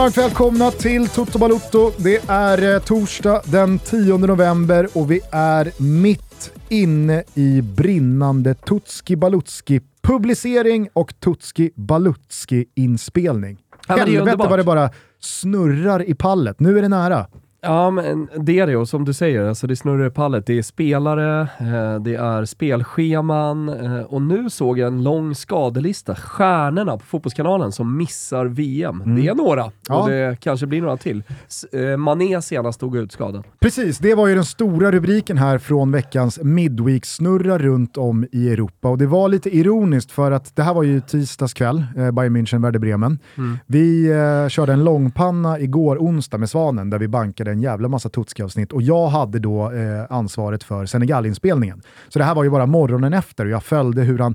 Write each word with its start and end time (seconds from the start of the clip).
Varmt 0.00 0.18
välkomna 0.18 0.70
till 0.70 1.08
Toto 1.08 1.38
Balutto. 1.38 1.92
Det 1.96 2.28
är 2.28 2.74
eh, 2.74 2.80
torsdag 2.80 3.42
den 3.44 3.78
10 3.78 4.18
november 4.18 4.88
och 4.94 5.10
vi 5.10 5.20
är 5.32 5.72
mitt 5.82 6.52
inne 6.68 7.24
i 7.34 7.62
brinnande 7.62 8.54
Tutski 8.54 9.16
Balutski 9.16 9.80
publicering 10.02 10.88
och 10.92 11.20
Tutski 11.20 11.70
Balutski 11.74 12.64
inspelning. 12.74 13.58
Ja, 13.88 13.96
Helvete 13.96 14.36
vad 14.36 14.58
det 14.58 14.64
bara 14.64 14.90
snurrar 15.20 16.08
i 16.08 16.14
pallet. 16.14 16.60
Nu 16.60 16.78
är 16.78 16.82
det 16.82 16.88
nära. 16.88 17.26
Ja, 17.62 17.90
men 17.90 18.28
det 18.36 18.58
är 18.58 18.66
det 18.66 18.76
och 18.76 18.88
som 18.88 19.04
du 19.04 19.12
säger, 19.12 19.44
alltså 19.48 19.66
det 19.66 19.76
snurrar 19.76 20.06
i 20.06 20.10
pallet. 20.10 20.46
Det 20.46 20.58
är 20.58 20.62
spelare, 20.62 21.40
eh, 21.40 22.00
det 22.02 22.14
är 22.14 22.44
spelscheman 22.44 23.68
eh, 23.68 24.00
och 24.02 24.22
nu 24.22 24.50
såg 24.50 24.78
jag 24.78 24.86
en 24.86 25.02
lång 25.02 25.34
skadelista. 25.34 26.14
Stjärnorna 26.14 26.96
på 26.96 27.04
Fotbollskanalen 27.04 27.72
som 27.72 27.96
missar 27.96 28.46
VM. 28.46 29.02
Det 29.16 29.28
är 29.28 29.34
några 29.34 29.60
Mm. 29.60 29.72
Ja. 29.88 30.02
och 30.02 30.10
det 30.10 30.40
kanske 30.40 30.66
blir 30.66 30.82
några 30.82 30.96
till. 30.96 31.22
Eh, 31.72 31.96
Mané 31.96 32.42
senast 32.42 32.80
tog 32.80 32.96
ut 32.96 33.12
skadad. 33.12 33.44
Precis, 33.60 33.98
det 33.98 34.14
var 34.14 34.26
ju 34.26 34.34
den 34.34 34.44
stora 34.44 34.92
rubriken 34.92 35.38
här 35.38 35.58
från 35.58 35.92
veckans 35.92 36.40
Midweek-snurra 36.42 37.58
runt 37.58 37.96
om 37.96 38.26
i 38.32 38.48
Europa. 38.52 38.88
Och 38.88 38.98
det 38.98 39.06
var 39.06 39.28
lite 39.28 39.56
ironiskt 39.56 40.12
för 40.12 40.30
att 40.32 40.56
det 40.56 40.62
här 40.62 40.74
var 40.74 40.82
ju 40.82 41.00
tisdags 41.00 41.54
kväll, 41.54 41.84
eh, 41.96 42.10
Bayern 42.10 42.36
München, 42.36 42.62
Werder 42.62 42.78
Bremen. 42.78 43.18
Vi 43.66 44.10
eh, 44.10 44.48
körde 44.48 44.72
en 44.72 44.84
långpanna 44.84 45.58
igår 45.60 45.96
onsdag 45.98 46.38
med 46.38 46.50
Svanen 46.50 46.90
där 46.90 46.98
vi 46.98 47.08
bankade 47.08 47.49
en 47.50 47.62
jävla 47.62 47.88
massa 47.88 48.08
Tutski-avsnitt 48.08 48.72
och 48.72 48.82
jag 48.82 49.08
hade 49.08 49.38
då 49.38 49.72
eh, 49.72 50.04
ansvaret 50.10 50.64
för 50.64 50.86
Senegal-inspelningen. 50.86 51.82
Så 52.08 52.18
det 52.18 52.24
här 52.24 52.34
var 52.34 52.44
ju 52.44 52.50
bara 52.50 52.66
morgonen 52.66 53.14
efter 53.14 53.44
och 53.44 53.50
jag 53.50 53.64
följde 53.64 54.02
hur 54.02 54.18
han 54.18 54.34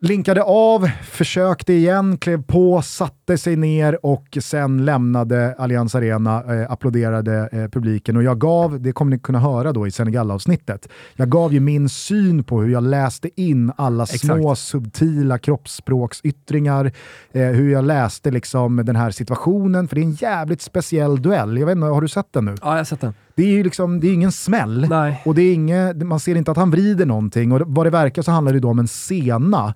Linkade 0.00 0.42
av, 0.42 0.90
försökte 1.02 1.72
igen, 1.72 2.18
klev 2.18 2.42
på, 2.42 2.82
satte 3.28 3.38
sig 3.38 3.56
ner 3.56 4.06
och 4.06 4.38
sen 4.40 4.84
lämnade 4.84 5.54
Allianz 5.58 5.94
Arena, 5.94 6.42
eh, 6.54 6.72
applåderade 6.72 7.48
eh, 7.52 7.68
publiken 7.68 8.16
och 8.16 8.22
jag 8.22 8.38
gav, 8.38 8.80
det 8.80 8.92
kommer 8.92 9.10
ni 9.10 9.18
kunna 9.18 9.38
höra 9.38 9.72
då 9.72 9.86
i 9.86 9.90
Senegal-avsnittet, 9.90 10.88
jag 11.16 11.28
gav 11.28 11.52
ju 11.52 11.60
min 11.60 11.88
syn 11.88 12.44
på 12.44 12.62
hur 12.62 12.72
jag 12.72 12.82
läste 12.82 13.40
in 13.40 13.72
alla 13.76 14.06
små 14.06 14.54
subtila 14.54 15.38
kroppsspråksyttringar, 15.38 16.92
eh, 17.32 17.42
hur 17.42 17.72
jag 17.72 17.84
läste 17.84 18.30
liksom 18.30 18.76
den 18.76 18.96
här 18.96 19.10
situationen, 19.10 19.88
för 19.88 19.96
det 19.96 20.00
är 20.00 20.04
en 20.04 20.12
jävligt 20.12 20.62
speciell 20.62 21.22
duell. 21.22 21.58
Jag 21.58 21.66
vet 21.66 21.76
inte, 21.76 21.86
har 21.86 22.00
du 22.00 22.08
sett 22.08 22.32
den 22.32 22.44
nu? 22.44 22.54
Ja, 22.62 22.70
jag 22.70 22.76
har 22.76 22.84
sett 22.84 23.00
den. 23.00 23.14
Det 23.34 23.42
är 23.42 23.46
ju 23.46 23.62
liksom, 23.62 24.00
det 24.00 24.08
är 24.08 24.14
ingen 24.14 24.32
smäll. 24.32 24.86
Nej. 24.90 25.22
Och 25.24 25.34
det 25.34 25.42
är 25.42 25.54
inget, 25.54 25.96
man 25.96 26.20
ser 26.20 26.34
inte 26.34 26.50
att 26.50 26.56
han 26.56 26.70
vrider 26.70 27.06
någonting. 27.06 27.52
Och 27.52 27.60
vad 27.66 27.86
det 27.86 27.90
verkar 27.90 28.22
så 28.22 28.30
handlar 28.30 28.52
det 28.52 28.60
då 28.60 28.70
om 28.70 28.78
en 28.78 28.88
sena 28.88 29.74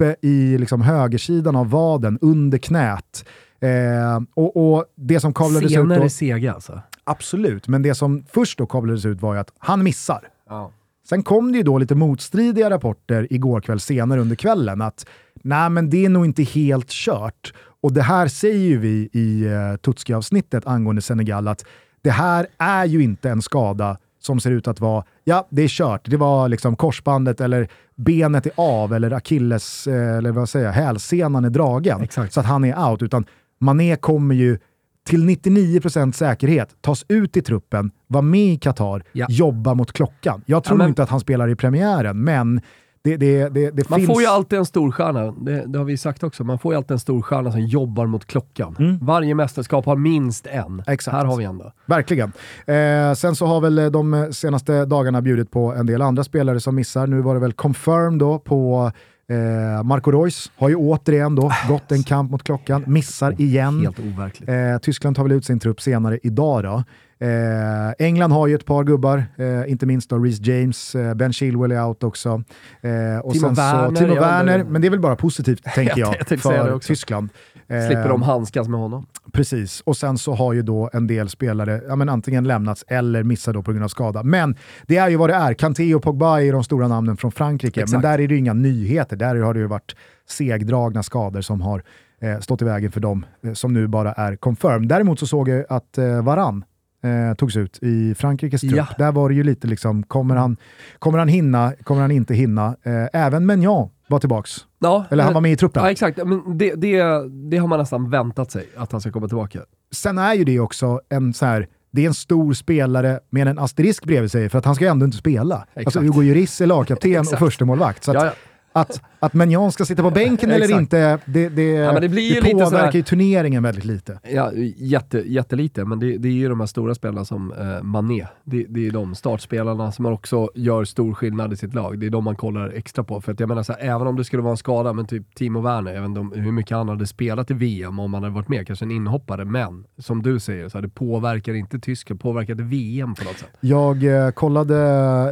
uppe 0.00 0.16
i 0.20 0.58
liksom 0.58 0.82
högersidan 0.82 1.56
av 1.56 1.70
vaden, 1.70 2.18
under 2.20 2.58
knät. 2.58 3.24
Eh, 3.60 4.20
och, 4.34 4.74
och 4.74 4.84
det 4.96 5.20
som 5.20 5.34
kavlades 5.34 5.64
ut 5.64 5.70
Scener 5.70 6.00
då, 6.00 6.08
sega 6.08 6.52
alltså. 6.52 6.80
absolut, 7.04 7.68
men 7.68 7.82
det 7.82 7.94
som 7.94 8.24
först 8.32 8.58
då 8.58 8.66
kavlades 8.66 9.04
ut 9.04 9.20
var 9.20 9.34
ju 9.34 9.40
att 9.40 9.52
han 9.58 9.82
missar. 9.82 10.28
Ja. 10.48 10.72
Sen 11.08 11.22
kom 11.22 11.52
det 11.52 11.58
ju 11.58 11.64
då 11.64 11.78
lite 11.78 11.94
motstridiga 11.94 12.70
rapporter 12.70 13.26
igår 13.30 13.60
kväll 13.60 13.80
senare 13.80 14.20
under 14.20 14.36
kvällen 14.36 14.80
att 14.82 15.06
nej 15.34 15.70
men 15.70 15.90
det 15.90 16.04
är 16.04 16.08
nog 16.08 16.24
inte 16.24 16.42
helt 16.42 16.88
kört. 16.88 17.52
Och 17.82 17.92
det 17.92 18.02
här 18.02 18.28
säger 18.28 18.68
ju 18.68 18.78
vi 18.78 19.08
i 19.12 19.48
uh, 19.48 19.76
Tutski-avsnittet 19.76 20.66
angående 20.66 21.02
Senegal 21.02 21.48
att 21.48 21.64
det 22.02 22.10
här 22.10 22.46
är 22.58 22.84
ju 22.84 23.02
inte 23.02 23.30
en 23.30 23.42
skada 23.42 23.98
som 24.20 24.40
ser 24.40 24.50
ut 24.50 24.68
att 24.68 24.80
vara, 24.80 25.04
ja 25.24 25.48
det 25.50 25.62
är 25.62 25.68
kört, 25.68 26.00
det 26.10 26.16
var 26.16 26.48
liksom 26.48 26.76
korsbandet 26.76 27.40
eller 27.40 27.68
benet 27.96 28.46
är 28.46 28.52
av 28.56 28.92
eller 28.94 29.10
akilles, 29.10 29.86
eh, 29.86 30.16
eller 30.16 30.32
vad 30.32 30.48
säger 30.48 30.66
jag, 30.66 30.72
hälsenan 30.72 31.44
är 31.44 31.50
dragen. 31.50 32.00
Exakt. 32.02 32.32
Så 32.32 32.40
att 32.40 32.46
han 32.46 32.64
är 32.64 32.90
out. 32.90 33.02
Utan 33.02 33.24
Mané 33.60 33.96
kommer 33.96 34.34
ju 34.34 34.58
till 35.06 35.24
99% 35.24 36.12
säkerhet 36.16 36.68
tas 36.80 37.04
ut 37.08 37.36
i 37.36 37.42
truppen, 37.42 37.90
vara 38.06 38.22
med 38.22 38.52
i 38.54 38.56
Qatar, 38.56 39.02
Ja. 39.12 39.26
jobba 39.30 39.74
mot 39.74 39.92
klockan. 39.92 40.42
Jag 40.46 40.64
tror 40.64 40.74
Ja, 40.74 40.78
men- 40.78 40.88
inte 40.88 41.02
att 41.02 41.08
han 41.10 41.20
spelar 41.20 41.48
i 41.48 41.56
premiären, 41.56 42.24
men 42.24 42.60
det, 43.02 43.16
det, 43.16 43.48
det, 43.48 43.90
Man 43.90 43.98
finns... 43.98 44.12
får 44.12 44.22
ju 44.22 44.28
alltid 44.28 44.58
en 44.58 44.66
storstjärna, 44.66 45.34
det, 45.40 45.64
det 45.66 45.78
har 45.78 45.84
vi 45.84 45.96
sagt 45.96 46.22
också, 46.22 46.44
man 46.44 46.58
får 46.58 46.72
ju 46.72 46.76
alltid 46.76 46.90
en 46.90 46.98
storstjärna 46.98 47.52
som 47.52 47.60
jobbar 47.60 48.06
mot 48.06 48.26
klockan. 48.26 48.76
Mm. 48.78 48.98
Varje 49.02 49.34
mästerskap 49.34 49.86
har 49.86 49.96
minst 49.96 50.46
en. 50.46 50.82
Exakt. 50.86 51.16
Här 51.16 51.24
har 51.24 51.36
vi 51.36 51.44
en 51.44 51.58
då. 51.58 51.72
Verkligen. 51.86 52.32
Eh, 52.66 53.12
sen 53.14 53.36
så 53.36 53.46
har 53.46 53.60
väl 53.60 53.78
eh, 53.78 53.86
de 53.86 54.28
senaste 54.32 54.84
dagarna 54.84 55.22
bjudit 55.22 55.50
på 55.50 55.72
en 55.72 55.86
del 55.86 56.02
andra 56.02 56.24
spelare 56.24 56.60
som 56.60 56.74
missar. 56.74 57.06
Nu 57.06 57.20
var 57.20 57.34
det 57.34 57.40
väl 57.40 57.52
confirmed 57.52 58.18
då 58.18 58.38
på 58.38 58.92
eh, 59.28 59.82
Marco 59.82 60.10
Reus. 60.10 60.52
Har 60.56 60.68
ju 60.68 60.74
återigen 60.74 61.34
då 61.34 61.52
gått 61.68 61.92
en 61.92 62.02
kamp 62.02 62.30
mot 62.30 62.42
klockan, 62.42 62.84
missar 62.86 63.40
igen. 63.40 63.80
Helt 63.80 63.98
overkligt. 63.98 64.48
Eh, 64.48 64.78
Tyskland 64.82 65.16
tar 65.16 65.22
väl 65.22 65.32
ut 65.32 65.44
sin 65.44 65.60
trupp 65.60 65.80
senare 65.80 66.18
idag 66.22 66.62
då. 66.62 66.84
Eh, 67.22 68.06
England 68.06 68.32
har 68.32 68.46
ju 68.46 68.54
ett 68.54 68.64
par 68.64 68.84
gubbar, 68.84 69.24
eh, 69.36 69.70
inte 69.70 69.86
minst 69.86 70.10
då 70.10 70.18
Reece 70.18 70.40
James, 70.40 70.94
eh, 70.94 71.14
Ben 71.14 71.32
Chilwell 71.32 71.72
är 71.72 71.84
out 71.84 72.04
också. 72.04 72.42
Eh, 72.80 73.18
och 73.22 73.32
Timo 73.32 73.48
Werner, 73.48 73.88
så, 73.88 73.94
Timo 73.94 74.14
Werner, 74.14 74.64
men 74.64 74.80
det 74.82 74.88
är 74.88 74.90
väl 74.90 75.00
bara 75.00 75.16
positivt 75.16 75.62
tänker 75.74 75.98
Jag 75.98 76.14
jag, 76.14 76.26
det 76.28 76.36
för. 76.36 76.78
Tyskland. 76.78 77.28
Eh, 77.68 77.86
Slipper 77.86 78.08
de 78.08 78.22
handskas 78.22 78.68
med 78.68 78.80
honom. 78.80 79.06
Precis, 79.32 79.80
och 79.80 79.96
sen 79.96 80.18
så 80.18 80.34
har 80.34 80.52
ju 80.52 80.62
då 80.62 80.90
en 80.92 81.06
del 81.06 81.28
spelare 81.28 81.80
ja, 81.88 81.96
men 81.96 82.08
antingen 82.08 82.44
lämnats 82.44 82.84
eller 82.88 83.22
missat 83.22 83.54
då 83.54 83.62
på 83.62 83.72
grund 83.72 83.84
av 83.84 83.88
skada. 83.88 84.22
Men 84.22 84.56
det 84.86 84.96
är 84.96 85.08
ju 85.08 85.16
vad 85.16 85.30
det 85.30 85.34
är. 85.34 85.54
Kanté 85.54 85.94
och 85.94 86.02
Pogba 86.02 86.40
är 86.40 86.52
de 86.52 86.64
stora 86.64 86.88
namnen 86.88 87.16
från 87.16 87.32
Frankrike, 87.32 87.80
men 87.80 87.84
Exakt. 87.84 88.02
där 88.02 88.18
är 88.18 88.28
det 88.28 88.34
ju 88.34 88.38
inga 88.38 88.52
nyheter. 88.52 89.16
Där 89.16 89.36
har 89.36 89.54
det 89.54 89.60
ju 89.60 89.66
varit 89.66 89.96
segdragna 90.28 91.02
skador 91.02 91.40
som 91.40 91.60
har 91.60 91.82
eh, 92.20 92.38
stått 92.38 92.62
i 92.62 92.64
vägen 92.64 92.92
för 92.92 93.00
dem 93.00 93.26
som 93.54 93.72
nu 93.72 93.86
bara 93.86 94.12
är 94.12 94.36
confirmed. 94.36 94.88
Däremot 94.88 95.18
så 95.18 95.26
såg 95.26 95.48
jag 95.48 95.64
att 95.68 95.98
Varann 96.22 96.64
eh, 97.02 97.34
togs 97.34 97.56
ut 97.56 97.78
i 97.82 98.14
Frankrikes 98.14 98.60
trupp. 98.60 98.72
Ja. 98.74 98.86
Där 98.98 99.12
var 99.12 99.28
det 99.28 99.34
ju 99.34 99.42
lite 99.42 99.66
liksom, 99.66 100.02
kommer 100.02 100.36
han, 100.36 100.56
kommer 100.98 101.18
han 101.18 101.28
hinna, 101.28 101.72
kommer 101.84 102.00
han 102.00 102.10
inte 102.10 102.34
hinna? 102.34 102.76
Eh, 102.82 103.06
även 103.12 103.46
Menjan 103.46 103.88
var 104.08 104.18
tillbaks. 104.18 104.56
Ja, 104.78 105.04
Eller 105.10 105.24
han 105.24 105.34
var 105.34 105.40
med 105.40 105.52
i 105.52 105.56
truppen. 105.56 105.82
Ja, 105.82 105.90
exakt. 105.90 106.16
Men 106.24 106.58
det, 106.58 106.74
det, 106.74 107.02
det 107.50 107.56
har 107.56 107.68
man 107.68 107.78
nästan 107.78 108.10
väntat 108.10 108.50
sig, 108.50 108.68
att 108.76 108.92
han 108.92 109.00
ska 109.00 109.10
komma 109.10 109.28
tillbaka. 109.28 109.60
sen 109.92 110.18
är 110.18 110.34
ju 110.34 110.44
det 110.44 110.60
också 110.60 111.00
en 111.08 111.34
så 111.34 111.46
här, 111.46 111.66
det 111.92 112.02
är 112.02 112.06
en 112.06 112.14
stor 112.14 112.52
spelare 112.52 113.20
med 113.30 113.48
en 113.48 113.58
asterisk 113.58 114.04
bredvid 114.04 114.30
sig 114.30 114.48
för 114.48 114.58
att 114.58 114.64
han 114.64 114.74
ska 114.74 114.84
ju 114.84 114.90
ändå 114.90 115.04
inte 115.04 115.16
spela. 115.18 115.66
Alltså 115.76 116.00
Hugo 116.00 116.22
Lloris 116.22 116.60
är 116.60 116.66
lagkapten 116.66 117.10
och 117.10 117.16
Exakt. 117.20 117.38
första 117.38 117.64
målvakt. 117.64 118.04
Så 118.04 118.10
att, 118.10 118.14
Ja, 118.14 118.24
ja. 118.26 118.32
Att, 118.72 119.02
att 119.18 119.34
Menjan 119.34 119.72
ska 119.72 119.84
sitta 119.84 120.02
på 120.02 120.10
bänken 120.10 120.50
eller 120.50 120.80
inte, 120.80 121.18
det, 121.24 121.48
det, 121.48 121.62
Ja, 121.62 121.92
men 121.92 122.02
det 122.02 122.08
lite 122.08 122.40
påverkar 122.40 122.64
sådär- 122.66 122.92
ju 122.92 123.02
turneringen 123.02 123.62
väldigt 123.62 123.84
lite. 123.84 124.20
Ja, 124.32 124.52
jätte, 124.76 125.18
jättelite, 125.18 125.84
men 125.84 125.98
det, 126.00 126.18
det 126.18 126.28
är 126.28 126.32
ju 126.32 126.48
de 126.48 126.60
här 126.60 126.66
stora 126.66 126.94
spelarna 126.94 127.24
som 127.24 127.52
eh, 127.52 127.82
Mané. 127.82 128.26
Det, 128.44 128.66
det 128.68 128.86
är 128.86 128.90
de 128.90 129.14
startspelarna 129.14 129.92
som 129.92 130.06
också 130.06 130.50
gör 130.54 130.84
stor 130.84 131.14
skillnad 131.14 131.52
i 131.52 131.56
sitt 131.56 131.74
lag. 131.74 131.98
Det 131.98 132.06
är 132.06 132.10
de 132.10 132.24
man 132.24 132.36
kollar 132.36 132.68
extra 132.70 133.04
på. 133.04 133.20
För 133.20 133.32
att 133.32 133.40
jag 133.40 133.48
menar 133.48 133.62
så 133.62 133.72
även 133.72 134.06
om 134.06 134.16
det 134.16 134.24
skulle 134.24 134.42
vara 134.42 134.50
en 134.50 134.56
skada, 134.56 134.92
men 134.92 135.06
typ 135.06 135.34
Timo 135.34 135.60
Werner, 135.60 135.94
jag 135.94 136.00
vet 136.02 136.18
inte 136.18 136.40
hur 136.40 136.52
mycket 136.52 136.76
han 136.76 136.88
hade 136.88 137.06
spelat 137.06 137.50
i 137.50 137.54
VM 137.54 137.98
om 137.98 138.14
han 138.14 138.22
hade 138.22 138.34
varit 138.34 138.48
med, 138.48 138.66
kanske 138.66 138.84
en 138.84 138.90
inhoppare, 138.90 139.44
men 139.44 139.84
som 139.98 140.22
du 140.22 140.40
säger, 140.40 140.68
så 140.68 140.78
här, 140.78 140.82
det 140.82 140.88
påverkar 140.88 141.54
inte 141.54 141.78
Tyskland, 141.78 142.20
påverkar 142.20 142.52
inte 142.52 142.64
VM 142.64 143.14
på 143.14 143.24
något 143.24 143.38
sätt. 143.38 143.50
Jag 143.60 144.04
eh, 144.26 144.30
kollade 144.30 144.76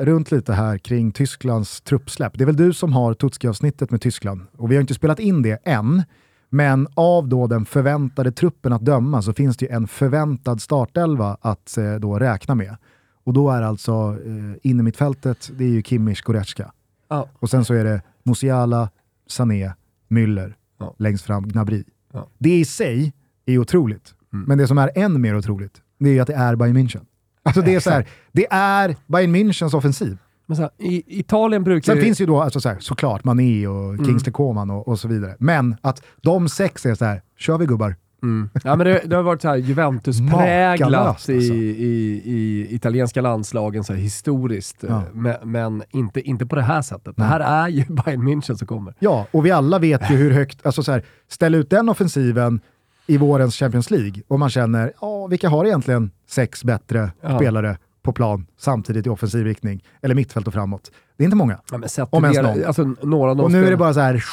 runt 0.05 0.31
lite 0.31 0.53
här 0.53 0.79
kring 0.79 1.13
Tysklands 1.13 1.81
truppsläpp. 1.81 2.33
Det 2.39 2.45
är 2.45 2.47
väl 2.47 2.57
du 2.57 2.73
som 2.73 2.93
har 2.93 3.15
Tutski-avsnittet 3.39 3.91
med 3.91 4.01
Tyskland 4.01 4.41
och 4.57 4.71
vi 4.71 4.75
har 4.75 4.81
inte 4.81 4.95
spelat 4.95 5.19
in 5.19 5.43
det 5.43 5.61
än. 5.65 6.03
Men 6.51 6.89
av 6.95 7.29
då 7.29 7.47
den 7.47 7.65
förväntade 7.65 8.33
truppen 8.33 8.73
att 8.73 8.85
döma 8.85 9.23
så 9.23 9.33
finns 9.33 9.57
det 9.57 9.67
ju 9.67 9.73
en 9.73 9.89
förväntad 9.89 10.63
startelva 10.63 11.37
att 11.41 11.77
eh, 11.79 11.95
då 11.95 12.19
räkna 12.19 12.55
med. 12.55 12.77
Och 13.25 13.33
då 13.33 13.51
är 13.51 13.63
alltså 13.63 14.17
eh, 14.27 14.71
inne 14.71 14.83
mittfältet, 14.83 15.51
det 15.59 15.65
är 15.65 15.69
ju 15.69 15.83
Kimmich, 15.83 16.23
Goretzka. 16.23 16.73
Ja. 17.09 17.29
Och 17.39 17.51
sen 17.51 17.65
så 17.65 17.75
är 17.75 17.85
det 17.85 18.03
Musiala, 18.23 18.91
Sané, 19.27 19.73
Müller, 20.09 20.55
Ja. 20.81 20.95
längst 20.99 21.25
fram 21.25 21.49
Gnabry. 21.49 21.85
Ja. 22.13 22.29
Det 22.39 22.59
i 22.59 22.65
sig 22.65 23.13
är 23.47 23.59
otroligt. 23.59 24.15
Mm. 24.33 24.45
Men 24.49 24.59
det 24.59 24.67
som 24.67 24.79
är 24.79 24.91
än 24.95 25.21
mer 25.21 25.37
otroligt, 25.37 25.83
det 25.99 26.19
är 26.19 26.23
att 26.23 26.27
det 26.29 26.35
är 26.35 26.57
Bayern 26.57 26.77
München. 26.77 27.05
Alltså 27.43 27.63
det 27.63 27.75
är 27.75 27.81
så 27.81 27.91
här, 27.91 28.09
det 28.33 28.47
är 28.51 28.97
Bayern 29.07 29.37
Münchens 29.37 29.77
offensiv. 29.77 30.19
Men 30.49 30.57
så 30.57 30.63
här, 30.63 30.71
i 30.79 31.19
Italien 31.21 31.65
brukar 31.65 31.93
Sen 31.93 31.97
ju... 31.97 32.03
finns 32.03 32.21
ju 32.21 32.27
då 32.27 32.41
alltså 32.41 32.61
så 32.61 32.69
här, 32.69 32.77
såklart 32.81 33.25
Mané 33.25 33.67
och 33.67 33.85
Mm. 33.95 34.05
Kingsley 34.05 34.33
Coman 34.33 34.71
och, 34.71 34.89
och 34.89 34.99
så 35.01 35.09
vidare. 35.09 35.35
Men 35.39 35.77
att 35.81 36.03
de 36.23 36.49
sex 36.49 36.87
är 36.87 36.95
så 36.95 37.05
här, 37.05 37.23
kör 37.39 37.59
vi 37.59 37.67
gubbar. 37.67 37.97
Mm. 38.23 38.51
Ja, 38.65 38.77
men 38.77 38.87
det, 38.87 39.03
det 39.07 39.17
har 39.17 39.23
varit 39.23 39.43
så 39.43 39.49
här 39.49 39.57
Juventus-präglat 39.57 40.91
Makalöst, 40.91 41.29
i, 41.29 41.35
alltså. 41.37 41.53
i, 41.55 42.23
i 42.25 42.67
italienska 42.75 43.21
landslagen 43.21 43.85
så 43.85 43.93
historiskt, 43.95 44.77
Ja. 44.81 44.89
eh, 44.89 45.03
men, 45.13 45.35
men 45.43 45.83
inte, 45.91 46.21
inte 46.21 46.47
på 46.47 46.57
det 46.57 46.63
här 46.63 46.83
sättet. 46.83 47.17
Det 47.17 47.23
här 47.25 47.41
är 47.41 47.69
ju 47.69 47.85
Bayern 47.89 48.23
München 48.29 48.55
som 48.57 48.67
kommer. 48.67 48.95
Ja, 48.99 49.27
och 49.31 49.47
vi 49.47 49.51
alla 49.51 49.79
vet 49.79 50.11
ju 50.11 50.17
hur 50.17 50.31
högt, 50.31 50.67
alltså 50.67 50.83
så 50.83 50.93
här, 50.93 51.03
ställ 51.29 51.55
ut 51.55 51.71
den 51.71 51.89
offensiven 51.89 52.61
i 53.07 53.17
vårens 53.17 53.55
Champions 53.57 53.91
League 53.91 54.23
och 54.29 54.39
man 54.39 54.51
känner, 54.51 54.93
ja, 55.01 55.27
vilka 55.27 55.49
har 55.49 55.65
egentligen 55.65 56.11
sex 56.29 56.65
bättre 56.65 57.11
Ja. 57.23 57.37
spelare 57.39 57.79
på 58.09 58.13
plan 58.13 58.47
samtidigt 58.57 59.07
i 59.07 59.11
offensiv 59.11 59.45
riktning, 59.45 59.85
eller 60.03 60.15
mittfält 60.15 60.47
och 60.47 60.53
framåt. 60.53 60.91
Det 61.17 61.23
är 61.23 61.25
inte 61.25 61.37
många. 61.37 61.61
Ja, 61.71 61.79
men 61.79 61.89
Om 62.11 62.25
ens 62.25 62.43
någon. 62.43 62.65
alltså, 62.65 62.95
några 63.03 63.33
Och 63.33 63.51
nu 63.53 63.67
är 63.67 63.71
det 63.71 63.77
bara 63.77 63.95
så 63.95 64.01
här, 64.01 64.25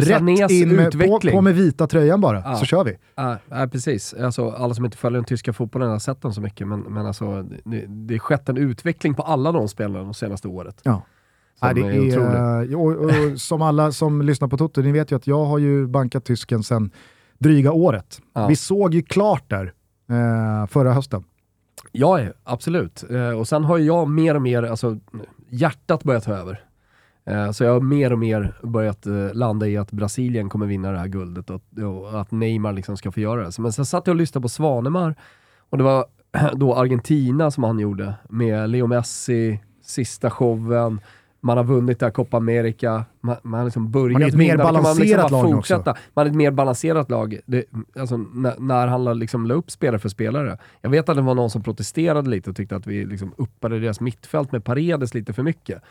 Sanés 0.00 0.40
rätt 0.40 0.50
in 0.50 0.76
med, 0.76 0.92
på, 0.92 1.20
på 1.32 1.40
med 1.40 1.54
vita 1.54 1.86
tröjan 1.86 2.20
bara, 2.20 2.42
Ja. 2.44 2.56
så 2.56 2.64
kör 2.64 2.84
vi. 2.84 2.96
Ja, 3.14 3.38
ja, 3.48 3.66
precis. 3.72 4.14
Alltså, 4.14 4.50
alla 4.50 4.74
som 4.74 4.84
inte 4.84 4.96
följer 4.96 5.16
den 5.16 5.24
tyska 5.24 5.52
fotbollen 5.52 5.90
har 5.90 5.98
sett 5.98 6.22
den 6.22 6.32
så 6.32 6.40
mycket, 6.40 6.68
men, 6.68 6.80
men 6.80 7.06
alltså, 7.06 7.42
det, 7.42 7.84
det 7.86 8.14
har 8.14 8.18
skett 8.18 8.48
en 8.48 8.56
utveckling 8.56 9.14
på 9.14 9.22
alla 9.22 9.52
de 9.52 9.68
spelarna 9.68 10.04
de 10.04 10.14
senaste 10.14 10.48
året. 10.48 10.80
Ja. 10.82 11.02
Som 11.58 11.68
Nej, 11.68 11.74
det 11.74 11.80
är 11.80 12.20
är, 12.20 12.76
och, 12.76 12.92
och, 12.92 13.40
som 13.40 13.62
alla 13.62 13.92
som 13.92 14.22
lyssnar 14.22 14.48
på 14.48 14.56
Toto, 14.56 14.80
ni 14.80 14.92
vet 14.92 15.12
ju 15.12 15.16
att 15.16 15.26
jag 15.26 15.44
har 15.44 15.58
ju 15.58 15.86
bankat 15.86 16.24
tysken 16.24 16.62
sedan 16.62 16.90
dryga 17.38 17.72
året. 17.72 18.20
Ja. 18.34 18.46
Vi 18.46 18.56
såg 18.56 18.94
ju 18.94 19.02
klart 19.02 19.50
där 19.50 19.72
eh, 20.10 20.66
förra 20.66 20.92
hösten. 20.92 21.24
Ja, 21.98 22.20
absolut. 22.44 23.04
Eh, 23.10 23.30
och 23.30 23.48
sen 23.48 23.64
har 23.64 23.78
ju 23.78 23.84
jag 23.84 24.08
mer 24.08 24.34
och 24.34 24.42
mer, 24.42 24.62
alltså 24.62 24.98
hjärtat 25.48 26.04
börjat 26.04 26.24
ta 26.24 26.32
över. 26.32 26.60
Eh, 27.26 27.50
så 27.50 27.64
jag 27.64 27.72
har 27.72 27.80
mer 27.80 28.12
och 28.12 28.18
mer 28.18 28.58
börjat 28.62 29.06
eh, 29.06 29.32
landa 29.32 29.68
i 29.68 29.76
att 29.76 29.92
Brasilien 29.92 30.48
kommer 30.48 30.66
vinna 30.66 30.92
det 30.92 30.98
här 30.98 31.06
guldet 31.08 31.50
och, 31.50 31.62
och 31.82 32.20
att 32.20 32.30
Neymar 32.30 32.72
liksom 32.72 32.96
ska 32.96 33.12
få 33.12 33.20
göra 33.20 33.44
det. 33.44 33.58
Men 33.58 33.72
sen 33.72 33.86
satt 33.86 34.06
jag 34.06 34.14
och 34.14 34.18
lyssnade 34.18 34.42
på 34.42 34.48
Svanemar 34.48 35.14
och 35.70 35.78
det 35.78 35.84
var 35.84 36.06
då 36.54 36.74
Argentina 36.74 37.50
som 37.50 37.64
han 37.64 37.78
gjorde 37.78 38.14
med 38.28 38.70
Leo 38.70 38.86
Messi, 38.86 39.60
sista 39.82 40.30
showen, 40.30 41.00
man 41.40 41.56
har 41.56 41.64
vunnit 41.64 41.98
där 42.00 42.10
Copa 42.10 42.36
America, 42.36 43.04
man, 43.20 43.36
man 43.42 43.58
har 43.58 43.64
liksom 43.64 43.90
börjat 43.90 44.12
Man 44.12 44.22
är 44.22 44.26
ett 44.28 44.34
vinna. 44.34 44.42
mer 44.44 44.56
kan 44.56 44.74
man 44.74 44.82
balanserat 44.82 44.98
liksom 45.22 45.30
lag 45.32 45.44
också. 45.44 45.56
fortsätta. 45.56 45.96
Man 46.14 46.26
är 46.26 46.30
ett 46.30 46.36
mer 46.36 46.50
balanserat 46.50 47.10
lag. 47.10 47.38
Det, 47.46 47.64
alltså, 47.96 48.16
när, 48.16 48.54
när 48.58 48.86
han 48.86 49.18
liksom 49.18 49.46
la 49.46 49.54
upp 49.54 49.70
spelare 49.70 49.98
för 49.98 50.08
spelare. 50.08 50.58
Jag 50.80 50.90
vet 50.90 51.08
att 51.08 51.16
det 51.16 51.22
var 51.22 51.34
någon 51.34 51.50
som 51.50 51.62
protesterade 51.62 52.30
lite 52.30 52.50
och 52.50 52.56
tyckte 52.56 52.76
att 52.76 52.86
vi 52.86 53.04
liksom 53.04 53.32
uppade 53.36 53.80
deras 53.80 54.00
mittfält 54.00 54.52
med 54.52 54.64
Paredes 54.64 55.14
lite 55.14 55.32
för 55.32 55.42
mycket. 55.42 55.82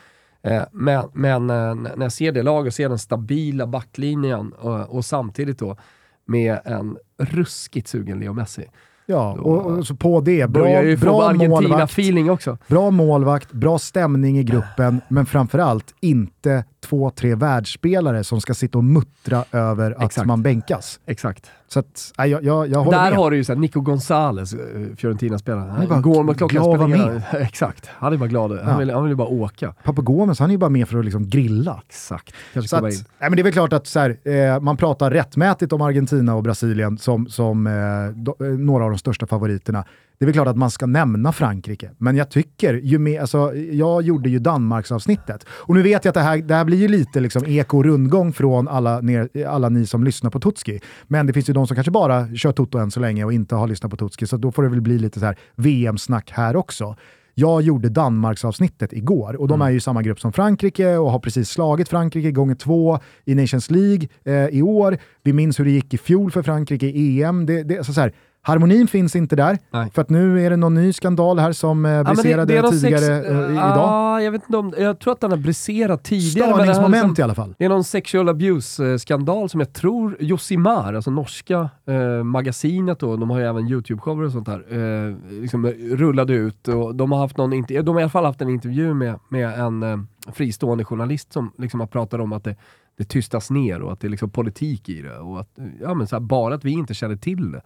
Eh, 0.42 0.62
men 0.72 1.08
men 1.12 1.50
eh, 1.50 1.74
när 1.74 2.02
jag 2.02 2.12
ser 2.12 2.32
det 2.32 2.42
laget 2.42 2.74
ser 2.74 2.88
den 2.88 2.98
stabila 2.98 3.66
backlinjen 3.66 4.52
och, 4.52 4.96
och 4.96 5.04
samtidigt 5.04 5.58
då 5.58 5.76
med 6.24 6.58
en 6.64 6.98
ruskigt 7.18 7.88
sugen 7.88 8.20
Leo 8.20 8.32
Messi. 8.32 8.64
Ja, 9.10 9.34
Då- 9.36 9.42
och, 9.42 9.78
och 9.78 9.86
så 9.86 9.94
på 9.96 10.20
det, 10.20 10.50
Börjar 10.50 10.82
bra, 10.82 10.90
ju 10.90 10.96
få 10.96 11.22
Argentina-feeling 11.22 12.30
också. 12.30 12.58
bra 12.66 12.90
målvakt, 12.90 13.52
bra 13.52 13.78
stämning 13.78 14.38
i 14.38 14.42
gruppen, 14.44 15.00
men 15.08 15.26
framförallt 15.26 15.94
inte 16.00 16.64
två, 16.86 17.10
tre 17.10 17.34
världsspelare 17.34 18.24
som 18.24 18.40
ska 18.40 18.54
sitta 18.54 18.78
och 18.78 18.84
muttra 18.84 19.44
över 19.52 19.90
att 19.90 20.04
Exakt. 20.04 20.26
man 20.26 20.42
bänkas. 20.42 21.00
Exakt. 21.06 21.50
Så 21.70 21.78
att, 21.78 22.12
nej, 22.18 22.30
jag, 22.30 22.44
jag, 22.44 22.68
jag 22.68 22.78
håller 22.84 22.98
Där 22.98 23.10
med. 23.10 23.18
har 23.18 23.30
du 23.30 23.36
ju 23.36 23.44
såhär 23.44 23.60
Nico 23.60 23.80
Gonzales, 23.80 24.54
eh, 24.54 24.58
Fiorentina-spelaren. 24.96 25.70
Han 25.70 25.86
Han 25.90 26.02
går 26.02 26.22
mot 26.22 26.36
klockan 26.36 26.62
vara 26.62 26.78
springer. 26.88 27.22
Exakt. 27.40 27.86
Han 27.92 28.12
är 28.12 28.16
bara 28.16 28.28
glad. 28.28 28.50
Han, 28.50 28.60
Ja. 28.72 28.78
vill, 28.78 28.90
han 28.90 29.02
vill 29.02 29.10
ju 29.10 29.16
bara 29.16 29.28
åka. 29.28 29.74
Pappa 29.84 30.02
Gomes, 30.02 30.38
han 30.40 30.50
är 30.50 30.52
ju 30.54 30.58
bara 30.58 30.70
med 30.70 30.88
för 30.88 30.98
att 30.98 31.04
liksom 31.04 31.28
grilla. 31.28 31.82
Exakt. 31.88 32.34
Kanske 32.52 32.68
Så 32.68 32.76
att, 32.76 32.82
nej, 32.82 32.94
men 33.20 33.32
det 33.32 33.40
är 33.40 33.44
väl 33.44 33.52
klart 33.52 33.72
att 33.72 33.86
så 33.86 33.98
här, 34.00 34.16
eh, 34.28 34.60
man 34.60 34.76
pratar 34.76 35.10
rättmätigt 35.10 35.72
om 35.72 35.80
Argentina 35.82 36.34
och 36.34 36.42
Brasilien 36.42 36.98
som, 36.98 37.26
som 37.28 37.66
eh, 37.66 37.72
do, 38.14 38.34
eh, 38.40 38.46
några 38.46 38.84
av 38.84 38.90
de 38.90 38.98
största 38.98 39.26
favoriterna. 39.26 39.84
Det 40.18 40.24
är 40.24 40.26
väl 40.26 40.34
klart 40.34 40.48
att 40.48 40.56
man 40.56 40.70
ska 40.70 40.86
nämna 40.86 41.32
Frankrike, 41.32 41.90
men 41.98 42.16
jag 42.16 42.30
tycker, 42.30 42.74
ju 42.74 42.98
mer, 42.98 43.20
alltså, 43.20 43.54
jag 43.54 44.02
gjorde 44.02 44.30
ju 44.30 44.38
Danmarksavsnittet. 44.38 45.46
Och 45.48 45.74
nu 45.74 45.82
vet 45.82 46.04
jag 46.04 46.10
att 46.10 46.14
det 46.14 46.20
här, 46.20 46.38
det 46.38 46.54
här 46.54 46.64
blir 46.64 46.78
ju 46.78 46.88
lite 46.88 47.20
liksom 47.20 47.44
eko 47.46 47.82
rundgång 47.82 48.32
från 48.32 48.68
alla, 48.68 49.00
ner, 49.00 49.46
alla 49.46 49.68
ni 49.68 49.86
som 49.86 50.04
lyssnar 50.04 50.30
på 50.30 50.40
Tutski. 50.40 50.80
Men 51.06 51.26
det 51.26 51.32
finns 51.32 51.48
ju 51.48 51.52
de 51.52 51.66
som 51.66 51.74
kanske 51.74 51.90
bara 51.90 52.34
kör 52.34 52.52
Toto 52.52 52.78
än 52.78 52.90
så 52.90 53.00
länge 53.00 53.24
och 53.24 53.32
inte 53.32 53.54
har 53.54 53.68
lyssnat 53.68 53.90
på 53.90 53.96
Tutski, 53.96 54.26
så 54.26 54.36
då 54.36 54.52
får 54.52 54.62
det 54.62 54.68
väl 54.68 54.80
bli 54.80 54.98
lite 54.98 55.20
så 55.20 55.26
här 55.26 55.38
VM-snack 55.56 56.30
här 56.30 56.56
också. 56.56 56.96
Jag 57.34 57.62
gjorde 57.62 57.88
Danmarksavsnittet 57.88 58.92
igår 58.92 59.36
och 59.36 59.48
de 59.48 59.62
är 59.62 59.70
ju 59.70 59.76
i 59.76 59.80
samma 59.80 60.02
grupp 60.02 60.20
som 60.20 60.32
Frankrike 60.32 60.96
och 60.96 61.10
har 61.10 61.18
precis 61.18 61.50
slagit 61.50 61.88
Frankrike 61.88 62.30
gånger 62.30 62.54
två 62.54 62.98
i 63.24 63.34
Nations 63.34 63.70
League 63.70 64.08
eh, 64.24 64.48
i 64.48 64.62
år. 64.62 64.98
Vi 65.22 65.32
minns 65.32 65.60
hur 65.60 65.64
det 65.64 65.70
gick 65.70 65.94
i 65.94 65.98
fjol 65.98 66.30
för 66.30 66.42
Frankrike 66.42 66.86
i 66.86 67.22
EM. 67.22 67.46
Det, 67.46 67.62
det, 67.62 67.78
alltså 67.78 67.92
så 67.92 68.00
här, 68.00 68.12
harmonin 68.48 68.88
finns 68.88 69.16
inte 69.16 69.36
där, 69.36 69.58
Nej. 69.70 69.90
för 69.94 70.02
att 70.02 70.10
nu 70.10 70.46
är 70.46 70.50
det 70.50 70.56
någon 70.56 70.74
ny 70.74 70.92
skandal 70.92 71.38
här 71.38 71.52
som 71.52 71.84
eh, 71.84 71.92
Ja, 71.92 72.04
briserade 72.04 72.62
någon 72.62 72.70
tidigare 72.70 72.98
sex- 73.00 73.28
eh, 73.28 73.50
idag. 73.50 73.88
Ah, 73.88 74.20
jag, 74.20 74.32
vet 74.32 74.42
inte 74.44 74.56
om, 74.56 74.74
jag 74.78 74.98
tror 74.98 75.12
att 75.12 75.20
den 75.20 75.30
har 75.30 75.38
briserat 75.38 76.04
tidigare. 76.04 76.52
Störningsmoment 76.52 76.94
liksom- 77.08 77.14
i 77.18 77.22
alla 77.22 77.34
fall. 77.34 77.54
Det 77.58 77.64
är 77.64 77.68
någon 77.68 77.84
sexual 77.84 78.28
abuse-skandal 78.28 79.48
som 79.48 79.60
jag 79.60 79.72
tror 79.72 80.16
Josimar, 80.20 80.94
alltså 80.94 81.10
norska 81.10 81.70
eh, 81.86 82.24
magasinet 82.24 82.98
då, 82.98 83.16
de 83.16 83.30
har 83.30 83.38
ju 83.38 83.44
även 83.44 83.68
YouTube-shower 83.68 84.24
och 84.26 84.32
sånt 84.32 84.46
där, 84.46 84.64
eh, 85.08 85.16
liksom 85.40 85.66
rullade 85.66 86.32
ut 86.34 86.68
och 86.68 86.94
de 86.94 87.12
har 87.12 87.18
haft 87.18 87.36
någon, 87.36 87.50
de 87.50 87.88
har 87.88 88.00
i 88.00 88.02
alla 88.02 88.08
fall 88.08 88.24
haft 88.24 88.40
en 88.40 88.48
intervju 88.48 88.94
med, 88.94 89.18
med 89.28 89.60
en 89.60 89.82
eh, 89.82 89.98
fristående 90.32 90.84
journalist 90.84 91.32
som 91.32 91.52
liksom 91.58 91.80
har 91.80 91.86
pratat 91.86 92.20
om 92.20 92.32
att 92.32 92.44
det, 92.44 92.56
det 92.98 93.04
tystas 93.04 93.50
ner 93.50 93.82
och 93.82 93.92
att 93.92 94.00
det 94.00 94.06
är 94.06 94.10
liksom 94.10 94.30
politik 94.30 94.88
i 94.88 95.02
det 95.02 95.18
och 95.18 95.40
att, 95.40 95.48
ja 95.82 95.94
men 95.94 96.06
så 96.06 96.16
här, 96.16 96.20
bara 96.20 96.54
att 96.54 96.64
vi 96.64 96.70
inte 96.70 96.94
känner 96.94 97.16
till 97.16 97.52
det. 97.52 97.60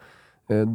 Eh, 0.60 0.68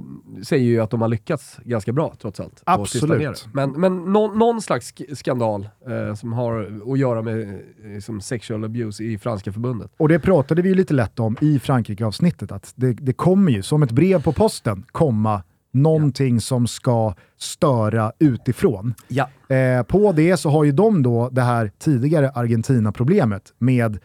säger 0.44 0.65
ju 0.65 0.79
att 0.79 0.89
de 0.89 1.01
har 1.01 1.07
lyckats 1.07 1.59
ganska 1.63 1.94
bra 1.94 2.13
trots 2.21 2.39
allt. 2.39 2.62
Absolut. 2.63 3.47
Men, 3.53 3.71
men 3.71 3.97
någon, 4.13 4.39
någon 4.39 4.62
slags 4.62 4.94
sk- 4.94 5.15
skandal 5.15 5.69
eh, 5.88 6.15
som 6.15 6.33
har 6.33 6.81
att 6.94 7.00
göra 7.00 7.21
med 7.21 7.50
eh, 7.50 8.00
som 8.01 8.21
sexual 8.21 8.63
abuse 8.63 9.03
i 9.03 9.18
franska 9.18 9.51
förbundet. 9.53 9.91
Och 9.97 10.09
det 10.09 10.19
pratade 10.19 10.62
vi 10.62 10.69
ju 10.69 10.75
lite 10.75 10.94
lätt 10.94 11.19
om 11.19 11.38
i 11.41 11.59
Frankrike-avsnittet, 11.59 12.51
att 12.51 12.74
det, 12.75 12.94
det 12.94 13.13
kommer 13.13 13.51
ju 13.51 13.62
som 13.63 13.83
ett 13.83 13.91
brev 13.91 14.24
på 14.24 14.31
posten 14.33 14.85
komma 14.91 15.44
någonting 15.71 16.41
som 16.41 16.68
ska 16.68 17.13
störa 17.38 18.12
utifrån. 18.19 18.94
Ja. 19.07 19.29
Eh, 19.56 19.83
på 19.83 20.12
det 20.12 20.38
så 20.38 20.50
har 20.50 20.63
ju 20.63 20.71
de 20.71 21.03
då 21.03 21.29
det 21.29 21.41
här 21.41 21.71
tidigare 21.79 22.29
Argentina-problemet 22.29 23.53
med 23.57 24.00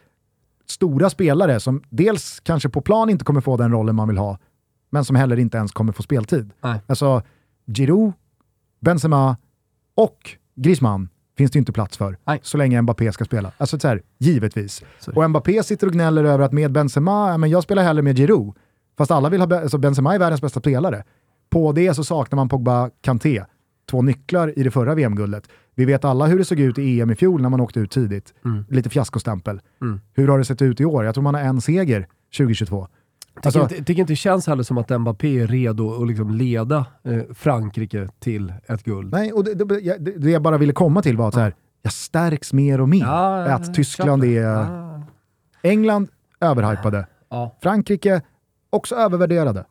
stora 0.66 1.10
spelare 1.10 1.60
som 1.60 1.82
dels 1.90 2.40
kanske 2.40 2.68
på 2.68 2.80
plan 2.80 3.10
inte 3.10 3.24
kommer 3.24 3.40
få 3.40 3.56
den 3.56 3.72
rollen 3.72 3.94
man 3.96 4.08
vill 4.08 4.18
ha, 4.18 4.38
men 4.92 5.04
som 5.04 5.16
heller 5.16 5.38
inte 5.38 5.58
ens 5.58 5.72
kommer 5.72 5.92
få 5.92 6.02
speltid. 6.02 6.50
Nej. 6.60 6.80
Alltså 6.86 7.22
Giroud, 7.66 8.12
Benzema 8.80 9.36
och 9.94 10.18
Griezmann 10.54 11.08
finns 11.38 11.50
det 11.50 11.56
ju 11.56 11.58
inte 11.60 11.72
plats 11.72 11.96
för 11.96 12.16
Nej. 12.24 12.40
så 12.42 12.58
länge 12.58 12.82
Mbappé 12.82 13.12
ska 13.12 13.24
spela. 13.24 13.52
Alltså 13.58 13.78
så 13.78 13.88
här, 13.88 14.02
givetvis. 14.18 14.82
Så. 15.00 15.12
Och 15.12 15.30
Mbappé 15.30 15.62
sitter 15.62 15.86
och 15.86 15.92
gnäller 15.92 16.24
över 16.24 16.44
att 16.44 16.52
med 16.52 16.72
Benzema, 16.72 17.38
men 17.38 17.50
jag 17.50 17.62
spelar 17.62 17.82
hellre 17.82 18.02
med 18.02 18.16
Giroud. 18.16 18.54
Fast 18.98 19.10
alla 19.10 19.28
vill 19.28 19.40
ha, 19.40 19.46
Be- 19.46 19.60
alltså 19.60 19.78
Benzema 19.78 20.14
är 20.14 20.18
världens 20.18 20.40
bästa 20.42 20.60
spelare. 20.60 21.04
På 21.50 21.72
det 21.72 21.94
så 21.94 22.04
saknar 22.04 22.36
man 22.36 22.48
Pogba, 22.48 22.90
Kanté, 23.00 23.44
två 23.90 24.02
nycklar 24.02 24.58
i 24.58 24.62
det 24.62 24.70
förra 24.70 24.94
VM-guldet. 24.94 25.48
Vi 25.74 25.84
vet 25.84 26.04
alla 26.04 26.26
hur 26.26 26.38
det 26.38 26.44
såg 26.44 26.60
ut 26.60 26.78
i 26.78 27.00
EM 27.00 27.10
i 27.10 27.14
fjol 27.14 27.42
när 27.42 27.48
man 27.48 27.60
åkte 27.60 27.80
ut 27.80 27.90
tidigt. 27.90 28.34
Mm. 28.44 28.64
Lite 28.68 28.90
fiaskostämpel. 28.90 29.60
Mm. 29.82 30.00
Hur 30.14 30.28
har 30.28 30.38
det 30.38 30.44
sett 30.44 30.62
ut 30.62 30.80
i 30.80 30.84
år? 30.84 31.04
Jag 31.04 31.14
tror 31.14 31.22
man 31.24 31.34
har 31.34 31.42
en 31.42 31.60
seger 31.60 32.06
2022. 32.36 32.88
Tycker, 33.34 33.46
Alltså- 33.46 33.60
inte, 33.60 33.74
tycker 33.74 34.00
inte 34.00 34.12
det 34.12 34.16
känns 34.16 34.46
heller 34.46 34.62
som 34.62 34.78
att 34.78 35.00
Mbappé 35.00 35.40
är 35.40 35.46
redo 35.46 36.02
att 36.02 36.08
liksom 36.08 36.30
leda 36.30 36.86
eh, 37.04 37.18
Frankrike 37.34 38.08
till 38.18 38.52
ett 38.66 38.82
guld. 38.84 39.12
Nej, 39.12 39.32
och 39.32 39.44
det, 39.44 39.54
det, 39.54 39.80
jag- 39.80 40.02
det, 40.20 40.30
jag 40.30 40.42
bara 40.42 40.58
ville 40.58 40.72
komma 40.72 41.02
till 41.02 41.16
var 41.16 41.28
att 41.28 41.34
så 41.34 41.40
här, 41.40 41.54
jag 41.82 41.92
stärks 41.92 42.52
mer 42.52 42.80
och 42.80 42.88
mer. 42.88 43.00
Ja, 43.04 43.48
ja, 43.48 43.54
att 43.54 43.74
Tyskland 43.74 44.24
är... 44.24 44.42
Ja. 44.42 45.02
England, 45.62 46.08
överhypade. 46.40 47.06
Frankrike, 47.62 48.22
också 48.70 48.94
övervärderade. 48.94 49.64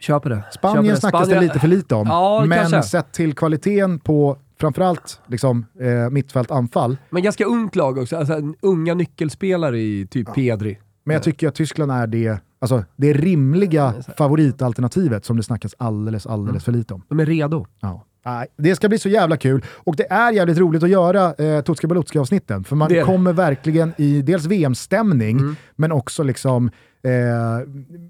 köper 0.00 0.30
det. 0.30 0.42
Spanien 0.52 0.84
köper 0.84 0.94
det. 0.94 1.00
snackas 1.00 1.28
det 1.28 1.40
lite 1.40 1.58
för 1.58 1.68
lite 1.68 1.94
om, 1.94 2.06
Ja, 2.08 2.44
men 2.46 2.58
kanske. 2.58 2.82
sett 2.82 3.12
till 3.12 3.34
kvaliteten 3.34 3.98
på 3.98 4.36
framförallt 4.60 5.20
liksom, 5.26 5.66
eh, 5.80 6.10
mittfält 6.10 6.50
anfall. 6.50 6.96
Men 7.10 7.22
ganska 7.22 7.44
ungt 7.44 7.76
lag 7.76 7.98
också, 7.98 8.16
alltså, 8.16 8.34
unga 8.60 8.94
nyckelspelare 8.94 9.78
i 9.80 10.06
typ 10.10 10.34
Pedri. 10.34 10.78
Men 11.04 11.14
jag 11.14 11.22
tycker 11.22 11.48
att 11.48 11.54
Tyskland 11.54 11.92
är 11.92 12.06
det, 12.06 12.38
alltså, 12.62 12.84
det 12.96 13.12
rimliga 13.12 13.94
favoritalternativet 14.18 15.24
som 15.24 15.36
det 15.36 15.42
snackas 15.42 15.74
alldeles, 15.78 16.26
alldeles 16.26 16.50
Mm. 16.50 16.60
för 16.60 16.72
lite 16.72 16.94
om. 16.94 17.02
De 17.08 17.20
är 17.20 17.26
redo. 17.26 17.66
Ja. 17.80 18.04
Nej, 18.24 18.46
det 18.58 18.76
ska 18.76 18.88
bli 18.88 18.98
så 18.98 19.08
jävla 19.08 19.36
kul 19.36 19.64
och 19.74 19.96
det 19.96 20.12
är 20.12 20.32
jävligt 20.32 20.58
roligt 20.58 20.82
att 20.82 20.90
göra 20.90 21.34
eh, 21.34 21.60
Tutska 21.62 21.86
Balutska-avsnitten 21.86 22.64
för 22.64 22.76
man 22.76 22.88
Det 22.88 23.02
kommer 23.02 23.32
verkligen 23.32 23.92
i 23.96 24.22
dels 24.22 24.46
VM-stämning 24.46 25.38
Mm. 25.38 25.56
men 25.76 25.92
också 25.92 26.22
liksom 26.22 26.70
eh, 27.02 27.10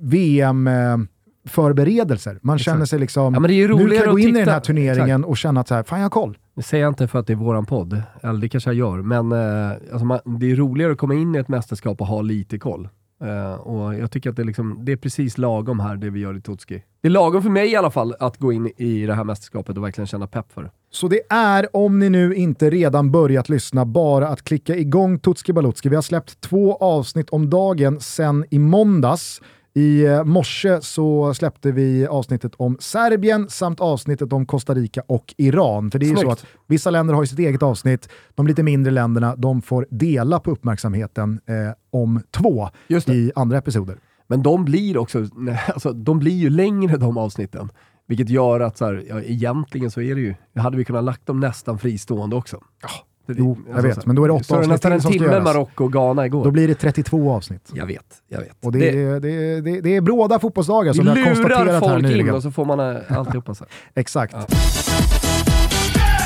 VM-förberedelser. 0.00 2.38
Man 2.42 2.59
känner 2.59 2.85
sig 2.85 2.99
liksom, 2.99 3.35
Ja, 3.35 3.40
men 3.40 3.49
det 3.49 3.54
är 3.54 3.56
ju 3.56 3.68
nu 3.76 3.87
kan 3.88 3.97
jag 3.97 4.11
gå 4.11 4.18
in 4.18 4.28
i 4.28 4.32
den 4.32 4.40
titta- 4.40 4.52
här 4.52 4.61
turneringen 4.61 5.25
och 5.25 5.37
känna 5.37 5.61
att 5.61 5.68
så 5.68 5.75
här, 5.75 5.82
fan 5.82 5.99
jag 5.99 6.04
har 6.04 6.11
koll. 6.11 6.38
Det 6.56 6.62
säger 6.62 6.85
jag 6.85 6.90
inte 6.90 7.09
för 7.09 7.18
att 7.18 7.26
det 7.26 7.32
är 7.32 7.37
våran 7.37 7.66
podd, 7.66 8.02
eller 8.23 8.40
det 8.40 8.49
kanske 8.49 8.71
jag 8.71 8.75
gör, 8.76 9.02
men 9.02 9.32
eh, 9.32 9.71
alltså 9.92 10.04
man, 10.04 10.18
det 10.40 10.50
är 10.50 10.56
roligare 10.56 10.92
att 10.92 10.99
komma 10.99 11.14
in 11.14 11.35
i 11.35 11.38
ett 11.38 11.49
mästerskap 11.49 12.00
och 12.00 12.06
ha 12.06 12.23
lite 12.23 12.59
koll. 12.59 12.88
Uh, 13.23 13.55
och 13.55 13.95
jag 13.95 14.11
tycker 14.11 14.31
att 14.31 14.37
det 14.37 14.43
är, 14.43 14.47
liksom, 14.47 14.79
det 14.85 14.93
är 14.93 14.97
precis 14.97 15.38
lagom 15.38 15.81
här, 15.81 15.97
det 15.97 16.11
vi 16.11 16.21
gör 16.21 16.37
i 16.37 16.41
Totski. 16.41 16.83
Det 17.00 17.09
är 17.09 17.11
lagom 17.11 17.43
för 17.43 17.50
mig 17.50 17.73
i 17.73 17.76
alla 17.76 17.91
fall 17.91 18.14
att 18.21 18.38
gå 18.38 18.52
in 18.52 18.73
i 18.76 19.07
det 19.07 19.14
här 19.14 19.25
mästerskapet 19.25 19.76
och 19.76 19.85
verkligen 19.85 20.07
känna 20.07 20.26
pepp 20.26 20.52
för 20.52 20.62
det. 20.62 20.71
Så 20.91 21.09
det 21.09 21.21
är, 21.31 21.76
om 21.76 21.99
ni 21.99 22.11
nu 22.11 22.35
inte 22.35 22.71
redan 22.71 23.11
börjat 23.11 23.49
lyssna, 23.49 23.85
bara 23.85 24.29
att 24.29 24.43
klicka 24.43 24.76
igång 24.76 25.19
Tutski 25.19 25.52
Balutski. 25.52 25.88
Vi 25.88 25.95
har 25.95 26.02
släppt 26.02 26.41
två 26.41 26.76
avsnitt 26.76 27.31
om 27.31 27.50
dagen 27.50 28.00
sen 28.00 28.45
i 28.50 28.59
måndags. 28.59 29.41
I 29.75 30.05
eh, 30.05 30.25
morse 30.25 30.81
så 30.81 31.35
släppte 31.35 31.73
vi 31.73 32.07
avsnittet 32.07 32.55
om 32.57 32.76
Serbien 32.81 33.50
samt 33.50 33.81
avsnittet 33.81 34.33
om 34.33 34.47
Costa 34.47 34.75
Rica 34.75 35.02
och 35.07 35.35
Iran. 35.37 35.91
För 35.91 35.99
det 35.99 36.07
är 36.07 36.11
ju 36.11 36.17
så 36.17 36.31
att 36.31 36.47
vissa 36.67 36.91
länder 36.91 37.14
har 37.14 37.25
sitt 37.25 37.38
eget 37.38 37.62
avsnitt, 37.62 38.09
de 38.35 38.47
lite 38.47 38.62
mindre 38.62 38.93
länderna 38.93 39.37
de 39.37 39.62
får 39.62 39.87
dela 39.91 40.41
på 40.41 40.50
uppmärksamheten 40.50 41.41
eh, 41.47 41.55
om 41.91 42.23
två 42.31 42.69
i 43.07 43.33
andra 43.35 43.59
episoder. 43.59 43.99
Men 44.26 44.43
de 44.43 44.64
blir 44.64 44.99
också, 44.99 45.26
alltså, 45.67 45.93
de 45.93 46.19
blir 46.19 46.37
ju 46.37 46.50
längre 46.50 46.97
de 46.97 47.19
avsnitten. 47.19 47.69
Vilket 48.07 48.29
gör 48.29 48.61
att 48.61 48.76
så 48.76 48.85
här, 48.85 49.05
ja, 49.09 49.23
egentligen 49.23 49.91
så 49.91 50.00
är 50.00 50.14
det 50.14 50.21
ju, 50.21 50.35
hade 50.55 50.76
vi 50.76 50.85
kunnat 50.85 51.05
lagt 51.05 51.26
dem 51.26 51.41
nästan 51.41 51.79
fristående 51.79 52.37
också. 52.37 52.61
Ja. 52.83 52.88
Det, 53.26 53.35
jo, 53.38 53.59
jag 53.67 53.76
alltså, 53.76 53.88
vet, 53.88 54.07
men 54.07 54.17
då 54.17 54.25
är 54.25 54.29
det 54.29 54.35
åtta 54.35 54.57
avsnitt 54.57 54.71
nästan 54.71 54.93
en 54.93 55.00
timme 55.00 55.41
Marocko 55.41 55.85
och 55.85 55.93
Ghana 55.93 56.26
igår. 56.26 56.45
Då 56.45 56.50
blir 56.50 56.69
det 56.69 56.75
32 56.75 57.33
avsnitt. 57.33 57.71
Jag 57.75 57.87
vet, 57.87 58.23
jag 58.29 58.38
vet. 58.38 58.64
Och 58.64 58.73
det, 58.73 58.79
det, 58.79 59.02
är, 59.02 59.21
det, 59.21 59.61
det, 59.61 59.81
det 59.81 59.97
är 59.97 60.00
bråda 60.00 60.38
fotbollsdagar 60.38 60.93
som 60.93 61.05
vi 61.05 61.11
har 61.11 61.25
konstaterat 61.25 61.87
här 61.87 61.99
nyligen. 61.99 62.29
in 62.29 62.35
och 62.35 62.43
så 62.43 62.50
får 62.50 62.64
man 62.64 62.81
äh, 62.81 63.19
alltihopa 63.19 63.55
så. 63.55 63.64
Exakt. 63.95 64.35
Ja. 64.35 64.47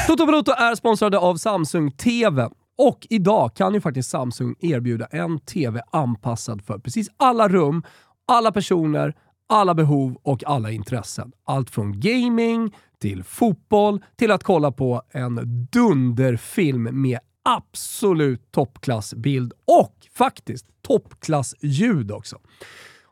Toto 0.07 0.26
Bruto 0.26 0.53
är 0.53 0.75
sponsrade 0.75 1.19
av 1.19 1.37
Samsung 1.37 1.91
TV. 1.93 2.49
Och 2.79 3.07
idag 3.11 3.55
kan 3.55 3.75
ju 3.75 3.81
faktiskt 3.81 4.11
Samsung 4.11 4.55
erbjuda 4.61 5.07
en 5.07 5.38
TV 5.38 5.81
anpassad 5.91 6.62
för 6.62 6.79
precis 6.79 7.09
alla 7.17 7.49
rum, 7.49 7.83
alla 8.29 8.53
personer, 8.53 9.15
alla 9.47 9.75
behov 9.75 10.19
och 10.23 10.45
alla 10.47 10.71
intressen. 10.71 11.33
Allt 11.45 11.71
från 11.71 12.00
gaming, 12.00 12.75
till 12.99 13.25
fotboll, 13.25 14.05
till 14.17 14.31
att 14.31 14.43
kolla 14.43 14.73
på 14.73 15.03
en 15.11 15.69
dunderfilm 15.73 17.03
med 17.03 17.19
absolut 17.43 18.53
toppklassbild 18.53 19.53
och 19.65 19.95
faktiskt 20.15 20.67
toppklassljud 20.83 22.12
också. 22.12 22.38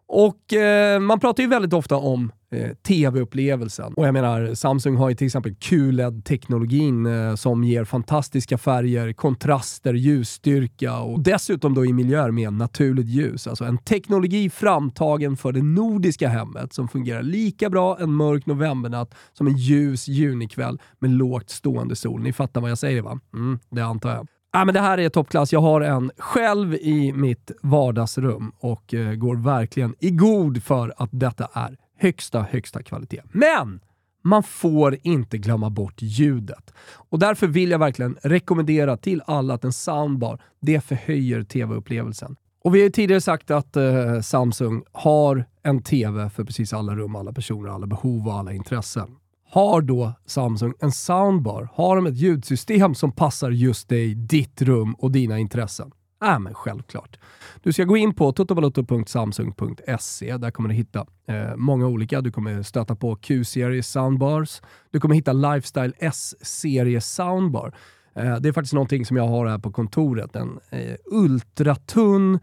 Och 0.07 0.53
eh, 0.53 1.01
man 1.01 1.21
pratar 1.21 1.43
ju 1.43 1.49
väldigt 1.49 1.73
ofta 1.73 1.97
om 1.97 2.33
Eh, 2.55 2.75
tv-upplevelsen. 2.75 3.95
Och 3.95 4.07
jag 4.07 4.13
menar, 4.13 4.55
Samsung 4.55 4.97
har 4.97 5.09
ju 5.09 5.15
till 5.15 5.27
exempel 5.27 5.55
QLED-teknologin 5.55 7.07
eh, 7.07 7.35
som 7.35 7.65
ger 7.65 7.85
fantastiska 7.85 8.59
färger, 8.59 9.13
kontraster, 9.13 9.95
ljusstyrka 9.95 10.99
och 10.99 11.21
dessutom 11.21 11.75
då 11.75 11.87
i 11.87 11.93
miljöer 11.93 12.31
med 12.31 12.53
naturligt 12.53 13.07
ljus. 13.07 13.47
Alltså 13.47 13.65
en 13.65 13.79
teknologi 13.79 14.51
framtagen 14.51 15.37
för 15.37 15.53
det 15.53 15.63
nordiska 15.63 16.29
hemmet 16.29 16.73
som 16.73 16.89
fungerar 16.89 17.23
lika 17.23 17.71
bra 17.71 17.99
en 18.01 18.13
mörk 18.13 18.47
novembernatt 18.47 19.15
som 19.33 19.47
en 19.47 19.57
ljus 19.57 20.09
junikväll 20.09 20.81
med 20.99 21.11
lågt 21.11 21.51
stående 21.51 21.97
sol. 21.97 22.23
Ni 22.23 22.33
fattar 22.33 22.61
vad 22.61 22.71
jag 22.71 22.79
säger 22.79 23.03
va? 23.03 23.21
Mm, 23.35 23.59
det 23.71 23.81
antar 23.81 24.11
jag. 24.11 24.27
Ja, 24.53 24.65
men 24.65 24.75
det 24.75 24.81
här 24.81 24.99
är 24.99 25.09
toppklass. 25.09 25.53
Jag 25.53 25.61
har 25.61 25.81
en 25.81 26.11
själv 26.19 26.75
i 26.75 27.13
mitt 27.13 27.51
vardagsrum 27.63 28.53
och 28.59 28.95
eh, 28.95 29.15
går 29.15 29.37
verkligen 29.37 29.95
i 30.01 30.11
god 30.11 30.63
för 30.63 30.95
att 30.97 31.11
detta 31.13 31.49
är 31.53 31.77
högsta, 31.99 32.43
högsta 32.43 32.83
kvalitet. 32.83 33.23
Men 33.33 33.81
man 34.23 34.43
får 34.43 34.99
inte 35.03 35.39
glömma 35.39 35.71
bort 35.71 36.03
ljudet. 36.03 36.75
Och 36.95 37.19
därför 37.19 37.47
vill 37.47 37.71
jag 37.71 37.79
verkligen 37.79 38.17
rekommendera 38.23 38.97
till 38.97 39.23
alla 39.27 39.55
att 39.55 39.65
en 39.65 39.73
soundbar, 39.73 40.43
det 40.61 40.81
förhöjer 40.81 41.43
tv-upplevelsen. 41.43 42.37
Och 42.65 42.75
vi 42.75 42.79
har 42.79 42.85
ju 42.85 42.91
tidigare 42.91 43.21
sagt 43.21 43.51
att 43.51 43.77
eh, 43.77 44.21
Samsung 44.21 44.83
har 44.93 45.45
en 45.63 45.83
TV 45.83 46.31
för 46.31 46.45
precis 46.45 46.73
alla 46.73 46.97
rum, 46.97 47.17
alla 47.17 47.33
personer, 47.33 47.69
alla 47.69 47.87
behov 47.87 48.29
och 48.29 48.35
alla 48.35 48.53
intressen. 48.53 49.17
Har 49.51 49.81
då 49.81 50.13
Samsung 50.27 50.75
en 50.81 50.93
soundbar? 50.93 51.69
Har 51.75 51.97
de 51.97 52.07
ett 52.07 52.17
ljudsystem 52.17 52.95
som 52.95 53.13
passar 53.13 53.51
just 53.51 53.89
dig, 53.89 54.15
ditt 54.15 54.63
rum 54.63 54.95
och 54.95 55.11
dina 55.11 55.39
intressen? 55.39 55.93
Äh, 56.25 56.39
men 56.39 56.55
självklart. 56.55 57.19
Du 57.63 57.73
ska 57.73 57.85
gå 57.85 57.97
in 57.97 58.15
på 58.15 58.33
totobalotto.samsung.se. 58.33 60.37
Där 60.37 60.51
kommer 60.51 60.69
du 60.69 60.75
hitta 60.75 61.07
eh, 61.29 61.57
många 61.57 61.87
olika. 61.87 62.21
Du 62.21 62.33
kommer 62.33 62.63
stöta 62.63 62.97
på 62.97 63.17
Q-serie 63.17 63.83
soundbars. 63.83 64.63
Du 64.91 65.01
kommer 65.01 65.15
hitta 65.15 65.33
Lifestyle 65.33 65.93
S-serie 65.99 67.01
soundbar. 67.01 67.75
Eh, 68.15 68.37
det 68.37 68.49
är 68.49 68.53
faktiskt 68.53 68.75
någonting 68.75 69.07
som 69.07 69.17
jag 69.17 69.29
har 69.29 69.47
här 69.47 69.59
på 69.59 69.73
kontoret. 69.73 70.37
En 70.37 70.59
eh, 70.71 70.95
ultratunn, 71.05 72.39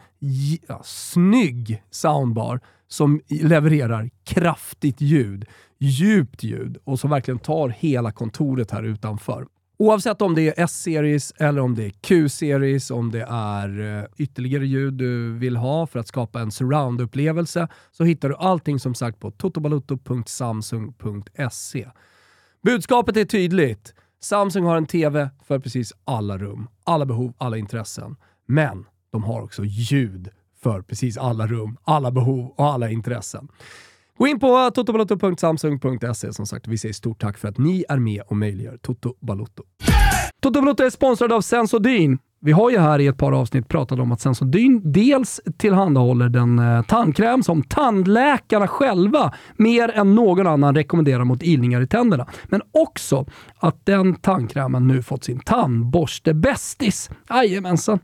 ja, 0.67 0.81
snygg 0.83 1.83
soundbar 1.91 2.59
som 2.87 3.21
levererar 3.29 4.09
kraftigt 4.23 5.01
ljud 5.01 5.45
djupt 5.81 6.43
ljud 6.43 6.77
och 6.83 6.99
som 6.99 7.09
verkligen 7.09 7.39
tar 7.39 7.69
hela 7.69 8.11
kontoret 8.11 8.71
här 8.71 8.83
utanför. 8.83 9.47
Oavsett 9.81 10.21
om 10.21 10.35
det 10.35 10.47
är 10.47 10.53
S-series 10.63 11.33
eller 11.37 11.61
om 11.61 11.75
det 11.75 11.85
är 11.85 11.89
Q-series, 11.89 12.91
om 12.91 13.11
det 13.11 13.25
är 13.29 13.99
eh, 13.99 14.05
ytterligare 14.17 14.67
ljud 14.67 14.93
du 14.93 15.37
vill 15.37 15.57
ha 15.57 15.87
för 15.87 15.99
att 15.99 16.07
skapa 16.07 16.41
en 16.41 16.51
surround-upplevelse 16.51 17.67
så 17.91 18.03
hittar 18.03 18.29
du 18.29 18.35
allting 18.35 18.79
som 18.79 18.95
sagt 18.95 19.19
på 19.19 19.31
totobalutto.samsung.se. 19.31 21.87
Budskapet 22.63 23.17
är 23.17 23.25
tydligt. 23.25 23.93
Samsung 24.19 24.65
har 24.65 24.77
en 24.77 24.85
TV 24.85 25.29
för 25.43 25.59
precis 25.59 25.93
alla 26.05 26.37
rum, 26.37 26.67
alla 26.83 27.05
behov, 27.05 27.33
alla 27.37 27.57
intressen. 27.57 28.15
Men 28.47 28.85
de 29.11 29.23
har 29.23 29.41
också 29.41 29.63
ljud 29.65 30.29
för 30.63 30.81
precis 30.81 31.17
alla 31.17 31.47
rum, 31.47 31.77
alla 31.83 32.11
behov 32.11 32.53
och 32.57 32.65
alla 32.65 32.89
intressen. 32.89 33.47
Gå 34.21 34.27
in 34.27 34.39
på 34.39 34.71
totobalotto.samsung.se 34.75 36.33
som 36.33 36.45
sagt. 36.45 36.67
Vi 36.67 36.77
säger 36.77 36.93
stort 36.93 37.21
tack 37.21 37.37
för 37.37 37.47
att 37.47 37.57
ni 37.57 37.85
är 37.89 37.97
med 37.97 38.21
och 38.27 38.37
möjliggör 38.37 38.77
Toto 38.77 39.15
Balotto. 39.21 39.63
Toto 40.41 40.61
Balotto 40.61 40.83
är 40.83 40.89
sponsrad 40.89 41.31
av 41.31 41.41
Sensodyne. 41.41 42.17
Vi 42.41 42.51
har 42.51 42.69
ju 42.69 42.77
här 42.77 42.99
i 42.99 43.07
ett 43.07 43.17
par 43.17 43.31
avsnitt 43.31 43.67
pratat 43.67 43.99
om 43.99 44.11
att 44.11 44.21
Sensodyne 44.21 44.81
dels 44.83 45.41
tillhandahåller 45.57 46.29
den 46.29 46.59
eh, 46.59 46.83
tandkräm 46.83 47.43
som 47.43 47.63
tandläkarna 47.63 48.67
själva 48.67 49.33
mer 49.57 49.89
än 49.89 50.15
någon 50.15 50.47
annan 50.47 50.75
rekommenderar 50.75 51.23
mot 51.23 51.43
ilningar 51.43 51.81
i 51.81 51.87
tänderna. 51.87 52.27
Men 52.45 52.61
också 52.71 53.25
att 53.59 53.85
den 53.85 54.15
tandkrämen 54.15 54.87
nu 54.87 55.03
fått 55.03 55.23
sin 55.23 55.39
tandborste-bästis. 55.39 57.09
Jajamensan! 57.29 57.99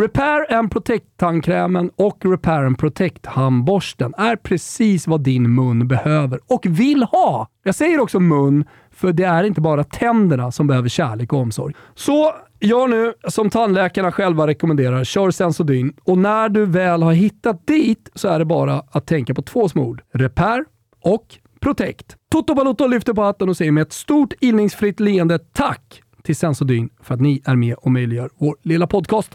Repair 0.00 0.54
and 0.54 0.72
Protect-tandkrämen 0.72 1.90
och 1.96 2.24
Repair 2.24 2.64
and 2.64 2.78
Protect-handborsten 2.78 4.14
är 4.18 4.36
precis 4.36 5.06
vad 5.06 5.20
din 5.20 5.54
mun 5.54 5.88
behöver 5.88 6.40
och 6.46 6.66
vill 6.66 7.02
ha. 7.02 7.48
Jag 7.64 7.74
säger 7.74 8.00
också 8.00 8.20
mun, 8.20 8.64
för 8.90 9.12
det 9.12 9.24
är 9.24 9.44
inte 9.44 9.60
bara 9.60 9.84
tänderna 9.84 10.52
som 10.52 10.66
behöver 10.66 10.88
kärlek 10.88 11.32
och 11.32 11.38
omsorg. 11.38 11.74
Så 11.94 12.32
gör 12.60 12.88
nu 12.88 13.12
som 13.28 13.50
tandläkarna 13.50 14.12
själva 14.12 14.46
rekommenderar, 14.46 15.04
kör 15.04 15.30
Sensodyne 15.30 15.92
och 16.04 16.18
när 16.18 16.48
du 16.48 16.66
väl 16.66 17.02
har 17.02 17.12
hittat 17.12 17.66
dit 17.66 18.10
så 18.14 18.28
är 18.28 18.38
det 18.38 18.44
bara 18.44 18.82
att 18.90 19.06
tänka 19.06 19.34
på 19.34 19.42
två 19.42 19.68
små 19.68 19.84
ord. 19.84 20.02
Repair 20.14 20.64
och 21.02 21.26
Protect. 21.60 22.16
Toto 22.30 22.54
Balotto 22.54 22.86
lyfter 22.86 23.12
på 23.12 23.22
hatten 23.22 23.48
och 23.48 23.56
säger 23.56 23.72
med 23.72 23.82
ett 23.82 23.92
stort 23.92 24.32
illningsfritt 24.40 25.00
leende 25.00 25.38
tack 25.38 26.02
till 26.22 26.36
Sensodyne 26.36 26.88
för 27.02 27.14
att 27.14 27.20
ni 27.20 27.42
är 27.44 27.56
med 27.56 27.74
och 27.74 27.90
möjliggör 27.92 28.30
vår 28.38 28.56
lilla 28.62 28.86
podcast. 28.86 29.30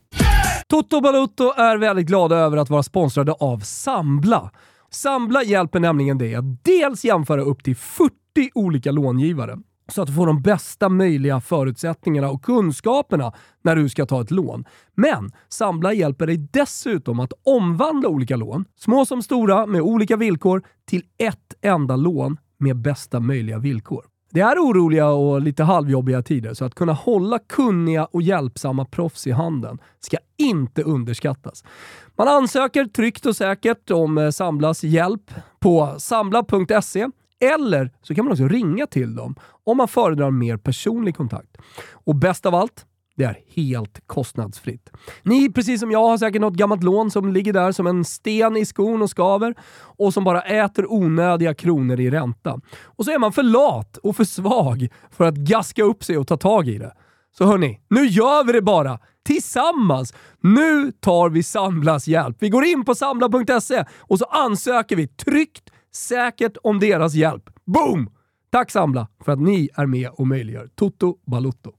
Toto 0.74 1.02
Balutto 1.02 1.44
är 1.44 1.78
väldigt 1.78 2.08
glada 2.08 2.36
över 2.36 2.58
att 2.58 2.70
vara 2.70 2.84
sponsrade 2.84 3.32
av 3.32 3.60
Sambla. 3.60 4.52
Sambla 4.90 5.44
hjälper 5.44 5.80
nämligen 5.80 6.18
dig 6.18 6.36
att 6.36 6.64
dels 6.64 7.06
jämföra 7.06 7.42
upp 7.42 7.64
till 7.64 7.76
40 7.76 8.14
olika 8.54 8.92
långivare 8.92 9.58
så 9.88 10.02
att 10.02 10.08
du 10.08 10.14
får 10.14 10.28
de 10.28 10.42
bästa 10.42 10.90
möjliga 10.90 11.42
förutsättningarna 11.42 12.30
och 12.30 12.44
kunskaperna 12.44 13.34
när 13.62 13.76
du 13.76 13.90
ska 13.90 14.06
ta 14.06 14.22
ett 14.22 14.32
lån. 14.32 14.66
Men 14.96 15.32
Sambla 15.50 15.94
hjälper 15.94 16.28
dig 16.28 16.38
dessutom 16.38 17.20
att 17.20 17.34
omvandla 17.44 18.10
olika 18.10 18.36
lån, 18.36 18.66
små 18.76 19.06
som 19.06 19.22
stora 19.22 19.66
med 19.66 19.82
olika 19.82 20.18
villkor, 20.18 20.64
till 20.86 21.04
ett 21.18 21.54
enda 21.62 21.96
lån 21.96 22.38
med 22.58 22.78
bästa 22.78 23.20
möjliga 23.20 23.60
villkor. 23.60 24.13
Det 24.34 24.42
är 24.42 24.56
oroliga 24.56 25.10
och 25.10 25.42
lite 25.42 25.64
halvjobbiga 25.64 26.22
tider, 26.22 26.54
så 26.54 26.66
att 26.66 26.76
kunna 26.76 26.94
hålla 26.94 27.40
kunniga 27.40 28.06
och 28.06 28.22
hjälpsamma 28.22 28.86
proffs 28.86 29.28
i 29.28 29.32
handen 29.32 29.78
ska 30.00 30.18
inte 30.38 30.84
underskattas. 30.84 31.64
Man 32.16 32.28
ansöker 32.28 32.86
tryggt 32.86 33.26
och 33.26 33.36
säkert 33.36 33.92
om 33.92 34.18
eh, 34.18 34.30
Samblas 34.30 34.84
hjälp 34.84 35.34
på 35.60 35.96
sambla.se 35.98 37.08
eller 37.40 37.92
så 38.02 38.16
kan 38.16 38.26
man 38.26 38.32
också 38.32 38.48
ringa 38.48 38.88
till 38.88 39.16
dem 39.16 39.36
om 39.64 39.78
man 39.78 39.88
föredrar 39.88 40.32
mer 40.32 40.58
personlig 40.58 41.16
kontakt. 41.18 41.58
Och 41.92 42.16
bäst 42.16 42.46
av 42.46 42.56
allt, 42.56 42.86
det 43.18 43.24
är 43.24 43.38
helt 43.56 44.08
kostnadsfritt. 44.08 44.90
Ni, 45.24 45.52
precis 45.52 45.80
som 45.80 45.92
jag, 45.92 46.08
har 46.08 46.18
säkert 46.18 46.42
något 46.42 46.54
gammalt 46.54 46.84
lån 46.84 47.12
som 47.12 47.34
ligger 47.34 47.54
där 47.54 47.72
som 47.72 47.88
en 47.88 48.06
sten 48.06 48.58
i 48.58 48.66
skon 48.66 49.02
och 49.02 49.10
skaver 49.10 49.56
och 49.74 50.14
som 50.14 50.24
bara 50.24 50.42
äter 50.42 50.92
onödiga 50.92 51.54
kronor 51.54 52.00
i 52.00 52.10
ränta. 52.10 52.60
Och 52.84 53.06
så 53.06 53.12
är 53.12 53.20
man 53.20 53.34
för 53.34 53.44
lat 53.44 53.98
och 53.98 54.16
för 54.16 54.24
svag 54.24 54.88
för 55.12 55.26
att 55.26 55.36
gaska 55.36 55.84
upp 55.84 56.04
sig 56.04 56.18
och 56.18 56.28
ta 56.28 56.38
tag 56.38 56.68
i 56.68 56.78
det. 56.78 56.94
Så 57.38 57.46
hörni, 57.46 57.80
nu 57.90 58.06
gör 58.06 58.44
vi 58.44 58.54
det 58.54 58.62
bara! 58.62 59.00
Tillsammans! 59.26 60.14
Nu 60.42 60.92
tar 60.92 61.30
vi 61.30 61.44
Samblas 61.44 62.08
hjälp. 62.08 62.38
Vi 62.40 62.50
går 62.50 62.66
in 62.66 62.86
på 62.86 62.96
samla.se 62.96 63.86
och 64.00 64.20
så 64.20 64.26
ansöker 64.26 64.96
vi 64.96 65.08
tryggt, 65.08 65.70
säkert 65.96 66.58
om 66.64 66.80
deras 66.80 67.14
hjälp. 67.14 67.44
Boom! 67.66 68.10
Tack 68.52 68.72
Sambla 68.72 69.08
för 69.26 69.32
att 69.32 69.40
ni 69.40 69.70
är 69.76 69.86
med 69.86 70.10
och 70.10 70.28
möjliggör 70.28 70.70
Toto 70.76 71.18
Balutto. 71.26 71.72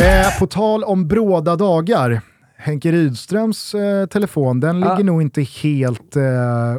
Eh, 0.00 0.38
på 0.38 0.46
tal 0.46 0.84
om 0.84 1.08
bråda 1.08 1.56
dagar. 1.56 2.20
Henke 2.56 2.92
Rydströms 2.92 3.74
eh, 3.74 4.06
telefon, 4.06 4.60
den 4.60 4.80
ligger 4.80 5.04
nog 5.04 5.22
inte 5.22 5.42
helt 5.42 6.16
eh, 6.16 6.22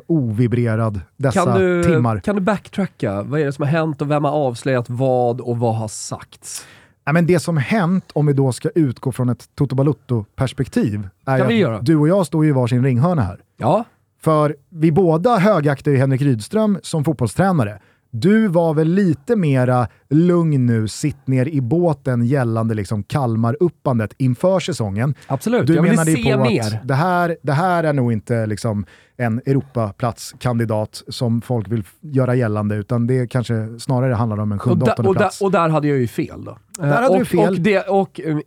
ovibrerad 0.08 1.02
dessa 1.18 1.44
kan 1.44 1.60
du, 1.60 1.84
timmar. 1.84 2.20
Kan 2.20 2.36
du 2.36 2.42
backtracka? 2.42 3.24
Vad 3.24 3.42
är 3.42 3.46
det 3.46 3.52
som 3.54 3.64
har 3.64 3.70
hänt 3.72 4.02
och 4.02 4.12
vem 4.12 4.24
har 4.24 4.32
avslöjat 4.32 4.90
vad 4.90 5.42
och 5.42 5.58
vad 5.58 5.76
har 5.76 5.88
sagts? 5.88 6.66
Ja, 7.06 7.14
men 7.14 7.28
det 7.28 7.40
som 7.40 7.58
hänt, 7.58 8.06
om 8.14 8.26
vi 8.26 8.34
då 8.34 8.52
ska 8.52 8.70
utgå 8.76 9.12
från 9.12 9.30
ett 9.30 9.50
Toto 9.56 9.76
Balutto-perspektiv, 9.76 11.08
är 11.26 11.38
Kan 11.38 11.48
vi 11.48 11.54
att 11.54 11.60
göra? 11.60 11.80
du 11.82 11.96
och 11.96 12.08
jag 12.08 12.26
står 12.26 12.44
ju 12.44 12.50
i 12.50 12.54
varsin 12.54 12.84
ringhörna 12.84 13.22
här. 13.22 13.40
Ja, 13.58 13.84
För 14.22 14.56
vi 14.70 14.92
båda 14.92 15.38
högaktar 15.38 15.92
ju 15.92 15.98
Henrik 15.98 16.22
Rydström 16.22 16.80
som 16.84 17.04
fotbollstränare. 17.04 17.80
Du 18.12 18.48
var 18.48 18.74
väl 18.74 18.88
lite 18.88 19.36
mera 19.36 19.88
lugn 20.10 20.66
nu, 20.66 20.88
sitt 20.88 21.28
ner 21.28 21.48
i 21.48 21.62
båten 21.62 22.26
gällande 22.26 22.74
liksom 22.76 23.04
Kalmar-uppandet 23.04 24.14
inför 24.18 24.60
säsongen. 24.60 25.16
absolut. 25.28 25.68
Du 25.68 25.76
jag 25.76 25.82
vill 25.82 25.92
menade 25.92 26.12
ju 26.12 26.18
se 26.24 26.34
på 26.34 26.44
mer. 26.44 26.62
att 26.62 26.88
det 26.88 26.94
här, 26.94 27.38
det 27.44 27.52
här 27.54 27.84
är 27.84 27.94
nog 27.94 28.14
inte 28.14 28.46
liksom 28.46 28.86
en 29.18 29.42
Europaplatskandidat 29.46 31.04
som 31.08 31.42
folk 31.42 31.68
vill 31.72 31.84
göra 32.02 32.36
gällande, 32.36 32.76
utan 32.76 33.08
det 33.08 33.28
kanske 33.28 33.80
snarare 33.80 34.14
handlar 34.14 34.40
om 34.40 34.52
en 34.52 34.58
Och, 34.58 34.62
sjunde, 34.64 34.86
där, 34.86 34.94
åttonde 34.94 35.10
och, 35.10 35.16
plats. 35.18 35.42
och 35.42 35.52
där 35.52 35.70
hade 35.70 35.88
jag 35.88 35.98
ju 35.98 36.08
fel 36.08 36.44
då. 36.46 36.58
Där 36.80 36.88
hade 36.88 37.08
och, 37.08 37.20
du 37.20 37.26
fel. 37.26 37.50
Och, 37.54 37.60
det, 37.60 37.80
och 37.88 38.22
eh, 38.22 38.38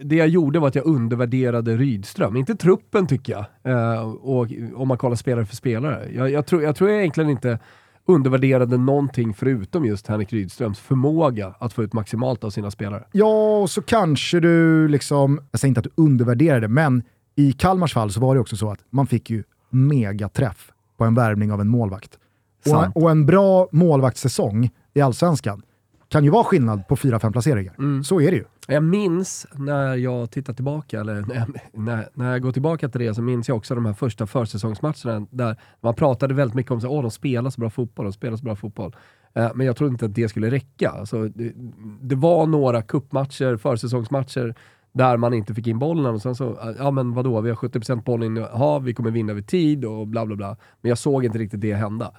det- 0.00 0.16
jag 0.16 0.28
gjorde 0.28 0.58
var 0.58 0.68
att 0.68 0.74
jag 0.74 0.86
undervärderade 0.86 1.76
Rydström. 1.76 2.36
Inte 2.36 2.54
truppen 2.54 3.06
tycker 3.06 3.32
jag, 3.32 3.72
eh, 3.94 4.00
och, 4.02 4.48
om 4.74 4.88
man 4.88 4.98
kollar 4.98 5.16
spelare 5.16 5.46
för 5.46 5.56
spelare. 5.56 6.08
Jag, 6.14 6.30
jag, 6.30 6.46
tror, 6.46 6.62
jag 6.62 6.76
tror 6.76 6.90
egentligen 6.90 7.30
inte 7.30 7.58
undervärderade 8.06 8.76
någonting 8.76 9.34
förutom 9.34 9.84
just 9.84 10.06
Henrik 10.06 10.32
Rydströms 10.32 10.78
förmåga 10.78 11.54
att 11.58 11.72
få 11.72 11.82
ut 11.82 11.92
maximalt 11.92 12.44
av 12.44 12.50
sina 12.50 12.70
spelare. 12.70 13.04
Ja, 13.12 13.58
och 13.58 13.70
så 13.70 13.82
kanske 13.82 14.40
du 14.40 14.88
liksom, 14.88 15.40
jag 15.50 15.60
säger 15.60 15.68
inte 15.68 15.80
att 15.80 15.84
du 15.96 16.02
undervärderar 16.02 16.60
det, 16.60 16.68
men 16.68 17.02
i 17.36 17.52
Kalmars 17.52 17.94
fall 17.94 18.12
så 18.12 18.20
var 18.20 18.34
det 18.34 18.40
också 18.40 18.56
så 18.56 18.70
att 18.70 18.80
man 18.90 19.06
fick 19.06 19.30
ju 19.30 19.44
megaträff 19.70 20.72
på 20.96 21.04
en 21.04 21.14
värvning 21.14 21.52
av 21.52 21.60
en 21.60 21.68
målvakt. 21.68 22.18
Och, 22.66 23.02
och 23.02 23.10
en 23.10 23.26
bra 23.26 23.68
målvaktssäsong 23.72 24.70
i 24.94 25.00
Allsvenskan 25.00 25.62
kan 26.08 26.24
ju 26.24 26.30
vara 26.30 26.44
skillnad 26.44 26.88
på 26.88 26.96
4-5 26.96 27.32
placeringar. 27.32 27.74
Mm. 27.78 28.04
Så 28.04 28.20
är 28.20 28.30
det 28.30 28.36
ju. 28.36 28.44
Jag 28.68 28.82
minns 28.82 29.46
när 29.52 29.96
jag 29.96 30.30
tittar 30.30 30.52
tillbaka, 30.52 31.00
eller 31.00 31.14
när 31.22 31.34
jag, 31.34 31.48
när, 31.72 32.08
när 32.14 32.32
jag 32.32 32.42
går 32.42 32.52
tillbaka 32.52 32.88
till 32.88 33.00
det, 33.00 33.14
så 33.14 33.22
minns 33.22 33.48
jag 33.48 33.56
också 33.56 33.74
de 33.74 33.86
här 33.86 33.92
första 33.92 34.26
försäsongsmatcherna 34.26 35.26
där 35.30 35.56
man 35.80 35.94
pratade 35.94 36.34
väldigt 36.34 36.54
mycket 36.54 36.72
om 36.72 36.78
att 36.78 36.82
de 36.82 37.10
spelar 37.10 37.50
så 37.50 37.60
bra 37.60 37.70
fotboll, 37.70 38.04
de 38.06 38.12
spelar 38.12 38.36
så 38.36 38.44
bra 38.44 38.56
fotboll. 38.56 38.96
Eh, 39.34 39.50
men 39.54 39.66
jag 39.66 39.76
trodde 39.76 39.92
inte 39.92 40.04
att 40.04 40.14
det 40.14 40.28
skulle 40.28 40.50
räcka. 40.50 40.90
Alltså, 40.90 41.28
det, 41.28 41.52
det 42.00 42.14
var 42.14 42.46
några 42.46 42.82
kuppmatcher, 42.82 43.56
försäsongsmatcher, 43.56 44.54
där 44.92 45.16
man 45.16 45.34
inte 45.34 45.54
fick 45.54 45.66
in 45.66 45.78
bollen 45.78 46.14
och 46.14 46.22
sen 46.22 46.34
så, 46.34 46.50
eh, 46.50 46.76
ja 46.78 46.90
men 46.90 47.14
vadå, 47.14 47.40
vi 47.40 47.50
har 47.50 47.56
70% 47.56 48.02
boll 48.04 48.36
ja 48.52 48.78
vi 48.78 48.94
kommer 48.94 49.10
vinna 49.10 49.32
över 49.32 49.42
tid 49.42 49.84
och 49.84 50.06
bla 50.06 50.26
bla 50.26 50.36
bla. 50.36 50.56
Men 50.80 50.88
jag 50.88 50.98
såg 50.98 51.24
inte 51.24 51.38
riktigt 51.38 51.60
det 51.60 51.74
hända. 51.74 52.12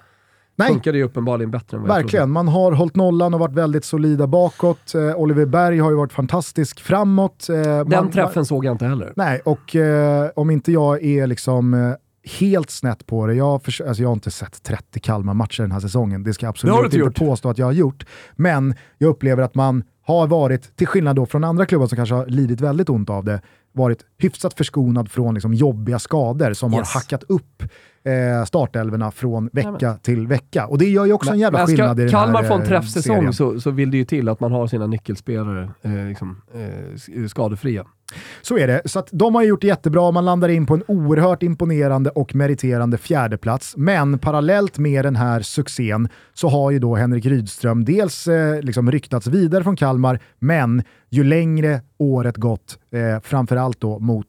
Nej, 0.58 0.68
Funkade 0.68 0.98
ju 0.98 1.04
uppenbarligen 1.04 1.50
bättre 1.50 1.76
än 1.76 1.82
vad 1.82 1.90
jag 1.90 1.94
verkligen. 2.02 2.30
Man 2.30 2.48
har 2.48 2.72
hållit 2.72 2.96
nollan 2.96 3.34
och 3.34 3.40
varit 3.40 3.54
väldigt 3.54 3.84
solida 3.84 4.26
bakåt. 4.26 4.94
Eh, 4.94 5.16
Oliver 5.16 5.46
Berg 5.46 5.78
har 5.78 5.90
ju 5.90 5.96
varit 5.96 6.12
fantastisk 6.12 6.80
framåt. 6.80 7.46
Eh, 7.48 7.54
trodde. 7.54 7.74
man- 7.76 7.88
Den 7.90 8.10
träffen 8.10 8.44
såg 8.46 8.64
jag 8.64 8.72
inte 8.74 8.86
heller. 8.86 9.12
Nej, 9.16 9.40
och 9.44 9.76
eh, 9.76 10.30
om 10.36 10.50
inte 10.50 10.72
jag 10.72 11.04
är 11.04 11.26
liksom 11.26 11.74
eh, 11.74 11.92
helt 12.40 12.70
snett 12.70 13.06
på 13.06 13.26
det, 13.26 13.34
jag, 13.34 13.62
förs- 13.64 13.80
alltså 13.80 14.02
jag 14.02 14.08
har 14.08 14.14
inte 14.14 14.30
sett 14.30 14.62
30 14.62 15.00
Kalmar-matcher 15.00 15.62
den 15.62 15.72
här 15.72 15.80
säsongen, 15.80 16.22
det 16.22 16.34
ska 16.34 16.46
jag 16.46 16.50
absolut 16.50 16.84
inte 16.84 16.96
gjort. 16.96 17.18
påstå 17.18 17.48
att 17.50 17.58
jag 17.58 17.66
har 17.66 17.72
gjort. 17.72 18.06
Men 18.36 18.74
jag 18.98 19.08
upplever 19.08 19.42
att 19.42 19.54
man 19.54 19.82
har 20.06 20.26
varit, 20.26 20.76
till 20.76 20.86
skillnad 20.86 21.16
då 21.16 21.26
från 21.26 21.44
andra 21.44 21.66
klubbar 21.66 21.86
som 21.86 21.96
kanske 21.96 22.14
har 22.14 22.26
lidit 22.26 22.60
väldigt 22.60 22.88
ont 22.88 23.10
av 23.10 23.24
det, 23.24 23.40
varit 23.72 23.98
hyfsat 24.18 24.54
förskonad 24.54 25.10
från 25.10 25.34
liksom 25.34 25.54
jobbiga 25.54 25.98
skador 25.98 26.52
som 26.52 26.74
Yes. 26.74 26.78
har 26.94 27.00
hackat 27.00 27.22
upp 27.22 27.62
eh, 28.06 28.44
startelverna 28.44 29.10
från 29.10 29.50
vecka 29.52 29.94
till 30.02 30.26
vecka. 30.26 30.66
Och 30.66 30.78
det 30.78 30.84
gör 30.88 31.04
ju 31.06 31.12
också 31.12 31.30
en 31.32 31.38
jävla 31.38 31.58
Men 31.58 31.66
ska 31.66 31.76
skillnad 31.76 31.98
i 32.00 32.02
den 32.02 32.10
Kalmar 32.10 32.42
här 32.42 32.48
få 32.48 32.54
en 32.54 32.60
eh, 32.62 32.66
träffsäsong 32.68 33.32
så, 33.32 33.60
så 33.60 33.70
vill 33.70 33.90
det 33.90 33.96
ju 33.96 34.04
till 34.04 34.28
att 34.28 34.40
man 34.40 34.52
har 34.52 34.66
sina 34.66 34.86
nyckelspelare 34.86 35.70
eh, 35.82 35.92
liksom, 36.08 36.42
eh, 36.54 36.94
s- 36.94 37.30
skadefria. 37.30 37.84
Så 38.42 38.58
är 38.58 38.66
det. 38.66 38.82
Så 38.84 38.98
att 38.98 39.08
de 39.12 39.34
har 39.34 39.42
gjort 39.42 39.60
det 39.60 39.66
jättebra, 39.66 40.10
man 40.10 40.24
landar 40.24 40.48
in 40.48 40.66
på 40.66 40.74
en 40.74 40.82
oerhört 40.88 41.42
imponerande 41.42 42.10
och 42.10 42.34
meriterande 42.34 42.98
fjärdeplats. 42.98 43.74
Men 43.76 44.18
parallellt 44.18 44.78
med 44.78 45.04
den 45.04 45.16
här 45.16 45.40
succén 45.40 46.08
så 46.34 46.48
har 46.48 46.70
ju 46.70 46.78
då 46.78 46.96
Henrik 46.96 47.26
Rydström 47.26 47.84
dels 47.84 48.28
eh, 48.28 48.60
liksom 48.62 48.90
ryktats 48.92 49.26
vidare 49.26 49.64
från 49.64 49.76
Kalmar, 49.76 50.20
men 50.38 50.82
ju 51.10 51.24
längre 51.24 51.80
året 51.98 52.36
gått, 52.36 52.78
eh, 52.92 53.20
framförallt 53.22 53.80
då 53.80 53.98
mot 53.98 54.26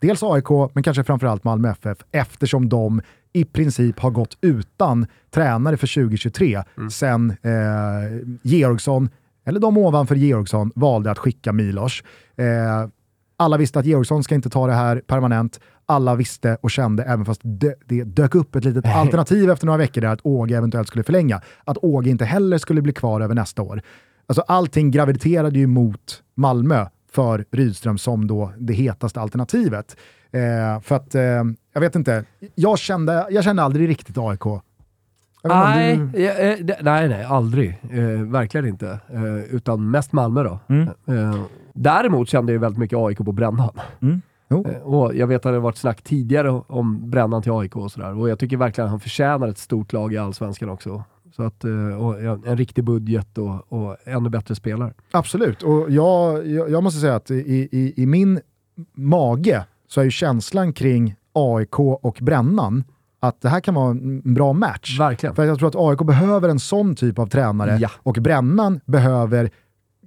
dels 0.00 0.22
AIK, 0.22 0.48
men 0.74 0.82
kanske 0.82 1.04
framförallt 1.04 1.44
Malmö 1.44 1.70
FF, 1.70 1.98
eftersom 2.12 2.68
de 2.68 3.00
i 3.32 3.44
princip 3.44 4.00
har 4.00 4.10
gått 4.10 4.38
utan 4.40 5.06
tränare 5.30 5.76
för 5.76 5.94
2023 5.94 6.62
sen 6.90 7.30
eh, 7.30 8.28
Georgsson, 8.42 9.08
eller 9.44 9.60
de 9.60 9.78
ovanför 9.78 10.14
Georgsson, 10.14 10.72
valde 10.74 11.10
att 11.10 11.18
skicka 11.18 11.52
Milos. 11.52 12.02
Eh, 12.36 12.88
alla 13.36 13.56
visste 13.56 13.78
att 13.78 13.86
Georgsson 13.86 14.24
ska 14.24 14.34
inte 14.34 14.50
ta 14.50 14.66
det 14.66 14.72
här 14.72 15.02
permanent. 15.06 15.60
Alla 15.86 16.14
visste 16.14 16.58
och 16.60 16.70
kände, 16.70 17.02
även 17.02 17.24
fast 17.24 17.40
det, 17.44 17.74
det 17.86 18.04
dök 18.04 18.34
upp 18.34 18.56
ett 18.56 18.64
litet 18.64 18.86
alternativ 18.96 19.50
efter 19.50 19.66
några 19.66 19.78
veckor 19.78 20.00
där 20.00 20.08
att 20.08 20.20
Åge 20.22 20.56
eventuellt 20.56 20.88
skulle 20.88 21.04
förlänga, 21.04 21.40
att 21.64 21.78
Åge 21.82 22.10
inte 22.10 22.24
heller 22.24 22.58
skulle 22.58 22.82
bli 22.82 22.92
kvar 22.92 23.20
över 23.20 23.34
nästa 23.34 23.62
år. 23.62 23.82
Alltså 24.26 24.42
allting 24.42 24.90
graviterade 24.90 25.58
ju 25.58 25.66
mot 25.66 26.22
Malmö 26.34 26.86
för 27.12 27.44
Rydström 27.50 27.98
som 27.98 28.26
då 28.26 28.52
det 28.58 28.72
hetaste 28.72 29.20
alternativet. 29.20 29.96
Eh, 30.32 30.80
för 30.80 30.96
att, 30.96 31.14
eh, 31.14 31.22
jag 31.72 31.80
vet 31.80 31.96
inte, 31.96 32.24
jag 32.54 32.78
kände, 32.78 33.26
jag 33.30 33.44
kände 33.44 33.62
aldrig 33.62 33.88
riktigt 33.88 34.18
AIK. 34.18 34.44
Nej, 35.44 35.96
du- 35.96 36.28
eh, 36.28 36.76
nej, 36.82 37.08
nej, 37.08 37.24
aldrig. 37.24 37.78
Eh, 37.90 38.22
verkligen 38.30 38.66
inte. 38.66 38.98
Eh, 39.12 39.54
utan 39.54 39.90
mest 39.90 40.12
Malmö 40.12 40.42
då. 40.42 40.58
Mm. 40.68 40.88
Eh, 41.06 41.40
däremot 41.74 42.28
kände 42.28 42.52
jag 42.52 42.60
väldigt 42.60 42.78
mycket 42.78 42.98
AIK 42.98 43.18
på 43.18 43.32
Brännan. 43.32 43.70
Mm. 44.02 44.22
Och 44.82 45.14
jag 45.14 45.26
vet 45.26 45.36
att 45.36 45.42
det 45.42 45.48
har 45.50 45.58
varit 45.58 45.76
snack 45.76 46.02
tidigare 46.02 46.50
om 46.50 47.10
Brännan 47.10 47.42
till 47.42 47.52
AIK 47.52 47.76
och 47.76 47.92
sådär. 47.92 48.18
Och 48.18 48.28
jag 48.30 48.38
tycker 48.38 48.56
verkligen 48.56 48.86
att 48.86 48.90
han 48.90 49.00
förtjänar 49.00 49.48
ett 49.48 49.58
stort 49.58 49.92
lag 49.92 50.12
i 50.12 50.18
Allsvenskan 50.18 50.68
också. 50.68 51.04
Så 51.36 51.42
att, 51.42 51.64
eh, 51.64 52.02
och 52.06 52.20
en 52.46 52.56
riktig 52.56 52.84
budget 52.84 53.38
och, 53.38 53.72
och 53.72 53.96
ännu 54.04 54.28
bättre 54.28 54.54
spelare. 54.54 54.92
Absolut, 55.10 55.62
och 55.62 55.90
jag, 55.90 56.46
jag, 56.46 56.70
jag 56.70 56.82
måste 56.82 57.00
säga 57.00 57.14
att 57.14 57.30
i, 57.30 57.68
i, 57.72 57.92
i 57.96 58.06
min 58.06 58.40
mage 58.94 59.64
så 59.88 60.00
är 60.00 60.04
ju 60.04 60.10
känslan 60.10 60.72
kring 60.72 61.14
AIK 61.32 61.78
och 61.80 62.18
Brännan 62.20 62.84
att 63.20 63.40
det 63.40 63.48
här 63.48 63.60
kan 63.60 63.74
vara 63.74 63.90
en 63.90 64.34
bra 64.34 64.52
match. 64.52 64.98
Verkligen. 64.98 65.34
För 65.34 65.44
jag 65.44 65.58
tror 65.58 65.68
att 65.68 65.76
AIK 65.76 65.98
behöver 66.06 66.48
en 66.48 66.60
sån 66.60 66.94
typ 66.94 67.18
av 67.18 67.26
tränare 67.26 67.78
Ja. 67.80 67.90
och 67.96 68.14
Brännan 68.20 68.80
behöver 68.84 69.50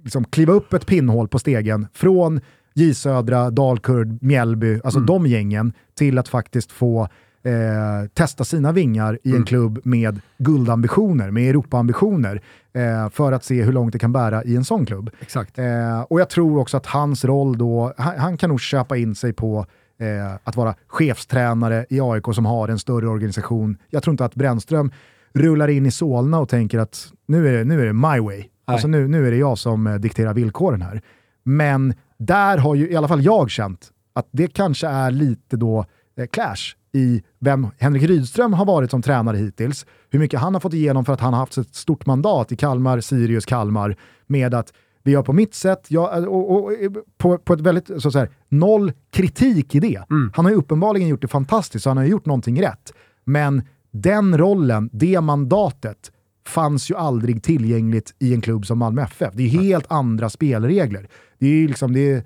liksom 0.04 0.24
kliva 0.24 0.52
upp 0.52 0.72
ett 0.72 0.86
pinnhål 0.86 1.28
på 1.28 1.38
stegen 1.38 1.86
från 1.92 2.40
J 2.74 2.94
Södra, 2.94 3.50
Dalkurd, 3.50 4.22
Mjällby, 4.22 4.80
alltså 4.84 4.98
Mm. 4.98 5.06
de 5.06 5.26
gängen, 5.26 5.72
till 5.94 6.18
att 6.18 6.28
faktiskt 6.28 6.72
få 6.72 7.08
eh, 7.44 8.08
testa 8.14 8.44
sina 8.44 8.72
vingar 8.72 9.18
i 9.22 9.28
en 9.28 9.34
Mm. 9.34 9.44
klubb 9.46 9.80
med 9.84 10.20
guldambitioner, 10.38 11.30
med 11.30 11.50
Europaambitioner, 11.50 12.42
eh, 12.72 13.10
för 13.10 13.32
att 13.32 13.44
se 13.44 13.62
hur 13.62 13.72
långt 13.72 13.92
det 13.92 13.98
kan 13.98 14.12
bära 14.12 14.44
i 14.44 14.56
en 14.56 14.64
sån 14.64 14.86
klubb. 14.86 15.10
Exakt. 15.20 15.58
Eh, 15.58 16.00
och 16.00 16.20
jag 16.20 16.28
tror 16.28 16.58
också 16.58 16.76
att 16.76 16.86
hans 16.86 17.24
roll 17.24 17.58
då, 17.58 17.92
han, 17.96 18.18
han 18.18 18.36
kan 18.36 18.50
nog 18.50 18.60
köpa 18.60 18.96
in 18.96 19.14
sig 19.14 19.32
på 19.32 19.66
eh, 19.98 20.34
att 20.44 20.56
vara 20.56 20.74
chefstränare 20.88 21.86
i 21.90 22.00
AIK 22.00 22.24
som 22.34 22.46
har 22.46 22.68
en 22.68 22.78
större 22.78 23.08
organisation. 23.08 23.76
Jag 23.90 24.02
tror 24.02 24.12
inte 24.12 24.24
att 24.24 24.34
Brännström 24.34 24.90
rullar 25.34 25.68
in 25.68 25.86
i 25.86 25.90
Solna 25.90 26.38
och 26.40 26.48
tänker 26.48 26.78
att 26.78 27.12
nu 27.26 27.48
är 27.48 27.52
det, 27.52 27.64
nu 27.64 27.80
är 27.82 27.86
det 27.86 27.92
my 27.92 28.20
way. 28.20 28.44
Alltså 28.64 28.88
nu, 28.88 29.08
nu 29.08 29.26
är 29.26 29.30
det 29.30 29.36
jag 29.36 29.58
som 29.58 29.86
eh, 29.86 29.94
dikterar 29.94 30.34
villkoren 30.34 30.82
här. 30.82 31.02
Men 31.42 31.94
där 32.18 32.58
har 32.58 32.74
ju 32.74 32.90
i 32.90 32.96
alla 32.96 33.08
fall 33.08 33.22
jag 33.24 33.50
känt 33.50 33.90
att 34.12 34.28
det 34.30 34.46
kanske 34.54 34.86
är 34.86 35.10
lite 35.10 35.56
då 35.56 35.84
eh, 36.18 36.26
clash 36.26 36.74
i 36.94 37.22
vem 37.38 37.66
Henrik 37.78 38.02
Rydström 38.02 38.52
har 38.52 38.64
varit 38.64 38.90
som 38.90 39.02
tränare 39.02 39.36
hittills, 39.36 39.86
hur 40.10 40.18
mycket 40.18 40.40
han 40.40 40.54
har 40.54 40.60
fått 40.60 40.74
igenom 40.74 41.04
för 41.04 41.12
att 41.12 41.20
han 41.20 41.32
har 41.32 41.40
haft 41.40 41.58
ett 41.58 41.74
stort 41.74 42.06
mandat 42.06 42.52
i 42.52 42.56
Kalmar, 42.56 43.00
Sirius, 43.00 43.44
Kalmar, 43.44 43.96
med 44.26 44.54
att 44.54 44.72
vi 45.02 45.12
gör 45.12 45.22
på 45.22 45.32
mitt 45.32 45.54
sätt, 45.54 45.86
jag, 45.88 46.28
och, 46.28 46.50
och, 46.50 46.64
och, 46.64 46.72
på, 47.18 47.38
på 47.38 47.52
ett 47.52 47.60
väldigt, 47.60 48.02
så 48.02 48.08
att 48.08 48.12
säga, 48.12 48.28
noll 48.48 48.92
kritik 49.10 49.74
i 49.74 49.80
det. 49.80 50.02
Han 50.34 50.44
har 50.44 50.52
ju 50.52 50.58
uppenbarligen 50.58 51.08
gjort 51.08 51.22
det 51.22 51.28
fantastiskt, 51.28 51.82
så 51.82 51.90
han 51.90 51.96
har 51.96 52.04
ju 52.04 52.10
gjort 52.10 52.26
någonting 52.26 52.62
rätt. 52.62 52.92
Men 53.24 53.62
den 53.90 54.38
rollen, 54.38 54.90
det 54.92 55.20
mandatet, 55.20 56.12
fanns 56.46 56.90
ju 56.90 56.96
aldrig 56.96 57.42
tillgängligt 57.42 58.14
i 58.18 58.34
en 58.34 58.40
klubb 58.40 58.66
som 58.66 58.78
Malmö 58.78 59.02
FF. 59.02 59.34
Det 59.34 59.42
är 59.42 59.48
helt 59.48 59.86
andra 59.88 60.30
spelregler. 60.30 61.08
Det 61.38 61.46
är 61.46 61.50
ju 61.50 61.68
liksom, 61.68 61.92
det 61.92 62.12
är, 62.12 62.24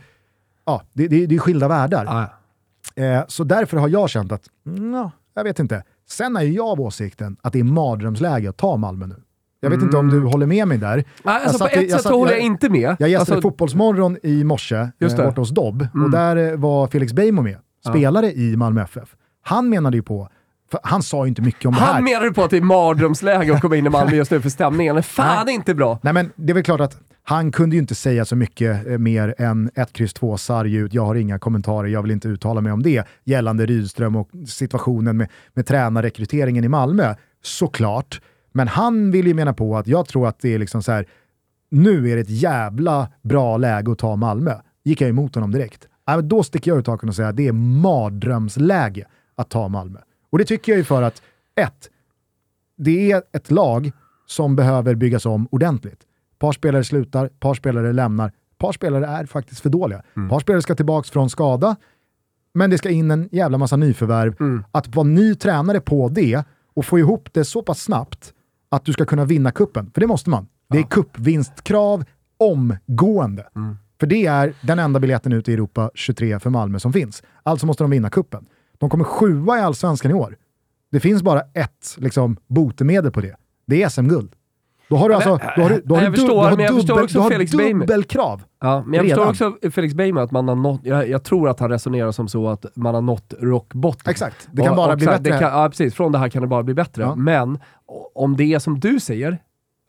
ja, 0.67 0.83
det, 0.93 1.09
det, 1.09 1.27
det 1.27 1.35
är 1.35 1.39
skilda 1.39 1.69
världar. 1.69 2.07
Ah. 2.09 2.38
Eh, 2.95 3.21
så 3.29 3.45
därför 3.45 3.77
har 3.77 3.89
jag 3.89 4.11
känt 4.11 4.33
att, 4.33 4.43
mm, 4.67 4.95
ja, 4.95 5.11
jag 5.35 5.45
vet 5.45 5.59
inte. 5.59 5.83
Sen 6.11 6.37
är 6.37 6.43
ju 6.43 6.53
jag 6.53 6.67
av 6.69 6.81
åsikten 6.81 7.37
att 7.43 7.53
det 7.53 7.59
är 7.61 7.65
mardrömsläge 7.65 8.51
att 8.51 8.57
ta 8.57 8.77
Malmö 8.77 9.07
nu. 9.07 9.17
Jag 9.61 9.71
vet 9.71 9.83
inte 9.83 9.97
om 9.97 10.09
du 10.09 10.21
håller 10.25 10.47
med 10.47 10.69
mig 10.69 10.79
där. 10.79 11.05
Nej, 11.23 11.45
alltså 11.45 11.65
på 11.65 11.71
i- 11.71 11.75
ett 11.75 11.81
jag 11.83 11.91
sätt 11.91 12.01
satt- 12.03 12.13
så 12.13 12.19
håller 12.19 12.33
jag- 12.33 12.41
jag 12.41 12.47
inte 12.47 12.69
med. 12.69 12.97
Jag 12.99 13.09
gästade 13.09 13.19
alltså, 13.37 13.49
Fotbollsmorgon 13.51 14.17
i 14.23 14.45
morse, 14.45 14.77
eh, 14.77 15.17
borta 15.17 15.41
hos 15.41 15.51
Dobb, 15.51 15.87
och 15.93 15.97
Mm. 15.99 16.11
där 16.11 16.37
eh, 16.53 16.57
var 16.59 16.87
Felix 16.87 17.13
Beijmo 17.13 17.43
med, 17.43 17.57
spelare 17.89 18.33
i 18.33 18.57
Malmö 18.57 18.83
FF. 18.83 19.09
Han 19.43 19.69
menade 19.69 19.97
ju 19.97 20.03
på, 20.03 20.29
för 20.71 20.81
han 20.83 21.03
sa 21.03 21.25
ju 21.25 21.29
inte 21.29 21.43
mycket 21.43 21.65
om 21.67 21.75
det 21.75 21.81
här. 21.81 21.93
han 21.93 22.05
menar 22.05 22.25
ju 22.25 22.33
på 22.33 22.45
att 22.45 22.51
det 22.51 22.57
är 22.57 22.61
mardrömsläge 22.61 23.55
att 23.55 23.61
komma 23.61 23.77
in 23.77 23.87
i 23.87 23.89
Malmö 23.91 24.17
just 24.17 24.31
nu 24.31 24.41
för 24.41 24.49
stämningen 24.49 24.97
är 24.97 25.03
fan 25.03 25.49
inte 25.49 25.75
bra. 25.75 25.99
Nej 26.03 26.13
men 26.13 26.31
det 26.37 26.53
är 26.53 26.55
väl 26.55 26.63
klart 26.63 26.81
att 26.81 26.99
han 27.29 27.53
kunde 27.53 27.77
ju 27.77 27.81
inte 27.81 27.95
säga 27.95 28.25
så 28.25 28.37
mycket 28.37 28.87
eh, 28.87 28.99
mer 28.99 29.35
än 29.39 29.71
1, 29.75 30.01
X, 30.01 30.15
2 30.15 30.37
sarg 30.37 30.75
ut, 30.75 30.95
jag 30.95 31.05
har 31.05 31.15
inga 31.15 31.39
kommentarer, 31.39 31.89
jag 31.89 32.03
vill 32.03 32.11
inte 32.11 32.29
uttala 32.29 32.61
mig 32.61 32.73
om 32.73 32.83
det, 32.83 33.07
gällande 33.25 33.67
Rydström 33.67 34.17
och 34.17 34.29
situationen 34.47 35.17
med, 35.17 35.29
med 35.55 35.67
tränarrekryteringen 35.67 36.65
i 36.65 36.69
Malmö. 36.69 37.15
Såklart. 37.43 38.21
Men 38.53 38.69
han 38.69 39.11
vill 39.11 39.27
ju 39.27 39.35
mena 39.35 39.53
på 39.53 39.77
att 39.77 39.87
jag 39.87 40.09
tror 40.09 40.29
att 40.29 40.41
det 40.41 40.55
är 40.55 40.59
liksom 40.59 40.83
så 40.83 40.93
här, 40.93 41.07
nu 41.71 42.11
är 42.11 42.15
det 42.15 42.21
ett 42.21 42.31
jävla 42.31 43.09
bra 43.23 43.57
läge 43.57 43.93
att 43.93 43.99
ta 43.99 44.17
Malmö. 44.17 44.55
Gick 44.85 45.01
jag 45.01 45.11
emot 45.11 45.35
honom 45.35 45.51
direkt. 45.51 45.89
Då 46.23 46.43
sticker 46.43 46.71
jag 46.71 46.79
ut 46.79 46.85
taket 46.85 47.09
och 47.09 47.15
säger 47.15 47.29
att 47.29 47.37
det 47.37 47.49
är 47.49 47.53
mardrömsläge 47.53 49.07
att 49.37 49.51
ta 49.51 49.69
Malmö. 49.69 49.99
Och 50.31 50.39
det 50.39 50.45
tycker 50.45 50.73
jag 50.73 50.79
ju 50.79 50.85
för 50.85 51.03
att, 51.03 51.23
ett, 51.61 51.91
det 52.77 53.13
är 53.13 53.23
ett 53.33 53.51
lag 53.51 53.91
som 54.27 54.57
behöver 54.57 54.95
byggas 54.95 55.27
om 55.27 55.49
ordentligt 55.51 56.08
par 56.39 56.53
spelare 56.53 56.85
slutar, 56.85 57.29
par 57.29 57.55
spelare 57.55 57.93
lämnar, 57.93 58.33
par 58.59 58.73
spelare 58.73 59.07
är 59.07 59.27
faktiskt 59.27 59.61
för 59.61 59.71
dåliga. 59.71 60.03
par 60.31 60.41
spelare 60.41 60.63
ska 60.63 60.75
tillbaka 60.75 61.09
från 61.13 61.31
skada, 61.31 61.77
men 62.55 62.71
det 62.71 62.79
ska 62.79 62.91
in 62.91 63.11
en 63.11 63.29
jävla 63.33 63.59
massa 63.59 63.77
nyförvärv. 63.77 64.37
Att 64.73 64.95
vara 64.97 65.07
ny 65.07 65.35
tränare 65.35 65.81
på 65.81 66.09
det 66.09 66.45
och 66.75 66.85
få 66.85 66.99
ihop 66.99 67.29
det 67.33 67.45
så 67.45 67.63
pass 67.63 67.81
snabbt 67.83 68.35
att 68.71 68.85
du 68.85 68.93
ska 68.93 69.05
kunna 69.05 69.25
vinna 69.25 69.51
kuppen. 69.51 69.91
för 69.95 70.01
det 70.01 70.07
måste 70.07 70.31
man. 70.31 70.47
Det 70.71 70.79
är 70.79 70.83
cupvinstkrav 70.83 72.05
omgående. 72.39 73.47
För 74.01 74.07
det 74.07 74.27
är 74.27 74.55
den 74.61 74.79
enda 74.79 75.01
biljetten 75.01 75.33
ut 75.33 75.49
i 75.49 75.53
Europa 75.53 75.91
23 75.95 76.41
för 76.41 76.51
Malmö 76.51 76.79
som 76.81 76.93
finns. 76.93 77.23
Alltså 77.43 77.67
måste 77.67 77.85
de 77.85 77.91
vinna 77.91 78.11
kuppen. 78.11 78.47
De 78.79 78.91
kommer 78.91 79.05
sjua 79.05 79.59
i 79.59 79.61
Allsvenskan 79.61 80.11
i 80.11 80.15
år. 80.15 80.37
Det 80.91 81.01
finns 81.01 81.23
bara 81.23 81.41
ett 81.41 81.95
liksom, 81.97 82.37
botemedel 82.47 83.11
på 83.13 83.21
det. 83.21 83.37
Det 83.67 83.83
är 83.83 83.89
SM-guld. 83.89 84.33
Då 84.89 84.97
har 84.97 85.09
du 85.09 85.15
alltså 85.15 85.39
då 85.57 85.63
har 85.63 85.69
du, 85.71 85.83
då 85.85 85.95
har 85.95 86.03
Jag 86.03 86.13
du, 86.13 86.17
förstår, 86.17 86.35
du 86.35 86.41
har 86.41 86.57
men 86.57 86.65
jag 86.65 86.75
förstår 86.75 87.03
också 87.03 87.19
du 87.19 87.23
har 87.23 87.31
Felix 87.31 87.53
dubbelkrav. 87.53 88.43
Ja, 88.61 88.83
men 88.87 88.95
jag 88.95 89.05
Redan. 89.05 89.29
förstår 89.29 89.49
också 89.49 89.71
Felix 89.71 89.95
Beijmo 89.95 90.21
att 90.21 90.31
man 90.31 90.49
har 90.49 90.55
nått, 90.55 90.81
jag, 90.85 91.09
jag 91.09 91.25
tror 91.25 91.49
att 91.49 91.61
han 91.61 91.71
resonerar 91.71 92.13
som 92.13 92.29
så 92.29 92.49
att 92.49 92.67
man 92.75 92.95
har 92.95 93.03
nått 93.03 93.35
rock 93.41 93.75
bottom. 93.75 94.11
Exakt, 94.11 94.49
det 94.53 94.63
kan 94.63 94.77
bara 94.77 94.97
bli 94.97 95.05
så 95.05 95.11
här, 95.11 95.19
bättre. 95.19 95.33
Det 95.35 95.41
kan, 95.41 95.53
ja, 95.63 95.69
precis. 95.69 95.95
Från 95.95 96.13
det 96.13 96.19
här 96.19 96.29
kan 96.29 96.43
det 96.43 96.49
bara 96.49 96.63
bli 96.63 96.75
bättre. 96.75 97.03
Ja. 97.03 97.15
Men 97.15 97.59
om 98.15 98.37
det 98.37 98.55
är 98.55 98.59
som 98.59 98.81
du 98.81 99.01
säger, 99.01 99.39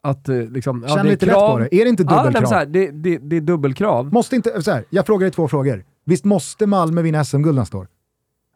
att 0.03 0.29
eh, 0.29 0.35
liksom, 0.35 0.85
ja, 0.87 0.95
Känn 0.95 1.05
det 1.05 1.09
är 1.09 1.11
lite 1.11 1.25
lätt 1.25 1.35
krav, 1.35 1.51
på 1.51 1.59
det. 1.59 1.75
Är 1.75 1.83
det 1.83 1.89
inte 1.89 2.03
Ja, 2.03 2.09
dubbelkrav? 2.09 2.41
men 2.41 2.47
så 2.49 2.55
här, 2.55 2.65
det, 2.65 2.91
det, 2.91 3.17
det 3.17 3.35
är 3.37 3.41
dubbelkrav. 3.41 4.13
Måste 4.13 4.35
inte, 4.35 4.61
så 4.61 4.71
här, 4.71 4.83
jag 4.89 5.05
frågar 5.05 5.25
dig 5.25 5.31
två 5.31 5.47
frågor. 5.47 5.83
Visst 6.05 6.25
måste 6.25 6.67
Malmö 6.67 7.01
vinna 7.01 7.23
SM-guld 7.25 7.55
nästa 7.55 7.77
år? 7.77 7.87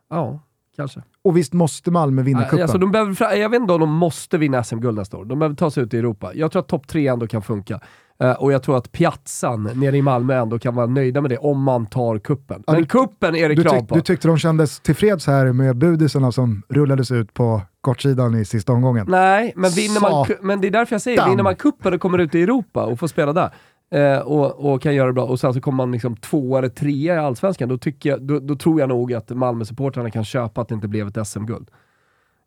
Ja, 0.10 0.40
kanske. 0.76 1.02
Och 1.24 1.38
visst 1.38 1.54
måste 1.54 1.92
Malmö 1.92 2.22
vinna 2.22 2.44
cupen? 2.44 2.62
Alltså, 2.62 2.78
de 2.78 2.92
behöver, 2.92 3.36
jag 3.36 3.50
vet 3.50 3.62
inte 3.62 3.74
om 3.74 3.80
de 3.80 3.90
måste 3.94 4.38
vinna 4.38 4.64
SM-guld 4.64 4.98
nästa 4.98 5.18
år. 5.18 5.26
De 5.26 5.40
behöver 5.40 5.56
ta 5.56 5.72
sig 5.72 5.84
ut 5.84 5.94
i 5.94 5.98
Europa. 5.98 6.32
Jag 6.36 6.52
tror 6.52 6.60
att 6.62 6.68
topp 6.68 6.88
tre 6.88 7.08
ändå 7.08 7.28
kan 7.28 7.42
funka. 7.42 7.80
Eh, 8.20 8.32
och 8.32 8.52
jag 8.54 8.64
tror 8.64 8.78
att 8.78 8.92
Piazzan 8.92 9.70
nere 9.76 9.98
i 9.98 10.02
Malmö 10.02 10.34
ändå 10.42 10.60
kan 10.60 10.76
vara 10.76 10.86
nöjda 10.86 11.22
med 11.22 11.32
det 11.32 11.38
om 11.38 11.64
man 11.64 11.86
tar 11.86 12.20
kuppen. 12.20 12.64
Ja, 12.68 12.74
Men 12.74 12.82
du- 12.82 12.88
kuppen 12.88 13.36
är 13.36 13.50
det 13.50 13.56
krav 13.56 13.80
tyck, 13.80 13.88
på. 13.90 13.96
du 13.96 14.02
tyckte 14.02 14.28
de 14.28 14.38
kändes 14.38 14.80
tillfreds 14.80 15.28
här 15.28 15.52
med 15.54 15.78
budisarna 15.78 16.32
som 16.32 16.62
rullades 16.70 17.12
ut 17.12 17.34
på 17.34 17.62
kortsidan 17.82 18.36
i 18.36 18.46
sista 18.46 18.74
omgången? 18.74 19.06
Nej, 19.10 19.54
men, 19.56 19.72
vinner 19.72 20.02
man, 20.02 20.26
men 20.42 20.62
det 20.62 20.68
är 20.68 20.72
därför 20.72 20.96
jag 20.96 21.02
säger, 21.02 21.30
vinner 21.30 21.44
man 21.44 21.56
kuppen 21.56 21.94
och 21.94 22.02
kommer 22.02 22.18
ut 22.18 22.36
i 22.36 22.42
Europa 22.44 22.84
och 22.86 23.00
får 23.00 23.08
spela 23.08 23.34
där, 23.34 23.50
eh, 23.94 24.18
och, 24.20 24.74
och 24.74 24.82
kan 24.82 24.96
göra 24.96 25.08
det 25.08 25.14
bra, 25.14 25.26
och 25.26 25.40
sen 25.40 25.54
så 25.54 25.62
kommer 25.62 25.78
man 25.78 25.92
liksom 25.92 26.16
två 26.16 26.58
eller 26.58 26.70
trea 26.70 27.16
i 27.16 27.18
Allsvenskan, 27.18 27.70
då, 27.70 27.78
tycker 27.78 28.10
jag, 28.10 28.22
då, 28.22 28.40
då 28.40 28.56
tror 28.56 28.80
jag 28.80 28.90
nog 28.90 29.14
att 29.14 29.30
Malmö-supportrarna 29.30 30.10
kan 30.10 30.24
köpa 30.24 30.62
att 30.62 30.68
det 30.68 30.76
inte 30.76 30.88
blev 30.88 31.08
ett 31.08 31.28
SM-guld. 31.28 31.72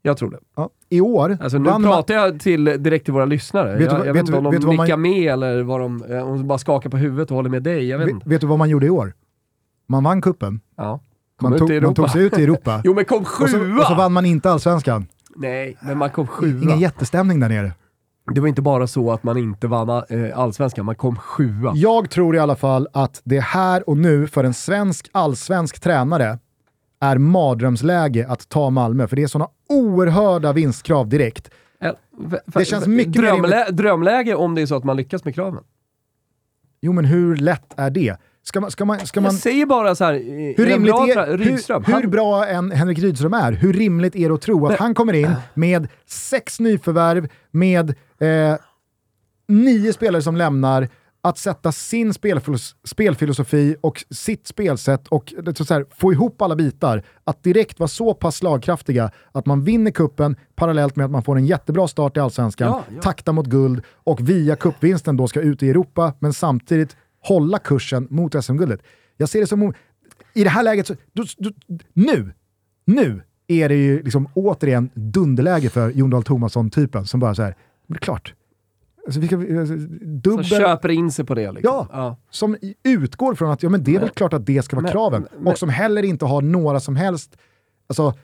Jag 0.02 0.16
tror 0.16 0.30
det. 0.30 0.38
Ja, 0.56 0.70
I 0.88 1.00
år 1.00 1.38
Alltså 1.40 1.58
nu 1.58 1.70
pratar 1.70 2.14
jag 2.14 2.40
till, 2.40 2.64
direkt 2.64 3.04
till 3.04 3.14
våra 3.14 3.24
lyssnare. 3.24 3.76
Vet 3.76 3.90
du 3.90 3.96
jag 3.96 4.04
vet 4.04 4.14
vet 4.16 4.20
inte 4.20 4.36
om 4.38 4.44
de 4.44 4.52
vet 4.52 4.64
vad 4.64 4.74
man- 4.76 4.84
nickar 4.84 4.96
med 4.96 5.32
eller 5.32 5.62
vad 5.62 5.80
de, 5.80 6.02
eh, 6.02 6.28
om 6.28 6.38
de 6.38 6.46
bara 6.48 6.58
skakar 6.58 6.90
på 6.90 6.96
huvudet 6.96 7.30
och 7.30 7.36
håller 7.36 7.50
med 7.50 7.62
dig. 7.62 7.88
Jag 7.88 7.98
vet 7.98 8.08
vet, 8.08 8.26
vet 8.26 8.40
du 8.40 8.46
vad 8.46 8.58
man 8.58 8.68
gjorde 8.70 8.86
i 8.86 8.90
år? 8.90 9.14
Man 9.86 10.04
vann 10.04 10.22
kuppen. 10.22 10.60
Ja. 10.76 11.00
Man 11.40 11.58
tog, 11.58 11.82
man 11.82 11.94
tog 11.94 12.10
sig 12.10 12.22
ut 12.22 12.38
i 12.38 12.42
Europa. 12.42 12.80
Jo 12.84 12.94
men 12.94 13.04
kom 13.04 13.18
och, 13.22 13.26
så, 13.26 13.42
och 13.44 13.48
så 13.50 13.58
sjua! 13.58 13.96
vann 13.96 14.12
man 14.12 14.26
inte 14.26 14.50
allsvenskan. 14.50 15.06
Nej, 15.36 15.76
men 15.80 15.98
man 15.98 16.10
kom 16.10 16.26
sjua. 16.26 16.62
Ingen 16.62 16.78
jättestämning 16.78 17.40
där 17.40 17.48
nere. 17.48 17.72
Det 18.34 18.40
var 18.40 18.48
inte 18.48 18.62
bara 18.62 18.86
så 18.86 19.12
att 19.12 19.22
man 19.22 19.36
inte 19.36 19.66
vann 19.66 19.88
eh, 19.88 20.38
allsvenskan, 20.38 20.84
man 20.84 20.94
kom 20.94 21.16
sjua. 21.16 21.72
Jag 21.74 22.10
tror 22.10 22.36
i 22.36 22.38
alla 22.38 22.56
fall 22.56 22.88
att 22.92 23.20
det 23.24 23.40
här 23.40 23.88
och 23.88 23.96
nu 23.96 24.26
för 24.26 24.44
en 24.44 24.54
svensk 24.54 25.08
allsvensk 25.12 25.80
tränare 25.80 26.38
är 27.00 27.18
mardrömsläge 27.18 28.26
att 28.28 28.48
ta 28.48 28.70
Malmö, 28.70 29.08
för 29.08 29.16
det 29.16 29.22
är 29.22 29.26
sådana 29.26 29.48
oerhörda 29.68 30.52
vinstkrav 30.52 31.08
direkt. 31.08 31.50
Eh, 31.80 31.92
Det 32.46 32.64
känns 32.64 32.86
mycket 32.86 33.22
mer 33.22 33.22
drömlä 33.22 33.70
drömläge 33.70 34.34
om 34.34 34.54
det 34.54 34.62
är 34.62 34.66
så 34.66 34.76
att 34.76 34.84
man 34.84 34.96
lyckas 34.96 35.24
med 35.24 35.34
kraven. 35.34 35.62
Jo 36.80 36.92
men 36.92 37.04
hur 37.04 37.36
lätt 37.36 37.74
är 37.76 37.90
det? 37.90 38.16
Ska 38.42 38.60
man, 38.60 38.70
ska 38.70 38.84
man, 38.84 39.06
ska 39.06 39.20
man, 39.20 39.32
Jag 39.32 39.40
säger 39.40 39.66
bara 39.66 39.94
så 39.94 40.04
här, 40.04 40.14
eh, 40.14 40.18
hur 40.56 40.66
rimligt 40.66 40.94
bra 40.94 41.08
är, 41.26 41.38
hur, 41.38 42.00
hur 42.00 42.06
bra 42.08 42.46
en 42.46 42.70
Henrik 42.70 42.98
Rydström 42.98 43.34
är, 43.34 43.52
hur 43.52 43.72
rimligt 43.72 44.16
är 44.16 44.28
det 44.28 44.34
att 44.34 44.40
tro 44.40 44.66
att 44.66 44.78
han 44.78 44.94
kommer 44.94 45.12
in 45.12 45.34
med 45.54 45.88
sex 46.06 46.60
nyförvärv, 46.60 47.28
med 47.50 47.94
eh, 48.18 48.56
nio 49.48 49.92
spelare 49.92 50.22
som 50.22 50.36
lämnar, 50.36 50.88
att 51.22 51.38
sätta 51.38 51.72
sin 51.72 52.12
spelfilos- 52.12 52.74
spelfilosofi 52.84 53.76
och 53.80 54.04
sitt 54.10 54.46
spelsätt 54.46 55.08
och 55.08 55.34
så 55.56 55.74
här, 55.74 55.86
få 55.90 56.12
ihop 56.12 56.42
alla 56.42 56.56
bitar, 56.56 57.02
att 57.24 57.42
direkt 57.42 57.78
vara 57.78 57.88
så 57.88 58.14
pass 58.14 58.36
slagkraftiga 58.36 59.10
att 59.32 59.46
man 59.46 59.64
vinner 59.64 59.90
kuppen 59.90 60.36
parallellt 60.54 60.96
med 60.96 61.04
att 61.04 61.10
man 61.10 61.22
får 61.22 61.36
en 61.36 61.46
jättebra 61.46 61.88
start 61.88 62.16
i 62.16 62.20
Allsvenskan, 62.20 62.68
Ja, 62.68 62.84
ja. 62.94 63.02
takta 63.02 63.32
mot 63.32 63.46
guld 63.46 63.82
och 63.90 64.28
via 64.28 64.56
cupvinsten 64.56 65.16
då 65.16 65.28
ska 65.28 65.40
ut 65.40 65.62
i 65.62 65.70
Europa, 65.70 66.14
men 66.18 66.32
samtidigt 66.32 66.96
hålla 67.22 67.58
kursen 67.58 68.06
mot 68.10 68.44
SM-guldet. 68.44 68.80
Jag 69.16 69.28
ser 69.28 69.40
det 69.40 69.46
som, 69.46 69.74
i 70.34 70.44
det 70.44 70.50
här 70.50 70.62
läget, 70.62 70.86
så, 70.86 70.94
du, 71.12 71.24
du, 71.38 71.52
nu, 71.92 72.32
nu 72.84 73.22
är 73.46 73.68
det 73.68 73.74
ju 73.76 74.02
liksom 74.02 74.28
återigen 74.34 74.90
dunderläge 74.94 75.70
för 75.70 75.90
Jon 75.90 76.10
Dahl 76.10 76.22
Tomasson-typen 76.24 77.06
som 77.06 77.20
bara 77.20 77.34
så 77.34 77.42
här, 77.42 77.54
det 77.86 77.94
är 77.94 77.98
klart. 77.98 78.34
Alltså, 79.06 79.20
vi 79.20 79.26
ska, 79.26 79.36
alltså, 79.36 79.66
som 79.66 79.98
dubbel, 80.20 80.44
köper 80.44 80.88
in 80.88 81.10
sig 81.12 81.24
på 81.24 81.34
det. 81.34 81.52
Liksom. 81.52 81.86
Ja. 81.92 82.16
som 82.30 82.56
i- 82.56 82.74
utgår 82.82 83.34
från 83.34 83.50
att 83.50 83.62
ja, 83.62 83.68
men 83.68 83.84
det 83.84 83.96
är 83.96 84.00
väl 84.00 84.08
klart 84.10 84.32
att 84.32 84.46
det 84.46 84.62
ska 84.64 84.76
vara 84.76 84.82
men- 84.82 84.92
kraven. 84.92 85.26
men- 85.38 85.52
och 85.52 85.58
som 85.58 85.68
heller 85.68 86.02
inte 86.02 86.24
har 86.24 86.42
några 86.42 86.80
som 86.80 86.96
helst 86.96 87.36
alltså, 87.88 88.14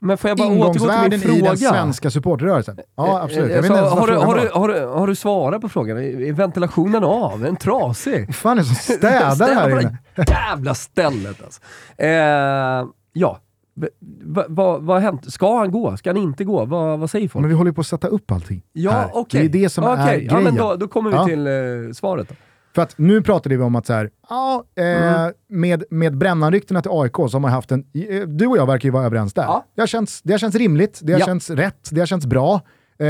Men 0.00 0.18
får 0.18 0.28
jag 0.30 0.38
bara 0.38 0.48
återgå 0.48 0.72
till 0.72 1.10
min 1.10 1.12
i 1.12 1.18
fråga? 1.18 1.48
den 1.48 1.56
svenska 1.58 2.10
supportrörelsen. 2.10 2.78
Ja, 2.96 3.22
absolut. 3.22 3.50
Jag 3.50 3.62
vet 3.62 3.70
Alltså, 3.70 3.96
har, 3.96 4.06
du, 4.06 4.12
har, 4.16 4.34
du, 4.40 4.48
har, 4.54 4.68
du, 4.68 4.86
har 4.86 5.06
du 5.06 5.14
svarat 5.14 5.60
på 5.60 5.68
frågan? 5.68 5.98
Är 5.98 6.32
ventilationen 6.32 7.04
av? 7.04 7.40
Är 7.42 7.46
den 7.46 7.56
trasig? 7.56 8.26
Vad 8.26 8.34
fan 8.36 8.52
är 8.58 8.62
det 8.62 8.64
som 8.64 8.74
städar 8.96 9.54
här 9.54 9.80
inne? 9.80 9.98
jävla 10.16 10.74
stället 10.74 11.42
alltså. 11.44 11.60
Eh, 11.96 12.86
ja, 13.12 13.38
V- 13.76 13.88
va- 14.24 14.44
va- 14.48 14.78
vad 14.78 14.96
har 14.96 15.00
hänt? 15.00 15.32
Ska 15.32 15.58
han 15.58 15.70
gå? 15.70 15.96
Ska 15.96 16.10
han 16.10 16.16
inte 16.16 16.44
gå? 16.44 16.64
Va, 16.64 16.96
vad 16.96 17.10
säger 17.10 17.28
folk? 17.28 17.40
Men 17.42 17.48
vi 17.48 17.54
håller 17.56 17.72
på 17.72 17.80
att 17.80 17.86
sätta 17.86 18.08
upp 18.08 18.30
allting. 18.30 18.62
ja, 18.72 19.10
okej. 19.14 19.48
Det 19.48 19.58
är 19.58 19.62
det 19.62 19.68
som 19.68 19.84
är 19.84 19.92
Okej, 19.92 20.04
grejen. 20.16 20.34
Ja, 20.34 20.40
men 20.40 20.54
då, 20.56 20.76
då 20.76 20.88
kommer 20.88 21.10
vi 21.10 21.16
Ja. 21.16 21.24
till 21.26 21.46
eh, 21.46 21.92
svaret. 21.92 22.28
Då. 22.28 22.34
För 22.74 22.82
att 22.82 22.98
nu 22.98 23.22
pratade 23.22 23.56
vi 23.56 23.62
om 23.62 23.76
att 23.76 23.86
så 23.86 23.92
här, 23.92 24.10
ja, 24.28 24.64
eh, 24.76 24.84
Mm. 25.14 25.32
med, 25.48 25.84
med 25.90 26.16
brännanryktena 26.18 26.82
till 26.82 26.90
AIK 26.94 27.14
så 27.16 27.28
har 27.32 27.40
man 27.40 27.50
haft 27.50 27.72
en, 27.72 27.80
eh, 28.10 28.20
du 28.28 28.46
och 28.46 28.56
jag 28.56 28.66
verkar 28.66 28.86
ju 28.86 28.90
vara 28.92 29.04
överens 29.06 29.34
där. 29.34 29.42
Ja. 29.42 29.64
Det, 29.74 29.82
har 29.82 29.86
känts, 29.86 30.22
det 30.22 30.32
har 30.32 30.38
känts 30.38 30.56
rimligt, 30.56 31.00
det 31.02 31.12
har 31.12 31.20
Ja. 31.20 31.26
känts 31.26 31.50
rätt, 31.50 31.88
det 31.92 32.00
har 32.00 32.06
känts 32.06 32.26
bra. 32.26 32.54
Eh, 32.98 33.06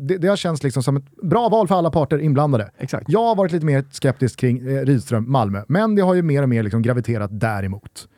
det, 0.00 0.18
det 0.18 0.28
har 0.28 0.36
känts 0.36 0.62
liksom 0.62 0.82
som 0.82 0.96
ett 0.96 1.16
bra 1.22 1.48
val 1.48 1.68
för 1.68 1.74
alla 1.74 1.90
parter 1.90 2.18
inblandade. 2.18 2.70
Exakt. 2.78 3.04
Jag 3.08 3.20
har 3.24 3.36
varit 3.36 3.52
lite 3.52 3.66
mer 3.66 3.84
skeptisk 3.90 4.38
kring 4.40 4.58
eh, 4.68 4.80
Rydström, 4.84 5.32
Malmö, 5.32 5.62
men 5.68 5.94
det 5.94 6.02
har 6.02 6.14
ju 6.14 6.22
mer 6.22 6.42
och 6.42 6.48
mer 6.48 6.62
liksom 6.62 6.82
graviterat 6.82 7.30
däremot. 7.40 8.08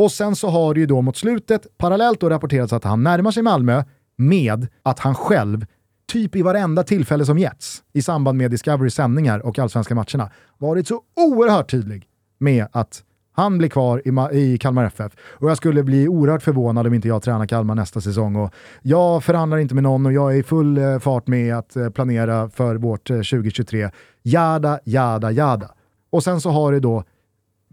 Och 0.00 0.12
sen 0.12 0.36
så 0.36 0.48
har 0.48 0.74
det 0.74 0.80
ju 0.80 0.86
då 0.86 1.02
mot 1.02 1.16
slutet 1.16 1.66
parallellt 1.78 2.20
då 2.20 2.30
rapporterats 2.30 2.72
att 2.72 2.84
han 2.84 3.02
närmar 3.02 3.30
sig 3.30 3.42
Malmö 3.42 3.84
med 4.16 4.68
att 4.82 4.98
han 4.98 5.14
själv, 5.14 5.66
typ 6.12 6.36
i 6.36 6.42
varenda 6.42 6.82
tillfälle 6.82 7.24
som 7.24 7.38
getts 7.38 7.82
i 7.92 8.02
samband 8.02 8.38
med 8.38 8.50
Discoverys 8.50 8.94
sändningar 8.94 9.46
och 9.46 9.58
allsvenska 9.58 9.94
matcherna, 9.94 10.30
varit 10.58 10.88
så 10.88 11.00
oerhört 11.16 11.70
tydlig 11.70 12.06
med 12.38 12.66
att 12.72 13.02
han 13.32 13.58
blir 13.58 13.68
kvar 13.68 14.02
i, 14.04 14.10
Ma- 14.10 14.32
i 14.32 14.58
Kalmar 14.58 14.84
FF 14.84 15.12
och 15.22 15.50
jag 15.50 15.56
skulle 15.56 15.82
bli 15.82 16.08
oerhört 16.08 16.42
förvånad 16.42 16.86
om 16.86 16.94
inte 16.94 17.08
jag 17.08 17.22
tränar 17.22 17.46
Kalmar 17.46 17.74
nästa 17.74 18.00
säsong. 18.00 18.36
Och 18.36 18.54
jag 18.82 19.24
förhandlar 19.24 19.58
inte 19.58 19.74
med 19.74 19.82
någon 19.82 20.06
och 20.06 20.12
jag 20.12 20.34
är 20.34 20.38
i 20.38 20.42
full 20.42 20.78
eh, 20.78 20.98
fart 20.98 21.26
med 21.26 21.56
att 21.56 21.76
eh, 21.76 21.90
planera 21.90 22.48
för 22.48 22.76
vårt 22.76 23.10
eh, 23.10 23.16
2023. 23.16 23.90
Jada, 24.22 24.80
jada, 24.84 25.30
jada. 25.30 25.70
Och 26.10 26.22
sen 26.22 26.40
så 26.40 26.50
har 26.50 26.72
det 26.72 26.80
då 26.80 27.04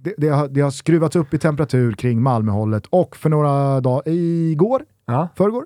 det, 0.08 0.14
det, 0.18 0.30
har, 0.30 0.48
det 0.48 0.62
har 0.62 0.72
skruvats 0.72 1.16
upp 1.16 1.34
i 1.34 1.38
temperatur 1.38 1.92
kring 1.92 2.22
Malmöhållet 2.22 2.86
och 2.90 3.16
för 3.16 3.30
några 3.30 3.82
dagar, 3.82 4.04
igår, 4.14 4.82
Ja. 5.06 5.28
förrgår, 5.36 5.66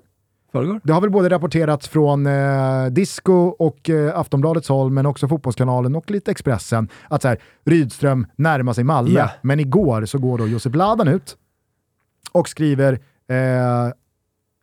Förrgår? 0.52 0.80
Det 0.84 0.92
har 0.92 1.00
väl 1.00 1.10
både 1.10 1.28
rapporterats 1.28 1.88
från 1.88 2.26
eh, 2.26 2.86
Disco 2.86 3.32
och 3.58 3.90
eh, 3.90 4.18
Aftonbladets 4.18 4.68
håll, 4.68 4.90
men 4.90 5.06
också 5.06 5.28
Fotbollskanalen 5.28 5.96
och 5.96 6.10
lite 6.10 6.30
Expressen, 6.30 6.88
att 7.08 7.22
så 7.22 7.28
här, 7.28 7.38
Rydström 7.64 8.26
närmar 8.36 8.72
sig 8.72 8.84
Malmö. 8.84 9.18
Ja. 9.20 9.30
Men 9.42 9.60
igår 9.60 10.04
så 10.04 10.18
går 10.18 10.38
då 10.38 10.46
Josip 10.46 10.74
Ladan 10.74 11.08
ut 11.08 11.36
och 12.32 12.48
skriver 12.48 12.92
eh, 13.28 13.92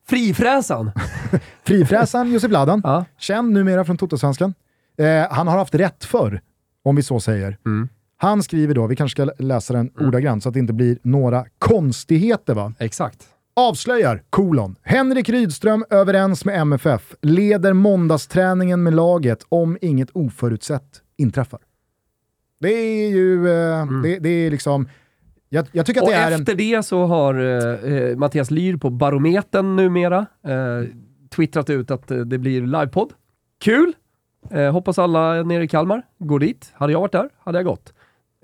Frifräsan! 0.08 0.92
Frifräsaren 1.64 2.32
Josip 2.32 2.52
Ladan, 2.52 2.82
ja. 2.84 3.06
känd 3.18 3.52
numera 3.54 3.86
från 3.86 3.98
Totosvenskan. 3.98 4.54
Eh, 4.98 5.32
han 5.32 5.48
har 5.48 5.58
haft 5.58 5.76
rätt 5.76 6.06
förr, 6.06 6.42
om 6.84 6.96
vi 6.96 7.04
så 7.04 7.20
säger. 7.20 7.58
Mm. 7.66 7.90
Han 8.22 8.44
skriver 8.44 8.76
då, 8.76 8.88
vi 8.88 8.96
kanske 8.96 9.24
ska 9.24 9.44
läsa 9.44 9.74
den 9.74 9.92
ordagrant 10.00 10.44
så 10.44 10.50
att 10.50 10.54
det 10.54 10.60
inte 10.60 10.74
blir 10.74 10.98
några 11.02 11.46
konstigheter 11.60 12.54
va. 12.54 12.74
Exakt. 12.80 13.28
Avslöjar, 13.56 14.24
kolon. 14.30 14.76
Henrik 14.82 15.30
Rydström 15.30 15.86
överens 15.90 16.46
med 16.46 16.62
MFF, 16.62 17.16
leder 17.22 17.74
måndagsträningen 17.74 18.84
med 18.84 18.94
laget 18.94 19.46
om 19.50 19.78
inget 19.82 20.10
oförutsett 20.14 21.02
inträffar. 21.18 21.60
Det 22.60 22.74
är 22.74 23.10
ju, 23.10 23.50
eh, 23.50 23.86
det, 24.04 24.20
det 24.20 24.30
är 24.30 24.52
liksom, 24.52 24.88
jag, 25.50 25.68
jag 25.72 25.86
tycker 25.86 26.02
att 26.02 26.08
Och 26.08 26.12
det 26.14 26.18
är 26.18 26.32
en... 26.32 26.40
efter 26.40 26.56
det 26.56 26.84
så 26.86 27.06
har 27.06 27.36
eh, 27.36 27.94
eh, 27.94 28.18
Mattias 28.18 28.52
Lyr 28.52 28.78
på 28.78 28.90
Barometern 28.90 29.76
numera 29.76 30.26
eh, 30.44 30.90
twittrat 31.36 31.70
ut 31.70 31.92
att 31.92 32.12
eh, 32.12 32.18
det 32.18 32.38
blir 32.38 32.62
livepodd. 32.62 33.14
Kul! 33.62 33.94
Eh, 34.52 34.72
hoppas 34.72 35.00
alla 35.00 35.44
nere 35.44 35.64
i 35.64 35.68
Kalmar 35.68 36.02
går 36.18 36.40
dit. 36.40 36.72
Hade 36.74 36.94
jag 36.94 37.00
varit 37.00 37.12
där 37.12 37.30
hade 37.40 37.58
jag 37.58 37.66
gått. 37.66 37.94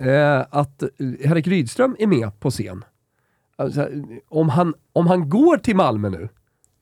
Eh, 0.01 0.45
att 0.49 0.83
Henrik 1.23 1.47
Rydström 1.47 1.95
är 1.99 2.07
med 2.07 2.39
på 2.39 2.51
scen. 2.51 2.85
Alltså, 3.57 3.87
om, 4.29 4.49
han, 4.49 4.73
om 4.93 5.07
han 5.07 5.29
går 5.29 5.57
till 5.57 5.75
Malmö 5.75 6.09
nu, 6.09 6.29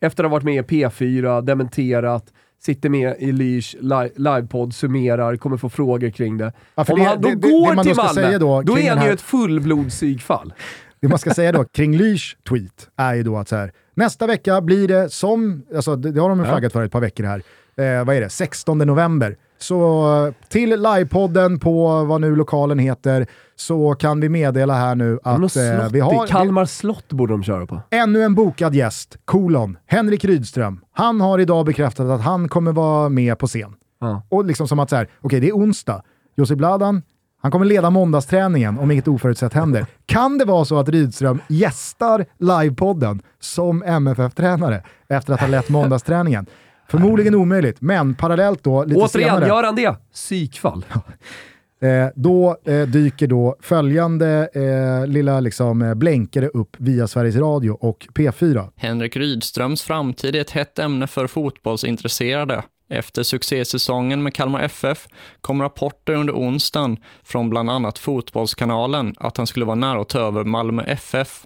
efter 0.01 0.23
att 0.23 0.29
ha 0.29 0.35
varit 0.35 0.43
med 0.43 0.55
i 0.55 0.61
P4, 0.83 1.41
dementerat, 1.41 2.33
sitter 2.63 2.89
med 2.89 3.15
i 3.19 3.31
Lyrs 3.31 3.75
li 3.79 4.09
livepodd, 4.15 4.73
summerar, 4.75 5.35
kommer 5.37 5.57
få 5.57 5.69
frågor 5.69 6.09
kring 6.09 6.37
det. 6.37 6.53
Ja, 6.75 6.85
om 6.89 6.99
det- 6.99 7.05
han 7.05 7.21
då 7.21 7.29
det- 7.29 7.35
går 7.35 7.75
det 7.75 7.83
till 7.83 7.95
Malmö, 7.95 8.37
då 8.37 8.61
då 8.61 8.77
är 8.79 8.95
han 8.95 9.05
ju 9.05 9.11
ett 9.11 9.21
fullblodspsykfall. 9.21 10.53
Det 10.99 11.07
man 11.07 11.19
ska 11.19 11.33
säga 11.33 11.51
då 11.51 11.63
kring 11.73 11.97
Lyrs 11.97 12.37
tweet 12.49 12.89
är 12.95 13.13
ju 13.13 13.23
då 13.23 13.37
att 13.37 13.47
så 13.49 13.55
här, 13.55 13.71
nästa 13.93 14.27
vecka 14.27 14.61
blir 14.61 14.87
det 14.87 15.09
som, 15.09 15.65
alltså 15.75 15.95
det, 15.95 16.19
har 16.21 16.29
de 16.29 16.45
flaggat 16.45 16.73
för 16.73 16.83
ett 16.83 16.91
par 16.91 17.01
veckor 17.01 17.23
här, 17.23 17.41
eh, 17.75 18.05
vad 18.05 18.15
är 18.15 18.21
det, 18.21 18.29
16 18.29 18.77
november. 18.77 19.37
Så 19.63 20.05
eh, 20.27 20.33
till 20.49 20.69
livepodden 20.69 21.59
på 21.59 22.03
vad 22.03 22.21
nu 22.21 22.35
lokalen 22.35 22.79
heter 22.79 23.27
så 23.55 23.93
kan 23.93 24.19
vi 24.19 24.29
meddela 24.29 24.73
här 24.73 24.95
nu 24.95 25.19
att 25.23 25.39
eh, 25.39 25.47
slott 25.47 25.91
vi 25.91 25.99
har 25.99 26.27
Kalmar 26.27 26.65
slott 26.65 27.09
borde 27.09 27.33
de 27.33 27.43
köra 27.43 27.65
på. 27.65 27.81
ännu 27.89 28.21
en 28.21 28.35
bokad 28.35 28.75
gäst, 28.75 29.17
kolon, 29.25 29.77
Henrik 29.85 30.25
Rydström. 30.25 30.79
Han 30.91 31.21
har 31.21 31.39
idag 31.39 31.65
bekräftat 31.65 32.07
att 32.09 32.21
han 32.21 32.49
kommer 32.49 32.71
vara 32.71 33.09
med 33.09 33.37
på 33.37 33.47
scen. 33.47 33.73
Ja. 33.99 34.21
Och 34.29 34.45
liksom 34.45 34.67
som 34.67 34.79
att 34.79 34.89
så 34.89 34.95
här, 34.95 35.07
okej 35.21 35.39
det 35.39 35.47
är 35.47 35.53
onsdag, 35.53 36.01
Josip 36.35 36.57
Bladan, 36.57 37.01
han 37.41 37.51
kommer 37.51 37.65
leda 37.65 37.89
måndagsträningen 37.89 38.79
om 38.79 38.91
inget 38.91 39.07
oförutsett 39.07 39.53
händer. 39.53 39.85
Kan 40.05 40.37
det 40.37 40.45
vara 40.45 40.65
så 40.65 40.79
att 40.79 40.89
Rydström 40.89 41.41
gästar 41.47 42.25
livepodden 42.39 43.21
som 43.39 43.83
MFF-tränare 43.83 44.83
efter 45.07 45.33
att 45.33 45.39
ha 45.39 45.47
lett 45.47 45.69
måndagsträningen? 45.69 46.45
Förmodligen 46.87 47.35
omöjligt, 47.35 47.81
men 47.81 48.15
parallellt 48.15 48.63
då, 48.63 48.83
lite 48.83 48.99
Återigen, 48.99 49.29
senare, 49.29 49.47
gör 49.47 49.63
han 49.63 49.75
det? 49.75 49.95
Psykfall. 50.13 50.85
eh, 51.81 52.07
då 52.15 52.57
eh, 52.65 52.81
dyker 52.81 53.27
då 53.27 53.55
följande 53.59 54.49
eh, 54.53 55.07
lilla 55.07 55.39
liksom, 55.39 55.81
eh, 55.81 55.93
blänkare 55.93 56.47
upp 56.47 56.75
via 56.79 57.07
Sveriges 57.07 57.35
Radio 57.35 57.71
och 57.71 58.07
P4. 58.13 58.69
Henrik 58.75 59.17
Rydströms 59.17 59.83
framtid 59.83 60.35
är 60.35 60.41
ett 60.41 60.51
hett 60.51 60.79
ämne 60.79 61.07
för 61.07 61.27
fotbollsintresserade. 61.27 62.63
Efter 62.89 63.23
succésäsongen 63.23 64.23
med 64.23 64.33
Kalmar 64.33 64.61
FF 64.61 65.07
kom 65.41 65.61
rapporter 65.61 66.13
under 66.13 66.33
onsdagen 66.33 66.97
från 67.23 67.49
bland 67.49 67.69
annat 67.69 67.99
Fotbollskanalen 67.99 69.15
att 69.17 69.37
han 69.37 69.47
skulle 69.47 69.65
vara 69.65 69.75
nära 69.75 70.01
att 70.01 70.09
ta 70.09 70.19
över 70.19 70.43
Malmö 70.43 70.83
FF. 70.83 71.45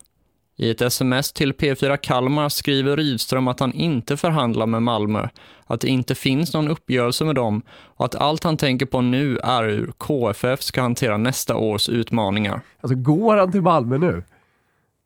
I 0.59 0.69
ett 0.69 0.81
sms 0.81 1.31
till 1.31 1.53
P4 1.53 1.97
Kalmar 1.97 2.49
skriver 2.49 2.97
Rydström 2.97 3.47
att 3.47 3.59
han 3.59 3.73
inte 3.73 4.17
förhandlar 4.17 4.65
med 4.65 4.83
Malmö, 4.83 5.27
att 5.65 5.81
det 5.81 5.87
inte 5.87 6.15
finns 6.15 6.53
någon 6.53 6.67
uppgörelse 6.67 7.25
med 7.25 7.35
dem 7.35 7.61
och 7.69 8.05
att 8.05 8.15
allt 8.15 8.43
han 8.43 8.57
tänker 8.57 8.85
på 8.85 9.01
nu 9.01 9.37
är 9.37 9.63
hur 9.63 9.91
KFF 9.97 10.61
ska 10.61 10.81
hantera 10.81 11.17
nästa 11.17 11.55
års 11.55 11.89
utmaningar. 11.89 12.61
Alltså 12.81 12.95
går 12.95 13.37
han 13.37 13.51
till 13.51 13.61
Malmö 13.61 13.97
nu? 13.97 14.23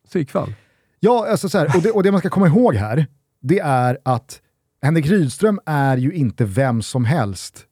Psykfall. 0.07 0.53
Ja, 0.99 1.27
alltså 1.29 1.49
så 1.49 1.57
här, 1.57 1.75
och, 1.75 1.81
det, 1.81 1.91
och 1.91 2.03
det 2.03 2.11
man 2.11 2.19
ska 2.19 2.29
komma 2.29 2.47
ihåg 2.47 2.75
här, 2.75 3.05
det 3.41 3.59
är 3.59 3.97
att 4.05 4.41
Henrik 4.81 5.05
Rydström 5.05 5.59
är 5.65 5.97
ju 5.97 6.13
inte 6.13 6.45
vem 6.45 6.81
som 6.81 7.05
helst. 7.05 7.65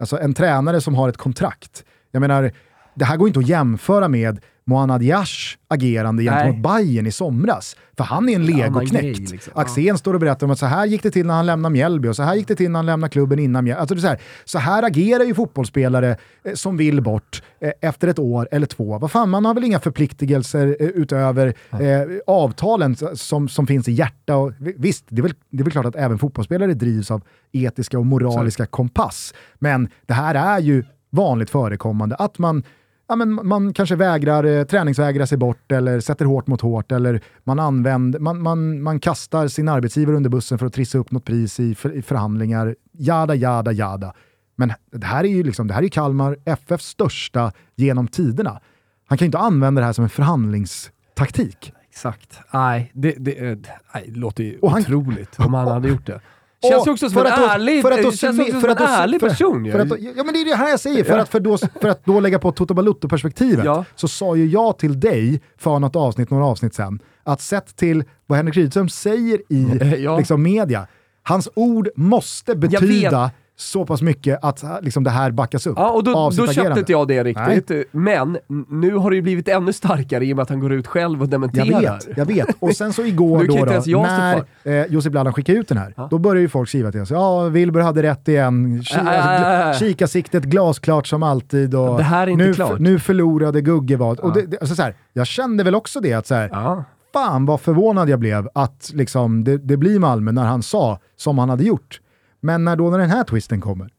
Alltså 0.00 0.18
en 0.18 0.34
tränare 0.34 0.80
som 0.80 0.94
har 0.94 1.08
ett 1.08 1.16
kontrakt. 1.16 1.84
Jag 2.10 2.20
menar, 2.20 2.52
det 2.94 3.04
här 3.04 3.16
går 3.16 3.28
inte 3.28 3.40
att 3.40 3.48
jämföra 3.48 4.08
med 4.08 4.40
Mohamed 4.68 5.02
Yash 5.02 5.56
agerande 5.68 6.22
gentemot 6.22 6.62
Bayern 6.62 7.06
i 7.06 7.12
somras. 7.12 7.76
För 7.96 8.04
han 8.04 8.28
är 8.28 8.34
en 8.34 8.46
legoknäckt. 8.46 8.92
grej, 9.02 9.14
liksom. 9.14 9.52
Axén 9.56 9.98
står 9.98 10.14
och 10.14 10.20
berättar 10.20 10.46
om 10.46 10.50
att 10.50 10.58
så 10.58 10.66
här 10.66 10.86
gick 10.86 11.02
det 11.02 11.10
till 11.10 11.26
när 11.26 11.34
han 11.34 11.46
lämnade 11.46 11.72
Mjällby 11.72 12.08
och 12.08 12.16
så 12.16 12.22
här 12.22 12.34
gick 12.34 12.48
det 12.48 12.54
till 12.54 12.70
när 12.70 12.78
han 12.78 12.86
lämnade 12.86 13.10
klubben 13.10 13.38
innan 13.38 13.64
Mjällby. 13.64 13.80
Alltså 13.80 13.96
så, 14.00 14.06
här, 14.06 14.20
så 14.44 14.58
här 14.58 14.82
agerar 14.82 15.24
ju 15.24 15.34
fotbollsspelare 15.34 16.16
eh, 16.44 16.54
som 16.54 16.76
vill 16.76 17.00
bort 17.02 17.42
eh, 17.60 17.70
efter 17.80 18.08
ett 18.08 18.18
år 18.18 18.48
eller 18.52 18.66
två. 18.66 18.98
Vad 18.98 19.10
fan, 19.10 19.28
man 19.30 19.44
har 19.44 19.54
väl 19.54 19.64
inga 19.64 19.80
förpliktelser 19.80 20.76
eh, 20.80 20.86
utöver 20.86 21.46
eh, 21.72 21.78
avtalen 22.26 22.96
som, 23.14 23.48
som 23.48 23.66
finns 23.66 23.88
i 23.88 23.92
hjärta. 23.92 24.36
Och, 24.36 24.52
vi- 24.58 24.74
visst, 24.78 25.04
det 25.08 25.20
är, 25.20 25.22
väl, 25.22 25.34
det 25.50 25.60
är 25.60 25.64
väl 25.64 25.72
klart 25.72 25.86
att 25.86 25.96
även 25.96 26.18
fotbollsspelare 26.18 26.74
drivs 26.74 27.10
av 27.10 27.22
etiska 27.52 27.98
och 27.98 28.06
moraliska 28.06 28.66
kompass. 28.66 29.34
Men 29.58 29.88
det 30.06 30.14
här 30.14 30.34
är 30.34 30.58
ju 30.60 30.84
vanligt 31.10 31.50
förekommande 31.50 32.14
att 32.16 32.38
man 32.38 32.62
ja, 33.08 33.16
men 33.16 33.48
man 33.48 33.72
kanske 33.72 33.96
vägrar, 33.96 34.44
eh, 34.44 34.64
träningsvägrar 34.64 35.26
sig 35.26 35.38
bort 35.38 35.72
eller 35.72 36.00
sätter 36.00 36.24
hårt 36.24 36.46
mot 36.46 36.60
hårt 36.60 36.92
eller 36.92 37.20
man, 37.44 37.58
använder, 37.58 38.18
man, 38.20 38.42
man, 38.42 38.82
man 38.82 39.00
kastar 39.00 39.48
sin 39.48 39.68
arbetsgivare 39.68 40.16
under 40.16 40.30
bussen 40.30 40.58
för 40.58 40.66
att 40.66 40.72
trissa 40.72 40.98
upp 40.98 41.10
något 41.10 41.24
pris 41.24 41.60
i, 41.60 41.74
för, 41.74 41.92
i 41.96 42.02
förhandlingar. 42.02 42.76
Jada, 42.92 43.34
jada, 43.34 43.72
jada. 43.72 44.14
Men 44.56 44.72
det 44.92 45.06
här 45.06 45.24
är 45.24 45.28
ju 45.28 45.42
liksom, 45.42 45.66
det 45.66 45.74
här 45.74 45.82
är 45.82 45.88
Kalmar 45.88 46.36
FFs 46.44 46.84
största 46.86 47.52
genom 47.76 48.08
tiderna. 48.08 48.60
Han 49.08 49.18
kan 49.18 49.24
ju 49.24 49.28
inte 49.28 49.38
använda 49.38 49.80
det 49.80 49.86
här 49.86 49.92
som 49.92 50.04
en 50.04 50.10
förhandlingstaktik. 50.10 51.72
Exakt. 51.90 52.40
Nej, 52.52 52.90
det, 52.94 53.14
det, 53.18 53.48
eh, 53.50 53.58
nej, 53.94 54.04
det 54.08 54.18
låter 54.18 54.44
ju 54.44 54.58
Och 54.58 54.70
han- 54.70 54.80
otroligt 54.80 55.38
om 55.38 55.54
han 55.54 55.68
hade 55.68 55.88
gjort 55.88 56.06
det. 56.06 56.20
Känns 56.62 56.86
Och 56.86 56.92
också 56.92 57.10
som 57.10 57.14
för 57.22 57.24
en 57.24 57.32
ärlig, 57.50 57.82
för 57.82 57.90
att 57.90 58.02
då 58.02 58.10
det 58.10 58.16
känns 58.16 58.38
också 58.40 58.52
som 58.52 58.60
för 58.60 58.68
en 58.68 58.76
ärlig 58.78 59.20
för- 59.20 59.28
person 59.28 59.64
ju. 59.64 59.72
För 59.72 59.78
att, 59.78 59.88
då- 59.88 59.96
ja 60.16 60.24
men 60.24 60.34
det 60.34 60.40
är 60.40 60.44
det 60.44 60.54
här 60.56 60.68
jag 60.68 60.80
säger, 60.80 61.04
för, 61.04 61.18
att, 61.18 61.28
för, 61.28 61.40
då, 61.40 61.58
för 61.58 61.88
att 61.88 62.04
då 62.04 62.20
lägga 62.20 62.38
på 62.38 62.52
Toto 62.52 62.74
Balutto-perspektivet 62.74 63.64
Ja. 63.64 63.84
så 63.96 64.08
sa 64.08 64.36
ju 64.36 64.46
jag 64.46 64.78
till 64.78 65.00
dig 65.00 65.40
för 65.58 65.78
något 65.78 65.96
avsnitt, 65.96 66.30
några 66.30 66.44
avsnitt 66.46 66.74
sen, 66.74 66.98
att 67.24 67.40
sett 67.40 67.76
till 67.76 68.04
vad 68.26 68.36
Henrik 68.36 68.56
Rydström 68.56 68.88
säger 68.88 69.40
i 69.48 69.66
Ja. 70.04 70.18
liksom, 70.18 70.42
media, 70.42 70.86
hans 71.22 71.48
ord 71.54 71.88
måste 71.96 72.54
betyda 72.56 73.30
så 73.60 73.86
pass 73.86 74.02
mycket 74.02 74.38
att 74.44 74.64
liksom, 74.82 75.04
det 75.04 75.10
här 75.10 75.30
backas 75.30 75.66
upp 75.66 75.74
Ja, 75.78 75.90
och 75.90 76.04
då, 76.04 76.16
av 76.16 76.30
då 76.30 76.30
sitt 76.36 76.44
köpte 76.46 76.60
agerande. 76.60 76.80
inte 76.80 76.92
jag 76.92 77.08
det 77.08 77.24
riktigt. 77.24 77.88
Men 77.92 78.36
n- 78.50 78.64
nu 78.68 78.94
har 78.94 79.10
det 79.10 79.16
ju 79.16 79.22
blivit 79.22 79.48
ännu 79.48 79.72
starkare 79.72 80.24
i 80.26 80.32
och 80.32 80.36
med 80.36 80.42
att 80.42 80.48
han 80.48 80.60
går 80.60 80.72
ut 80.72 80.86
själv 80.86 81.18
och 81.18 81.24
Jag 81.24 81.30
dementerar. 81.30 81.80
vet, 81.80 82.08
jag 82.16 82.26
vet. 82.26 82.46
Och 82.58 82.72
sen 82.76 82.92
så 82.92 83.02
igår 83.06 83.44
då, 83.44 83.64
då 83.64 83.82
jag 83.86 84.02
när 84.02 84.44
eh, 84.64 84.86
Josip 84.86 85.12
Bladan 85.12 85.32
skickade 85.32 85.58
ut 85.58 85.68
den 85.68 85.78
här, 85.78 85.94
Ja. 85.96 86.08
då 86.10 86.18
började 86.18 86.40
ju 86.40 86.48
folk 86.48 86.68
skriva 86.68 86.92
till 86.92 87.00
oss. 87.00 87.10
Ja, 87.10 87.48
Wilbur 87.48 87.80
hade 87.80 88.02
rätt 88.02 88.28
igen. 88.28 88.80
Ki- 88.82 88.98
Äh, 89.00 89.06
äh, 89.14 89.26
alltså, 89.26 89.48
äh, 89.50 89.68
äh. 89.70 89.74
Kikarsiktet 89.78 90.44
glasklart 90.44 91.06
som 91.06 91.22
alltid. 91.22 91.74
Och 91.74 91.96
Det 91.98 92.02
här 92.02 92.26
är 92.26 92.30
inte 92.30 92.44
nu, 92.44 92.54
klart. 92.54 92.78
nu 92.78 92.98
förlorade 92.98 93.60
Gugge 93.60 93.96
vad. 93.96 94.20
Och 94.20 94.32
det, 94.32 94.42
det, 94.46 94.58
alltså 94.60 94.74
så 94.74 94.82
här, 94.82 94.94
jag 95.12 95.26
kände 95.26 95.64
väl 95.64 95.74
också 95.74 96.00
det, 96.00 96.12
att 96.14 96.26
så 96.26 96.34
här, 96.34 96.48
Ja. 96.52 96.84
fan 97.12 97.46
vad 97.46 97.60
förvånad 97.60 98.08
jag 98.08 98.18
blev 98.20 98.48
att 98.54 98.90
liksom, 98.94 99.44
det, 99.44 99.58
det 99.58 99.76
blir 99.76 99.98
Malmö 99.98 100.32
när 100.32 100.44
han 100.44 100.62
sa 100.62 100.98
som 101.16 101.38
han 101.38 101.48
hade 101.50 101.64
gjort. 101.64 102.00
Men 102.40 102.64
när 102.64 102.76
då 102.76 102.90
när 102.90 102.98
den 102.98 103.10
här 103.10 103.24
twisten 103.24 103.60
kommer, 103.60 103.90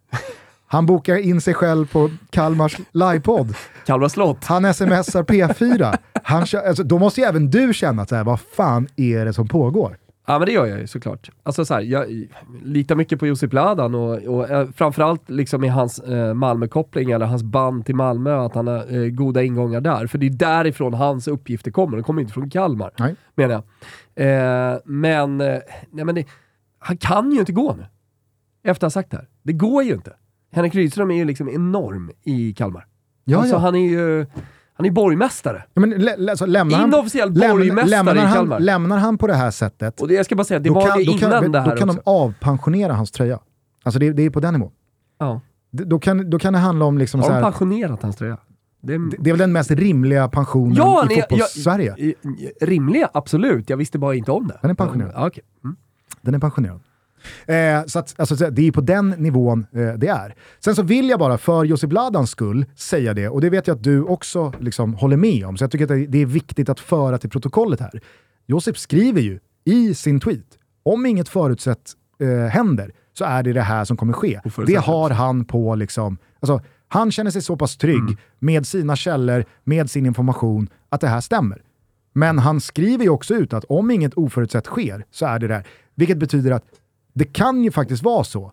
han 0.68 0.86
bokar 0.86 1.16
in 1.16 1.42
sig 1.42 1.54
själv 1.54 1.92
på 1.92 2.10
Kalmars 2.30 2.78
livepodd. 2.92 3.56
Kalmar 3.86 4.08
slott. 4.08 4.46
Han 4.46 4.74
smsar 4.74 5.24
P4. 5.24 5.98
Han 6.24 6.46
kö- 6.46 6.68
alltså, 6.68 6.84
då 6.84 7.00
måste 7.00 7.22
ju 7.22 7.28
även 7.28 7.50
du 7.50 7.74
känna 7.74 8.02
att 8.02 8.10
så 8.10 8.16
här, 8.16 8.24
vad 8.24 8.40
fan 8.40 8.88
är 8.96 9.26
det 9.26 9.34
som 9.34 9.48
pågår? 9.48 9.98
Ja 10.28 10.40
men 10.40 10.46
det 10.46 10.52
gör 10.52 10.66
jag 10.66 10.80
ju 10.80 10.88
såklart. 10.88 11.30
Alltså 11.44 11.66
så 11.66 11.74
här, 11.74 11.82
jag 11.82 12.28
litar 12.64 12.96
mycket 12.96 13.20
på 13.20 13.28
Josip 13.28 13.54
Ladan 13.54 13.96
och, 13.96 14.18
och 14.18 14.50
eh, 14.50 14.68
framförallt 14.76 15.30
liksom 15.30 15.64
i 15.64 15.68
hans 15.68 16.00
eh, 16.00 16.34
Malmö-koppling 16.34 17.12
eller 17.12 17.26
hans 17.26 17.44
band 17.44 17.86
till 17.86 17.96
Malmö, 17.96 18.46
att 18.46 18.56
han 18.56 18.68
har 18.68 18.96
eh, 19.04 19.10
goda 19.10 19.44
ingångar 19.44 19.82
där. 19.82 20.08
För 20.08 20.18
det 20.18 20.26
är 20.26 20.30
därifrån 20.30 20.94
hans 20.94 21.28
uppgifter 21.28 21.72
kommer, 21.72 21.98
de 21.98 22.04
kommer 22.04 22.22
inte 22.22 22.34
från 22.34 22.50
Kalmar. 22.50 22.92
Nej. 23.00 23.16
Menar 23.36 23.64
jag. 24.16 24.74
Eh, 24.74 24.78
men, 24.86 25.42
eh, 25.42 25.58
nej 25.92 26.06
men 26.06 26.16
det, 26.16 26.26
han 26.80 26.98
kan 26.98 27.32
ju 27.32 27.40
inte 27.40 27.52
gå 27.52 27.76
nu. 27.76 27.86
Efter 28.70 28.88
att 28.88 28.94
ha 28.94 29.02
sagt 29.02 29.12
det 29.12 29.18
här. 29.18 29.28
Det 29.44 29.54
går 29.54 29.84
ju 29.84 29.94
inte. 29.94 30.14
Henrik 30.52 30.76
Rydström 30.76 31.12
är 31.12 31.16
ju 31.16 31.26
liksom 31.26 31.50
enorm 31.50 32.12
i 32.24 32.54
Kalmar. 32.54 32.86
Ja, 33.26 33.38
alltså 33.38 33.56
ja. 33.56 33.60
han 33.60 33.76
är 33.76 33.90
ju... 33.90 34.26
Han 34.74 34.86
är 34.86 34.92
borgmästare. 34.92 35.64
Ja, 35.74 35.80
men, 35.82 35.90
lä, 35.90 36.32
alltså, 36.32 36.46
lämnar 36.46 36.78
han, 36.78 36.88
Inofficiell 36.90 37.34
lämnar, 37.34 37.56
borgmästare 37.58 37.90
lämnar, 37.90 38.16
i 38.16 38.20
han, 38.20 38.34
Kalmar. 38.36 38.60
lämnar 38.60 38.98
han 38.98 39.18
på 39.18 39.28
det 39.28 39.34
här 39.34 39.52
sättet, 39.52 40.02
Och 40.02 40.08
det, 40.08 40.14
jag 40.14 40.26
ska 40.26 40.36
bara 40.36 40.44
säga, 40.44 40.60
det 40.60 40.70
då 40.70 40.76
var 40.76 40.88
kan, 40.88 40.98
det 40.98 41.04
innan 41.04 41.20
kan, 41.42 41.52
det 41.52 41.60
här 41.60 41.70
då 41.72 41.76
kan 41.78 41.90
också. 41.90 42.02
de 42.06 42.12
avpensionera 42.12 42.94
hans 42.94 43.12
tröja. 43.12 43.40
Alltså 43.84 44.00
det, 44.00 44.14
det 44.14 44.24
är 44.24 44.30
på 44.30 44.40
den 44.40 44.54
nivån. 44.54 44.72
Ja. 45.20 45.42
D- 45.72 45.84
Då 45.88 46.00
kan, 46.00 46.30
då 46.30 46.40
kan 46.40 46.54
det 46.54 46.60
handla 46.60 46.86
om 46.86 46.98
liksom 46.98 47.22
Har 47.22 47.32
de 47.32 47.42
pensionerat 47.42 48.02
hans 48.02 48.16
tröja? 48.16 48.38
Det 48.82 48.94
är, 48.94 49.00
det, 49.20 49.30
är 49.30 49.34
väl 49.34 49.40
den 49.40 49.52
mest 49.52 49.72
rimliga 49.72 50.28
pensionen 50.28 50.76
Ja, 50.76 51.08
i 51.12 51.16
fotbolls-Sverige. 51.16 51.96
I- 51.98 52.16
Rimliga, 52.62 53.10
absolut. 53.14 53.70
Jag 53.70 53.78
visste 53.78 54.00
bara 54.00 54.16
inte 54.16 54.32
om 54.32 54.48
det. 54.48 54.60
Den 54.62 54.72
är 54.72 54.76
pensionerad. 54.76 55.12
Ja, 55.16 55.28
okej. 55.28 55.44
mm. 55.64 55.76
Den 56.22 56.34
är 56.36 56.40
pensionerad. 56.40 56.80
Eh, 57.48 57.84
så 57.86 58.00
att, 58.00 58.16
alltså, 58.20 58.36
så- 58.36 58.50
det 58.50 58.68
är 58.68 58.72
på 58.72 58.82
den 58.82 59.10
nivån 59.10 59.66
eh, 59.74 59.94
det 59.98 60.08
är. 60.08 60.36
Sen 60.60 60.76
så 60.76 60.84
vill 60.84 61.10
jag 61.10 61.20
bara 61.20 61.38
för 61.38 61.64
Josip 61.64 61.92
Ladans 61.94 62.30
skull 62.32 62.66
säga 62.76 63.14
det, 63.14 63.30
och 63.30 63.42
det 63.42 63.50
vet 63.50 63.68
jag 63.68 63.76
att 63.76 63.84
du 63.84 64.04
också 64.04 64.54
liksom 64.60 64.94
håller 64.94 65.18
med 65.18 65.46
om, 65.46 65.58
så 65.58 65.64
jag 65.64 65.72
tycker 65.72 65.84
att 65.86 66.12
det- 66.12 66.22
är 66.22 66.26
viktigt 66.26 66.70
att 66.70 66.80
föra 66.80 67.18
till 67.18 67.30
protokollet 67.30 67.80
här. 67.80 68.02
Josip 68.46 68.78
skriver 68.78 69.22
ju 69.22 69.40
i 69.66 69.94
sin 69.96 70.20
tweet, 70.20 70.46
om 70.84 71.06
inget 71.06 71.30
förutsett 71.30 71.92
eh, 72.22 72.50
händer 72.50 72.92
så 73.14 73.26
är 73.26 73.44
det 73.44 73.54
det 73.54 73.62
här 73.62 73.86
som 73.86 73.98
kommer 73.98 74.14
ske. 74.14 74.40
Det 74.68 74.76
har 74.76 75.10
han 75.10 75.46
på 75.46 75.76
liksom, 75.76 76.18
alltså, 76.40 76.62
han 76.88 77.12
känner 77.12 77.32
sig 77.32 77.42
så 77.42 77.58
pass 77.58 77.78
trygg 77.78 78.00
Mm. 78.00 78.18
med 78.40 78.68
sina 78.68 78.96
källor, 78.96 79.46
med 79.64 79.90
sin 79.90 80.06
information, 80.06 80.70
att 80.90 81.02
det 81.02 81.08
här 81.08 81.22
stämmer. 81.22 81.62
Men 82.14 82.40
han 82.40 82.62
skriver 82.62 83.04
ju 83.04 83.10
också 83.10 83.34
ut 83.36 83.54
att 83.54 83.64
om 83.70 83.92
inget 83.92 84.14
oförutsett 84.14 84.66
sker 84.66 85.06
så 85.12 85.26
är 85.26 85.40
det 85.40 85.48
där. 85.48 85.68
Vilket 85.96 86.18
betyder 86.18 86.52
att 86.52 86.64
det 87.14 87.26
kan 87.26 87.64
ju 87.64 87.72
faktiskt 87.72 88.04
vara 88.04 88.24
så. 88.24 88.52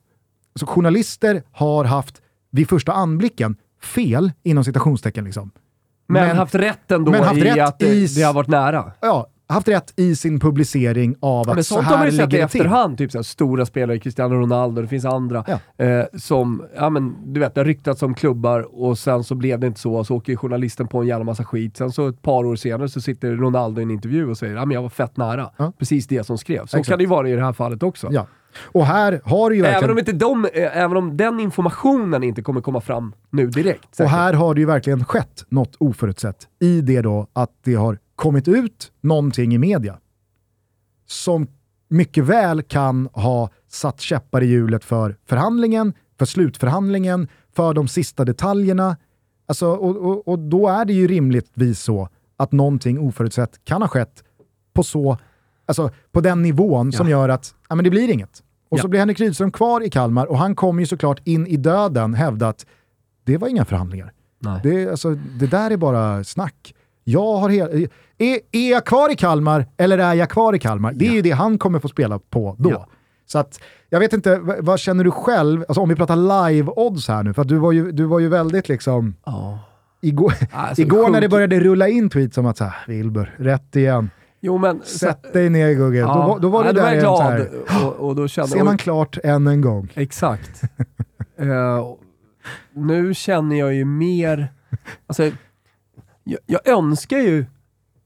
Så 0.55 0.67
journalister 0.67 1.43
har 1.53 1.85
haft, 1.85 2.23
vid 2.51 2.69
första 2.69 2.93
anblicken, 2.93 3.57
fel 3.83 4.33
inom 4.43 4.65
citationstecken. 4.65 5.25
Liksom. 5.25 5.51
Men, 6.09 6.27
Men- 6.29 6.37
haft 6.37 6.55
rätt 6.55 6.91
ändå 6.91 7.11
men 7.13 7.25
haft 7.25 7.37
i 7.39 7.41
rätt 7.45 7.69
att 7.69 7.79
det, 7.79 7.87
i- 7.95 8.07
det 8.07 8.23
har 8.23 8.33
varit 8.33 8.49
nära. 8.49 8.93
Ja, 9.01 9.27
haft 9.49 9.69
rätt 9.69 9.93
i 9.97 10.17
sin 10.17 10.41
publicering 10.41 11.17
av 11.21 11.45
Ja, 11.47 11.53
men 11.53 11.59
att 11.61 11.67
så 11.67 11.75
sånt 11.75 11.87
har 11.87 11.93
man 11.93 11.99
här 11.99 12.07
ju 12.07 12.13
sett 12.13 12.21
i 12.21 12.27
ligger 12.33 12.43
det 12.47 12.49
till. 12.49 12.61
efterhand. 12.61 12.99
Typ 12.99 13.13
så 13.13 13.19
här, 13.19 13.23
stora 13.23 13.67
spelare, 13.67 13.99
Cristiano 13.99 14.35
Ronaldo, 14.35 14.83
det 14.83 14.89
finns 14.89 15.05
andra 15.05 15.45
Ja. 15.79 15.85
eh, 15.85 16.05
som, 16.19 16.63
ja 16.77 16.91
men 16.91 17.33
du 17.33 17.41
vet, 17.41 17.55
det 17.55 17.61
har 17.61 17.65
ryktats 17.67 18.03
om 18.03 18.15
klubbar 18.15 18.81
och 18.83 18.99
sen 18.99 19.25
så 19.25 19.35
blev 19.35 19.61
det 19.61 19.67
inte 19.67 19.81
så, 19.81 20.05
så 20.05 20.15
åker 20.17 20.37
journalisten 20.37 20.89
på 20.89 20.99
en 21.01 21.07
jävla 21.07 21.25
massa 21.25 21.45
skit. 21.45 21.77
Sen 21.77 21.93
så 21.93 22.09
ett 22.09 22.23
par 22.23 22.45
år 22.45 22.57
senare 22.57 22.89
så 22.89 23.01
sitter 23.01 23.31
Ronaldo 23.37 23.81
i 23.81 23.83
en 23.83 23.91
intervju 23.91 24.31
och 24.31 24.39
säger 24.39 24.55
ja 24.57 24.65
men 24.65 24.75
jag 24.75 24.83
var 24.83 24.89
fett 24.89 25.17
nära. 25.17 25.51
Ja. 25.57 25.73
Precis 25.79 26.07
det 26.07 26.25
som 26.27 26.39
skrevs. 26.39 26.71
Så 26.71 26.77
Exakt. 26.77 26.89
kan 26.89 26.99
det 26.99 27.03
ju 27.05 27.11
vara 27.11 27.29
i 27.29 27.33
det 27.33 27.43
här 27.45 27.53
fallet 27.53 27.83
också. 27.83 28.09
Ja. 28.13 28.27
Och 28.59 28.87
här 28.87 29.21
har 29.25 29.51
ju 29.51 29.63
verkligen... 29.63 29.85
Även 29.85 29.91
om, 29.91 29.99
inte 29.99 30.13
de, 30.13 30.45
eh, 30.45 30.77
även 30.77 30.97
om 30.97 31.17
den 31.17 31.41
informationen 31.41 32.23
inte 32.23 32.43
kommer 32.43 32.61
komma 32.61 32.81
fram 32.81 33.15
nu 33.31 33.47
direkt. 33.47 33.85
Och 33.85 33.97
säkert. 33.97 34.11
här 34.13 34.33
har 34.33 34.55
det 34.55 34.61
ju 34.61 34.67
verkligen 34.67 35.05
skett 35.05 35.45
något 35.49 35.77
oförutsett 35.79 36.49
i 36.61 36.81
det 36.81 37.03
då 37.03 37.27
att 37.33 37.51
det 37.65 37.75
har 37.75 37.99
kommit 38.17 38.49
ut 38.49 38.93
någonting 39.01 39.55
i 39.55 39.59
media 39.59 39.99
som 41.07 41.47
mycket 41.89 42.25
väl 42.25 42.63
kan 42.63 43.09
ha 43.13 43.51
satt 43.69 44.01
käppar 44.01 44.43
i 44.43 44.47
hjulet 44.47 44.85
för 44.85 45.17
förhandlingen, 45.27 45.93
för 46.19 46.27
slutförhandlingen, 46.27 47.29
för 47.57 47.75
de 47.75 47.89
sista 47.89 48.25
detaljerna. 48.25 48.97
Alltså, 49.47 49.67
och, 49.67 49.97
och, 49.97 50.29
och 50.29 50.39
då 50.39 50.69
är 50.69 50.85
det 50.85 50.93
ju 50.93 51.07
rimligtvis 51.07 51.81
så 51.81 52.09
att 52.37 52.53
någonting 52.53 52.99
oförutsett 52.99 53.65
kan 53.65 53.83
ha 53.83 53.89
skett 53.89 54.25
på, 54.75 54.83
så, 54.83 55.19
alltså, 55.67 55.91
på 56.13 56.21
den 56.21 56.43
nivån 56.43 56.93
som 56.93 57.09
gör 57.09 57.29
att 57.29 57.55
ja, 57.69 57.75
men 57.75 57.85
det 57.85 57.91
blir 57.91 58.11
inget. 58.11 58.43
Och 58.69 58.79
Ja. 58.79 58.83
så 58.83 58.89
blir 58.89 59.01
Henrik 59.01 59.21
Rydström 59.21 59.51
kvar 59.53 59.81
i 59.81 59.91
Kalmar 59.91 60.27
och 60.27 60.39
han 60.39 60.55
kommer 60.55 60.81
ju 60.81 60.87
såklart 60.87 61.21
in 61.25 61.47
i 61.47 61.57
döden 61.57 62.15
hävda 62.15 62.49
att 62.49 62.67
det 63.25 63.37
var 63.37 63.49
inga 63.49 63.65
förhandlingar. 63.65 64.13
Nej. 64.39 64.61
Det, 64.63 64.89
alltså, 64.91 65.11
det 65.15 65.47
där 65.47 65.71
är 65.71 65.77
bara 65.77 66.25
snack. 66.25 66.75
Jag 67.05 67.37
har 67.37 67.51
är, 67.51 67.89
är 68.53 68.71
jag 68.71 68.85
kvar 68.85 69.13
i 69.13 69.17
Kalmar 69.17 69.67
eller 69.77 69.99
är 69.99 70.15
jag 70.15 70.31
kvar 70.31 70.55
i 70.55 70.59
Kalmar? 70.59 70.93
Det 70.93 71.09
är 71.09 71.13
ju 71.13 71.23
det 71.23 71.31
han 71.31 71.59
kommer 71.59 71.79
få 71.79 71.89
spela 71.89 72.19
på 72.19 72.57
då. 72.59 72.71
Ja. 72.71 72.87
Så 73.27 73.39
att, 73.39 73.61
jag 73.91 74.01
vet 74.01 74.13
inte, 74.13 74.39
vad, 74.61 74.79
känner 74.81 75.05
du 75.05 75.11
själv? 75.11 75.65
Alltså 75.69 75.81
om 75.81 75.89
vi 75.89 75.95
pratar 75.95 76.17
live-odds 76.17 77.09
här 77.09 77.23
nu, 77.23 77.35
för 77.35 77.45
du 77.45 77.57
var 77.57 77.73
ju, 77.73 77.93
du 77.93 78.05
var 78.05 78.19
ju 78.19 78.29
väldigt 78.29 78.69
liksom... 78.69 79.15
Ja. 79.25 79.59
Igår, 80.01 80.35
Alltså, 80.53 80.83
igår 80.83 81.11
när 81.11 81.21
det 81.21 81.29
började 81.29 81.61
rulla 81.61 81.89
in 81.89 82.11
tweets 82.11 82.39
om 82.39 82.47
att 82.47 82.57
såhär, 82.57 82.75
Wilbur, 82.87 83.35
rätt 83.39 83.77
igen. 83.77 84.11
Jo 84.41 84.59
men... 84.59 84.83
Sätt 84.83 85.33
dig 85.33 85.51
ner 85.51 85.73
Gugge. 85.73 86.01
då, 86.01 86.07
var- 86.07 86.41
då 86.41 86.49
var 86.49 86.65
ja, 86.65 86.73
det 86.73 86.79
då 86.79 86.83
var 86.83 86.91
där 86.91 86.97
jag 86.97 87.39
igen 87.39 87.59
glad. 87.71 87.87
och, 87.87 88.09
och 88.09 88.17
då 88.17 88.29
kände, 88.29 88.51
Ser 88.51 88.65
man 88.65 88.79
klart 88.79 89.19
än 89.25 89.47
en 89.47 89.61
gång. 89.61 89.93
Exakt. 89.95 90.63
Eh, 91.39 91.87
nu 92.73 93.15
känner 93.15 93.57
jag 93.57 93.75
ju 93.75 93.85
mer... 93.85 94.53
Alltså, 95.07 95.31
jag, 96.25 96.39
jag 96.47 96.69
önskar 96.69 97.19
ju 97.19 97.45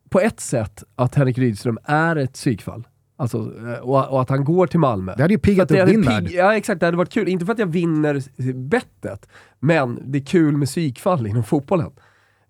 på 0.09 0.21
ett 0.21 0.41
sätt 0.41 0.85
att 0.97 1.15
Henrik 1.15 1.39
Rydström 1.39 1.79
är 1.85 2.17
ett 2.17 2.33
psykfall. 2.33 2.87
Alltså, 3.17 3.39
eh, 3.39 3.79
och, 3.81 4.09
och 4.09 4.23
att 4.23 4.29
han 4.29 4.45
går 4.45 4.67
till 4.67 4.81
Malmö. 4.81 5.15
Det 5.17 5.23
hade 5.23 5.35
ju 5.35 5.39
piggat 5.39 5.71
upp 5.71 5.87
din 5.87 6.03
värld. 6.03 6.29
Ja 6.31 6.57
exakt, 6.57 6.81
det 6.81 6.87
hade 6.87 6.99
varit 6.99 7.13
kul. 7.13 7.29
Inte 7.29 7.47
för 7.47 7.53
att 7.53 7.59
jag 7.59 7.67
vinner 7.67 8.23
bettet, 8.55 9.29
men 9.59 9.99
det 10.05 10.19
är 10.19 10.25
kul 10.25 10.57
med 10.57 10.69
psykfall 10.69 11.27
inom 11.27 11.45
fotbollen. 11.45 11.91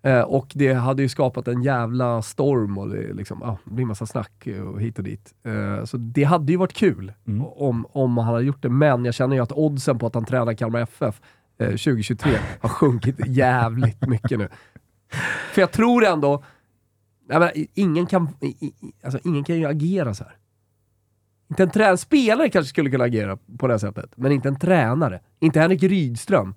Eh, 0.03 0.21
och 0.21 0.51
det 0.55 0.73
hade 0.73 1.01
ju 1.01 1.09
skapat 1.09 1.47
en 1.47 1.63
jävla 1.63 2.21
storm 2.21 2.77
och 2.77 2.89
det, 2.89 3.13
liksom, 3.13 3.57
det 3.65 3.71
blir 3.73 3.85
massa 3.85 4.05
snack 4.05 4.47
och 4.73 4.81
hit 4.81 4.97
och 4.97 5.03
dit. 5.03 5.33
Eh, 5.43 5.85
så 5.85 5.97
det 5.97 6.23
hade 6.23 6.51
ju 6.51 6.57
varit 6.57 6.73
kul 6.73 7.13
Mm. 7.27 7.45
om, 7.45 7.85
om 7.91 8.17
han 8.17 8.27
hade 8.33 8.43
gjort 8.45 8.61
det, 8.61 8.69
men 8.69 9.05
jag 9.05 9.13
känner 9.13 9.35
ju 9.35 9.41
att 9.41 9.51
oddsen 9.51 9.99
på 9.99 10.07
att 10.07 10.15
han 10.15 10.25
tränar 10.25 10.53
Kalmar 10.53 10.79
FF 10.79 11.21
eh, 11.59 11.67
2023 11.67 12.31
har 12.61 12.69
sjunkit 12.69 13.15
jävligt 13.27 14.07
mycket 14.07 14.39
nu. 14.39 14.47
För 15.53 15.61
jag 15.61 15.71
tror 15.71 16.05
ändå, 16.05 16.43
jag 17.29 17.39
menar, 17.39 17.53
ingen, 17.73 18.05
kan, 18.05 18.29
i- 18.41 18.45
i- 18.65 18.73
alltså, 19.03 19.19
ingen 19.23 19.43
kan 19.43 19.55
ju 19.59 19.65
agera 19.65 20.13
så 20.13 20.23
här. 20.23 20.33
Inte 21.51 21.63
en 21.63 21.69
trä- 21.69 21.97
spelare 21.97 22.49
kanske 22.49 22.69
skulle 22.69 22.89
kunna 22.89 23.03
agera 23.03 23.37
på 23.57 23.67
det 23.67 23.73
här 23.73 23.77
sättet, 23.77 24.11
men 24.15 24.31
inte 24.31 24.47
en 24.47 24.59
tränare. 24.59 25.19
Inte 25.39 25.59
Henrik 25.59 25.83
Rydström, 25.83 26.55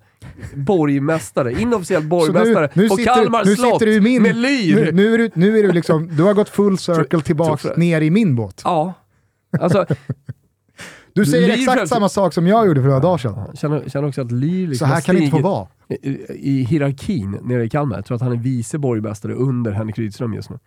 borgmästare, 0.55 1.51
inofficiell 1.61 2.03
borgmästare 2.03 2.69
nu 2.73 2.89
på 2.89 2.95
sitter- 2.95 3.15
Kalmar 3.15 3.45
nu 3.45 3.55
slott 3.55 3.73
sitter 3.73 3.85
du 3.85 3.93
i 3.93 4.01
min- 4.01 4.21
med 4.23 4.35
lyr. 4.35 4.75
Nu, 4.85 4.91
nu, 4.91 5.13
är 5.13 5.17
du, 5.17 5.29
nu 5.33 5.59
är 5.59 5.63
du 5.63 5.71
liksom, 5.71 6.07
du 6.17 6.23
har 6.23 6.33
gått 6.33 6.49
full 6.49 6.77
circle 6.77 7.21
tillbaks 7.21 7.61
tror- 7.63 7.75
ner 7.75 8.01
i 8.01 8.09
min 8.09 8.35
båt. 8.35 8.61
Ja, 8.63 8.93
alltså, 9.59 9.85
Du 11.13 11.25
säger 11.25 11.47
Lyr 11.47 11.53
exakt 11.69 11.87
samma 11.89 12.09
sak 12.09 12.33
som 12.33 12.47
jag 12.47 12.67
gjorde 12.67 12.81
för 12.81 12.87
några 12.87 12.99
dagar 12.99 13.17
sedan. 13.17 13.33
jag 13.47 13.57
känner, 13.57 13.89
känner 13.89 14.07
också 14.07 14.21
att 14.21 14.31
Lyr 14.31 14.65
Så 14.65 14.69
liksom 14.69 14.87
här 14.87 14.95
har 14.95 15.01
kan 15.01 15.15
det 15.15 15.21
inte 15.21 15.37
få 15.37 15.43
vara. 15.43 15.67
i, 15.89 16.17
i 16.59 16.63
hierarkin 16.63 17.31
nere 17.43 17.63
i 17.65 17.69
Kalmar. 17.69 17.95
Jag 17.95 18.05
tror 18.05 18.15
att 18.15 18.21
han 18.21 18.31
är 18.31 18.35
vice 18.37 18.77
borgmästare 18.77 19.33
under 19.33 19.71
Henrik 19.71 19.97
Rydström 19.97 20.33
just 20.33 20.49
nu. 20.49 20.59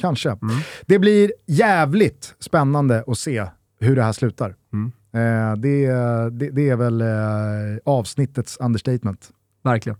Kanske. 0.00 0.28
Mm. 0.30 0.54
Det 0.86 0.98
blir 0.98 1.32
jävligt 1.46 2.34
spännande 2.38 3.04
att 3.06 3.18
se 3.18 3.46
hur 3.80 3.96
det 3.96 4.02
här 4.02 4.12
slutar. 4.12 4.54
Mm. 4.72 4.92
Eh, 5.12 5.56
det, 5.56 5.86
det, 6.30 6.50
det 6.50 6.68
är 6.68 6.76
väl 6.76 7.00
eh, 7.00 7.08
avsnittets 7.84 8.56
understatement. 8.56 9.30
Verkligen. 9.64 9.98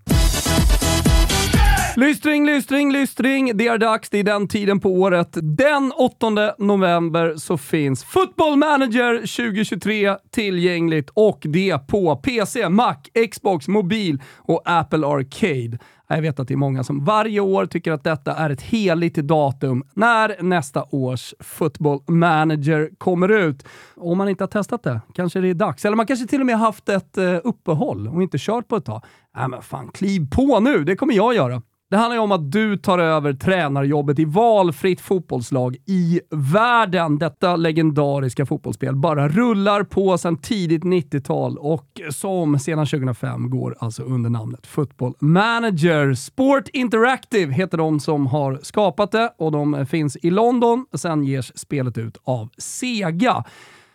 Lystring, 1.99 2.47
lystring, 2.47 2.93
lystring. 2.93 3.57
Det 3.57 3.67
är 3.69 3.79
dags. 3.79 4.11
Det 4.11 4.19
är 4.19 4.25
den 4.25 4.49
tiden 4.49 4.81
på 4.81 4.93
året. 4.93 5.29
Den 5.43 5.93
8 5.93 6.31
november 6.59 7.35
så 7.37 7.59
finns 7.59 8.05
Football 8.05 8.57
Manager 8.57 9.15
2023 9.17 10.17
tillgängligt 10.31 11.11
och 11.15 11.39
det 11.43 11.87
på 11.89 12.17
PC, 12.17 12.69
Mac, 12.69 12.97
Xbox, 13.31 13.69
mobil 13.69 14.23
och 14.37 14.63
Apple 14.65 15.07
Arcade. 15.07 15.79
Jag 16.11 16.23
vet 16.23 16.41
att 16.41 16.49
det 16.49 16.55
är 16.55 16.59
många 16.59 16.85
som 16.85 17.05
varje 17.05 17.41
år 17.41 17.67
tycker 17.67 17.93
att 17.93 18.05
detta 18.05 18.35
är 18.35 18.51
ett 18.51 18.63
heligt 18.63 19.15
datum 19.15 19.85
när 19.95 20.43
nästa 20.43 20.85
års 20.91 21.35
Football 21.41 22.01
Manager 22.07 22.91
kommer 22.99 23.29
ut. 23.29 23.65
Om 23.97 24.19
man 24.19 24.29
inte 24.29 24.45
har 24.45 24.49
testat 24.49 24.83
det, 24.83 25.01
kanske 25.15 25.41
det 25.41 25.49
är 25.49 25.55
dags. 25.55 25.85
Eller 25.85 25.97
man 25.97 26.07
kanske 26.07 26.27
till 26.27 26.41
och 26.41 26.47
med 26.47 26.59
haft 26.59 26.89
ett 26.89 27.19
eh, 27.19 27.37
uppehåll 27.45 28.09
och 28.09 28.23
inte 28.23 28.39
kört 28.41 28.69
på 28.69 28.77
ett 28.77 28.85
tag. 28.85 29.05
Nej 29.37 29.49
men 29.49 29.63
fan, 29.63 29.89
kliv 29.89 30.31
på 30.31 30.61
nu, 30.61 30.85
det 30.85 30.97
kommer 30.97 31.15
jag 31.15 31.35
göra. 31.35 31.63
Det 31.91 31.97
handlar 31.97 32.17
ju 32.17 32.23
om 32.23 32.33
att 32.33 32.53
du 32.53 32.77
tar 32.77 32.99
över 32.99 33.33
tränarjobbet 33.33 34.19
i 34.19 34.25
valfritt 34.25 35.01
fotbollslag 35.01 35.77
i 35.87 36.21
världen. 36.31 37.19
Detta 37.19 37.57
legendariska 37.57 38.47
fotbollsspel 38.47 38.97
bara 38.97 39.29
rullar 39.29 39.83
på 39.83 40.19
sedan 40.19 40.37
tidigt 40.37 40.83
90-tal 40.85 41.59
och 41.59 42.01
som 42.11 42.59
sedan 42.59 42.87
2005 42.87 43.51
går 43.51 43.77
alltså 43.79 44.03
under 44.03 44.31
namnet 44.31 44.67
Football 44.67 45.15
Manager. 45.21 46.15
Sport 46.15 46.69
Interactive 46.73 47.53
heter 47.53 47.79
de 47.79 48.01
som 48.01 48.27
har 48.27 48.59
skapat 48.63 49.13
det 49.13 49.33
och 49.39 49.53
de 49.53 49.87
finns 49.87 50.17
i 50.17 50.31
London. 50.31 50.87
Sen 50.95 51.25
ges 51.25 51.59
spelet 51.59 51.99
ut 51.99 52.19
av 52.25 52.49
Sega. 52.59 53.45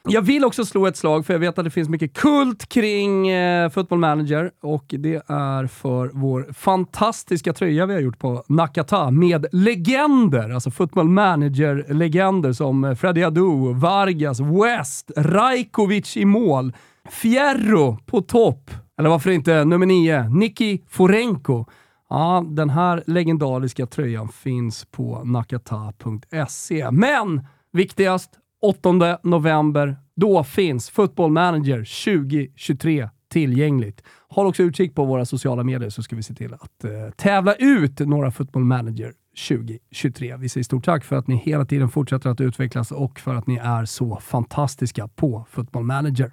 Jag 0.10 0.22
vill 0.22 0.46
också 0.46 0.66
slå 0.66 0.88
ett 0.88 0.98
slag, 0.98 1.26
för 1.26 1.34
jag 1.34 1.40
vet 1.40 1.60
att 1.60 1.66
det 1.66 1.72
finns 1.72 1.90
mycket 1.90 2.14
kult 2.14 2.70
kring 2.70 3.28
eh, 3.28 3.70
Football 3.70 4.00
Manager 4.00 4.52
och 4.62 4.86
det 4.88 5.16
är 5.28 5.68
för 5.68 6.12
vår 6.14 6.54
fantastiska 6.54 7.54
tröja 7.54 7.86
vi 7.86 7.94
har 7.94 8.02
gjort 8.02 8.20
på 8.20 8.44
Nakata 8.48 9.12
med 9.12 9.46
legender, 9.52 10.50
alltså 10.50 10.72
Football 10.72 11.08
Manager-legender 11.08 12.54
som 12.54 12.82
Freddy 12.82 12.96
Freddie 12.96 13.24
Adu, 13.24 13.74
Vargas, 13.74 14.40
West, 14.40 15.12
Rajkovic 15.18 16.18
i 16.18 16.26
mål, 16.26 16.74
Fierro 17.10 17.98
på 18.06 18.22
topp, 18.22 18.72
eller 19.00 19.10
varför 19.10 19.32
inte 19.32 19.66
nummer 19.66 19.86
nio, 19.86 20.30
Nicky 20.30 20.80
Forenko. 20.90 21.66
Ja, 22.10 22.46
den 22.48 22.70
här 22.70 23.04
legendariska 23.08 23.86
tröjan 23.86 24.30
finns 24.30 24.86
på 24.86 25.24
nakata.se. 25.24 26.92
Men 26.92 27.48
viktigast, 27.72 28.30
8 28.64 29.20
november, 29.24 29.96
då 30.16 30.44
finns 30.44 30.90
Football 30.90 31.32
Manager 31.32 31.78
2023 31.78 33.10
tillgängligt. 33.30 34.04
Håll 34.30 34.48
också 34.48 34.64
utkik 34.64 34.96
på 34.96 35.06
våra 35.06 35.26
sociala 35.26 35.64
medier 35.64 35.90
så 35.90 36.04
ska 36.04 36.16
vi 36.16 36.24
se 36.24 36.34
till 36.34 36.54
att 36.54 36.84
eh, 36.84 36.92
tävla 37.16 37.56
ut 37.56 38.00
några 38.00 38.32
Football 38.32 38.64
Manager 38.64 39.14
2023. 39.48 40.38
Vi 40.38 40.50
säger 40.50 40.64
stort 40.64 40.86
tack 40.86 41.04
för 41.04 41.16
att 41.16 41.28
ni 41.28 41.36
hela 41.36 41.66
tiden 41.66 41.90
fortsätter 41.90 42.30
att 42.30 42.42
utvecklas 42.42 42.92
och 42.92 43.20
för 43.20 43.36
att 43.36 43.48
ni 43.48 43.56
är 43.56 43.86
så 43.86 44.16
fantastiska 44.16 45.08
på 45.08 45.46
Football 45.50 45.84
Manager. 45.84 46.32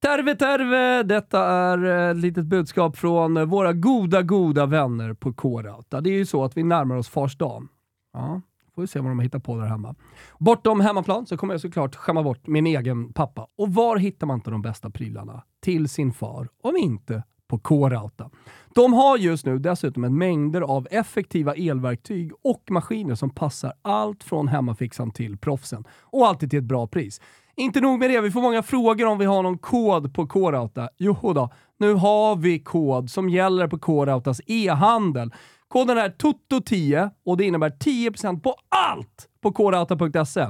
Terve 0.00 0.34
terve! 0.34 1.02
Detta 1.02 1.46
är 1.46 1.84
ett 1.84 2.16
litet 2.16 2.44
budskap 2.44 2.96
från 2.96 3.48
våra 3.48 3.72
goda, 3.72 4.22
goda 4.22 4.66
vänner 4.66 5.14
på 5.14 5.32
K-Rauta. 5.32 6.00
Det 6.00 6.10
är 6.10 6.18
ju 6.18 6.26
så 6.26 6.44
att 6.44 6.56
vi 6.56 6.62
närmar 6.62 6.96
oss 6.96 7.08
farsdagen. 7.08 7.68
Ja, 8.12 8.40
får 8.74 8.82
vi 8.82 8.88
se 8.88 9.00
vad 9.00 9.10
de 9.10 9.20
hittar 9.20 9.38
på 9.38 9.56
där 9.56 9.66
hemma. 9.66 9.94
Bortom 10.38 10.80
hemmaplan 10.80 11.26
så 11.26 11.36
kommer 11.36 11.54
jag 11.54 11.60
såklart 11.60 11.96
skämma 11.96 12.22
bort 12.22 12.46
min 12.46 12.66
egen 12.66 13.12
pappa. 13.12 13.46
Och 13.58 13.74
var 13.74 13.96
hittar 13.96 14.26
man 14.26 14.36
inte 14.36 14.50
de 14.50 14.62
bästa 14.62 14.90
prylarna 14.90 15.42
till 15.60 15.88
sin 15.88 16.12
far 16.12 16.48
om 16.62 16.76
inte 16.76 17.22
på 17.48 17.58
K-Rauta? 17.58 18.30
De 18.74 18.92
har 18.92 19.18
just 19.18 19.46
nu 19.46 19.58
dessutom 19.58 20.04
en 20.04 20.18
mängder 20.18 20.60
av 20.60 20.88
effektiva 20.90 21.54
elverktyg 21.54 22.32
och 22.44 22.70
maskiner 22.70 23.14
som 23.14 23.30
passar 23.30 23.72
allt 23.82 24.24
från 24.24 24.48
hemmafixan 24.48 25.10
till 25.10 25.38
proffsen. 25.38 25.84
Och 26.00 26.26
alltid 26.26 26.50
till 26.50 26.58
ett 26.58 26.64
bra 26.64 26.86
pris. 26.86 27.20
Inte 27.56 27.80
nog 27.80 27.98
med 27.98 28.10
det, 28.10 28.20
vi 28.20 28.30
får 28.30 28.42
många 28.42 28.62
frågor 28.62 29.06
om 29.06 29.18
vi 29.18 29.24
har 29.24 29.42
någon 29.42 29.58
kod 29.58 30.14
på 30.14 30.26
K-Rauta. 30.26 30.88
Jo 30.98 31.32
då, 31.34 31.50
nu 31.78 31.94
har 31.94 32.36
vi 32.36 32.58
kod 32.58 33.10
som 33.10 33.28
gäller 33.28 33.68
på 33.68 33.78
K-Rautas 33.78 34.40
e-handel. 34.46 35.32
Koden 35.72 35.98
är 35.98 36.08
TOTO10 36.08 37.10
och 37.24 37.36
det 37.36 37.44
innebär 37.44 37.70
10% 37.70 38.40
på 38.40 38.56
allt 38.68 39.28
på 39.42 39.52
kodata.se. 39.52 40.46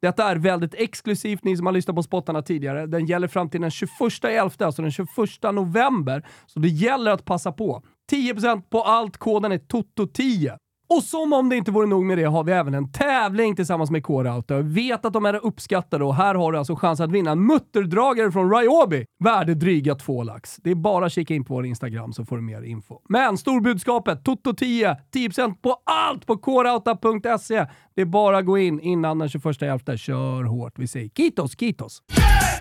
Detta 0.00 0.30
är 0.30 0.36
väldigt 0.36 0.74
exklusivt, 0.74 1.44
ni 1.44 1.56
som 1.56 1.66
har 1.66 1.72
lyssnat 1.72 1.96
på 1.96 2.02
spottarna 2.02 2.42
tidigare. 2.42 2.86
Den 2.86 3.06
gäller 3.06 3.28
fram 3.28 3.50
till 3.50 3.60
den 3.60 3.70
21 3.70 3.90
11, 4.24 4.50
alltså 4.58 4.82
den 4.82 4.90
21 4.90 5.08
november. 5.42 6.26
Så 6.46 6.58
det 6.58 6.68
gäller 6.68 7.10
att 7.10 7.24
passa 7.24 7.52
på. 7.52 7.82
10% 8.12 8.62
på 8.62 8.82
allt, 8.82 9.16
koden 9.16 9.52
är 9.52 9.58
TOTO10. 9.58 10.56
Och 10.88 11.02
som 11.02 11.32
om 11.32 11.48
det 11.48 11.56
inte 11.56 11.70
vore 11.70 11.86
nog 11.86 12.04
med 12.04 12.18
det 12.18 12.24
har 12.24 12.44
vi 12.44 12.52
även 12.52 12.74
en 12.74 12.92
tävling 12.92 13.56
tillsammans 13.56 13.90
med 13.90 14.04
K-Rauta. 14.04 14.60
Vet 14.60 15.04
att 15.04 15.12
de 15.12 15.26
är 15.26 15.46
uppskattade 15.46 16.04
och 16.04 16.14
här 16.14 16.34
har 16.34 16.52
du 16.52 16.58
alltså 16.58 16.76
chans 16.76 17.00
att 17.00 17.10
vinna 17.10 17.30
en 17.30 17.46
mutterdragare 17.46 18.32
från 18.32 18.54
Ryobi. 18.54 19.06
Värde 19.24 19.54
dryga 19.54 19.94
två 19.94 20.22
lax. 20.22 20.56
Det 20.56 20.70
är 20.70 20.74
bara 20.74 21.06
att 21.06 21.12
kika 21.12 21.34
in 21.34 21.44
på 21.44 21.54
vår 21.54 21.66
Instagram 21.66 22.12
så 22.12 22.24
får 22.24 22.36
du 22.36 22.42
mer 22.42 22.62
info. 22.62 23.00
Men 23.08 23.38
storbudskapet, 23.38 24.22
Toto10, 24.22 24.96
10% 25.14 25.54
på 25.62 25.76
allt 25.84 26.26
på 26.26 26.36
krauta.se. 26.36 27.66
Det 27.94 28.00
är 28.00 28.06
bara 28.06 28.38
att 28.38 28.46
gå 28.46 28.58
in 28.58 28.80
innan 28.80 29.18
den 29.18 29.28
21 29.28 29.62
11. 29.62 29.96
Kör 29.96 30.44
hårt. 30.44 30.72
Vi 30.76 30.86
säger 30.86 31.08
kitos, 31.08 31.58
kitos! 31.58 32.02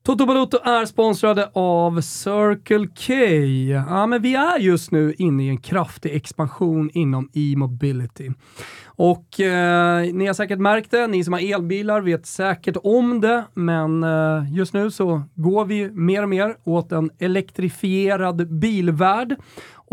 Toto 0.05 0.25
Balotto 0.25 0.57
är 0.63 0.85
sponsrade 0.85 1.49
av 1.53 2.01
Circle 2.01 2.87
K. 2.87 3.13
Ja, 3.93 4.05
men 4.05 4.21
vi 4.21 4.35
är 4.35 4.59
just 4.59 4.91
nu 4.91 5.13
inne 5.17 5.43
i 5.43 5.49
en 5.49 5.57
kraftig 5.57 6.15
expansion 6.15 6.89
inom 6.93 7.29
e-mobility. 7.33 8.31
Och 8.95 9.39
eh, 9.39 10.13
ni 10.13 10.25
har 10.25 10.33
säkert 10.33 10.59
märkt 10.59 10.91
det, 10.91 11.07
ni 11.07 11.23
som 11.23 11.33
har 11.33 11.53
elbilar 11.53 12.01
vet 12.01 12.25
säkert 12.25 12.77
om 12.83 13.21
det, 13.21 13.43
men 13.53 14.03
eh, 14.03 14.53
just 14.53 14.73
nu 14.73 14.91
så 14.91 15.21
går 15.35 15.65
vi 15.65 15.91
mer 15.91 16.23
och 16.23 16.29
mer 16.29 16.55
åt 16.63 16.91
en 16.91 17.09
elektrifierad 17.19 18.59
bilvärld. 18.59 19.35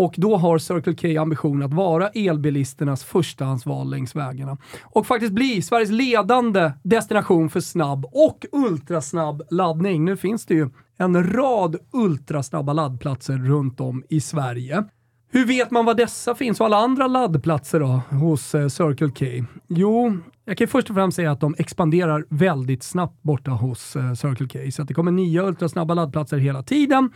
Och 0.01 0.14
då 0.16 0.36
har 0.36 0.59
Circle 0.59 0.94
K 0.94 1.22
ambition 1.22 1.62
att 1.62 1.74
vara 1.74 2.09
elbilisternas 2.09 3.05
förstahandsval 3.05 3.90
längs 3.90 4.16
vägarna. 4.16 4.59
Och 4.82 5.07
faktiskt 5.07 5.32
bli 5.32 5.62
Sveriges 5.62 5.90
ledande 5.90 6.72
destination 6.82 7.51
för 7.51 7.61
snabb 7.61 8.05
och 8.05 8.46
ultrasnabb 8.53 9.42
laddning. 9.51 10.05
Nu 10.05 10.16
finns 10.16 10.46
det 10.46 10.55
ju 10.55 10.70
en 10.98 11.32
rad 11.32 11.76
ultrasnabba 11.92 12.72
laddplatser 12.72 13.38
runt 13.38 13.80
om 13.80 14.05
i 14.09 14.20
Sverige. 14.20 14.84
Hur 15.33 15.47
vet 15.47 15.70
man 15.70 15.85
var 15.85 15.95
dessa 15.95 16.35
finns 16.35 16.61
och 16.61 16.66
alla 16.66 16.76
andra 16.76 17.07
laddplatser 17.07 17.81
då 17.81 18.01
hos 18.11 18.55
eh, 18.55 18.68
Circle 18.68 19.11
K? 19.11 19.47
Jo, 19.68 20.18
jag 20.45 20.59
kan 20.59 20.68
först 20.68 20.91
och 20.91 20.97
främst 20.97 21.16
säga 21.16 21.33
att 21.33 21.41
de 21.41 21.55
expanderar 21.59 22.24
väldigt 22.28 22.83
snabbt 22.83 23.22
borta 23.22 23.51
hos 23.51 23.97
eh, 23.97 24.12
Circle 24.14 24.49
K, 24.49 24.70
så 24.72 24.83
att 24.83 24.89
det 24.89 24.95
kommer 24.95 25.12
nya 25.12 25.43
ultrasnabba 25.43 25.95
laddplatser 25.95 26.39
hela 26.39 26.62
tiden. 26.62 27.11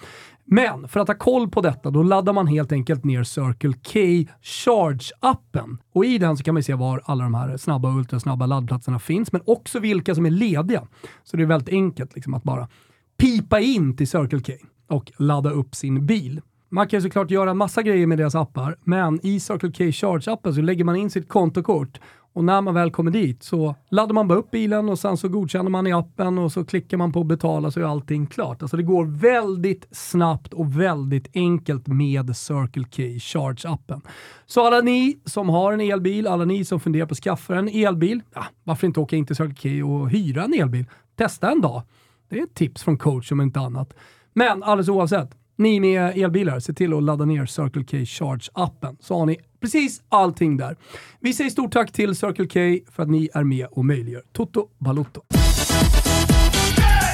Men 0.44 0.88
för 0.88 1.00
att 1.00 1.08
ha 1.08 1.14
koll 1.14 1.50
på 1.50 1.60
detta, 1.60 1.90
då 1.90 2.02
laddar 2.02 2.32
man 2.32 2.46
helt 2.46 2.72
enkelt 2.72 3.04
ner 3.04 3.24
Circle 3.24 3.72
K 3.72 4.00
Charge-appen. 4.42 5.78
Och 5.92 6.04
i 6.04 6.18
den 6.18 6.36
så 6.36 6.44
kan 6.44 6.54
man 6.54 6.62
se 6.62 6.74
var 6.74 7.02
alla 7.04 7.24
de 7.24 7.34
här 7.34 7.56
snabba 7.56 7.88
och 7.88 7.96
ultrasnabba 7.96 8.46
laddplatserna 8.46 8.98
finns, 8.98 9.32
men 9.32 9.42
också 9.44 9.78
vilka 9.78 10.14
som 10.14 10.26
är 10.26 10.30
lediga. 10.30 10.86
Så 11.24 11.36
det 11.36 11.42
är 11.42 11.46
väldigt 11.46 11.74
enkelt 11.74 12.14
liksom 12.14 12.34
att 12.34 12.42
bara 12.42 12.68
pipa 13.16 13.60
in 13.60 13.96
till 13.96 14.08
Circle 14.08 14.40
K 14.40 14.52
och 14.88 15.12
ladda 15.18 15.50
upp 15.50 15.74
sin 15.74 16.06
bil. 16.06 16.40
Man 16.68 16.88
kan 16.88 17.02
såklart 17.02 17.30
göra 17.30 17.50
en 17.50 17.56
massa 17.56 17.82
grejer 17.82 18.06
med 18.06 18.18
deras 18.18 18.34
appar, 18.34 18.76
men 18.84 19.26
i 19.26 19.40
Circle 19.40 19.72
K 19.72 19.84
Charge-appen 19.84 20.52
så 20.52 20.60
lägger 20.60 20.84
man 20.84 20.96
in 20.96 21.10
sitt 21.10 21.28
kontokort 21.28 22.00
och 22.34 22.44
när 22.44 22.60
man 22.60 22.74
väl 22.74 22.90
kommer 22.90 23.10
dit 23.10 23.42
så 23.42 23.74
laddar 23.90 24.14
man 24.14 24.28
bara 24.28 24.38
upp 24.38 24.50
bilen 24.50 24.88
och 24.88 24.98
sen 24.98 25.16
så 25.16 25.28
godkänner 25.28 25.70
man 25.70 25.86
i 25.86 25.92
appen 25.92 26.38
och 26.38 26.52
så 26.52 26.64
klickar 26.64 26.96
man 26.96 27.12
på 27.12 27.24
betala 27.24 27.70
så 27.70 27.80
är 27.80 27.84
allting 27.84 28.26
klart. 28.26 28.62
Alltså 28.62 28.76
det 28.76 28.82
går 28.82 29.04
väldigt 29.04 29.88
snabbt 29.90 30.54
och 30.54 30.80
väldigt 30.80 31.36
enkelt 31.36 31.86
med 31.86 32.36
Circle 32.36 32.84
K 32.84 33.02
Charge-appen. 33.02 34.00
Så 34.46 34.66
alla 34.66 34.80
ni 34.80 35.18
som 35.24 35.48
har 35.48 35.72
en 35.72 35.80
elbil, 35.80 36.26
alla 36.26 36.44
ni 36.44 36.64
som 36.64 36.80
funderar 36.80 37.06
på 37.06 37.12
att 37.12 37.18
skaffa 37.18 37.56
en 37.56 37.68
elbil, 37.68 38.22
ja, 38.34 38.44
varför 38.64 38.86
inte 38.86 39.00
åka 39.00 39.16
in 39.16 39.26
till 39.26 39.36
Circle 39.36 39.80
K 39.80 39.88
och 39.88 40.10
hyra 40.10 40.44
en 40.44 40.54
elbil? 40.54 40.86
Testa 41.16 41.50
en 41.50 41.60
dag. 41.60 41.82
Det 42.28 42.38
är 42.38 42.42
ett 42.42 42.54
tips 42.54 42.82
från 42.82 42.98
coach 42.98 43.32
om 43.32 43.40
inte 43.40 43.60
annat. 43.60 43.94
Men 44.32 44.62
alldeles 44.62 44.88
oavsett, 44.88 45.30
ni 45.56 45.80
med 45.80 46.18
elbilar, 46.18 46.60
se 46.60 46.72
till 46.72 46.94
att 46.94 47.02
ladda 47.02 47.24
ner 47.24 47.46
Circle 47.46 47.84
K 47.84 47.96
Charge-appen 47.96 48.96
så 49.00 49.18
har 49.18 49.26
ni 49.26 49.36
precis 49.60 50.02
allting 50.08 50.56
där. 50.56 50.76
Vi 51.20 51.32
säger 51.32 51.50
stort 51.50 51.72
tack 51.72 51.92
till 51.92 52.14
Circle 52.16 52.46
K 52.46 52.84
för 52.92 53.02
att 53.02 53.10
ni 53.10 53.28
är 53.34 53.44
med 53.44 53.66
och 53.70 53.84
möjliggör 53.84 54.22
Toto 54.32 54.68
Balotto. 54.78 55.22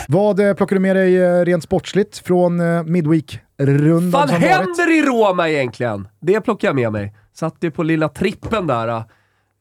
Vad 0.09 0.41
eh, 0.41 0.55
plockar 0.55 0.77
du 0.77 0.81
med 0.81 0.97
dig 0.97 1.17
eh, 1.23 1.45
rent 1.45 1.63
sportsligt 1.65 2.19
från 2.19 2.61
eh, 2.61 2.83
Midweek-rundan 2.85 4.11
Vad 4.11 4.29
varit? 4.31 4.43
händer 4.43 4.99
i 4.99 5.03
Roma 5.03 5.49
egentligen? 5.49 6.09
Det 6.21 6.41
plockar 6.41 6.69
jag 6.69 6.75
med 6.75 6.93
mig. 6.93 7.15
Satt 7.33 7.57
ju 7.61 7.71
på 7.71 7.83
lilla 7.83 8.09
trippen 8.09 8.67
där. 8.67 8.89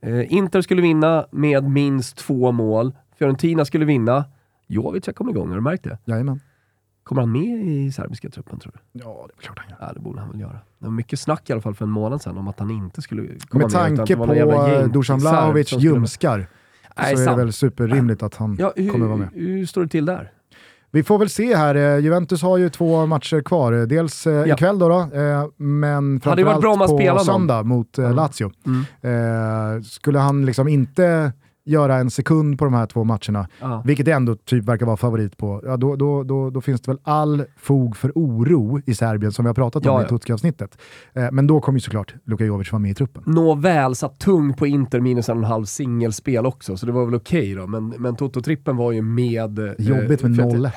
Eh, 0.06 0.34
Inter 0.34 0.62
skulle 0.62 0.82
vinna 0.82 1.26
med 1.32 1.64
minst 1.70 2.18
två 2.18 2.52
mål. 2.52 2.94
Fiorentina 3.20 3.66
skulle 3.66 3.86
vinna. 3.86 4.26
Jovic 4.68 5.06
har 5.06 5.14
kommit 5.14 5.36
igång, 5.36 5.48
har 5.50 5.56
du 5.56 5.62
märkt 5.62 5.84
det? 5.84 5.98
Jajamän. 6.06 6.40
Kommer 7.10 7.22
han 7.22 7.32
med 7.32 7.66
i 7.68 7.92
serbiska 7.92 8.30
truppen 8.30 8.60
tror 8.60 8.72
du? 8.94 9.00
Ja, 9.04 9.28
det 9.28 9.34
är 9.40 9.42
klart 9.44 9.60
han 9.60 9.70
gör. 9.70 9.78
Ja, 9.88 9.94
det 9.94 10.00
borde 10.00 10.20
han 10.20 10.32
väl 10.32 10.40
göra. 10.40 10.52
Det 10.80 10.86
var 10.86 10.92
mycket 10.92 11.20
snack 11.20 11.50
i 11.50 11.54
alla 11.54 11.62
fall 11.62 11.76
för 11.76 11.86
en 11.86 11.92
månad 11.92 12.22
sedan 12.22 12.38
om 12.38 12.48
att 12.48 12.60
han 12.60 12.72
inte 12.72 13.02
skulle 13.02 13.24
komma 13.50 13.64
Med 13.68 13.72
med. 13.90 13.98
tanke 13.98 14.16
på 14.16 14.34
eh, 14.34 14.88
Dusan 14.88 15.20
Vlahovic 15.20 15.74
ljumskar 15.74 16.48
Nej, 16.98 17.18
så 17.18 17.24
är 17.24 17.30
det 17.30 17.36
väl 17.36 17.54
superrimligt 17.54 18.24
att 18.24 18.36
han 18.36 18.56
Ja, 18.60 18.74
hur, 18.76 18.90
kommer 18.90 19.06
vara 19.06 19.18
med. 19.18 19.30
hur 19.34 19.66
står 19.66 19.82
det 19.82 19.88
till 19.88 20.06
där? 20.06 20.32
Vi 20.92 21.04
får 21.04 21.18
väl 21.20 21.30
se 21.30 21.56
här, 21.56 21.76
eh, 21.76 21.98
Juventus 22.00 22.42
har 22.42 22.58
ju 22.58 22.70
två 22.70 23.06
matcher 23.06 23.42
kvar. 23.42 23.72
Dels 23.72 24.28
eh, 24.28 24.34
Ja. 24.34 24.56
ikväll 24.56 24.80
då, 24.80 24.90
då 24.90 25.00
eh, 25.00 25.46
men 25.58 26.20
framförallt 26.22 26.88
på 26.90 27.20
söndag 27.20 27.64
mot 27.64 27.98
eh, 27.98 28.06
Mm. 28.06 28.16
Lazio. 28.16 28.52
Mm. 28.66 29.76
Eh, 29.76 29.82
skulle 29.82 30.20
han 30.20 30.46
liksom 30.46 30.68
inte 30.68 31.32
göra 31.66 31.96
en 31.96 32.10
sekund 32.12 32.60
på 32.60 32.66
de 32.66 32.74
här 32.74 32.86
två 32.86 33.04
matcherna, 33.04 33.48
Ja. 33.62 33.82
vilket 33.86 34.08
ändå 34.08 34.36
typ 34.36 34.66
verkar 34.66 34.86
vara 34.86 34.98
favorit 34.98 35.38
på, 35.38 35.62
ja, 35.66 35.78
då, 35.78 35.96
då, 35.96 36.24
då, 36.24 36.50
då 36.50 36.62
finns 36.62 36.82
det 36.82 36.92
väl 36.92 37.00
all 37.04 37.44
fog 37.58 37.98
för 37.98 38.12
oro 38.16 38.82
i 38.86 38.94
Serbien 38.96 39.32
som 39.32 39.46
vi 39.46 39.50
har 39.50 39.54
pratat 39.54 39.86
om 39.86 39.94
Ja, 39.94 40.04
i. 40.06 40.08
Tutski-avsnittet. 40.08 40.78
Eh, 41.14 41.32
men 41.32 41.48
då 41.48 41.60
kommer 41.62 41.78
ju 41.78 41.82
såklart 41.82 42.16
Luka 42.26 42.46
Jovic 42.46 42.72
vara 42.72 42.80
med 42.80 42.92
i 42.92 42.94
truppen. 42.94 43.24
Nåväl, 43.26 43.96
satt 43.96 44.20
tung 44.20 44.54
på 44.54 44.68
Inter 44.68 45.00
minus 45.00 45.30
en 45.30 45.38
och 45.38 45.44
en 45.44 45.50
halv 45.50 45.66
singelspel 45.66 46.46
också, 46.46 46.78
så 46.78 46.86
det 46.86 46.92
var 46.92 47.06
väl 47.06 47.16
okej 47.16 47.56
då. 47.56 47.68
Men, 47.68 47.88
men 47.98 48.16
Toto-trippen 48.16 48.76
var 48.78 48.92
ju 48.92 49.02
med... 49.02 49.60
eh, 49.60 49.66
Jobbigt 49.78 50.24
med 50.24 50.36
för 50.36 50.44
att- 50.44 50.54
0-1. 50.54 50.72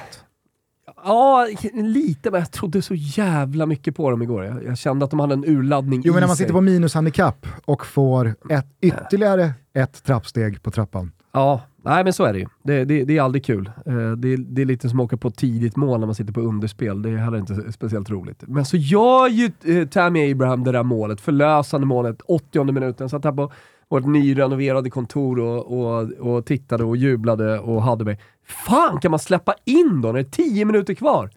Ja, 1.04 1.46
lite, 1.74 2.30
men 2.30 2.40
jag 2.40 2.50
trodde 2.50 2.82
så 2.82 2.94
jävla 2.94 3.66
mycket 3.66 3.96
på 3.96 4.10
dem 4.10 4.22
igår. 4.22 4.44
Jag, 4.44 4.64
jag 4.64 4.78
kände 4.78 5.04
att 5.04 5.10
de 5.10 5.20
hade 5.20 5.34
en 5.34 5.44
urladdning 5.44 6.02
Jo 6.04 6.12
men 6.12 6.20
när 6.20 6.26
man 6.26 6.36
sig. 6.36 6.44
sitter 6.44 6.54
på 6.54 6.60
minushandikapp 6.60 7.46
och 7.64 7.86
får 7.86 8.34
ett, 8.50 8.66
ytterligare 8.80 9.52
ett 9.74 10.04
trappsteg 10.04 10.62
på 10.62 10.70
trappan. 10.70 11.12
Ja, 11.32 11.60
nej 11.84 12.04
men 12.04 12.12
så 12.12 12.24
är 12.24 12.32
det 12.32 12.38
ju. 12.38 12.46
Det, 12.62 12.84
det, 12.84 13.04
det 13.04 13.18
är 13.18 13.22
aldrig 13.22 13.44
kul. 13.44 13.70
Eh, 13.86 14.12
det, 14.12 14.36
det 14.36 14.62
är 14.62 14.66
lite 14.66 14.88
som 14.88 15.00
att 15.00 15.04
åka 15.04 15.16
på 15.16 15.30
tidigt 15.30 15.76
mål 15.76 16.00
när 16.00 16.06
man 16.06 16.14
sitter 16.14 16.32
på 16.32 16.40
underspel. 16.40 17.02
Det 17.02 17.10
är 17.10 17.16
heller 17.16 17.38
inte 17.38 17.72
speciellt 17.72 18.10
roligt. 18.10 18.42
Men 18.46 18.64
så 18.64 18.76
gör 18.76 19.28
ju 19.28 19.52
eh, 19.64 19.88
Tammy 19.88 20.32
Abraham 20.32 20.64
det 20.64 20.72
där 20.72 20.82
målet, 20.82 21.20
förlösande 21.20 21.86
målet, 21.86 22.20
80 22.24 22.64
minuten. 22.72 23.08
Satt 23.08 23.24
här 23.24 23.32
på 23.32 23.52
vårt 23.92 24.06
nyrenoverade 24.06 24.90
kontor 24.90 25.38
och, 25.38 25.78
och, 25.78 26.10
och 26.12 26.46
tittade 26.46 26.84
och 26.84 26.96
jublade 26.96 27.58
och 27.58 27.82
hade 27.82 28.04
mig. 28.04 28.18
Fan 28.46 29.00
kan 29.00 29.10
man 29.10 29.20
släppa 29.20 29.54
in 29.64 30.00
då 30.00 30.08
när 30.08 30.14
det 30.14 30.20
är 30.20 30.24
10 30.24 30.64
minuter 30.64 30.94
kvar? 30.94 31.30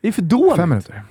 Det 0.00 0.08
är 0.08 0.12
för 0.12 0.22
dåligt. 0.22 0.56
Fem 0.56 0.68
minuter. 0.68 1.02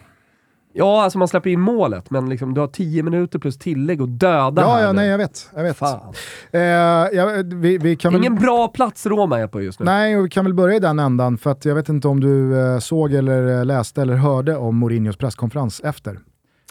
Ja, 0.74 1.03
alltså 1.03 1.19
man 1.19 1.28
släpper 1.28 1.49
in 1.49 1.59
målet, 1.59 2.09
men 2.09 2.30
liksom, 2.30 2.53
du 2.53 2.61
har 2.61 2.67
10 2.67 3.03
minuter 3.03 3.39
plus 3.39 3.57
tillägg 3.57 4.01
och 4.01 4.09
döda 4.09 4.61
Ja, 4.61 4.74
här 4.74 4.84
ja, 4.84 4.91
nej 4.91 5.09
jag 5.09 5.17
vet. 5.17 5.49
Jag 5.55 5.63
vet. 5.63 5.82
Eh, 5.82 6.61
ja, 6.61 7.43
vi, 7.45 7.78
vi 7.78 7.95
kan 7.95 8.13
väl... 8.13 8.22
Ingen 8.22 8.36
bra 8.36 8.67
plats 8.67 9.05
Roma 9.05 9.39
är 9.39 9.47
på 9.47 9.61
just 9.61 9.80
nu. 9.80 9.86
Nej, 9.86 10.17
och 10.17 10.26
vi 10.26 10.30
kan 10.30 10.45
väl 10.45 10.53
börja 10.53 10.76
i 10.76 10.80
den 10.80 10.99
ändan, 10.99 11.38
för 11.38 11.55
jag 11.63 11.76
vet 11.76 11.89
inte 11.89 12.07
om 12.07 12.19
du 12.19 12.59
eh, 12.59 12.80
såg 12.80 13.13
eller 13.13 13.59
eh, 13.59 13.65
läste 13.65 14.01
eller 14.01 14.15
hörde 14.15 14.55
om 14.55 14.78
Mourinhos 14.78 15.17
presskonferens 15.17 15.82
efter. 15.84 16.19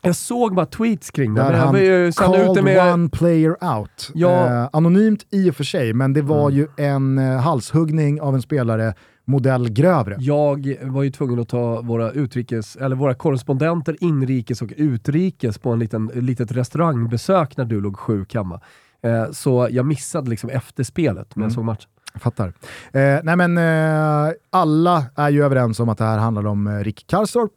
Jag 0.03 0.17
såg 0.17 0.55
bara 0.55 0.67
tweets 0.67 1.11
kring 1.11 1.35
det, 1.35 1.43
Där 1.43 1.53
jag 1.53 1.59
han 1.59 1.75
ju 1.81 2.13
called 2.13 2.65
med... 2.65 2.93
one 2.95 3.09
player 3.09 3.65
out. 3.79 4.11
Ja. 4.15 4.47
Eh, 4.47 4.69
anonymt 4.73 5.27
i 5.31 5.51
och 5.51 5.55
för 5.57 5.65
sig, 5.65 5.93
men 5.95 6.13
det 6.13 6.23
var 6.23 6.51
ju 6.51 6.69
en 6.77 7.19
eh, 7.19 7.37
halshuggning 7.41 8.21
av 8.21 8.35
en 8.35 8.43
spelare 8.43 8.95
modell 9.25 9.69
grövre. 9.71 10.17
Jag 10.19 10.77
var 10.83 11.03
ju 11.03 11.11
tvungen 11.11 11.39
att 11.41 11.49
ta 11.49 11.81
våra 11.81 12.11
utrikes, 12.11 12.77
eller 12.77 12.97
våra 12.97 13.15
korrespondenter 13.15 13.97
inrikes 14.01 14.63
och 14.63 14.73
utrikes 14.77 15.59
på 15.59 15.71
en 15.73 15.79
liten, 15.79 16.07
litet 16.15 16.53
restaurangbesök 16.53 17.57
när 17.57 17.65
du 17.65 17.81
låg 17.81 17.97
sjuk 17.99 18.35
hemma. 18.35 18.61
Eh, 19.03 19.31
så 19.33 19.69
jag 19.71 19.87
missade 19.87 20.31
liksom 20.31 20.51
efterspelet, 20.51 21.37
men 21.37 21.43
jag 21.43 21.47
Mm. 21.51 21.55
såg 21.55 21.65
matchen. 21.65 21.91
Fattar. 22.15 22.47
Eh, 22.93 23.19
nej 23.23 23.37
men 23.37 23.59
eh, 23.59 24.33
alla 24.51 25.05
är 25.17 25.31
ju 25.31 25.45
överens 25.45 25.81
om 25.81 25.89
att 25.89 25.99
det 25.99 26.05
här 26.05 26.19
handlar 26.19 26.47
om 26.47 26.67
eh, 26.67 26.79
Rick 26.79 27.05
Karstorp. 27.07 27.51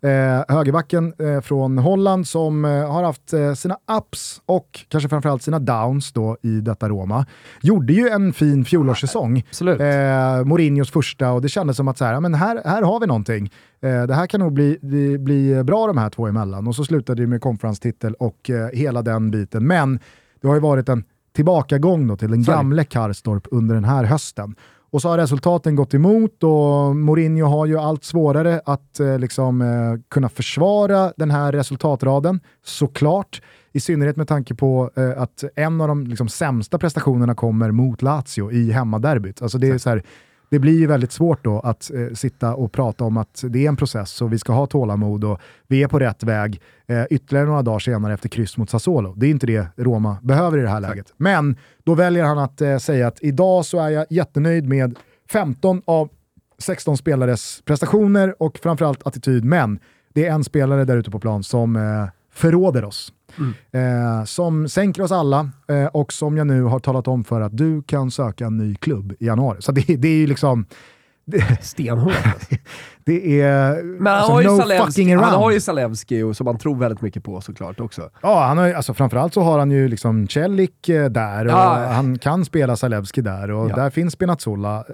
Eh, 0.00 0.54
högerbacken 0.56 1.12
eh, 1.18 1.40
från 1.40 1.78
Holland 1.78 2.26
som 2.28 2.64
eh, 2.64 2.92
har 2.92 3.02
haft 3.04 3.32
eh, 3.32 3.54
sina 3.54 3.76
ups 3.98 4.42
och 4.46 4.84
kanske 4.88 5.08
framförallt 5.08 5.42
sina 5.42 5.58
downs 5.58 6.12
då 6.12 6.36
i 6.42 6.60
detta 6.60 6.88
Roma. 6.88 7.26
Gjorde 7.62 7.92
ju 7.92 8.08
en 8.08 8.32
fin 8.32 8.64
fjolårssäsong. 8.64 9.44
Absolut. 9.48 9.80
Eh, 9.80 10.44
Mourinhos 10.44 10.90
första 10.90 11.32
och 11.32 11.42
det 11.42 11.48
kändes 11.48 11.76
som 11.76 11.88
att 11.88 11.98
så 11.98 12.04
här, 12.04 12.20
men 12.20 12.34
här, 12.34 12.62
här 12.64 12.82
har 12.82 13.00
vi 13.00 13.06
någonting. 13.06 13.50
Eh, 13.80 14.02
det 14.02 14.14
här 14.14 14.26
kan 14.26 14.40
nog 14.40 14.52
bli, 14.52 14.78
bli, 14.82 15.18
bli 15.18 15.64
bra 15.64 15.86
de 15.86 15.98
här 15.98 16.10
två 16.10 16.26
emellan. 16.26 16.66
Och 16.66 16.74
så 16.74 16.84
slutade 16.84 17.22
det 17.22 17.26
med 17.26 17.40
konferenstitel 17.40 18.14
och 18.14 18.50
hela 18.72 19.02
den 19.02 19.30
biten. 19.30 19.66
Men 19.66 19.98
det 20.40 20.48
har 20.48 20.54
ju 20.54 20.60
varit 20.60 20.88
en 20.88 21.04
tillbakagång 21.36 22.06
då 22.08 22.16
till 22.16 22.30
den 22.30 22.42
det. 22.42 22.52
gamle 22.52 22.84
Karstorp 22.84 23.46
under 23.50 23.74
den 23.74 23.84
här 23.84 24.04
hösten. 24.04 24.54
Och 24.96 25.02
så 25.02 25.08
har 25.08 25.18
resultaten 25.18 25.76
gått 25.76 25.94
emot 25.94 26.42
och 26.42 26.96
Mourinho 26.96 27.46
har 27.46 27.66
ju 27.66 27.78
allt 27.78 28.04
svårare 28.04 28.60
att 28.64 29.00
eh, 29.00 29.18
liksom, 29.18 29.62
eh, 29.62 30.00
kunna 30.08 30.28
försvara 30.28 31.12
den 31.16 31.30
här 31.30 31.52
resultatraden, 31.52 32.40
såklart. 32.64 33.42
I 33.72 33.80
synnerhet 33.80 34.16
med 34.16 34.28
tanke 34.28 34.54
på 34.54 34.90
eh, 34.96 35.22
att 35.22 35.44
en 35.56 35.80
av 35.80 35.88
de 35.88 36.06
liksom, 36.06 36.28
sämsta 36.28 36.78
prestationerna 36.78 37.34
kommer 37.34 37.70
mot 37.70 38.02
Lazio 38.02 38.52
i 38.52 38.72
hemmaderbyt. 38.72 39.42
Alltså 39.42 39.58
det, 39.58 39.68
är 39.68 39.78
så 39.78 39.90
här, 39.90 40.02
det 40.50 40.58
blir 40.58 40.78
ju 40.78 40.86
väldigt 40.86 41.12
svårt 41.12 41.44
då 41.44 41.60
att 41.60 41.90
eh, 41.94 42.14
sitta 42.14 42.54
och 42.54 42.72
prata 42.72 43.04
om 43.04 43.16
att 43.16 43.44
det 43.48 43.64
är 43.64 43.68
en 43.68 43.76
process 43.76 44.22
och 44.22 44.32
vi 44.32 44.38
ska 44.38 44.52
ha 44.52 44.66
tålamod 44.66 45.24
och 45.24 45.40
vi 45.66 45.82
är 45.82 45.88
på 45.88 45.98
rätt 45.98 46.22
väg 46.22 46.60
eh, 46.86 47.04
ytterligare 47.10 47.46
några 47.46 47.62
dagar 47.62 47.78
senare 47.78 48.14
efter 48.14 48.28
kryss 48.28 48.56
mot 48.56 48.70
Sassuolo. 48.70 49.14
Det 49.16 49.26
är 49.26 49.30
inte 49.30 49.46
det 49.46 49.66
Roma 49.76 50.16
behöver 50.22 50.58
i 50.58 50.62
det 50.62 50.68
här 50.68 50.80
läget. 50.80 51.12
Men 51.16 51.56
då 51.84 51.94
väljer 51.94 52.24
han 52.24 52.38
att 52.38 52.60
eh, 52.60 52.78
säga 52.78 53.06
att 53.06 53.18
idag 53.22 53.64
så 53.64 53.80
är 53.80 53.88
jag 53.88 54.06
jättenöjd 54.10 54.68
med 54.68 54.98
15 55.30 55.82
av 55.84 56.08
16 56.58 56.96
spelares 56.96 57.62
prestationer 57.64 58.42
och 58.42 58.58
framförallt 58.58 59.06
attityd. 59.06 59.44
Men 59.44 59.78
det 60.14 60.26
är 60.26 60.32
en 60.32 60.44
spelare 60.44 60.84
där 60.84 60.96
ute 60.96 61.10
på 61.10 61.20
plan 61.20 61.42
som 61.42 61.76
eh, 61.76 61.82
förråder 62.32 62.84
oss. 62.84 63.12
Eh, 63.72 64.24
som 64.24 64.68
sänker 64.68 65.02
oss 65.02 65.12
alla 65.12 65.50
eh, 65.68 65.86
och 65.86 66.12
som 66.12 66.36
jag 66.36 66.46
nu 66.46 66.62
har 66.62 66.78
talat 66.78 67.08
om 67.08 67.24
för 67.24 67.40
att 67.40 67.56
du 67.56 67.82
kan 67.82 68.10
söka 68.10 68.46
en 68.46 68.56
ny 68.56 68.74
klubb 68.74 69.12
i 69.20 69.26
januari. 69.26 69.62
Så 69.62 69.72
det, 69.72 69.96
det 69.96 70.08
är 70.08 70.16
ju 70.16 70.26
liksom, 70.26 70.66
Stenhårt. 71.60 72.12
alltså. 72.24 72.54
det 73.04 73.40
är 73.40 73.82
Men 73.82 74.06
han, 74.06 74.16
alltså, 74.16 74.32
har 74.32 74.42
ju 74.42 74.48
no 74.48 74.56
Zalewski, 74.56 75.12
han 75.12 75.34
har 75.34 75.50
ju 75.50 75.60
Zalewski 75.60 76.22
och 76.22 76.36
som 76.36 76.44
man 76.44 76.58
tror 76.58 76.76
väldigt 76.76 77.00
mycket 77.02 77.24
på 77.24 77.40
såklart 77.40 77.80
också. 77.80 78.10
Ja, 78.22 78.44
han 78.44 78.58
har, 78.58 78.72
alltså, 78.72 78.94
framförallt 78.94 79.34
så 79.34 79.40
har 79.40 79.58
han 79.58 79.70
ju 79.70 79.88
liksom 79.88 80.28
Celik 80.28 80.88
eh, 80.88 81.04
där 81.10 81.44
och 81.44 81.50
Ja. 81.52 81.86
han 81.92 82.18
kan 82.18 82.44
spela 82.44 82.76
Zalewski 82.76 83.20
där 83.20 83.50
och 83.50 83.70
Ja. 83.70 83.76
där 83.76 83.90
finns 83.90 84.12
Spinazzola. 84.12 84.84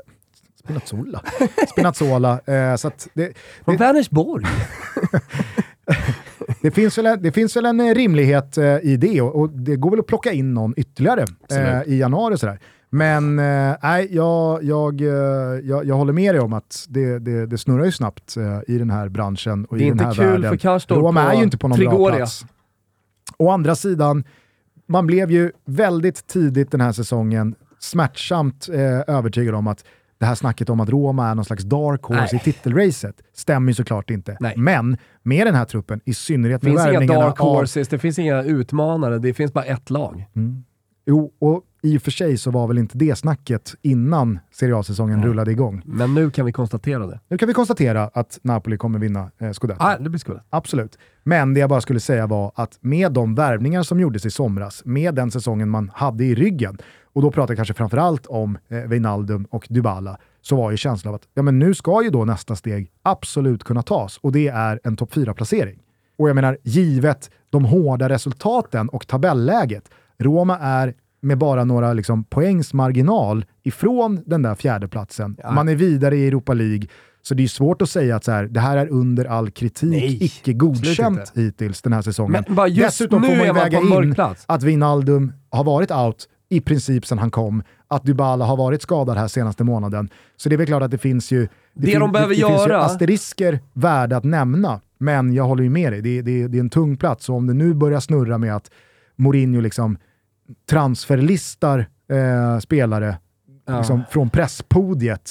Spinazzola? 0.64 1.22
Spinazzola. 1.68 2.40
Eh, 2.46 2.76
så 2.76 2.88
att 2.88 3.08
det, 3.14 3.32
Från 3.64 3.76
Vänersborg. 3.76 4.44
det, 6.60 6.70
finns 6.70 6.98
väl, 6.98 7.06
en- 7.06 7.22
det 7.22 7.32
finns 7.32 7.56
väl 7.56 7.66
en 7.66 7.80
eh, 7.80 7.94
rimlighet 7.94 8.58
eh, 8.58 8.76
i 8.82 8.96
det 8.96 9.20
och, 9.22 9.34
och 9.40 9.50
det 9.50 9.76
går 9.76 9.90
väl 9.90 10.00
att 10.00 10.06
plocka 10.06 10.32
in 10.32 10.54
någon 10.54 10.74
ytterligare 10.76 11.24
eh, 11.50 11.82
i 11.86 11.98
januari. 11.98 12.38
Sådär. 12.38 12.58
Men 12.90 13.38
eh, 13.38 13.44
jag, 14.10 14.64
jag, 14.64 15.00
eh, 15.00 15.06
jag, 15.62 15.84
jag 15.86 15.94
håller 15.94 16.12
med 16.12 16.34
dig 16.34 16.40
om 16.40 16.52
att 16.52 16.86
det, 16.88 17.18
det, 17.18 17.46
det 17.46 17.58
snurrar 17.58 17.84
ju 17.84 17.92
snabbt 17.92 18.36
eh, 18.36 18.74
i 18.74 18.78
den 18.78 18.90
här 18.90 19.08
branschen 19.08 19.64
och 19.64 19.76
Det 19.78 19.82
är 19.84 19.86
i 19.86 19.88
den 19.90 19.92
inte 19.92 20.04
här 20.04 20.14
kul 20.14 20.24
världen. 20.26 20.50
för 20.50 20.56
Karstorp 20.56 20.98
Roma 20.98 21.32
är 21.32 21.36
ju 21.36 21.42
inte 21.42 21.58
på 21.58 21.68
någon 21.68 21.78
bra 21.78 21.90
Trigoria. 21.90 22.16
plats. 22.16 22.44
Å 23.38 23.50
andra 23.50 23.74
sidan, 23.74 24.24
man 24.88 25.06
blev 25.06 25.30
ju 25.30 25.52
väldigt 25.64 26.26
tidigt 26.26 26.70
den 26.70 26.80
här 26.80 26.92
säsongen 26.92 27.54
smärtsamt 27.78 28.68
övertygad 29.06 29.54
om 29.54 29.66
att 29.66 29.84
det 30.22 30.26
här 30.26 30.34
snacket 30.34 30.70
om 30.70 30.80
att 30.80 30.88
Roma 30.88 31.28
är 31.28 31.34
någon 31.34 31.44
slags 31.44 31.64
dark 31.64 32.02
horse 32.02 32.28
Nej. 32.32 32.36
i 32.36 32.38
titelracet 32.38 33.14
stämmer 33.34 33.70
ju 33.70 33.74
såklart 33.74 34.10
inte. 34.10 34.36
Nej. 34.40 34.54
Men 34.56 34.96
med 35.22 35.46
den 35.46 35.54
här 35.54 35.64
truppen, 35.64 36.00
i 36.04 36.14
synnerhet 36.14 36.60
Det 36.60 36.66
med 36.66 36.72
finns 36.72 36.86
inga 36.86 36.92
värvningarna 36.92 37.26
dark 37.26 37.40
av... 37.40 37.56
horses, 37.56 37.88
det 37.88 37.98
finns 37.98 38.18
inga 38.18 38.42
utmanare, 38.42 39.18
det 39.18 39.34
finns 39.34 39.52
bara 39.52 39.64
ett 39.64 39.90
lag. 39.90 40.26
Mm. 40.36 40.64
Jo, 41.06 41.32
och 41.38 41.62
i 41.82 41.98
och 41.98 42.02
för 42.02 42.10
sig 42.10 42.38
så 42.38 42.50
var 42.50 42.66
väl 42.66 42.78
inte 42.78 42.98
det 42.98 43.16
snacket 43.16 43.74
innan 43.82 44.38
Serie 44.52 44.76
A-säsongen 44.76 45.22
rullade 45.22 45.50
igång. 45.50 45.82
Men 45.84 46.14
nu 46.14 46.30
kan 46.30 46.46
vi 46.46 46.52
konstatera 46.52 47.06
det. 47.06 47.20
Nu 47.28 47.38
kan 47.38 47.48
vi 47.48 47.54
konstatera 47.54 48.10
att 48.14 48.38
Napoli 48.42 48.76
kommer 48.76 48.98
vinna 48.98 49.30
eh, 49.38 49.52
Scudetto. 49.52 49.82
Ah, 49.82 49.98
det 49.98 50.10
blir 50.10 50.18
skuldet. 50.18 50.44
Absolut. 50.50 50.98
Men 51.22 51.54
det 51.54 51.60
jag 51.60 51.70
bara 51.70 51.80
skulle 51.80 52.00
säga 52.00 52.26
var 52.26 52.52
att 52.54 52.78
med 52.80 53.12
de 53.12 53.34
värvningar 53.34 53.82
som 53.82 54.00
gjordes 54.00 54.26
i 54.26 54.30
somras, 54.30 54.82
med 54.84 55.14
den 55.14 55.30
säsongen 55.30 55.68
man 55.68 55.90
hade 55.94 56.24
i 56.24 56.34
ryggen, 56.34 56.78
och 57.12 57.22
då 57.22 57.30
pratar 57.30 57.52
jag 57.52 57.58
kanske 57.58 57.74
framförallt 57.74 58.26
om 58.26 58.58
eh, 58.68 58.78
Wijnaldum 58.78 59.46
och 59.50 59.66
Dybala, 59.70 60.18
så 60.40 60.56
var 60.56 60.70
ju 60.70 60.76
känslan 60.76 61.10
av 61.10 61.14
att 61.14 61.28
ja, 61.34 61.42
men 61.42 61.58
nu 61.58 61.74
ska 61.74 62.02
ju 62.02 62.10
då 62.10 62.24
nästa 62.24 62.56
steg 62.56 62.90
absolut 63.02 63.64
kunna 63.64 63.82
tas 63.82 64.18
och 64.18 64.32
det 64.32 64.48
är 64.48 64.80
en 64.84 64.96
topp 64.96 65.14
4-placering. 65.14 65.78
Och 66.18 66.28
jag 66.28 66.34
menar, 66.34 66.58
givet 66.62 67.30
de 67.50 67.64
hårda 67.64 68.08
resultaten 68.08 68.88
och 68.88 69.06
tabelläget, 69.06 69.90
Roma 70.18 70.58
är 70.58 70.94
med 71.22 71.38
bara 71.38 71.64
några 71.64 71.92
liksom, 71.92 72.24
poängs 72.24 72.74
marginal 72.74 73.44
ifrån 73.62 74.22
den 74.26 74.42
där 74.42 74.54
fjärdeplatsen. 74.54 75.36
Ja. 75.42 75.50
Man 75.50 75.68
är 75.68 75.74
vidare 75.74 76.16
i 76.16 76.26
Europa 76.26 76.54
League, 76.54 76.86
så 77.22 77.34
det 77.34 77.42
är 77.42 77.48
svårt 77.48 77.82
att 77.82 77.90
säga 77.90 78.16
att 78.16 78.24
så 78.24 78.32
här, 78.32 78.44
det 78.44 78.60
här 78.60 78.76
är 78.76 78.88
under 78.88 79.24
all 79.24 79.50
kritik, 79.50 79.90
Nej, 79.90 80.24
icke 80.24 80.52
godkänt 80.52 81.32
hittills 81.34 81.82
den 81.82 81.92
här 81.92 82.02
säsongen. 82.02 82.44
Men 82.46 82.54
bara 82.54 82.68
just 82.68 82.98
Dessutom 82.98 83.22
nu 83.22 83.28
får 83.28 83.36
man 83.36 83.46
ju 83.46 83.52
väga 83.52 83.80
in 83.80 84.14
plats. 84.14 84.44
att 84.48 84.62
Wijnaldum 84.62 85.32
har 85.50 85.64
varit 85.64 85.90
out 85.90 86.28
i 86.52 86.60
princip 86.60 87.06
sedan 87.06 87.18
han 87.18 87.30
kom, 87.30 87.62
att 87.88 88.04
Dybala 88.04 88.44
har 88.44 88.56
varit 88.56 88.82
skadad 88.82 89.16
här 89.18 89.28
senaste 89.28 89.64
månaden. 89.64 90.08
Så 90.36 90.48
det 90.48 90.54
är 90.54 90.56
väl 90.56 90.66
klart 90.66 90.82
att 90.82 90.90
det 90.90 90.98
finns 90.98 91.30
ju, 91.30 91.48
Det 91.74 91.86
fin- 91.86 92.00
de 92.00 92.12
behöver 92.12 92.34
det, 92.34 92.40
det 92.40 92.46
finns 92.46 92.66
ju 92.66 92.68
göra- 92.70 92.84
asterisker 92.84 93.60
värda 93.72 94.16
att 94.16 94.24
nämna. 94.24 94.80
Men 94.98 95.32
jag 95.34 95.44
håller 95.44 95.62
ju 95.64 95.70
med 95.70 95.92
dig, 95.92 96.00
det, 96.02 96.22
det, 96.22 96.48
det 96.48 96.58
är 96.58 96.60
en 96.60 96.70
tung 96.70 96.96
plats. 96.96 97.24
Så 97.24 97.34
om 97.34 97.46
det 97.46 97.54
nu 97.54 97.74
börjar 97.74 98.00
snurra 98.00 98.38
med 98.38 98.56
att 98.56 98.70
Mourinho 99.16 99.60
liksom 99.60 99.96
transferlistar 100.70 101.86
eh, 102.10 102.58
spelare 102.58 103.18
Ja. 103.66 103.78
liksom, 103.78 104.02
från 104.10 104.30
presspodiet 104.30 105.30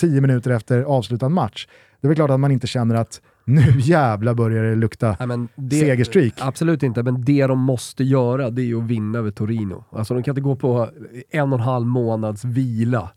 tio 0.00 0.20
minuter 0.20 0.50
efter 0.50 0.82
avslutad 0.82 1.28
match, 1.28 1.66
det 2.00 2.06
är 2.06 2.08
väl 2.08 2.16
klart 2.16 2.30
att 2.30 2.40
man 2.40 2.50
inte 2.50 2.66
känner 2.66 2.94
att 2.94 3.20
nu 3.46 3.72
jävla 3.80 4.34
börjar 4.34 4.64
det 4.64 4.74
lukta 4.74 5.16
Nej, 5.18 5.28
men 5.28 5.48
det, 5.54 5.76
segerstreak. 5.76 6.34
Absolut 6.38 6.82
inte, 6.82 7.02
men 7.02 7.24
det 7.24 7.46
de 7.46 7.58
måste 7.58 8.04
göra 8.04 8.50
det 8.50 8.62
är 8.62 8.76
att 8.76 8.84
vinna 8.84 9.18
över 9.18 9.30
Torino. 9.30 9.84
Alltså 9.90 10.14
de 10.14 10.22
kan 10.22 10.32
inte 10.32 10.40
gå 10.40 10.56
på 10.56 10.88
en 11.30 11.52
och 11.52 11.58
en 11.58 11.64
halv 11.64 11.86
månads 11.86 12.44
vila 12.44 13.10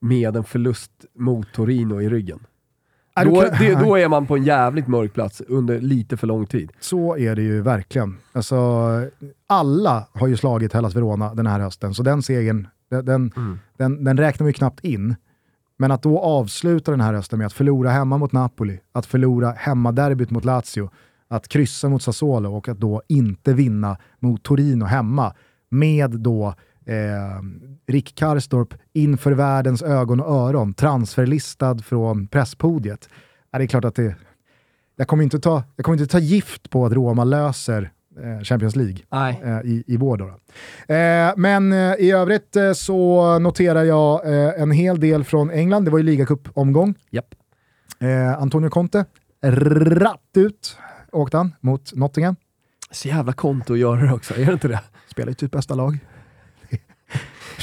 med 0.00 0.36
en 0.36 0.44
förlust 0.44 0.90
mot 1.18 1.52
Torino 1.52 2.00
i 2.02 2.08
ryggen. 2.08 2.38
Nej, 3.16 3.24
Då, 3.24 3.40
det, 3.40 3.74
då 3.74 3.98
är 3.98 4.08
man 4.08 4.26
på 4.26 4.36
en 4.36 4.44
jävligt 4.44 4.88
mörk 4.88 5.14
plats 5.14 5.42
under 5.48 5.80
lite 5.80 6.16
för 6.16 6.26
lång 6.26 6.46
tid. 6.46 6.72
Så 6.80 7.16
är 7.16 7.36
det 7.36 7.42
ju 7.42 7.62
verkligen. 7.62 8.16
Alltså, 8.32 8.56
alla 9.46 10.06
har 10.12 10.26
ju 10.26 10.36
slagit 10.36 10.72
Hellas 10.72 10.96
Verona 10.96 11.34
den 11.34 11.46
här 11.46 11.60
hösten, 11.60 11.94
så 11.94 12.02
den 12.02 12.22
segern, 12.22 12.68
den, 12.90 13.04
den, 13.04 13.32
den, 13.76 14.04
den 14.04 14.16
räknar 14.16 14.46
vi 14.46 14.52
knappt 14.52 14.84
in. 14.84 15.16
Men 15.78 15.90
att 15.90 16.02
då 16.02 16.20
avsluta 16.20 16.90
den 16.90 17.00
här 17.00 17.12
hösten 17.12 17.38
med 17.38 17.46
att 17.46 17.52
förlora 17.52 17.90
hemma 17.90 18.18
mot 18.18 18.32
Napoli, 18.32 18.80
att 18.92 19.06
förlora 19.06 19.50
hemmaderbyt 19.50 20.30
mot 20.30 20.44
Lazio, 20.44 20.90
att 21.28 21.48
kryssa 21.48 21.88
mot 21.88 22.02
Sassuolo 22.02 22.56
och 22.56 22.68
att 22.68 22.80
då 22.80 23.02
inte 23.08 23.52
vinna 23.52 23.96
mot 24.18 24.42
Torino 24.42 24.84
hemma 24.84 25.34
med 25.68 26.10
då 26.10 26.54
eh, 26.86 27.42
Rick 27.86 28.14
Karstorp 28.14 28.74
inför 28.92 29.32
världens 29.32 29.82
ögon 29.82 30.20
och 30.20 30.34
öron, 30.34 30.74
transferlistad 30.74 31.78
från 31.78 32.26
presspodiet. 32.26 33.08
Ja, 33.50 33.58
det 33.58 33.64
är 33.64 33.68
klart 33.68 33.84
att 33.84 33.94
det, 33.94 34.16
jag 34.96 35.08
kommer 35.08 35.24
inte 35.24 35.38
ta, 35.38 35.62
jag 35.76 35.84
kommer 35.84 35.98
inte 35.98 36.12
ta 36.12 36.18
gift 36.18 36.70
på 36.70 36.86
att 36.86 36.92
Roma 36.92 37.24
löser 37.24 37.92
Champions 38.44 38.76
League 38.76 38.96
Nej. 39.12 39.40
eh, 39.44 39.60
i, 39.64 39.84
i 39.86 39.96
vår. 39.96 40.16
Då. 40.16 40.26
Eh, 40.94 41.32
men 41.36 41.72
eh, 41.72 41.94
i 41.98 42.10
övrigt 42.10 42.56
eh, 42.56 42.72
så 42.72 43.38
noterar 43.38 43.84
jag 43.84 44.26
eh, 44.26 44.62
en 44.62 44.70
hel 44.70 45.00
del 45.00 45.24
från 45.24 45.50
England. 45.50 45.84
Det 45.84 45.90
var 45.90 45.98
ju 45.98 46.04
ligacup-omgång. 46.04 46.94
Eh, 48.00 48.38
Antonio 48.42 48.70
Conte, 48.70 49.04
ratt 49.42 50.20
ut. 50.36 50.78
åkte 51.12 51.36
han 51.36 51.54
mot 51.60 51.94
Nottingham. 51.94 52.36
Så 52.90 53.08
jävla 53.08 53.32
konto 53.32 53.72
att 53.72 53.78
göra 53.78 54.00
det 54.00 54.12
också, 54.12 54.34
är 54.34 54.46
det 54.46 54.52
inte 54.52 54.68
det? 54.68 54.80
Spelar 55.10 55.28
ju 55.28 55.34
typ 55.34 55.52
bästa 55.52 55.74
lag. 55.74 55.98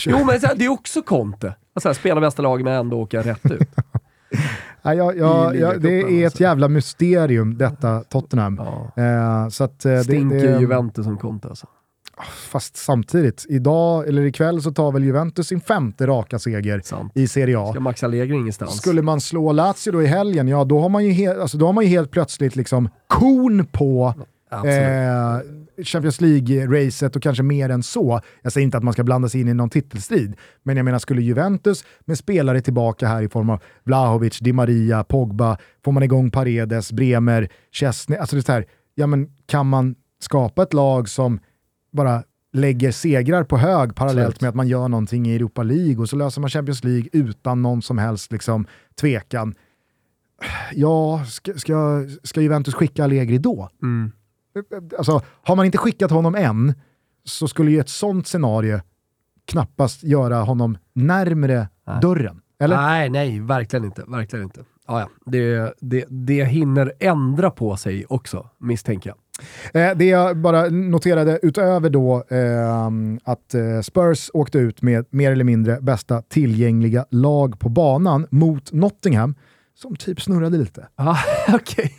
Jo, 0.06 0.18
men 0.26 0.40
det 0.58 0.66
är 0.66 0.70
också 0.70 1.02
Conte. 1.02 1.56
Alltså, 1.74 1.94
spela 1.94 2.22
bästa 2.22 2.42
lag 2.42 2.64
men 2.64 2.74
ändå 2.74 3.02
åka 3.02 3.22
rätt 3.22 3.52
ut. 3.52 3.70
Ja, 4.86 4.94
ja, 4.94 5.14
ja, 5.14 5.54
I 5.54 5.60
ja, 5.60 5.74
det 5.78 6.02
är 6.02 6.20
ett 6.20 6.26
alltså. 6.26 6.44
jävla 6.44 6.68
mysterium 6.68 7.58
detta 7.58 8.00
Tottenham. 8.00 8.62
Ja. 8.96 9.04
Eh, 9.04 9.50
så 9.50 9.64
att, 9.64 9.86
eh, 9.86 9.92
det, 9.92 10.04
Stinker 10.04 10.54
det, 10.54 10.60
Juventus 10.60 11.06
som 11.06 11.18
Conte 11.18 11.48
alltså. 11.48 11.68
Fast 12.50 12.78
samtidigt, 12.78 13.46
idag 13.50 14.08
eller 14.08 14.22
ikväll 14.22 14.62
så 14.62 14.72
tar 14.72 14.92
väl 14.92 15.04
Juventus 15.04 15.48
sin 15.48 15.62
femte 15.62 16.08
raka 16.08 16.40
seger 16.40 16.82
Sant. 16.84 17.12
i 17.16 17.28
Serie 17.28 17.60
A. 17.60 17.72
Ska 17.72 17.80
Max 17.80 18.04
Allegri 18.04 18.36
ingenstans? 18.36 18.78
Skulle 18.78 19.02
man 19.02 19.22
slå 19.22 19.52
Lazio 19.52 19.92
då 19.92 20.02
i 20.02 20.06
helgen, 20.06 20.48
ja 20.48 20.64
då 20.64 20.80
har 20.80 20.90
man 20.90 21.06
ju, 21.06 21.12
he- 21.12 21.42
alltså, 21.42 21.58
då 21.58 21.66
har 21.66 21.74
man 21.74 21.84
ju 21.84 21.90
helt 21.90 22.12
plötsligt 22.12 22.56
liksom 22.56 22.90
kon 23.08 23.66
på 23.66 24.14
eh, 24.52 25.40
Champions 25.84 26.22
League-racet 26.22 27.16
och 27.16 27.24
kanske 27.24 27.44
mer 27.44 27.70
än 27.70 27.84
så. 27.84 28.22
Jag 28.42 28.52
säger 28.54 28.66
inte 28.66 28.78
att 28.78 28.84
man 28.84 28.94
ska 28.94 29.04
blanda 29.04 29.30
sig 29.30 29.42
in 29.42 29.48
i 29.48 29.54
någon 29.54 29.70
titelstrid, 29.70 30.36
men 30.64 30.78
jag 30.78 30.84
menar 30.84 31.00
skulle 31.00 31.22
Juventus 31.22 31.86
med 32.06 32.18
spelare 32.18 32.62
tillbaka 32.62 33.08
här 33.08 33.22
i 33.22 33.30
form 33.30 33.50
av 33.50 33.64
Vlahovic, 33.84 34.40
Di 34.40 34.54
Maria, 34.54 35.04
Pogba, 35.04 35.58
får 35.86 35.92
man 35.92 36.04
igång 36.04 36.32
Paredes, 36.32 36.92
Bremer, 36.92 37.50
Chesney, 37.72 38.20
alltså 38.20 38.36
det 38.36 38.40
är 38.40 38.44
så 38.44 38.52
här, 38.52 38.66
ja 38.96 39.08
men 39.08 39.30
kan 39.46 39.70
man 39.70 39.96
skapa 40.20 40.64
ett 40.64 40.74
lag 40.74 41.10
som 41.10 41.40
bara 41.92 42.24
lägger 42.54 42.92
segrar 42.92 43.44
på 43.44 43.58
hög 43.58 43.96
parallellt 43.96 44.42
med 44.42 44.50
att 44.50 44.56
man 44.56 44.68
gör 44.68 44.88
någonting 44.88 45.28
i 45.28 45.36
Europa 45.36 45.64
League 45.64 45.98
och 45.98 46.10
så 46.10 46.16
löser 46.16 46.42
man 46.42 46.50
Champions 46.50 46.84
League 46.84 47.10
utan 47.12 47.62
någon 47.62 47.82
som 47.82 47.98
helst 47.98 48.32
liksom, 48.32 48.68
tvekan. 49.02 49.56
Ja, 50.74 51.26
ska, 51.26 51.54
ska, 51.54 52.06
ska 52.24 52.42
Juventus 52.42 52.74
skicka 52.74 53.04
Allegri 53.04 53.38
då? 53.38 53.70
Mm. 53.82 54.12
Alltså, 54.98 55.22
har 55.44 55.56
man 55.56 55.66
inte 55.66 55.78
skickat 55.78 56.12
honom 56.12 56.36
än 56.36 56.74
så 57.24 57.48
skulle 57.48 57.72
ju 57.72 57.80
ett 57.80 57.90
sånt 57.90 58.28
scenario 58.28 58.80
knappast 59.46 60.04
göra 60.04 60.36
honom 60.36 60.78
närmre 60.94 61.68
Nej. 61.88 62.02
dörren. 62.02 62.42
Eller? 62.60 62.78
Nej, 62.78 63.10
nej, 63.10 63.40
verkligen 63.40 63.86
inte. 63.86 64.04
Verkligen 64.08 64.44
inte. 64.44 64.64
Ja, 64.88 65.00
ja. 65.00 65.10
Det, 65.26 65.74
det, 65.80 66.06
det 66.10 66.46
hinner 66.46 66.94
ändra 67.00 67.52
på 67.52 67.78
sig 67.78 68.06
också, 68.06 68.50
misstänker 68.58 69.10
jag. 69.10 69.18
Eh, 69.74 69.98
det 69.98 70.06
jag 70.06 70.38
bara 70.38 70.70
noterade 70.70 71.40
utöver 71.42 71.90
då 71.90 72.24
eh, 72.30 72.88
att 73.24 73.54
eh, 73.54 73.82
Spurs 73.82 74.30
åkte 74.34 74.58
ut 74.58 74.82
med 74.82 75.06
mer 75.10 75.32
eller 75.32 75.44
mindre 75.44 75.82
bästa 75.82 76.22
tillgängliga 76.22 77.06
lag 77.10 77.60
på 77.60 77.70
banan 77.70 78.28
mot 78.30 78.72
Nottingham, 78.72 79.36
som 79.84 79.96
typ 79.96 80.22
snurrade 80.22 80.58
lite. 80.58 80.88
Ja, 80.96 81.18
okej. 81.54 81.96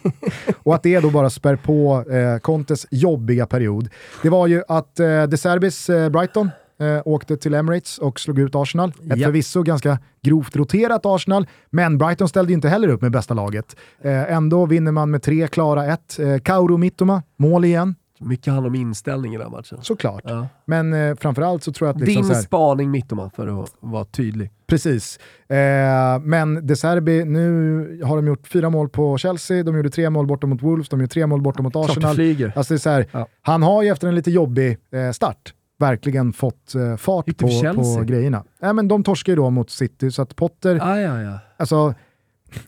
Och 0.63 0.75
att 0.75 0.83
det 0.83 1.01
då 1.01 1.11
bara 1.11 1.31
spär 1.31 1.57
på 1.57 2.05
eh, 2.11 2.39
Contes 2.39 2.87
jobbiga 2.91 3.47
period. 3.47 3.89
Det 4.23 4.29
var 4.31 4.47
ju 4.47 4.63
att 4.69 5.01
eh, 5.01 5.23
De 5.23 5.37
Serbis 5.37 5.91
eh, 5.91 6.09
Brighton 6.09 6.51
eh, 6.81 7.03
åkte 7.05 7.37
till 7.37 7.55
Emirates 7.55 7.99
och 7.99 8.21
slog 8.21 8.39
ut 8.39 8.55
Arsenal. 8.55 8.89
Ett 9.11 9.19
Ja. 9.19 9.27
förvisso 9.27 9.63
ganska 9.63 9.99
grovt 10.23 10.57
roterat 10.57 11.07
Arsenal, 11.07 11.47
men 11.71 11.99
Brighton 11.99 12.29
ställde 12.29 12.53
ju 12.53 12.55
inte 12.55 12.69
heller 12.69 12.89
upp 12.89 13.03
med 13.03 13.13
bästa 13.13 13.35
laget. 13.35 13.77
Eh, 14.03 14.33
ändå 14.33 14.67
vinner 14.67 14.93
man 14.93 15.11
med 15.11 15.23
tre 15.23 15.49
klara 15.49 15.87
ett. 15.87 16.19
Eh, 16.19 16.39
Kauro 16.39 16.77
Mittoma, 16.77 17.23
mål 17.37 17.65
igen, 17.65 17.95
Mycket 18.21 18.53
handlar 18.53 18.69
om 18.69 18.75
inställning 18.75 19.35
i 19.35 19.39
den 19.39 19.51
matchen. 19.51 19.79
såklart. 19.83 20.23
Ja. 20.25 20.47
Men 20.65 20.93
eh, 20.93 21.15
framförallt 21.17 21.63
så 21.63 21.73
tror 21.73 21.89
jag 21.89 21.95
att... 21.95 22.01
Liksom 22.01 22.23
Din 22.23 22.35
här, 22.35 22.43
spaning 22.43 22.91
Mittoma, 22.91 23.31
för 23.31 23.63
att 23.63 23.71
vara 23.81 24.05
tydlig. 24.05 24.51
Precis. 24.67 25.19
Eh, 25.49 25.57
men 26.23 26.67
De 26.67 26.77
Serbi, 26.77 27.25
nu 27.25 28.01
har 28.05 28.17
de 28.17 28.27
gjort 28.27 28.47
fyra 28.47 28.71
mål 28.71 28.89
på 28.89 29.19
Chelsea, 29.19 29.63
de 29.63 29.77
gjorde 29.77 29.91
tre 29.91 30.11
mål 30.11 30.27
borta 30.27 30.47
mot 30.47 30.63
Wolves, 30.63 30.89
de 30.89 31.01
gjorde 31.01 31.13
tre 31.13 31.27
mål 31.27 31.43
borta 31.43 31.63
mot 31.63 31.77
Arsenal. 31.77 32.11
Alltså 32.57 32.75
det 32.75 32.87
är 32.87 32.91
här, 32.91 33.07
Ja. 33.13 33.27
Han 33.43 33.63
har 33.63 33.83
ju 33.83 33.89
efter 33.89 34.09
en 34.09 34.15
lite 34.15 34.31
jobbig 34.31 34.79
eh, 34.93 35.11
start 35.11 35.55
verkligen 35.79 36.33
fått 36.33 36.75
eh, 36.75 36.97
fart 36.97 37.27
på, 37.39 37.49
på 37.97 38.03
grejerna. 38.07 38.45
Ja, 38.61 38.73
men 38.73 38.89
de 38.89 39.05
torskar 39.05 39.33
ju 39.33 39.37
då 39.37 39.51
mot 39.51 39.71
City, 39.71 40.11
så 40.11 40.23
att 40.23 40.37
Potter, 40.37 40.79
Ah, 40.83 40.99
ja, 41.01 41.23
ja. 41.23 41.39
alltså 41.57 41.95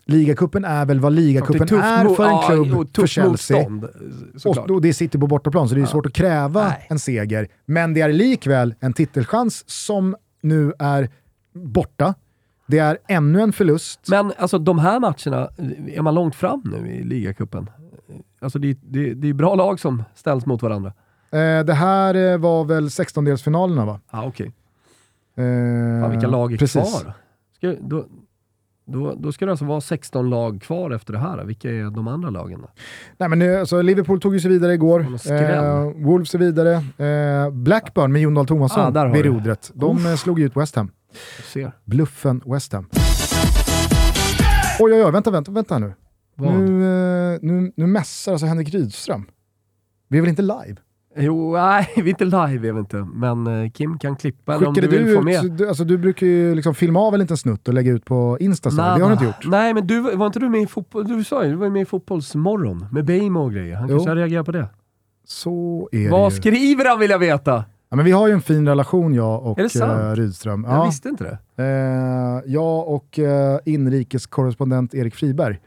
ligacupen 0.05 0.65
är 0.65 0.85
väl 0.87 1.01
vad 1.01 1.13
ligacupen 1.13 1.63
är 1.63 2.05
är 2.05 2.15
för 2.15 2.25
en 2.25 2.31
ja, 2.31 2.43
klubb 2.49 2.75
och 2.75 2.89
för 2.97 3.07
Chelsea. 3.07 3.69
motstånd. 3.69 4.71
Och, 4.71 4.83
det 4.83 4.93
City 4.95 5.19
på 5.19 5.27
bortaplan, 5.27 5.69
så 5.69 5.75
det 5.75 5.81
är 5.81 5.83
Ja. 5.83 5.87
svårt 5.87 6.07
att 6.07 6.13
kräva 6.13 6.65
Nej. 6.69 6.87
en 6.91 6.99
seger. 6.99 7.49
Men 7.67 7.95
det 7.95 8.01
är 8.01 8.13
likväl 8.13 8.75
en 8.81 8.93
titelchans 8.93 9.65
som 9.67 10.17
nu 10.43 10.73
är 10.79 11.11
borta. 11.53 12.15
Det 12.67 12.79
är 12.79 12.99
ännu 13.09 13.41
en 13.41 13.53
förlust. 13.53 14.01
Men 14.09 14.33
alltså 14.39 14.59
de 14.59 14.79
här 14.79 15.01
matcherna, 15.01 15.51
är 15.95 16.03
man 16.03 16.15
långt 16.15 16.35
fram 16.35 16.63
nu 16.65 16.91
i 16.93 17.05
ligacupen? 17.05 17.71
Alltså 18.41 18.59
det, 18.59 18.79
det, 18.83 19.15
det 19.15 19.29
är 19.29 19.33
bra 19.35 19.55
lag 19.55 19.81
som 19.81 20.03
ställs 20.15 20.47
mot 20.47 20.63
varandra. 20.63 20.93
Eh, 21.31 21.65
det 21.65 21.75
här 21.75 22.15
eh, 22.15 22.39
var 22.39 22.65
väl 22.65 22.89
16-delsfinalerna 22.89 23.87
va? 23.87 24.01
Ja, 24.11 24.19
ah, 24.23 24.27
okej. 24.27 24.47
Eh, 25.37 26.03
Fan, 26.03 26.11
vilka 26.11 26.27
lag 26.27 26.53
är 26.53 26.59
precis. 26.59 27.03
kvar? 27.03 27.13
Ska, 27.57 27.75
då, 27.81 28.05
då, 28.87 29.15
då 29.19 29.33
ska 29.33 29.45
det 29.45 29.51
alltså 29.51 29.65
vara 29.65 29.81
16 29.81 30.31
lag 30.31 30.63
kvar 30.63 30.91
efter 30.91 31.13
det 31.13 31.19
här. 31.19 31.45
Vilka 31.45 31.71
är 31.71 31.91
de 31.91 32.09
andra 32.09 32.31
lagen 32.31 32.61
då? 32.63 32.69
Nej, 33.19 33.29
men 33.29 33.39
nu, 33.39 33.57
alltså, 33.57 33.83
Liverpool 33.83 34.21
tog 34.21 34.35
ju 34.35 34.41
sig 34.41 34.51
vidare 34.51 34.75
igår. 34.75 35.01
Eh, 35.01 35.83
Wolves 36.05 36.35
är 36.35 36.39
vidare. 36.39 36.73
Eh, 37.07 37.51
Blackburn 37.51 38.13
med 38.13 38.23
Jon 38.23 38.35
Dahl 38.35 38.47
Tomasson 38.47 38.97
Ah, 38.97 39.09
vid 39.09 39.25
rodret. 39.25 39.71
De 39.75 40.07
eh, 40.07 40.15
slog 40.17 40.41
ut 40.41 40.57
West 40.57 40.77
Ham. 40.77 40.91
Bluffen 41.85 42.43
West 42.47 42.73
Ham. 42.73 42.89
Oj, 44.81 44.93
oj, 44.93 45.05
oj, 45.05 45.13
vänta, 45.13 45.31
vänta, 45.31 45.53
vänta 45.53 45.79
nu. 45.79 45.95
Vad? 46.35 46.53
Nu, 46.55 46.85
eh, 47.35 47.39
nu, 47.43 47.73
nu 47.77 47.87
mässar 47.87 48.33
alltså 48.33 48.47
Henrik 48.47 48.75
Rydström. 48.75 49.27
Vi 50.09 50.19
är 50.19 50.23
väl 50.23 50.31
inte 50.31 50.43
live? 50.43 50.77
Jo, 51.19 51.53
nej, 51.53 51.89
vi 51.97 52.03
är 52.03 52.09
inte 52.09 52.25
live 52.25 52.69
är 52.69 52.73
vi 52.73 52.79
inte. 52.81 52.97
Men 53.15 53.47
eh, 53.47 53.71
Kim 53.71 53.99
kan 53.99 54.17
klippa 54.17 54.55
eller 54.55 54.67
om 54.69 54.75
du 54.75 54.81
vill 54.87 55.05
du 55.05 55.15
få 55.15 55.19
ut, 55.19 55.25
med. 55.25 55.53
du, 55.53 55.69
alltså, 55.69 55.85
du 55.85 55.99
brukar 55.99 56.27
ju 56.27 56.55
liksom 56.55 56.75
filma 56.75 57.01
av 57.01 57.15
en 57.15 57.21
liten 57.21 57.37
snutt 57.37 57.69
och 57.69 57.75
lägga 57.75 57.93
ut 57.93 58.05
på 58.05 58.37
Insta, 58.41 58.71
så. 58.71 58.77
det 58.77 58.83
har 58.83 58.99
du 59.07 59.13
inte 59.13 59.25
gjort. 59.25 59.47
Nej, 59.47 59.75
men 59.75 59.87
du, 59.87 60.01
var 60.17 60.27
inte 60.27 60.39
du 60.39 60.49
med 60.49 60.61
i 60.63 60.67
fotboll... 60.67 61.09
Du 61.09 61.25
sa 61.25 61.45
ju, 61.45 61.51
du 61.51 61.57
var 61.57 61.71
med 61.71 61.83
i 61.83 61.85
Fotbollsmorgon 61.85 62.87
med 62.93 63.05
Beijmo 63.05 63.41
och 63.41 63.53
grejer. 63.53 63.77
Han 63.77 63.89
Jo. 63.89 63.97
kanske 63.97 64.15
reagerar 64.15 64.43
på 64.45 64.53
det. 64.53 64.69
Så 65.25 65.89
är 65.93 66.11
Vad 66.11 66.31
det 66.31 66.35
ju. 66.35 66.41
skriver 66.41 66.85
han 66.91 66.99
vill 66.99 67.11
jag 67.11 67.19
veta? 67.19 67.65
Ja, 67.89 67.97
men 67.97 68.05
vi 68.05 68.11
har 68.13 68.27
ju 68.27 68.33
en 68.33 68.43
fin 68.43 68.69
relation 68.69 69.15
jag 69.15 69.43
och 69.47 69.59
eh, 69.59 70.15
Rydström. 70.15 70.65
Jag 70.69 70.73
Ja, 70.79 70.85
visste 70.87 71.09
inte 71.09 71.25
det. 71.57 71.63
eh, 71.65 72.53
jag 72.53 72.89
och 72.89 73.19
eh, 73.19 73.59
inrikeskorrespondent 73.65 74.95
Erik 74.95 75.15
Friberg, 75.15 75.61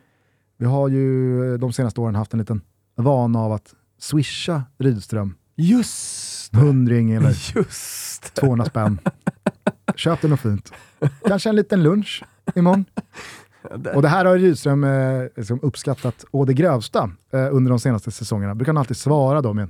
vi 0.57 0.65
har 0.65 0.87
ju 0.87 1.57
de 1.57 1.73
senaste 1.73 2.01
åren 2.01 2.15
haft 2.15 2.33
en 2.33 2.39
liten 2.39 2.61
vana 2.95 3.39
av 3.39 3.51
att 3.51 3.73
swisha 3.99 4.63
Rydström 4.77 5.33
Just 5.61 6.53
en 6.53 6.59
hundring 6.59 7.11
eller 7.11 7.29
Just 7.55 8.33
200 8.33 8.65
spänn. 8.65 8.99
Köp 9.95 10.21
det 10.21 10.27
något 10.27 10.39
fint. 10.39 10.73
Kanske 11.27 11.49
en 11.49 11.55
liten 11.55 11.83
lunch 11.83 12.23
imorgon. 12.55 12.85
Och 13.95 14.01
det 14.01 14.07
här 14.07 14.25
har 14.25 14.37
Rydström 14.37 14.83
eh, 14.83 15.23
liksom 15.35 15.59
uppskattat 15.61 16.25
å 16.31 16.45
det 16.45 16.53
grövsta 16.53 17.11
eh, 17.33 17.55
under 17.55 17.69
de 17.69 17.79
senaste 17.79 18.11
säsongerna. 18.11 18.55
Brukar 18.55 18.69
han 18.73 18.77
alltid 18.77 18.97
svara 18.97 19.41
då 19.41 19.53
med 19.53 19.63
en 19.63 19.69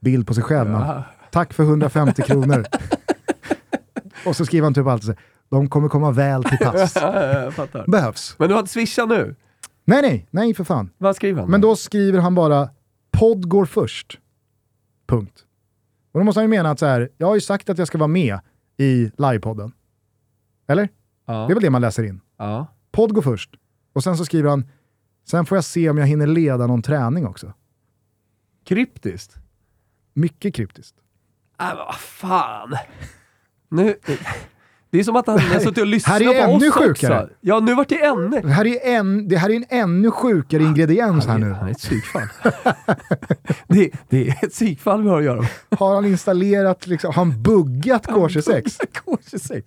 bild 0.00 0.26
på 0.26 0.34
sig 0.34 0.42
själv. 0.42 0.70
Ja. 0.70 1.04
Tack 1.30 1.52
för 1.52 1.62
150 1.62 2.22
kronor. 2.22 2.64
Och 4.26 4.36
så 4.36 4.46
skriver 4.46 4.64
han 4.64 4.74
typ 4.74 4.86
alltid 4.86 5.16
de 5.50 5.68
kommer 5.68 5.88
komma 5.88 6.10
väl 6.10 6.44
till 6.44 6.58
pass. 6.58 6.92
fattar. 7.56 7.90
Behövs. 7.90 8.34
Men 8.38 8.48
du 8.48 8.54
har 8.54 8.60
inte 8.60 8.72
swishat 8.72 9.08
nu? 9.08 9.34
Nej, 9.84 10.02
nej, 10.02 10.26
nej 10.30 10.54
för 10.54 10.64
fan. 10.64 10.90
Vad 10.98 11.16
skriver 11.16 11.40
han? 11.40 11.50
Men 11.50 11.60
då 11.60 11.76
skriver 11.76 12.18
han 12.18 12.34
bara 12.34 12.68
podd 13.10 13.48
går 13.48 13.64
först. 13.64 14.18
Punkt. 15.08 15.44
Och 16.12 16.20
då 16.20 16.24
måste 16.24 16.40
han 16.40 16.44
ju 16.44 16.48
mena 16.48 16.70
att 16.70 16.78
så 16.78 16.86
här, 16.86 17.08
jag 17.18 17.26
har 17.26 17.34
ju 17.34 17.40
sagt 17.40 17.70
att 17.70 17.78
jag 17.78 17.86
ska 17.86 17.98
vara 17.98 18.08
med 18.08 18.38
i 18.76 19.10
livepodden. 19.18 19.72
Eller? 20.66 20.88
ja. 21.26 21.32
Det 21.46 21.52
är 21.52 21.54
väl 21.54 21.62
det 21.62 21.70
man 21.70 21.80
läser 21.80 22.02
in. 22.02 22.20
ja. 22.36 22.66
Podd 22.90 23.14
går 23.14 23.22
först. 23.22 23.50
Och 23.92 24.04
sen 24.04 24.16
så 24.16 24.24
skriver 24.24 24.50
han, 24.50 24.68
sen 25.24 25.46
får 25.46 25.56
jag 25.56 25.64
se 25.64 25.90
om 25.90 25.98
jag 25.98 26.06
hinner 26.06 26.26
leda 26.26 26.66
någon 26.66 26.82
träning 26.82 27.26
också. 27.26 27.52
Kryptiskt? 28.64 29.36
Mycket 30.14 30.54
kryptiskt. 30.54 30.96
Äh, 31.60 31.76
vad 31.76 31.94
fan. 31.94 32.76
Nu, 33.68 33.96
det 34.90 34.98
är 34.98 35.04
som 35.04 35.16
att 35.16 35.26
han 35.26 35.38
har 35.38 35.60
suttit 35.60 35.78
och 35.78 35.86
lyssnat 35.86 36.12
här 36.22 36.34
är 36.34 36.46
på 36.46 36.52
ännu 36.52 36.68
oss 36.68 36.74
sjukare. 36.74 36.90
också. 36.90 37.34
Ja, 37.40 37.60
nu 37.60 37.74
vart 37.74 37.88
det 37.88 38.04
ännu... 38.04 38.40
Det 38.40 38.48
här 38.48 38.66
är, 38.66 38.96
en, 38.96 39.28
det 39.28 39.36
här 39.36 39.50
är 39.50 39.54
en 39.54 39.64
ännu 39.68 40.10
sjukare 40.10 40.62
ingrediens 40.62 41.26
här 41.26 41.32
Han 41.32 41.42
är, 41.42 41.46
nu. 41.46 41.52
han 41.52 41.68
är 41.68 41.72
ett 41.72 41.78
psykfall. 41.78 42.22
det, 43.68 43.90
det 44.08 44.28
är 44.28 44.44
ett 44.44 44.52
psykfall 44.52 45.02
vi 45.02 45.08
har 45.08 45.18
att 45.18 45.24
göra 45.24 45.40
med. 45.40 45.50
Har 45.78 45.94
han 45.94 46.04
installerat, 46.04 46.86
liksom, 46.86 47.08
har 47.14 47.24
han 47.24 47.42
buggat 47.42 48.06
K26? 48.06 48.62
K26. 49.04 49.62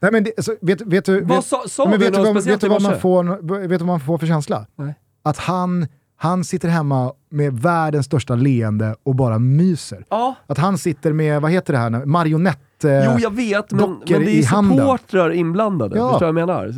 Nej 0.00 0.12
men 0.12 0.24
det, 0.24 0.32
alltså, 0.36 0.56
vet, 0.60 0.80
vet 0.80 1.04
du, 1.04 1.20
Vad 1.20 1.36
vet, 1.36 1.44
sa, 1.44 1.62
sa 1.68 1.84
men 1.88 1.98
vi 1.98 2.04
vet, 2.06 2.14
du 2.14 2.22
vad, 2.22 2.34
vet, 2.34 2.42
speciellt 2.42 2.60
du 2.60 2.66
i 2.66 2.70
vad 2.70 2.82
man 2.82 3.00
får, 3.00 3.58
vet 3.58 3.68
du 3.70 3.76
vad 3.76 3.86
man 3.86 4.00
får 4.00 4.18
för 4.18 4.26
känsla? 4.26 4.66
Nej. 4.76 4.94
Att 5.22 5.38
han, 5.38 5.86
han 6.16 6.44
sitter 6.44 6.68
hemma 6.68 7.12
med 7.30 7.60
världens 7.60 8.06
största 8.06 8.34
leende 8.34 8.96
och 9.02 9.14
bara 9.14 9.38
myser. 9.38 10.04
Ja, 10.08 10.34
Att 10.46 10.58
han 10.58 10.78
sitter 10.78 11.12
med, 11.12 11.42
vad 11.42 11.50
heter 11.50 11.72
det 11.72 11.78
här, 11.78 11.90
marionett... 12.06 12.58
eh, 12.84 13.04
jo 13.12 13.18
jag 13.20 13.34
vet, 13.34 13.72
men, 13.72 13.90
men 13.90 14.24
det 14.24 14.38
är 14.38 14.46
handen. 14.46 14.78
supportrar 14.78 15.30
inblandade. 15.30 15.96
Ja. 15.98 16.10
Förstår 16.10 16.26
du 16.26 16.32
vad 16.32 16.40
jag 16.42 16.46
menar? 16.48 16.74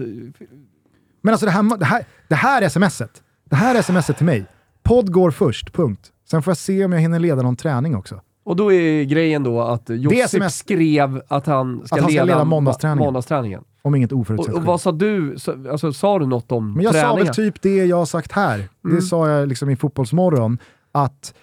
Men 1.22 1.32
alltså 1.34 1.46
det 1.46 1.52
här, 1.52 1.76
det 1.78 1.84
här, 1.84 2.04
det 2.28 2.34
här 2.34 2.68
smset, 2.68 3.22
det 3.50 3.56
här 3.56 3.82
smset 3.82 4.16
till 4.16 4.26
mig, 4.26 4.44
Podd 4.82 5.12
går 5.12 5.30
först, 5.30 5.72
punkt. 5.72 6.10
Sen 6.30 6.42
får 6.42 6.50
jag 6.50 6.56
se 6.58 6.84
om 6.84 6.92
jag 6.92 7.00
hinner 7.00 7.18
leda 7.18 7.42
någon 7.42 7.56
träning 7.56 7.96
också. 7.96 8.20
Och 8.44 8.56
då 8.56 8.72
är 8.72 9.04
grejen 9.04 9.42
då 9.42 9.60
att 9.62 9.88
Josip 9.88 10.24
SMS 10.24 10.56
skrev 10.56 11.22
att 11.28 11.46
han 11.46 11.82
ska, 11.86 11.94
Att 11.96 12.00
han 12.00 12.10
ska 12.10 12.22
leda, 12.22 12.24
leda 12.24 12.44
måndagsträningen. 12.44 13.04
måndagsträningen. 13.04 13.64
Om 13.82 13.94
inget 13.94 14.12
Och, 14.12 14.18
oförutsett 14.18 14.54
och 14.54 14.60
sker. 14.60 14.66
vad 14.66 14.80
sa 14.80 14.92
du? 14.92 15.34
Så, 15.38 15.68
alltså, 15.70 15.92
sa 15.92 16.18
du 16.18 16.26
något 16.26 16.52
om 16.52 16.72
Men 16.74 16.84
jag 16.84 16.94
sa 16.94 17.00
träningen? 17.00 17.24
väl 17.26 17.34
typ 17.34 17.62
det 17.62 17.76
jag 17.76 17.96
har 17.96 18.04
sagt 18.06 18.32
här. 18.32 18.54
Mm. 18.84 18.96
Det 18.96 19.02
sa 19.02 19.28
jag 19.28 19.48
liksom 19.48 19.70
i 19.70 19.76
Fotbollsmorgon. 19.76 20.58
Att, 20.92 21.34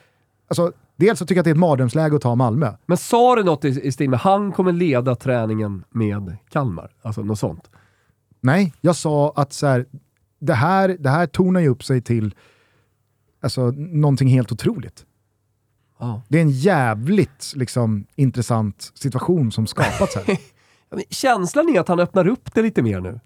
alltså, 0.48 0.72
dels 0.98 1.20
så 1.20 1.26
tycker 1.26 1.36
jag 1.36 1.42
att 1.42 1.46
det 1.46 1.50
är 1.50 1.54
ett 1.54 1.60
mardrömsläge 1.60 2.16
att 2.16 2.22
ta 2.22 2.36
Malmö. 2.36 2.74
Men 2.86 2.98
sa 2.98 3.36
du 3.36 3.44
något 3.44 3.66
i, 3.66 3.68
i 3.68 3.92
stil 3.92 4.10
med 4.10 4.20
han 4.20 4.52
kommer 4.52 4.72
leda 4.72 5.16
träningen 5.16 5.84
med 5.90 6.38
Kalmar? 6.50 6.92
Alltså 7.02 7.22
något 7.22 7.40
sånt. 7.40 7.70
Nej, 8.42 8.74
jag 8.82 8.96
sa 8.96 9.34
att 9.36 9.54
så 9.54 9.68
här, 9.68 9.86
det, 10.40 10.54
här, 10.54 10.98
det 11.00 11.10
här 11.10 11.28
tornar 11.28 11.62
ju 11.62 11.68
upp 11.68 11.84
sig 11.84 12.02
till 12.02 12.36
alltså, 13.42 13.72
någonting 13.78 14.28
helt 14.28 14.52
otroligt. 14.52 15.06
Ja. 16.00 16.22
Det 16.28 16.38
är 16.38 16.42
en 16.42 16.52
jävligt 16.52 17.54
liksom, 17.56 18.06
intressant 18.16 18.92
situation 18.94 19.52
som 19.52 19.68
skapats 19.68 20.16
här. 20.16 20.38
Känslan 21.10 21.70
är 21.70 21.80
att 21.80 21.88
han 21.88 22.00
öppnar 22.00 22.28
upp 22.28 22.54
det 22.54 22.62
lite 22.62 22.82
mer 22.82 23.02
nu. 23.02 23.20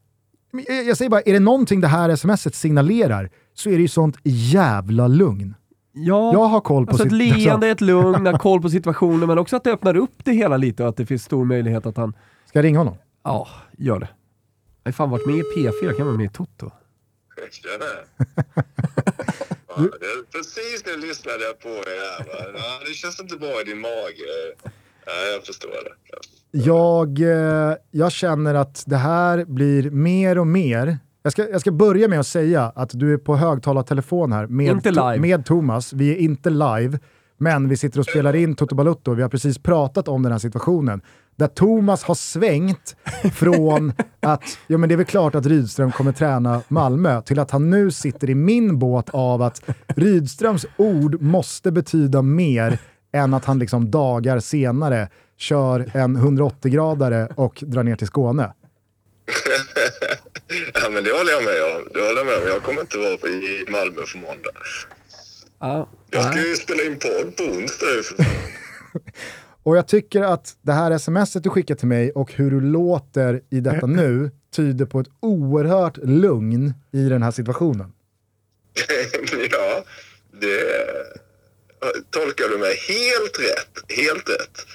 Jag 0.88 0.98
säger 0.98 1.10
bara, 1.10 1.22
är 1.22 1.34
det 1.34 1.40
någonting 1.40 1.82
det 1.82 1.88
här 1.88 2.16
smset 2.16 2.56
signalerar 2.56 3.30
så 3.54 3.70
är 3.70 3.74
det 3.74 3.82
ju 3.82 3.88
sånt 3.88 4.18
jävla 4.24 5.08
lugn. 5.08 5.56
Ja, 5.94 6.34
Jag 6.34 6.46
har 6.46 6.62
koll 6.62 6.86
på 6.86 6.92
alltså 6.92 7.06
ett 7.06 7.12
leende, 7.12 7.68
ett 7.70 7.82
lugn, 7.82 8.26
har 8.26 8.38
koll 8.38 8.62
på 8.62 8.70
situationen, 8.70 9.28
men 9.28 9.38
också 9.38 9.56
att 9.56 9.64
det 9.64 9.72
öppnar 9.72 9.96
upp 9.98 10.14
det 10.24 10.32
hela 10.32 10.58
lite 10.58 10.84
och 10.84 10.89
att 10.89 10.98
det 10.98 11.06
finns 11.06 11.24
stor 11.24 11.46
möjlighet 11.46 11.86
att 11.86 11.98
han... 11.98 12.14
Ska 12.46 12.60
jag 12.60 12.64
ringa 12.66 12.80
honom? 12.80 12.96
Ja, 13.24 13.48
gör 13.78 14.00
det. 14.00 14.10
Jag 14.84 14.92
har 14.92 14.94
fan 14.94 15.10
varit 15.10 15.26
med 15.28 15.36
i 15.36 15.42
P4, 15.44 15.98
kan 15.98 16.06
vara 16.06 16.18
med 16.18 16.26
i 16.26 16.30
Toto. 16.30 16.72
Tjena! 17.52 17.86
Ja, 19.76 19.82
det, 19.82 20.38
precis 20.38 20.84
nu 20.86 21.08
lyssnade 21.08 21.44
jag 21.44 21.60
på 21.60 21.70
er 21.70 22.24
här. 22.34 22.54
Ja, 22.54 22.88
det 22.88 22.94
känns 22.94 23.20
inte 23.20 23.36
bra 23.36 23.62
i 23.62 23.64
din 23.64 23.82
mage. 23.82 24.28
Ja, 25.06 25.12
jag 25.34 25.46
förstår 25.46 25.70
det. 25.70 26.18
Jag, 26.52 27.20
eh, 27.20 27.76
jag 27.92 28.12
känner 28.12 28.54
att 28.54 28.84
det 28.88 28.96
här 28.98 29.46
blir 29.46 29.89
mer 29.92 30.38
och 30.38 30.48
mer. 30.48 30.98
Jag 31.24 31.34
ska, 31.34 31.50
jag 31.50 31.62
ska 31.62 31.72
börja 31.72 32.08
med 32.08 32.20
att 32.20 32.28
säga 32.28 32.72
att 32.76 32.90
du 32.94 33.14
är 33.14 33.18
på 33.18 33.36
högtalartelefon 33.36 34.32
här 34.32 34.48
med, 34.48 35.20
med 35.20 35.46
Thomas. 35.46 35.94
Vi 35.94 36.12
är 36.12 36.16
inte 36.16 36.50
live, 36.50 37.00
men 37.38 37.70
vi 37.70 37.78
sitter 37.78 38.00
och 38.00 38.06
spelar 38.06 38.36
in 38.36 38.56
Toto 38.56 38.76
Balutto. 38.76 39.14
Vi 39.14 39.22
har 39.22 39.30
precis 39.30 39.58
pratat 39.58 40.08
om 40.08 40.24
den 40.24 40.32
här 40.32 40.40
situationen. 40.40 41.02
Där 41.36 41.48
Thomas 41.48 42.04
har 42.04 42.16
svängt 42.16 42.96
från 43.34 43.94
att 44.20 44.44
ja, 44.68 44.78
men 44.78 44.90
det 44.90 44.96
är 44.96 44.98
väl 44.98 45.06
klart 45.06 45.36
att 45.36 45.46
Rydström 45.46 45.92
kommer 45.92 46.12
träna 46.12 46.62
Malmö 46.68 47.22
till 47.22 47.40
att 47.40 47.52
han 47.52 47.70
nu 47.70 47.92
sitter 47.92 48.30
i 48.30 48.36
min 48.36 48.80
båt 48.80 49.10
av 49.10 49.42
att 49.42 49.62
Rydströms 49.88 50.66
ord 50.78 51.22
måste 51.22 51.72
betyda 51.72 52.22
mer 52.22 52.80
än 53.14 53.34
att 53.34 53.46
han 53.46 53.60
liksom 53.60 53.92
dagar 53.92 54.40
senare 54.40 55.10
kör 55.38 55.92
en 55.94 56.18
180-gradare 56.18 57.28
och 57.36 57.64
drar 57.68 57.84
ner 57.84 57.96
till 57.96 58.08
Skåne. 58.08 58.54
Ja, 60.74 60.90
men 60.90 61.04
det 61.04 61.12
håller 61.12 61.32
jag 61.32 61.44
med 61.44 61.64
om. 61.76 61.88
Det 61.94 62.00
håller 62.00 62.18
jag 62.18 62.26
med 62.26 62.36
om. 62.36 62.48
Jag 62.48 62.64
kommer 62.64 62.82
inte 62.82 62.98
vara 62.98 63.30
i 63.30 63.66
Malmö 63.70 64.02
på 64.14 64.18
måndag. 64.18 64.52
Ja. 65.60 65.90
Jag 66.10 66.26
ska 66.26 66.48
ju 66.48 66.56
spela 66.56 66.84
in 66.84 67.00
podd 67.00 67.36
på 67.38 67.44
onsdag. 67.44 67.86
för. 68.04 68.26
Och 69.64 69.78
jag 69.78 69.88
tycker 69.88 70.22
att 70.22 70.58
det 70.62 70.72
här 70.72 70.98
smset 70.98 71.44
du 71.44 71.50
skickar 71.50 71.76
till 71.76 71.88
mig 71.88 72.12
och 72.12 72.34
hur 72.34 72.52
du 72.52 72.62
låter 72.62 73.42
i 73.50 73.60
detta 73.60 73.86
nu 73.86 74.32
tyder 74.56 74.86
på 74.86 75.00
ett 75.00 75.08
oerhört 75.20 75.98
lugn 75.98 76.74
i 76.92 77.04
den 77.04 77.24
här 77.24 77.32
situationen. 77.32 77.94
ja, 79.52 79.84
det 80.42 80.64
tolkar 82.10 82.50
du 82.50 82.58
mig 82.58 82.76
helt 82.88 83.40
rätt. 83.40 83.98
Helt 83.98 84.30
rätt. 84.30 84.66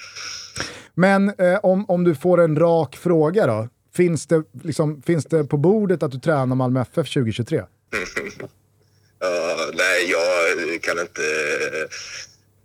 Men 0.93 1.29
eh, 1.37 1.59
om, 1.63 1.85
om 1.87 2.03
du 2.03 2.15
får 2.15 2.41
en 2.41 2.59
rak 2.59 2.95
fråga 2.95 3.47
då. 3.47 3.67
Finns 3.97 4.27
det, 4.27 4.43
liksom, 4.63 5.01
finns 5.01 5.25
det 5.25 5.43
på 5.43 5.57
bordet 5.57 6.03
att 6.03 6.11
du 6.11 6.19
tränar 6.19 6.55
Malmö 6.55 6.81
FF 6.81 7.13
2023? 7.13 7.63
Ja, 9.19 9.57
nej, 9.73 10.11
jag 10.11 10.81
kan 10.81 10.99
inte... 10.99 11.21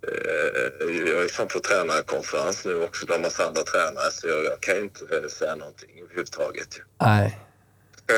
eh, 0.07 0.97
Jag 1.07 1.23
är 1.23 1.27
fan 1.27 1.47
på 1.47 1.59
tränarkonferens 1.59 2.65
nu 2.65 2.83
också 2.83 3.05
bland 3.05 3.21
massa 3.21 3.47
andra 3.47 3.63
tränare 3.63 4.11
så 4.11 4.27
jag, 4.27 4.43
jag 4.45 4.61
kan 4.61 4.75
ju 4.75 4.81
inte 4.81 5.17
eh, 5.17 5.27
säga 5.29 5.55
någonting 5.55 5.89
överhuvudtaget. 6.03 6.79
Nej. 7.01 7.39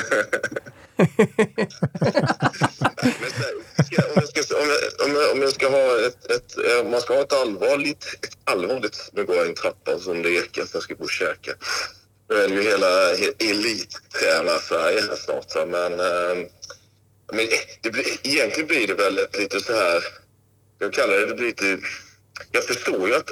Men 3.19 3.29
så, 3.31 3.83
ska, 3.83 4.01
om, 4.03 4.13
jag 4.15 4.27
ska, 4.45 4.55
om, 4.57 4.69
jag, 4.69 5.07
om, 5.09 5.15
jag, 5.15 5.31
om 5.33 5.41
jag 5.41 5.51
ska 5.51 5.69
ha 5.69 5.99
ett, 6.07 6.31
ett, 6.31 6.53
om 6.85 6.91
man 6.91 7.01
ska 7.01 7.13
ha 7.13 7.21
ett 7.21 7.33
allvarligt, 7.33 8.05
ett 8.21 8.37
allvarligt, 8.43 9.09
nu 9.13 9.25
går 9.25 9.35
jag 9.35 9.45
i 9.45 9.49
en 9.49 9.55
trappa 9.55 9.99
som 9.99 10.21
det 10.21 10.29
ekar 10.29 10.65
så 10.65 10.75
jag 10.75 10.83
ska 10.83 10.93
gå 10.93 11.03
och 11.03 11.09
käka. 11.09 11.51
Nu 12.29 12.35
är 12.35 12.47
det 12.47 12.55
ju 12.55 12.61
hela 12.61 13.11
elittränar-Sverige 13.39 15.01
här 15.01 15.15
snart. 15.15 15.55
Ehm, 15.55 15.69
men 15.69 15.99
eh, 15.99 16.47
men 17.33 17.47
det 17.81 17.89
blir, 17.89 18.05
egentligen 18.23 18.67
blir 18.67 18.87
det 18.87 18.93
väl 18.93 19.17
ett 19.17 19.37
lite 19.37 19.59
så 19.59 19.73
här, 19.73 20.03
jag 20.79 20.93
kallar 20.93 21.13
det, 21.13 21.25
det 21.25 21.35
blir 21.35 21.47
lite, 21.47 21.77
jag 22.51 22.63
förstår 22.63 23.07
ju 23.07 23.15
att 23.15 23.31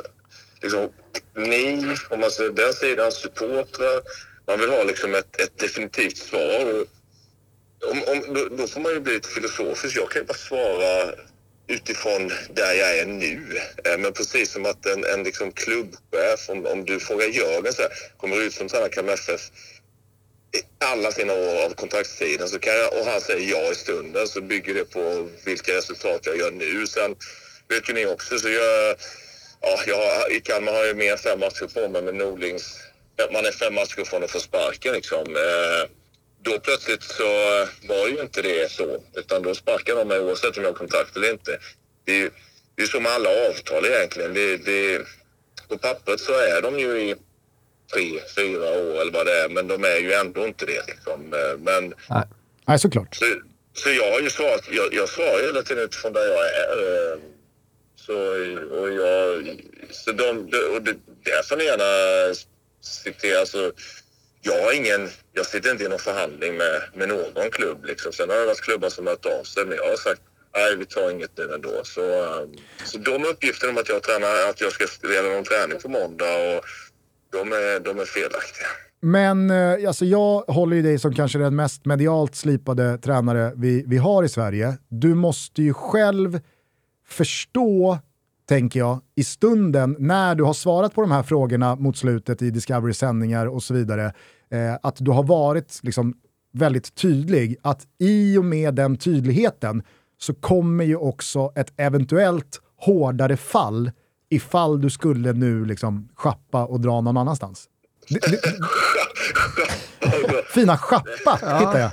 liksom, 0.62 0.89
ni, 1.36 1.96
om 2.10 2.20
man 2.20 2.32
säger 2.32 2.52
den 2.52 2.74
sidan, 2.74 3.12
supportrar, 3.12 4.02
man 4.48 4.60
vill 4.60 4.70
ha 4.70 4.84
liksom 4.84 5.16
ett, 5.16 5.41
ett 5.41 5.58
definitivt 5.58 6.18
svar. 6.18 6.66
Och 6.74 6.88
om, 7.91 8.04
om, 8.04 8.34
då, 8.34 8.50
då 8.58 8.68
får 8.68 8.82
man 8.82 8.91
ju 8.91 9.00
bli 9.00 9.14
lite 9.14 9.30
filosofisk. 9.30 9.98
Jag 9.98 10.12
kan 10.12 10.22
ju 10.22 10.26
bara 10.26 10.38
svara 10.38 11.14
utifrån 11.68 12.32
där 12.49 12.74
jag 12.74 12.97
är 12.97 13.05
nu. 13.05 13.61
Eh, 13.86 13.97
men 13.97 14.14
precis 14.14 14.51
som 14.51 14.66
att 14.66 14.86
en, 14.86 15.05
en 15.05 15.24
liksom 15.24 15.51
klubbchef, 15.51 16.49
om, 16.49 16.66
om 16.66 16.86
du 16.86 16.99
frågar 16.99 17.28
Jörgen 17.28 17.74
så 17.74 17.82
här, 17.82 17.91
kommer 18.18 18.41
ut 18.41 18.53
som 18.53 18.68
tränare 18.68 18.89
Kalmar 18.89 19.14
FF 19.14 19.41
i 20.57 20.86
alla 20.86 21.11
sina 21.11 21.34
år 21.34 21.66
av 21.66 21.74
kontraktstiden 21.74 22.47
så 22.47 22.59
kan 22.59 22.74
jag, 22.74 22.93
och 22.93 23.05
han 23.05 23.22
säger 23.22 23.51
ja 23.51 23.72
i 23.72 23.76
stunden 23.76 24.28
så 24.28 24.41
bygger 24.41 24.74
det 24.74 24.86
på 24.86 25.30
vilka 25.45 25.78
resultat 25.78 26.26
jag 26.26 26.38
gör 26.38 26.51
nu. 26.51 26.88
Sen 26.88 27.16
vet 27.68 27.89
ju 27.89 27.93
ni 27.93 28.05
också 28.05 28.39
så 28.39 28.49
jag, 28.49 28.95
ja, 29.61 29.80
jag 29.88 30.32
i 30.32 30.41
Kalmar 30.41 30.72
har 30.72 30.86
jag 30.86 30.97
mer 30.97 31.11
än 31.11 31.18
fem 31.18 31.39
matcher 31.39 31.68
på 31.74 31.89
mig 31.89 32.01
med 32.01 32.16
Norlings, 32.16 32.80
man 33.34 33.45
är 33.45 33.51
fem 33.51 33.74
matcher 33.74 34.03
från 34.05 34.24
att 34.24 34.32
få 34.32 34.39
sparken 34.39 34.93
liksom. 34.93 35.36
Eh, 35.36 35.89
då 36.44 36.60
plötsligt 36.60 37.04
så 37.04 37.24
var 37.88 38.08
ju 38.08 38.22
inte 38.22 38.41
det 38.41 38.72
så, 38.72 39.04
utan 39.16 39.41
då 39.41 39.56
sparkar 39.56 39.96
de 39.96 40.08
mig 40.08 40.20
oavsett 40.20 40.58
om 40.58 40.64
jag 40.64 40.70
har 40.72 40.78
kontrakt 40.78 41.16
eller 41.18 41.32
inte. 41.32 41.60
Det 42.06 42.12
är 42.12 42.16
ju 42.18 42.30
det 42.76 42.82
är 42.84 42.88
som 42.88 43.04
med 43.04 43.12
alla 43.12 43.30
avtal 43.50 43.86
egentligen. 43.86 44.34
Det, 44.34 44.58
det, 44.58 45.02
på 45.70 45.78
pappret 45.78 46.20
så 46.20 46.34
är 46.34 46.62
de 46.62 46.80
ju 46.80 47.02
i 47.10 47.16
tre, 47.94 48.20
fyra 48.36 48.70
år 48.70 49.02
eller 49.02 49.12
vad 49.12 49.26
det 49.26 49.39
är, 49.44 49.50
men 49.50 49.68
de 49.68 49.84
är 49.84 49.98
ju 49.98 50.14
ändå 50.14 50.46
inte 50.48 50.66
det. 50.66 50.88
Liksom. 50.88 51.30
Men 51.60 51.94
Nej. 52.10 52.24
Nej, 52.68 52.80
såklart. 52.80 53.16
så, 53.16 53.26
så 53.74 53.89
jag 53.89 54.12
har 54.12 54.20
ju 54.20 54.30
svarat, 54.30 54.62
jag, 54.72 54.94
jag 54.94 55.10
svarar 55.10 55.39
ju 55.39 55.46
hela 55.46 55.62
tiden 55.64 55.84
utifrån 55.84 56.14
där 56.14 56.26
jag 56.28 56.46
är. 56.48 57.12
eh, 57.14 57.20
Så, 57.96 58.14
och 58.80 58.91
jag, 58.94 59.58
så 59.91 60.12
de, 60.12 60.30
och 60.76 60.82
det, 60.82 60.96
där 61.24 61.44
får 61.44 61.58
ni 61.58 61.64
gärna 61.64 62.34
citera. 62.82 63.39
Alltså, 63.39 63.72
jag 64.46 64.64
har 64.64 64.72
ingen, 64.74 65.10
jag 65.34 65.46
sitter 65.46 65.72
inte 65.72 65.84
i 65.84 65.89
någon 65.89 66.00
förhandling 66.00 66.58
med, 66.58 66.82
med 66.94 67.08
någon 67.08 67.50
klubb. 67.52 67.86
Liksom. 67.86 68.12
Sen 68.14 68.30
har 68.30 68.38
det 68.38 68.46
varit 68.46 68.62
klubbar 68.62 68.89
som 68.89 69.06
har 69.06 69.14
hört 69.14 69.26
av 69.26 69.44
sig, 69.44 69.66
men 69.66 69.78
jag 69.78 69.89
har 69.89 69.98
sagt 69.98 70.22
nej, 70.56 70.76
vi 70.78 70.86
tar 70.86 71.12
inget 71.12 71.38
nu 71.38 71.54
ändå. 71.56 71.82
Så, 71.84 72.02
ehm, 72.02 72.50
så 72.86 72.98
de 72.98 73.26
uppgifterna 73.26 73.72
om 73.72 73.78
att 73.78 73.89
jag, 73.89 74.04
tränar, 74.04 74.50
att 74.50 74.62
jag 74.62 74.72
ska 74.72 74.86
leda 75.08 75.30
någon 75.30 75.44
träning 75.44 75.80
på 75.82 75.89
måndag, 75.89 76.26
och, 76.26 76.64
de, 77.32 77.52
är, 77.52 77.80
de 77.80 78.00
är 78.00 78.06
felaktiga. 78.06 78.68
Men 79.02 79.52
eh, 79.52 79.88
alltså 79.88 80.06
jag 80.06 80.41
håller 80.41 80.76
ju 80.76 80.82
dig 80.82 81.00
som 81.00 81.16
kanske 81.16 81.39
den 81.39 81.56
mest 81.56 81.86
medialt 81.86 82.36
slipade 82.36 82.98
tränare 82.98 83.54
vi, 83.56 83.84
vi 83.88 83.98
har 83.98 84.24
i 84.24 84.30
Sverige. 84.30 84.78
Du 84.89 85.16
måste 85.16 85.62
ju 85.62 85.74
själv 85.74 86.39
förstå, 87.08 87.98
tänker 88.50 88.80
jag, 88.80 89.00
i 89.16 89.24
stunden 89.24 89.96
när 90.00 90.36
du 90.36 90.44
har 90.44 90.54
svarat 90.54 90.96
på 90.96 91.02
de 91.02 91.12
här 91.12 91.24
frågorna 91.24 91.76
mot 91.76 91.98
slutet 91.98 92.41
i 92.41 92.50
Discovery-sändningar 92.50 93.46
och 93.46 93.64
så 93.64 93.74
vidare, 93.74 94.14
eh, 94.52 94.76
att 94.84 94.96
du 95.00 95.12
har 95.12 95.24
varit 95.24 95.80
liksom 95.84 96.14
väldigt 96.54 96.96
tydlig 96.96 97.56
att 97.62 97.88
i 98.00 98.38
och 98.38 98.46
med 98.46 98.76
den 98.76 98.98
tydligheten 98.98 99.84
så 100.18 100.34
kommer 100.34 100.84
ju 100.84 100.96
också 100.96 101.52
ett 101.56 101.74
eventuellt 101.78 102.62
hårdare 102.78 103.38
fall 103.38 103.91
ifall 104.30 104.82
du 104.82 104.89
skulle 104.89 105.34
nu 105.34 105.66
liksom 105.66 106.10
schappa 106.16 106.66
och 106.66 106.80
dra 106.80 107.02
någon 107.02 107.18
annanstans. 107.18 107.70
Det, 108.10 108.20
det, 108.20 108.41
fina 110.54 110.78
schappa 110.78 111.34
hittar 111.60 111.80
jag. 111.80 111.91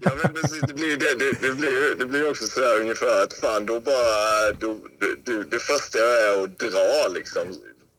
Ja, 0.00 0.10
men 0.22 0.34
precis, 0.34 0.60
det 0.60 0.74
blir 0.74 0.96
det, 0.96 1.18
det, 1.18 1.48
det 1.48 1.54
blir 1.54 1.98
det 1.98 2.06
blir 2.06 2.30
också 2.30 2.44
så 2.44 2.60
här 2.60 2.80
ungefär 2.80 3.22
att 3.22 3.32
fan 3.32 3.66
då 3.66 3.80
bara, 3.80 4.52
då, 4.60 4.76
det, 5.24 5.50
det 5.50 5.58
första 5.58 5.98
jag 5.98 6.24
är 6.24 6.44
att 6.44 6.58
dra 6.58 7.14
liksom. 7.14 7.42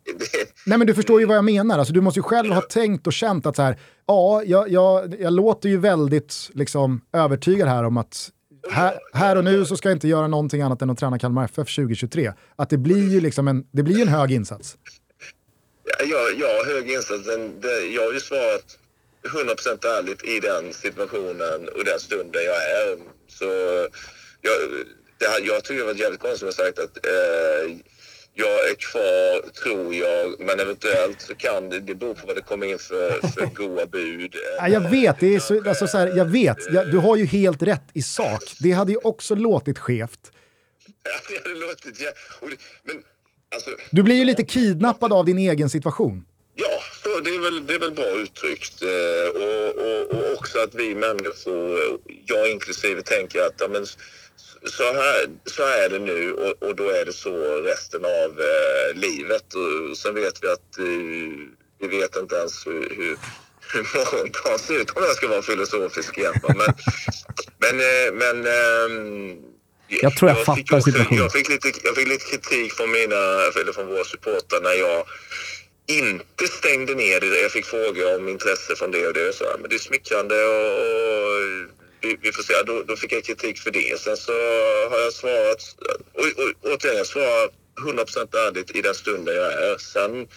Det, 0.06 0.54
Nej 0.66 0.78
men 0.78 0.88
du 0.88 0.94
förstår 0.94 1.20
ju 1.20 1.26
vad 1.26 1.38
jag 1.38 1.46
menar, 1.46 1.80
alltså, 1.80 1.94
du 1.94 2.02
måste 2.02 2.20
ju 2.20 2.24
själv 2.24 2.54
ha 2.54 2.62
tänkt 2.62 3.08
och 3.08 3.14
känt 3.14 3.46
att 3.46 3.56
så 3.56 3.62
här, 3.62 3.80
ja, 4.06 4.44
jag, 4.46 4.70
jag, 4.70 5.16
jag 5.20 5.34
låter 5.34 5.70
ju 5.70 5.78
väldigt 5.78 6.50
liksom, 6.54 7.02
övertygad 7.14 7.68
här 7.68 7.84
om 7.84 7.98
att 7.98 8.32
här, 8.72 9.00
här 9.14 9.36
och 9.36 9.44
nu 9.44 9.66
så 9.66 9.78
ska 9.78 9.90
jag 9.90 9.96
inte 9.96 10.08
göra 10.08 10.28
någonting 10.28 10.62
annat 10.62 10.82
än 10.82 10.90
att 10.90 11.00
träna 11.00 11.20
Kalmar 11.20 11.46
FF 11.46 11.76
2023. 11.76 12.34
Att 12.56 12.70
det 12.70 12.78
blir 12.78 13.12
ju 13.12 13.22
liksom 13.22 13.48
en, 13.48 13.66
det 13.72 13.84
blir 13.84 14.02
en 14.02 14.08
hög 14.08 14.32
insats. 14.32 14.78
Ja, 16.00 16.30
ja, 16.38 16.64
hög 16.66 16.92
insats. 16.92 17.28
Jag 17.96 18.02
har 18.02 18.14
ju 18.14 18.20
svarat 18.20 18.78
100% 19.24 19.88
ärligt 19.88 20.24
i 20.24 20.40
den 20.40 20.74
situationen 20.74 21.70
och 21.76 21.86
den 21.86 22.00
stunden 22.00 22.42
jag 22.46 22.56
är. 22.56 22.98
Så 23.28 23.46
jag, 24.42 24.54
det, 25.18 25.46
jag 25.46 25.64
tycker 25.64 25.80
det 25.80 25.94
var 25.94 25.94
jävligt 25.94 26.22
konstigt 26.22 26.50
att 26.50 26.56
sagt 26.56 26.80
att 26.80 27.06
eh, 27.06 27.78
jag 28.38 28.70
är 28.70 28.76
kvar, 28.76 29.52
tror 29.52 29.96
jag, 29.96 30.40
men 30.40 30.60
eventuellt 30.60 31.22
så 31.22 31.36
kan 31.36 31.70
det, 31.70 31.80
det 31.80 31.96
beror 31.96 32.14
på 32.14 32.28
vad 32.28 32.36
det 32.36 32.42
kommer 32.42 32.68
in 32.68 32.80
för, 32.80 33.28
för 33.28 33.46
goa 33.46 33.86
bud. 33.86 34.36
Ja, 34.58 34.68
jag 34.68 34.90
vet, 34.90 35.20
det 35.20 35.36
är 35.36 35.40
så, 35.40 35.70
alltså 35.70 35.88
så 35.88 35.98
här, 35.98 36.18
jag 36.18 36.26
vet. 36.26 36.58
Jag, 36.74 36.92
du 36.92 36.98
har 36.98 37.16
ju 37.16 37.26
helt 37.26 37.62
rätt 37.62 37.84
i 37.94 38.02
sak. 38.02 38.44
Det 38.60 38.72
hade 38.72 38.92
ju 38.92 38.98
också 39.04 39.36
låtit 39.36 39.80
skevt. 39.80 40.20
Ja, 41.04 41.12
det 41.30 41.50
hade 41.50 41.60
låtit... 41.60 42.02
Ja, 42.02 42.12
det, 42.42 42.58
men, 42.84 43.04
alltså, 43.56 43.70
Du 43.92 44.04
blir 44.04 44.16
ju 44.16 44.26
lite 44.26 44.44
kidnappad 44.44 45.14
av 45.14 45.26
din 45.26 45.38
egen 45.38 45.70
situation. 45.70 46.26
Ja, 46.56 46.80
så 47.04 47.20
det, 47.20 47.30
är 47.30 47.40
väl, 47.40 47.66
det 47.68 47.74
är 47.74 47.80
väl 47.80 47.92
bra 47.92 48.10
uttryckt. 48.10 48.82
Eh, 48.82 49.42
och, 49.42 49.70
och, 49.86 50.20
och 50.20 50.34
också 50.34 50.60
att 50.60 50.76
vi 50.76 50.96
människor, 50.96 51.80
jag 52.26 52.52
inklusive, 52.52 53.02
tänker 53.02 53.40
att 53.40 53.54
ja, 53.60 53.68
men, 53.68 53.86
så, 54.64 54.84
här, 54.84 55.30
så 55.46 55.64
här 55.64 55.86
är 55.86 55.90
det 55.90 56.00
nu 56.00 56.34
och, 56.34 56.64
och 56.64 56.76
då 56.76 56.90
är 56.90 57.06
det 57.06 57.14
så 57.14 57.62
resten 57.62 58.06
av 58.06 58.40
eh, 58.40 58.96
livet. 58.96 59.54
Och 59.54 59.98
sen 59.98 60.16
vet 60.16 60.44
vi 60.44 60.48
att 60.48 60.78
eh, 60.80 60.86
vi 61.80 61.88
vet 61.88 62.16
inte 62.16 62.36
ens 62.36 62.68
hur, 62.68 62.90
hur, 62.96 63.18
hur 63.74 63.98
morgondagen 63.98 64.60
ser 64.60 64.82
ut 64.82 64.90
om 64.90 65.04
jag 65.04 65.16
ska 65.16 65.28
vara 65.28 65.42
filosofisk 65.42 66.18
igen. 66.18 66.34
Men, 66.44 66.58
men, 67.58 67.80
eh, 67.80 68.14
men 68.14 68.38
ehm, 68.46 69.38
Jag 69.88 70.18
tror 70.18 70.32
jag 70.32 70.38
fick 70.38 70.70
fattar 70.70 70.80
situationen. 70.80 71.24
Jag 71.24 71.32
fick, 71.32 71.50
lite, 71.50 71.72
jag 71.84 71.96
fick 71.96 72.08
lite 72.08 72.26
kritik 72.26 72.74
från, 72.74 72.92
mina, 72.92 73.16
eller 73.62 73.74
från 73.74 73.88
våra 73.88 74.04
supportrar 74.04 74.62
när 74.62 74.74
jag 74.74 75.06
inte 75.88 76.48
stängde 76.48 76.96
ner 76.96 77.20
det. 77.20 77.42
Jag 77.42 77.52
fick 77.52 77.66
frågor 77.66 78.16
om 78.16 78.30
intresse 78.30 78.76
från 78.76 78.92
det 78.92 79.08
och 79.08 79.14
det. 79.14 79.34
Så, 79.34 79.44
här, 79.44 79.58
men 79.58 79.70
det 79.70 79.76
är 79.76 79.80
smickrande 79.80 80.36
och, 80.46 80.72
och 81.12 81.75
vi, 82.06 82.18
vi 82.22 82.32
får 82.32 82.44
se. 82.44 82.54
Då, 82.66 82.84
då 82.84 82.96
fick 82.96 83.14
jag 83.14 83.24
kritik 83.24 83.60
för 83.60 83.72
det. 83.72 84.00
Sen 84.00 84.18
så 84.18 84.32
har 84.90 85.00
jag 85.00 85.14
svarat, 85.14 85.62
och, 86.14 86.44
och, 86.44 86.74
återigen, 86.74 86.98
jag 86.98 87.08
svarar 87.08 87.50
100% 87.82 88.38
ärligt 88.48 88.76
i 88.76 88.82
den 88.82 88.96
stunden 88.96 89.36
jag 89.36 89.54
är. 89.54 89.78
Sen 89.78 90.28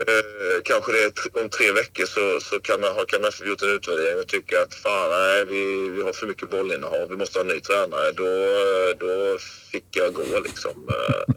Eh, 0.00 0.62
kanske 0.64 0.92
det 0.92 1.02
är 1.04 1.42
om 1.42 1.48
tre 1.48 1.72
veckor 1.72 2.06
så, 2.06 2.40
så 2.40 2.60
kan 2.60 2.80
man, 2.80 2.94
har 2.94 3.04
KMF 3.04 3.40
gjort 3.46 3.62
en 3.62 3.68
utvärdering 3.68 4.18
och 4.18 4.28
tycka 4.28 4.62
att 4.62 4.74
fan 4.74 5.10
nej, 5.10 5.44
vi, 5.44 5.88
vi 5.88 6.02
har 6.02 6.12
för 6.12 6.26
mycket 6.26 6.50
bollinnehav, 6.50 7.08
vi 7.08 7.16
måste 7.16 7.38
ha 7.38 7.44
en 7.44 7.52
ny 7.52 7.60
tränare. 7.60 8.12
Då, 8.12 8.24
eh, 8.24 8.96
då 8.98 9.38
fick 9.72 9.84
jag 9.90 10.14
gå 10.14 10.40
liksom. 10.40 10.88
Eh, 10.88 11.34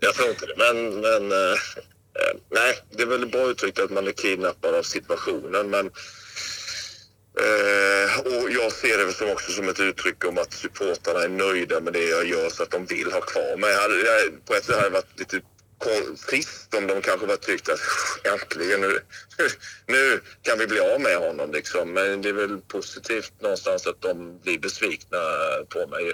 jag 0.00 0.14
tror 0.14 0.30
inte 0.30 0.46
det, 0.46 0.54
men, 0.56 1.00
men 1.00 1.32
eh, 1.32 1.58
eh, 2.18 2.36
nej, 2.50 2.78
det 2.90 3.02
är 3.02 3.06
väl 3.06 3.26
bra 3.26 3.50
uttryckt 3.50 3.78
att 3.78 3.90
man 3.90 4.06
är 4.06 4.12
kidnappad 4.12 4.74
av 4.74 4.82
situationen. 4.82 5.70
Men, 5.70 5.90
eh, 7.38 8.20
och 8.20 8.50
jag 8.50 8.72
ser 8.72 9.06
det 9.06 9.12
som 9.12 9.30
också 9.30 9.52
som 9.52 9.68
ett 9.68 9.80
uttryck 9.80 10.24
om 10.24 10.38
att 10.38 10.52
supportarna 10.52 11.22
är 11.22 11.28
nöjda 11.28 11.80
med 11.80 11.92
det 11.92 12.08
jag 12.08 12.26
gör 12.26 12.50
så 12.50 12.62
att 12.62 12.70
de 12.70 12.86
vill 12.86 13.12
ha 13.12 13.20
kvar 13.20 13.56
mig. 13.56 13.74
På 14.46 14.54
ett 14.54 14.64
sätt 14.64 14.76
hade 14.76 14.88
det 14.88 14.92
varit 14.92 15.18
lite 15.18 15.40
trist 16.28 16.74
om 16.74 16.86
de 16.86 17.00
kanske 17.02 17.26
var 17.26 17.36
tyckt 17.36 17.68
att 17.68 17.80
äntligen 18.32 18.80
nu, 18.80 18.98
nu 19.86 20.20
kan 20.42 20.58
vi 20.58 20.66
bli 20.66 20.80
av 20.80 21.00
med 21.00 21.16
honom 21.16 21.52
liksom. 21.52 21.92
Men 21.92 22.22
det 22.22 22.28
är 22.28 22.32
väl 22.32 22.60
positivt 22.60 23.32
någonstans 23.40 23.86
att 23.86 24.00
de 24.00 24.40
blir 24.42 24.58
besvikna 24.58 25.18
på 25.68 25.86
mig. 25.86 26.12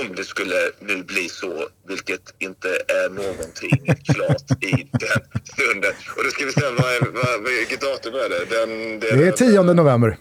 Om 0.00 0.14
det 0.16 0.24
skulle 0.24 0.70
nu 0.80 1.02
bli 1.02 1.28
så, 1.28 1.68
vilket 1.88 2.34
inte 2.38 2.68
är 2.88 3.08
någonting 3.08 3.94
klart 4.14 4.64
i 4.64 4.88
den 4.92 5.42
stunden. 5.44 5.92
Och 6.16 6.24
då 6.24 6.30
ska 6.30 6.44
vi 6.44 6.52
säga, 6.52 6.70
vad 6.70 6.92
är, 6.94 7.00
vad, 7.00 7.52
vilket 7.52 7.80
datum 7.80 8.14
är 8.14 8.28
det? 8.28 8.44
Den, 8.56 9.00
den, 9.00 9.18
Det 9.18 9.26
är 9.26 9.32
10 9.32 9.62
november. 9.62 10.16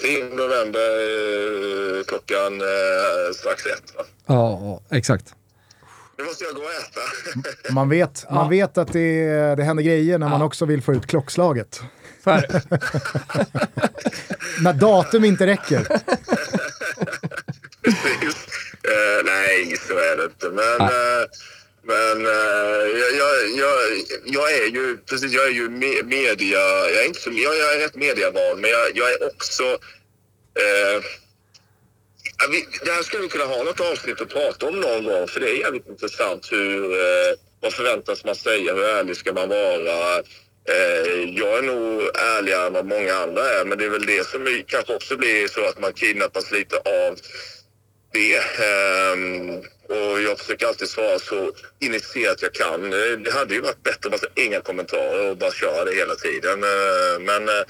10 0.00 0.24
november 0.24 0.80
eh, 1.98 2.04
klockan 2.04 2.60
eh, 2.60 3.32
strax 3.34 3.66
ett. 3.66 3.94
Va? 3.96 4.04
Ja, 4.26 4.60
ja, 4.62 4.96
exakt. 4.96 5.34
Nu 6.18 6.24
måste 6.24 6.44
jag 6.44 6.54
gå 6.54 6.60
och 6.60 6.70
äta. 6.70 7.00
Man 7.74 7.88
vet, 7.88 8.30
man 8.30 8.50
vet 8.50 8.78
att 8.78 8.92
det, 8.92 9.26
det 9.54 9.62
händer 9.62 9.82
grejer 9.84 10.18
när 10.18 10.28
man 10.28 10.42
också 10.42 10.64
vill 10.64 10.82
få 10.82 10.94
ut 10.94 11.06
klockslaget. 11.06 11.82
När 14.62 14.72
datum 14.72 15.24
inte 15.24 15.46
räcker. 15.46 15.84
Precis. 17.82 18.36
Eh, 18.82 19.24
nej, 19.24 19.76
så 19.88 19.92
är 19.92 20.16
det 20.16 20.24
inte. 20.24 20.48
Men, 20.48 20.80
eh, 20.80 21.24
men 21.88 22.26
eh, 22.26 22.84
jag, 23.00 23.10
jag, 23.16 23.50
jag, 23.56 23.76
jag 24.24 24.52
är 24.52 24.66
ju 24.66 24.96
precis, 24.96 25.32
jag 25.32 25.44
är 25.44 25.50
ju 25.50 25.68
me- 25.68 26.02
media... 26.02 26.58
Jag 26.58 27.02
är, 27.02 27.06
inte 27.06 27.20
så, 27.20 27.30
jag, 27.30 27.56
jag 27.56 27.74
är 27.74 27.78
rätt 27.78 27.94
mediavan, 27.94 28.60
men 28.60 28.70
jag, 28.70 28.96
jag 28.96 29.12
är 29.12 29.26
också... 29.26 29.64
Eh, 30.62 31.02
vi, 32.50 32.66
det 32.84 32.92
här 32.92 33.02
skulle 33.02 33.22
vi 33.22 33.28
kunna 33.28 33.44
ha 33.44 33.62
något 33.62 33.80
avsnitt 33.80 34.20
att 34.20 34.28
prata 34.28 34.66
om 34.66 34.80
någon 34.80 35.04
gång, 35.04 35.28
för 35.28 35.40
det 35.40 35.50
är 35.50 35.60
jävligt 35.60 35.88
intressant 35.88 36.52
hur... 36.52 36.92
Eh, 36.92 37.34
vad 37.60 37.72
förväntas 37.72 38.24
man 38.24 38.34
säga? 38.34 38.74
Hur 38.74 38.84
ärlig 38.84 39.16
ska 39.16 39.32
man 39.32 39.48
vara? 39.48 40.22
Eh, 40.68 41.34
jag 41.36 41.58
är 41.58 41.62
nog 41.62 42.02
ärligare 42.16 42.66
än 42.66 42.72
vad 42.72 42.86
många 42.86 43.14
andra 43.14 43.50
är, 43.50 43.64
men 43.64 43.78
det 43.78 43.84
är 43.84 43.88
väl 43.88 44.06
det 44.06 44.26
som 44.26 44.62
kanske 44.66 44.94
också 44.94 45.16
blir 45.16 45.48
så 45.48 45.64
att 45.64 45.80
man 45.80 45.92
kidnappas 45.92 46.50
lite 46.50 46.76
av 46.76 47.18
det. 48.18 48.36
Ehm, 48.68 49.50
och 49.88 50.20
jag 50.20 50.38
försöker 50.38 50.66
alltid 50.66 50.88
svara 50.88 51.18
så 51.18 51.52
initierat 51.80 52.42
jag 52.42 52.54
kan. 52.54 52.90
Det 53.24 53.32
hade 53.32 53.54
ju 53.54 53.60
varit 53.60 53.82
bättre 53.82 54.14
att 54.14 54.20
bara 54.20 54.44
inga 54.44 54.60
kommentarer 54.60 55.30
och 55.30 55.36
bara 55.36 55.50
köra 55.50 55.84
det 55.84 55.94
hela 55.94 56.14
tiden. 56.14 56.62
Eh, 56.62 57.20
Men 57.20 57.48
eh, 57.48 57.64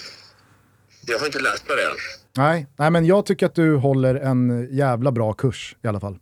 jag 1.07 1.18
har 1.18 1.26
inte 1.26 1.38
lärt 1.38 1.68
mig 1.68 1.76
det 1.76 1.82
än. 1.84 1.96
Nej, 2.36 2.66
nej, 2.78 2.90
men 2.90 3.07
jag 3.07 3.26
tycker 3.26 3.46
att 3.46 3.55
du 3.55 3.74
håller 3.76 4.14
en 4.14 4.68
jävla 4.76 5.12
bra 5.12 5.32
kurs 5.32 5.76
i 5.84 5.88
alla 5.88 6.01
fall. 6.01 6.18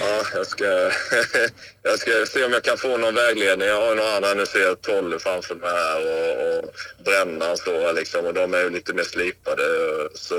Ja, 0.00 0.22
jag 0.34 0.46
ska, 0.46 0.64
jag 1.82 1.98
ska 1.98 2.10
se 2.26 2.44
om 2.44 2.52
jag 2.52 2.62
kan 2.64 2.76
få 2.76 2.96
någon 2.96 3.14
vägledning. 3.14 3.68
Jag 3.68 3.86
har 3.86 3.94
några 3.94 4.16
andra, 4.16 4.34
nu 4.34 4.46
ser 4.46 4.58
jag 4.60 4.80
Tolle 4.82 5.18
framför 5.18 5.54
mig 5.54 5.68
här 5.70 6.00
och, 6.12 6.58
och 6.58 6.70
Brännan 7.04 7.56
står 7.56 7.92
liksom 7.92 8.26
och 8.26 8.34
de 8.34 8.54
är 8.54 8.58
ju 8.58 8.70
lite 8.70 8.94
mer 8.94 9.02
slipade. 9.02 9.62
Så 10.14 10.36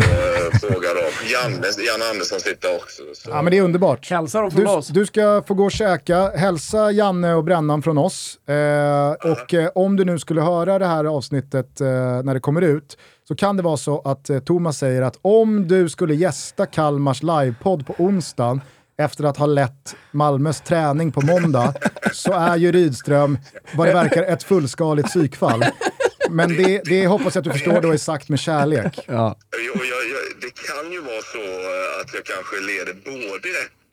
eh, 0.00 0.58
fråga 0.58 0.88
dem. 0.94 1.12
Janne, 1.32 1.66
Jan 1.86 2.10
Andersson 2.12 2.40
sitter 2.40 2.76
också. 2.76 3.02
Så. 3.14 3.30
Ja, 3.30 3.42
men 3.42 3.50
det 3.50 3.58
är 3.58 3.62
underbart. 3.62 4.10
Hälsa 4.10 4.40
dem 4.40 4.50
från 4.50 4.60
Du, 4.64 4.70
oss. 4.70 4.88
du 4.88 5.06
ska 5.06 5.42
få 5.46 5.54
gå 5.54 5.64
och 5.64 5.72
käka, 5.72 6.28
hälsa 6.36 6.90
Janne 6.90 7.34
och 7.34 7.44
Brännan 7.44 7.82
från 7.82 7.98
oss. 7.98 8.38
Eh, 8.48 9.10
och 9.32 9.54
eh, 9.54 9.68
om 9.74 9.96
du 9.96 10.04
nu 10.04 10.18
skulle 10.18 10.40
höra 10.40 10.78
det 10.78 10.86
här 10.86 11.04
avsnittet 11.04 11.80
eh, 11.80 11.86
när 12.22 12.34
det 12.34 12.40
kommer 12.40 12.62
ut, 12.62 12.98
så 13.28 13.34
kan 13.36 13.56
det 13.56 13.62
vara 13.62 13.76
så 13.76 14.00
att 14.04 14.30
eh, 14.30 14.38
Thomas 14.38 14.78
säger 14.78 15.02
att 15.02 15.18
om 15.22 15.68
du 15.68 15.88
skulle 15.88 16.14
gästa 16.14 16.66
Kalmars 16.66 17.22
livepodd 17.22 17.86
på 17.86 17.94
onsdagen, 17.98 18.60
efter 18.98 19.24
att 19.24 19.36
ha 19.36 19.46
lett 19.46 19.96
Malmös 20.10 20.60
träning 20.60 21.12
på 21.12 21.20
måndag, 21.20 21.74
så 22.12 22.32
är 22.32 22.56
ju 22.56 22.72
Rydström, 22.72 23.38
vad 23.74 23.86
det 23.88 23.92
verkar, 23.94 24.22
ett 24.22 24.42
fullskaligt 24.42 25.08
psykfall. 25.08 25.64
Men 26.30 26.56
det, 26.56 26.80
det 26.84 27.06
hoppas 27.06 27.34
jag 27.34 27.40
att 27.40 27.44
du 27.44 27.50
förstår 27.52 27.80
då 27.80 27.90
är 27.92 27.96
sagt 27.96 28.28
med 28.28 28.38
kärlek. 28.40 28.98
Ja. 29.06 29.36
Jo, 29.58 29.72
jag, 29.74 29.84
jag, 29.84 30.20
det 30.40 30.50
kan 30.54 30.92
ju 30.92 31.00
vara 31.00 31.22
så 31.22 31.38
eh, 31.38 32.00
att 32.00 32.14
jag 32.14 32.24
kanske 32.24 32.60
leder 32.60 32.94
både 33.04 33.48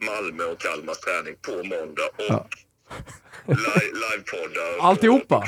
Malmö 0.05 0.43
och 0.43 0.59
Kalmars 0.59 0.97
träning 0.97 1.35
på 1.41 1.51
måndag 1.51 2.09
och 2.17 2.47
li, 3.47 3.91
livepoddar. 3.93 4.87
Alltihopa? 4.89 5.43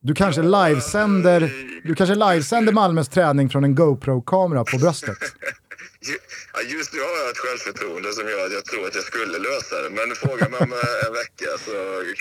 Du 0.00 0.14
kanske 0.14 0.42
livesänder, 0.42 1.52
du 1.84 1.94
kanske 1.94 2.14
livesänder 2.14 2.72
Malmös 2.72 3.08
träning 3.08 3.50
från 3.50 3.64
en 3.64 3.74
GoPro-kamera 3.74 4.64
på 4.64 4.76
bröstet. 4.78 5.18
Ju- 6.08 6.18
Ja, 6.54 6.60
just 6.62 6.92
nu 6.92 6.98
har 7.00 7.06
jag 7.22 7.30
ett 7.30 7.38
självförtroende 7.38 8.12
som 8.12 8.28
gör 8.28 8.46
att 8.46 8.52
jag 8.52 8.64
tror 8.64 8.86
att 8.86 8.94
jag 8.94 9.04
skulle 9.04 9.38
lösa 9.38 9.76
det. 9.82 9.90
Men 9.90 10.14
fråga 10.14 10.48
mig 10.48 10.60
om 10.60 10.72
eh, 10.72 11.06
en 11.06 11.12
vecka 11.22 11.50
så 11.64 11.72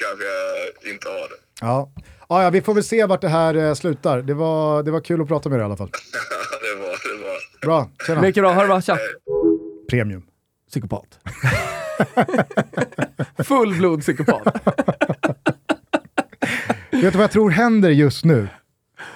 kanske 0.01 0.25
jag 0.25 0.91
inte 0.93 1.07
har 1.09 1.27
det. 1.31 1.39
Ja. 1.61 1.91
Ja, 2.29 2.43
ja, 2.43 2.49
vi 2.49 2.61
får 2.61 2.73
väl 2.73 2.83
se 2.83 3.05
vart 3.05 3.21
det 3.21 3.29
här 3.29 3.55
eh, 3.55 3.73
slutar. 3.73 4.21
Det 4.21 4.33
var, 4.33 4.83
det 4.83 4.91
var 4.91 4.99
kul 4.99 5.21
att 5.21 5.27
prata 5.27 5.49
med 5.49 5.59
dig 5.59 5.63
i 5.63 5.65
alla 5.65 5.77
fall. 5.77 5.89
det 6.61 6.81
var 6.81 6.89
det. 6.89 7.23
Var. 7.23 7.35
Bra, 7.61 7.89
tjena. 8.07 8.21
Mycket 8.21 8.43
bra. 8.43 8.53
Ha 8.53 8.61
det 8.61 8.67
bra. 8.67 8.81
Tja. 8.81 8.97
Premium. 9.89 10.23
Psykopat. 10.69 11.19
Fullblod 13.47 14.01
psykopat. 14.01 14.43
Vet 16.91 17.01
du 17.01 17.17
vad 17.17 17.23
jag 17.23 17.31
tror 17.31 17.49
händer 17.49 17.89
just 17.89 18.25
nu 18.25 18.47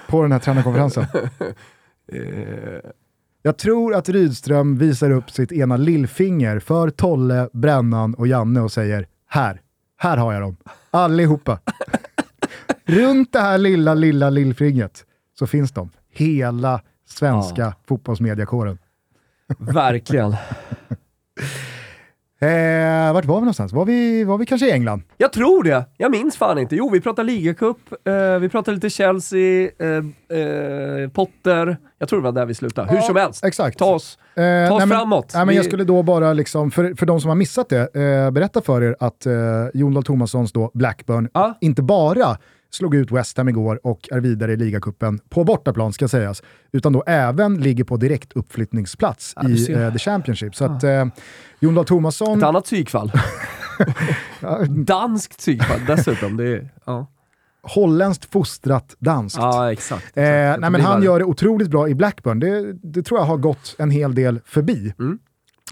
på 0.07 0.21
den 0.21 0.31
här 0.31 0.39
tränarkonferensen? 0.39 1.05
Jag 3.41 3.57
tror 3.57 3.95
att 3.95 4.09
Rydström 4.09 4.77
visar 4.77 5.11
upp 5.11 5.31
sitt 5.31 5.51
ena 5.51 5.77
lillfinger 5.77 6.59
för 6.59 6.89
Tolle, 6.89 7.49
Brännan 7.53 8.13
och 8.13 8.27
Janne 8.27 8.61
och 8.61 8.71
säger 8.71 9.07
här, 9.27 9.61
här 9.97 10.17
har 10.17 10.33
jag 10.33 10.41
dem. 10.41 10.57
Allihopa. 10.91 11.59
Runt 12.89 13.33
det 13.33 13.39
här 13.39 13.57
lilla, 13.57 13.93
lilla 13.93 14.29
lillfingret 14.29 15.05
så 15.39 15.47
finns 15.47 15.71
de. 15.71 15.89
Hela 16.13 16.81
svenska 17.09 17.73
fotbollsmediakåren. 17.87 18.77
Verkligen. 19.59 20.35
Eh, 22.41 23.13
vart 23.13 23.25
var 23.25 23.35
vi 23.35 23.41
någonstans? 23.41 23.73
Var 23.73 23.85
vi, 23.85 24.23
var 24.23 24.37
vi 24.37 24.45
kanske 24.45 24.67
i 24.67 24.71
England? 24.71 25.01
Jag 25.17 25.33
tror 25.33 25.63
det. 25.63 25.85
Jag 25.97 26.11
minns 26.11 26.37
fan 26.37 26.57
inte. 26.59 26.75
Jo, 26.75 26.89
vi 26.89 27.01
pratar 27.01 27.23
ligacup, 27.23 27.77
eh, 28.07 28.39
vi 28.39 28.49
pratar 28.49 28.71
lite 28.71 28.89
Chelsea, 28.89 29.69
eh, 29.79 30.37
eh, 30.39 31.09
Potter. 31.09 31.77
Jag 31.99 32.09
tror 32.09 32.19
det 32.19 32.23
var 32.23 32.31
där 32.31 32.45
vi 32.45 32.53
slutade. 32.53 32.89
Hur 32.89 32.95
Ja, 32.97 33.01
som 33.01 33.15
helst. 33.15 33.43
Exakt. 33.45 33.79
Ta 33.79 33.85
oss, 33.85 34.17
Eh, 34.35 34.67
ta 34.69 34.73
oss 34.75 34.79
nej, 34.79 34.87
framåt. 34.87 35.31
Nej, 35.33 35.39
men 35.45 35.47
Vi- 35.49 35.55
jag 35.55 35.65
skulle 35.65 35.83
då 35.83 36.03
bara, 36.03 36.33
liksom, 36.33 36.71
för, 36.71 36.93
för 36.95 37.05
de 37.05 37.21
som 37.21 37.29
har 37.29 37.35
missat 37.35 37.69
det, 37.69 37.95
eh, 37.95 38.31
berätta 38.31 38.61
för 38.61 38.81
er 38.83 38.95
att 38.99 39.25
eh, 39.25 39.33
Jon 39.73 39.93
Dahl 39.93 40.03
Tomassons 40.03 40.51
då 40.51 40.71
Blackburn 40.73 41.29
Ja. 41.33 41.57
inte 41.61 41.81
bara 41.81 42.37
slog 42.71 42.95
ut 42.95 43.11
West 43.11 43.37
Ham 43.37 43.49
igår 43.49 43.79
och 43.83 44.09
är 44.11 44.19
vidare 44.19 44.53
i 44.53 44.57
ligacupen 44.57 45.19
på 45.29 45.43
bortaplan 45.43 45.93
ska 45.93 46.07
sägas, 46.07 46.43
utan 46.71 46.93
då 46.93 47.03
även 47.07 47.61
ligger 47.61 47.83
på 47.83 47.97
direkt 47.97 48.33
uppflyttningsplats 48.33 49.33
Ja, 49.35 49.49
i 49.49 49.71
eh, 49.71 49.93
The 49.93 49.99
Championship. 49.99 50.55
Så 50.55 50.65
att 50.65 50.83
eh, 50.83 51.05
Jon 51.59 51.75
Dahl 51.75 51.85
Tomasson... 51.85 52.37
Ett 52.37 52.43
annat 52.43 52.63
psykfall. 52.63 53.11
Danskt 54.85 55.37
psykfall 55.37 55.79
dessutom. 55.87 56.37
Det 56.37 56.47
är, 56.47 56.69
ja. 56.85 57.07
Holländskt 57.61 58.31
fostrat 58.31 58.95
danskt. 58.99 59.37
ja, 59.37 59.71
exakt. 59.71 60.03
exakt. 60.03 60.17
Eh, 60.17 60.23
nej, 60.23 60.59
men 60.59 60.81
han 60.81 60.93
värre. 60.93 61.05
gör 61.05 61.19
det 61.19 61.25
otroligt 61.25 61.69
bra 61.69 61.89
i 61.89 61.95
Blackburn. 61.95 62.39
Det, 62.39 62.73
det 62.73 63.03
tror 63.03 63.19
jag 63.19 63.25
har 63.25 63.37
gått 63.37 63.75
en 63.79 63.91
hel 63.91 64.15
del 64.15 64.39
förbi. 64.45 64.93
Mm. 64.99 65.19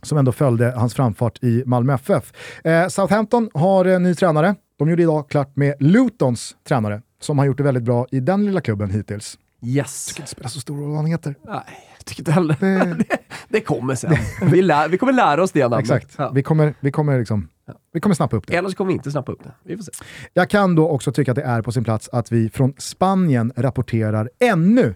Som 0.04 0.18
ändå 0.18 0.32
följde 0.32 0.72
hans 0.72 0.94
framfart 0.94 1.44
i 1.44 1.64
Malmö 1.66 1.94
FF. 1.94 2.34
Eh, 2.64 2.88
Southampton 2.88 3.50
har 3.54 3.86
en 3.86 4.04
ny 4.04 4.16
tränare. 4.16 4.56
De 4.78 4.90
gjorde 4.90 5.02
idag 5.04 5.30
klart 5.30 5.56
med 5.56 5.74
Lutons 5.80 6.56
tränare, 6.68 7.02
som 7.22 7.38
har 7.40 7.46
gjort 7.46 7.58
det 7.58 7.64
väldigt 7.64 7.84
bra 7.84 8.08
i 8.12 8.20
den 8.20 8.46
lilla 8.46 8.62
klubben 8.62 8.90
hittills. 8.90 9.38
Yes. 9.62 10.16
Det 10.18 10.28
spelar 10.28 10.50
så 10.50 10.60
stor 10.60 10.78
roll 10.78 10.88
vad 10.88 10.96
han 10.98 11.06
heter. 11.06 11.36
Nej, 11.46 11.62
jag 11.98 12.06
tycker 12.06 12.22
inte 12.22 12.32
heller. 12.32 12.56
Det, 12.60 12.96
Det, 13.10 13.18
det 13.50 13.62
kommer 13.62 13.96
sen. 13.96 14.16
Vi, 14.52 14.62
lär, 14.62 14.90
vi 14.90 14.98
kommer 14.98 15.14
lära 15.14 15.44
oss 15.44 15.52
det 15.52 15.62
namnet. 15.62 15.80
exakt. 15.80 16.16
Ja. 16.18 16.32
Vi 16.34 16.44
kommer, 16.44 16.74
vi, 16.80 16.92
kommer 16.92 17.20
liksom, 17.20 17.50
vi 17.94 18.00
kommer 18.00 18.16
snappa 18.16 18.36
upp 18.36 18.48
det. 18.48 18.56
Eller 18.58 18.70
så 18.70 18.76
kommer 18.76 18.88
vi 18.88 18.94
inte 18.94 19.12
snappa 19.12 19.32
upp 19.32 19.44
det. 19.44 19.52
Vi 19.64 19.78
får 19.78 19.84
se. 19.84 19.92
Jag 20.34 20.50
kan 20.50 20.76
då 20.76 20.90
också 20.90 21.12
tycka 21.12 21.32
att 21.32 21.36
det 21.36 21.44
är 21.44 21.62
på 21.62 21.72
sin 21.72 21.84
plats 21.84 22.10
att 22.12 22.32
vi 22.32 22.50
från 22.50 22.74
Spanien 22.78 23.54
rapporterar 23.56 24.30
ännu 24.40 24.96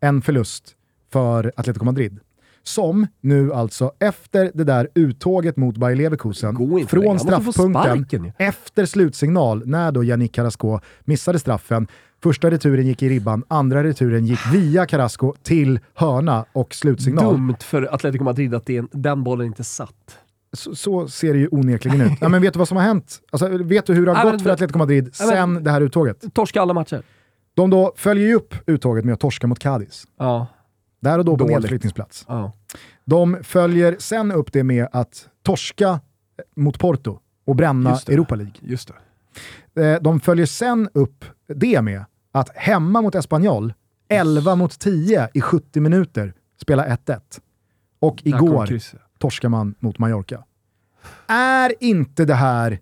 en 0.00 0.22
förlust 0.22 0.74
för 1.12 1.52
Atletico 1.56 1.84
Madrid. 1.84 2.20
Som 2.66 3.06
nu 3.20 3.52
alltså 3.52 3.92
efter 3.98 4.50
det 4.54 4.64
där 4.64 4.88
uttåget 4.94 5.56
mot 5.56 5.76
Bayer 5.76 5.96
Leverkusen 5.96 6.56
från 6.88 7.18
straffpunkten 7.18 8.32
efter 8.38 8.86
slutsignal 8.86 9.62
när 9.66 9.92
då 9.92 10.04
Yannick 10.04 10.32
Carrasco 10.34 10.78
missade 11.04 11.38
straffen. 11.38 11.86
Första 12.22 12.50
returen 12.50 12.86
gick 12.86 13.02
i 13.02 13.08
ribban, 13.08 13.44
andra 13.48 13.84
returen 13.84 14.26
gick 14.26 14.38
via 14.52 14.86
Carrasco 14.86 15.34
till 15.42 15.80
hörna 15.94 16.44
och 16.52 16.74
slutsignal. 16.74 17.34
Dumt 17.34 17.56
för 17.60 17.94
Atletico 17.94 18.24
Madrid 18.24 18.54
att 18.54 18.66
det, 18.66 18.84
den 18.92 19.24
bollen 19.24 19.46
inte 19.46 19.64
satt. 19.64 20.18
Så, 20.52 20.74
så 20.74 21.08
ser 21.08 21.32
det 21.32 21.38
ju 21.38 21.48
onekligen 21.50 22.00
ut. 22.00 22.12
Ja, 22.20 22.28
men 22.28 22.42
vet 22.42 22.52
du 22.52 22.58
vad 22.58 22.68
som 22.68 22.76
har 22.76 22.84
hänt? 22.84 23.20
Alltså, 23.30 23.48
vet 23.48 23.86
du 23.86 23.94
hur 23.94 24.06
det 24.06 24.12
har 24.12 24.16
Nej, 24.16 24.24
gått 24.24 24.32
men- 24.32 24.40
för 24.40 24.50
Atletico 24.50 24.78
Madrid 24.78 25.04
men- 25.04 25.12
sen 25.28 25.64
det 25.64 25.70
här 25.70 25.80
uttåget? 25.80 26.24
Torska 26.34 26.62
alla 26.62 26.74
matcher. 26.74 27.02
De 27.54 27.70
då 27.70 27.92
följer 27.96 28.26
ju 28.26 28.34
upp 28.34 28.54
uttåget 28.66 29.04
med 29.04 29.14
att 29.14 29.20
torska 29.20 29.46
mot 29.46 29.58
Cadiz. 29.58 30.04
Ja. 30.18 30.46
Där 31.06 31.18
och 31.18 31.24
då 31.24 31.32
på 31.32 31.44
Dåligt. 31.44 31.56
nedflyttningsplats. 31.60 32.24
ja. 32.28 32.52
De 33.04 33.38
följer 33.42 33.96
sen 33.98 34.32
upp 34.32 34.52
det 34.52 34.64
med 34.64 34.88
att 34.92 35.28
torska 35.42 36.00
mot 36.56 36.78
Porto 36.78 37.18
och 37.46 37.56
bränna. 37.56 37.98
Europa 38.08 38.34
League. 38.34 38.54
Just 38.60 38.90
det. 39.74 39.86
Eh, 39.94 40.02
De 40.02 40.20
följer 40.20 40.46
sen 40.46 40.88
upp 40.94 41.24
det 41.54 41.82
med 41.82 42.04
att 42.32 42.56
hemma 42.56 43.02
mot 43.02 43.14
Espanyol, 43.14 43.74
11 44.08 44.54
mot 44.54 44.78
10 44.78 45.28
i 45.34 45.40
70 45.40 45.80
minuter, 45.80 46.34
spela 46.60 46.86
1-1. 46.86 47.20
Och 48.00 48.22
igår 48.24 48.78
torskar 49.18 49.48
man 49.48 49.74
mot 49.78 49.98
Mallorca. 49.98 50.44
Är 51.26 51.74
inte 51.80 52.24
det 52.24 52.34
här 52.34 52.80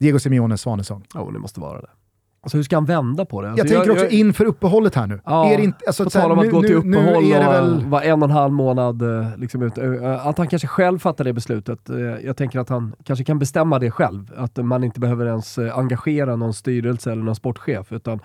Diego 0.00 0.18
Simeones 0.18 0.60
svanesång? 0.60 1.04
Jo, 1.14 1.30
det 1.30 1.38
måste 1.38 1.60
vara 1.60 1.80
det. 1.80 1.90
Alltså 2.44 2.56
hur 2.56 2.64
ska 2.64 2.76
han 2.76 2.84
vända 2.84 3.24
på 3.24 3.42
det? 3.42 3.50
Alltså, 3.50 3.66
Jag 3.66 3.72
tänker 3.84 3.90
också 3.92 4.08
inför 4.08 4.44
uppehållet 4.44 4.94
här 4.94 5.06
nu. 5.06 5.20
Ja, 5.24 5.50
är 5.52 5.56
det 5.56 5.64
inte, 5.64 5.78
alltså, 5.86 6.04
På 6.04 6.10
tal 6.10 6.32
om 6.32 6.38
att 6.38 6.44
nu- 6.44 6.50
gå 6.52 6.62
till 6.62 6.74
uppehåll 6.74 7.24
och 7.24 7.30
väl... 7.30 7.84
vara 7.86 8.02
en 8.02 8.22
och 8.22 8.28
en 8.28 8.34
halv 8.36 8.52
månad 8.52 9.02
eh, 9.02 9.36
liksom 9.36 9.62
ut. 9.62 9.78
eh, 9.78 10.26
Att 10.26 10.38
han 10.38 10.46
kanske 10.48 10.68
själv 10.68 10.98
fattar 10.98 11.24
det 11.24 11.32
beslutet. 11.32 11.90
Eh, 11.90 11.96
Jag 11.98 12.36
tänker 12.36 12.58
att 12.58 12.68
han 12.68 12.94
kanske 13.04 13.24
kan 13.24 13.38
bestämma 13.38 13.78
det 13.78 13.90
själv. 13.90 14.32
Att 14.36 14.56
man 14.56 14.84
inte 14.84 15.00
behöver 15.00 15.26
ens 15.26 15.58
engagera 15.58 16.36
någon 16.36 16.54
styrelse 16.54 17.12
eller 17.12 17.22
någon 17.22 17.36
sportchef. 17.36 17.92
Utan 17.92 18.20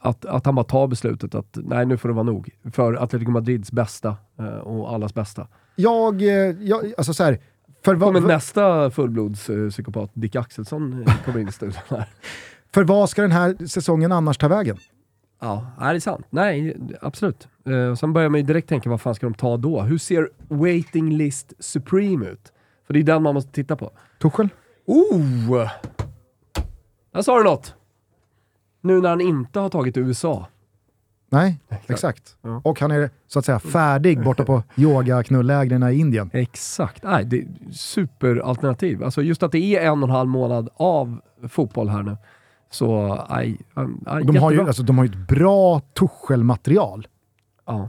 att, 0.00 0.24
att 0.24 0.46
han 0.46 0.54
bara 0.54 0.64
tar 0.64 0.86
beslutet 0.86 1.34
att 1.34 1.58
nej, 1.62 1.86
nu 1.86 1.96
får 1.96 2.08
det 2.08 2.14
vara 2.14 2.22
nog. 2.24 2.50
För 2.72 2.94
Atletico 3.02 3.30
Madrids 3.30 3.72
bästa 3.72 4.16
och 4.62 4.92
allas 4.94 5.14
bästa. 5.14 5.46
Jag, 5.76 6.22
jag 6.60 6.92
alltså 6.98 7.14
så 7.14 7.24
här, 7.24 7.38
för, 7.84 7.94
vad, 7.94 8.14
Kommer 8.14 8.28
nästa 8.28 8.90
fullblodspsykopat, 8.90 10.10
Dick 10.14 10.36
Axelsson, 10.36 11.04
kommer 11.24 11.38
in 11.40 11.48
i 11.48 11.52
studion 11.52 11.80
här. 11.88 12.04
för 12.74 12.84
vad 12.84 13.10
ska 13.10 13.22
den 13.22 13.32
här 13.32 13.66
säsongen 13.66 14.12
annars 14.12 14.38
ta 14.38 14.48
vägen? 14.48 14.78
Ja, 15.40 15.66
det 15.78 15.84
är 15.84 16.00
sant. 16.00 16.26
Nej, 16.30 16.76
absolut. 17.00 17.48
Uh, 17.68 17.94
sen 17.94 18.12
börjar 18.12 18.28
man 18.28 18.40
ju 18.40 18.46
direkt 18.46 18.68
tänka, 18.68 18.90
vad 18.90 19.00
fan 19.00 19.14
ska 19.14 19.26
de 19.26 19.34
ta 19.34 19.56
då? 19.56 19.80
Hur 19.82 19.98
ser 19.98 20.30
waiting 20.48 21.12
list 21.12 21.52
supreme 21.58 22.26
ut? 22.26 22.52
För 22.86 22.94
det 22.94 23.00
är 23.00 23.04
den 23.04 23.22
man 23.22 23.34
måste 23.34 23.52
titta 23.52 23.76
på. 23.76 23.90
Tuchel? 24.22 24.48
Oh! 24.86 25.68
Där 27.12 27.22
sa 27.22 27.38
du 27.38 27.44
något! 27.44 27.74
Nu 28.80 29.00
när 29.00 29.08
han 29.08 29.20
inte 29.20 29.60
har 29.60 29.68
tagit 29.68 29.96
USA. 29.96 30.46
Nej, 31.30 31.60
exakt. 31.86 32.36
Ja. 32.42 32.60
Och 32.64 32.80
han 32.80 32.90
är 32.90 33.10
så 33.26 33.38
att 33.38 33.44
säga 33.44 33.58
färdig 33.58 34.24
borta 34.24 34.44
på 34.44 34.62
yoga-knullägren 34.76 35.82
i 35.82 35.94
Indien. 35.94 36.30
Exakt. 36.32 37.02
Nej, 37.02 37.24
det 37.24 37.38
är 37.38 37.46
superalternativ. 37.72 39.04
Alltså 39.04 39.22
just 39.22 39.42
att 39.42 39.52
det 39.52 39.76
är 39.76 39.86
en 39.86 40.02
och 40.02 40.08
en 40.08 40.14
halv 40.14 40.28
månad 40.28 40.68
av 40.76 41.20
fotboll 41.48 41.88
här 41.88 42.02
nu. 42.02 42.16
Så, 42.70 43.18
aj, 43.28 43.56
aj, 44.06 44.24
De 44.24 44.36
har, 44.36 44.52
ju, 44.52 44.60
alltså, 44.60 44.82
de 44.82 44.98
har 44.98 45.04
ju 45.04 45.10
ett 45.10 45.28
bra 45.28 45.80
Tuchel-material. 45.80 47.06
ja. 47.66 47.88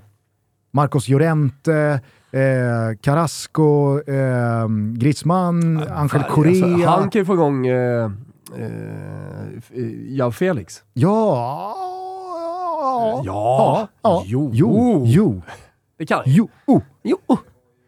Marcos 0.71 1.07
Llorente, 1.09 2.01
eh, 2.31 2.97
Carrasco, 3.01 3.99
eh, 4.07 4.67
Griezmann, 4.97 5.77
Angel 5.89 6.23
Correa. 6.29 6.65
Alltså, 6.65 6.87
han 6.89 7.09
kan 7.09 7.19
ju 7.21 7.25
få 7.25 7.33
igång 7.33 7.67
eh, 7.67 8.11
eh, 8.55 10.11
Jao 10.15 10.31
Felix. 10.31 10.83
Ja. 10.93 11.75
Ja. 12.81 13.21
ja. 13.25 13.87
ja. 14.01 14.23
Jo. 14.25 14.49
Jo. 14.53 15.03
Jo. 15.05 15.41
Det 15.97 16.05
kan 16.05 16.17
han. 16.17 16.23
Jo. 16.27 16.49
Oh. 16.67 16.81
Jo, 17.03 17.17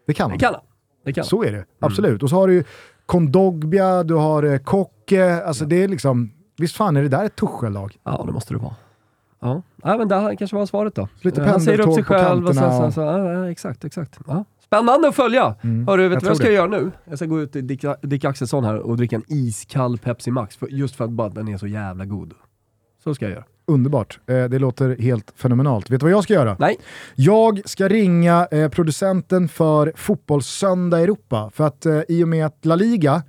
Det 0.06 0.14
kan 0.14 0.28
det 0.28 0.32
han. 0.32 0.38
kan 0.38 0.54
han. 0.54 0.62
Det 1.04 1.12
kan. 1.12 1.24
Så 1.24 1.44
är 1.44 1.52
det, 1.52 1.64
absolut. 1.80 2.22
Och 2.22 2.30
så 2.30 2.36
har 2.36 2.48
du 2.48 2.64
Kondogbia, 3.06 4.02
du 4.02 4.14
har 4.14 4.42
eh, 4.42 4.58
Kocke, 4.58 5.42
alltså 5.42 5.64
det 5.64 5.82
är 5.82 5.88
liksom, 5.88 6.30
visst 6.62 6.76
fan 6.76 6.96
är 6.96 7.02
det 7.02 7.08
där 7.08 7.24
ett 7.24 7.36
Tuchel-lag? 7.36 7.96
Ja, 8.04 8.22
det 8.26 8.32
måste 8.32 8.54
det 8.54 8.58
vara. 8.58 8.74
Ja, 9.40 9.62
ja 9.82 9.98
men 9.98 10.08
det 10.08 10.36
kanske 10.38 10.56
var 10.56 10.66
svaret 10.66 10.94
då. 10.94 11.08
Lite 11.20 11.40
Eh, 11.42 11.46
Han 11.48 11.60
säger 11.60 11.80
upp 11.80 11.84
pendeltåg 11.86 12.06
sig 12.18 12.24
själv 12.26 12.46
och 12.46 12.54
sen, 12.54 12.72
sen 12.72 12.92
så, 12.92 13.00
ja, 13.00 13.50
exakt, 13.50 13.84
exakt. 13.84 14.18
Ja. 14.26 14.44
Spännande 14.64 15.08
att 15.08 15.14
följa! 15.14 15.54
Mm, 15.62 15.86
Hörru, 15.88 16.08
vet 16.08 16.20
du 16.20 16.24
vad 16.24 16.30
jag 16.30 16.36
ska 16.36 16.46
det. 16.46 16.52
göra 16.52 16.66
nu? 16.66 16.90
Jag 17.04 17.18
ska 17.18 17.26
gå 17.26 17.40
ut 17.40 17.52
till 17.52 17.66
Dick, 17.66 17.84
Dick 18.02 18.24
Axelsson 18.24 18.64
här 18.64 18.78
och 18.78 18.96
dricka 18.96 19.16
en 19.16 19.24
iskall 19.28 19.98
Pepsi 19.98 20.30
Max, 20.30 20.56
för, 20.56 20.66
just 20.66 20.96
för 20.96 21.04
att 21.04 21.10
bara 21.10 21.28
den 21.28 21.48
är 21.48 21.58
så 21.58 21.66
jävla 21.66 22.04
god. 22.04 22.34
Så 23.04 23.14
ska 23.14 23.24
jag 23.24 23.32
göra. 23.32 23.44
Underbart. 23.66 24.20
Eh, 24.26 24.44
det 24.44 24.58
låter 24.58 24.96
helt 24.96 25.32
fenomenalt. 25.36 25.90
Vet 25.90 26.00
du 26.00 26.04
vad 26.04 26.12
jag 26.12 26.22
ska 26.24 26.34
göra? 26.34 26.56
Nej. 26.58 26.76
Jag 27.14 27.60
ska 27.64 27.88
ringa 27.88 28.46
eh, 28.50 28.68
producenten 28.68 29.48
för 29.48 29.92
Fotbollssöndag 29.96 31.00
Europa. 31.00 31.50
För 31.54 31.64
att 31.66 31.86
eh, 31.86 32.00
i 32.08 32.24
och 32.24 32.28
med 32.28 32.46
att 32.46 32.64
La 32.64 32.74
Liga 32.76 33.22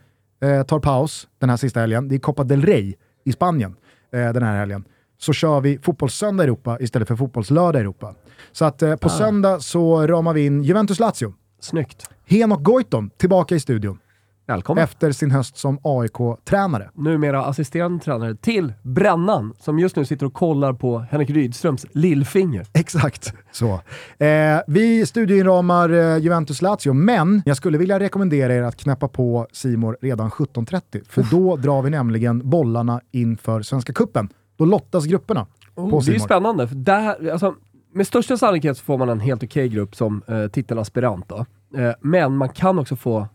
tar 0.67 0.79
paus 0.79 1.27
den 1.39 1.49
här 1.49 1.57
sista 1.57 1.79
helgen, 1.79 2.07
det 2.07 2.15
är 2.15 2.19
Copa 2.19 2.43
del 2.43 2.61
Rey 2.61 2.93
i 3.23 3.31
Spanien 3.31 3.75
eh, 4.13 4.33
den 4.33 4.43
här 4.43 4.57
helgen, 4.59 4.85
så 5.17 5.33
kör 5.33 5.61
vi 5.61 5.77
Fotbollssöndag 5.77 6.43
Europa 6.43 6.77
istället 6.79 7.07
för 7.07 7.15
Fotbollslördag 7.15 7.81
Europa. 7.81 8.15
Så 8.51 8.65
att 8.65 8.81
eh, 8.81 8.95
på 8.95 9.07
Ah. 9.07 9.11
söndag 9.11 9.59
så 9.59 10.07
ramar 10.07 10.33
vi 10.33 10.45
in 10.45 10.63
Juventus-Lazio. 10.63 11.33
Snyggt. 11.59 12.05
Henok 12.25 12.63
Goitom 12.63 13.09
tillbaka 13.17 13.55
i 13.55 13.59
studion 13.59 13.99
Välkommen. 14.45 14.83
efter 14.83 15.11
sin 15.11 15.31
höst 15.31 15.57
som 15.57 15.79
AIK-tränare. 15.83 16.89
Numera 16.93 17.45
assisterande 17.45 18.03
tränare 18.03 18.35
till 18.35 18.73
Brännan, 18.81 19.53
som 19.59 19.79
just 19.79 19.95
nu 19.95 20.05
sitter 20.05 20.25
och 20.25 20.33
kollar 20.33 20.73
på 20.73 20.99
Henrik 20.99 21.29
Rydströms 21.29 21.85
lillfinger. 21.91 22.65
Exakt 22.73 23.33
så. 23.51 23.81
Eh, 24.25 24.59
vi 24.67 25.05
studioinramar 25.05 25.89
eh, 25.89 26.17
Juventus-Lazio, 26.17 26.93
men 26.93 27.41
jag 27.45 27.57
skulle 27.57 27.77
vilja 27.77 27.99
rekommendera 27.99 28.53
er 28.53 28.61
att 28.61 28.75
knäppa 28.75 29.07
på 29.07 29.47
Simor 29.51 29.97
redan 30.01 30.29
17.30. 30.29 31.03
För 31.09 31.25
då 31.31 31.55
drar 31.55 31.81
vi 31.81 31.89
nämligen 31.89 32.49
bollarna 32.49 33.01
inför 33.11 33.61
Svenska 33.61 33.93
Cupen. 33.93 34.29
Då 34.57 34.65
lottas 34.65 35.05
grupperna 35.05 35.47
på 35.75 35.81
Oh, 35.81 35.89
det 35.89 35.95
är 35.95 35.97
ju 35.97 36.19
Simor. 36.19 36.25
spännande, 36.25 36.67
för 36.67 36.75
där, 36.75 37.31
alltså, 37.31 37.55
med 37.93 38.07
största 38.07 38.37
sannolikhet 38.37 38.79
får 38.79 38.97
man 38.97 39.09
en 39.09 39.19
helt 39.19 39.43
okej 39.43 39.69
grupp 39.69 39.95
som 39.95 40.21
eh, 40.27 40.47
titelaspirant. 40.47 41.29
Då. 41.29 41.45
Eh, 41.77 41.93
men 42.01 42.37
man 42.37 42.49
kan 42.49 42.79
också 42.79 42.95
få 42.95 43.27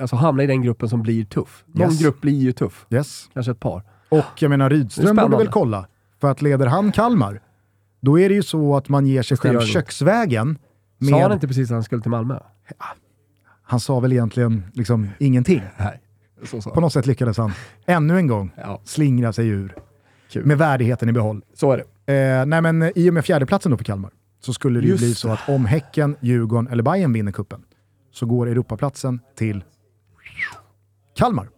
alltså, 0.00 0.16
hamna 0.16 0.42
i 0.42 0.46
den 0.46 0.62
gruppen 0.62 0.88
som 0.88 1.02
blir 1.02 1.24
tuff. 1.24 1.64
Någon 1.66 1.90
Yes. 1.90 2.00
grupp 2.02 2.20
blir 2.20 2.38
ju 2.40 2.52
tuff, 2.52 2.86
Yes. 2.90 3.30
kanske 3.34 3.52
ett 3.52 3.60
par. 3.60 3.82
Och 4.08 4.24
jag 4.42 4.48
menar 4.48 4.70
Rydström 4.70 5.16
borde 5.16 5.36
väl 5.36 5.48
kolla. 5.48 5.86
För 6.20 6.30
att 6.30 6.42
leder 6.42 6.66
han 6.66 6.92
Kalmar, 6.92 7.40
då 8.00 8.18
är 8.18 8.28
det 8.28 8.34
ju 8.34 8.42
så 8.42 8.76
att 8.76 8.88
man 8.88 9.06
ger 9.06 9.22
sig 9.22 9.36
själv 9.36 9.60
köksvägen. 9.60 10.58
Sa 11.10 11.10
han 11.20 11.28
Med, 11.28 11.32
inte 11.32 11.46
precis 11.48 11.70
att 11.70 11.74
han 11.74 11.82
skulle 11.84 12.02
till 12.02 12.10
Malmö? 12.10 12.38
han 13.62 13.80
sa 13.80 14.00
väl 14.00 14.12
egentligen 14.12 14.62
liksom 14.72 15.08
ingenting. 15.18 15.62
Nej, 15.78 16.00
På 16.74 16.80
något 16.80 16.92
sätt 16.92 17.06
lyckades 17.06 17.38
han 17.38 17.52
ännu 17.86 18.16
en 18.16 18.26
gång 18.26 18.50
Ja. 18.56 18.80
slingra 18.84 19.32
sig 19.32 19.48
ur 19.48 19.74
Kul. 20.30 20.46
med 20.46 20.58
värdigheten 20.58 21.08
i 21.08 21.12
behåll. 21.12 21.42
Så 21.54 21.72
är 21.72 21.76
det. 22.06 22.14
Eh, 22.40 22.46
nej 22.46 22.60
men 22.62 22.92
i 22.98 23.10
och 23.10 23.14
med 23.14 23.24
fjärdeplatsen 23.24 23.70
då 23.72 23.76
för 23.78 23.84
Kalmar 23.84 24.10
så 24.40 24.52
skulle 24.52 24.80
det 24.80 24.84
ju 24.84 24.90
Just 24.90 25.02
bli 25.04 25.14
så 25.14 25.28
att 25.28 25.48
om 25.48 25.64
Häcken, 25.66 26.16
Djurgården 26.20 26.68
eller 26.68 26.82
Bayern 26.82 27.12
vinner 27.12 27.32
kuppen 27.32 27.62
så 28.14 28.26
går 28.26 28.48
Europaplatsen 28.48 29.20
till 29.36 29.64
Kalmar. 31.16 31.48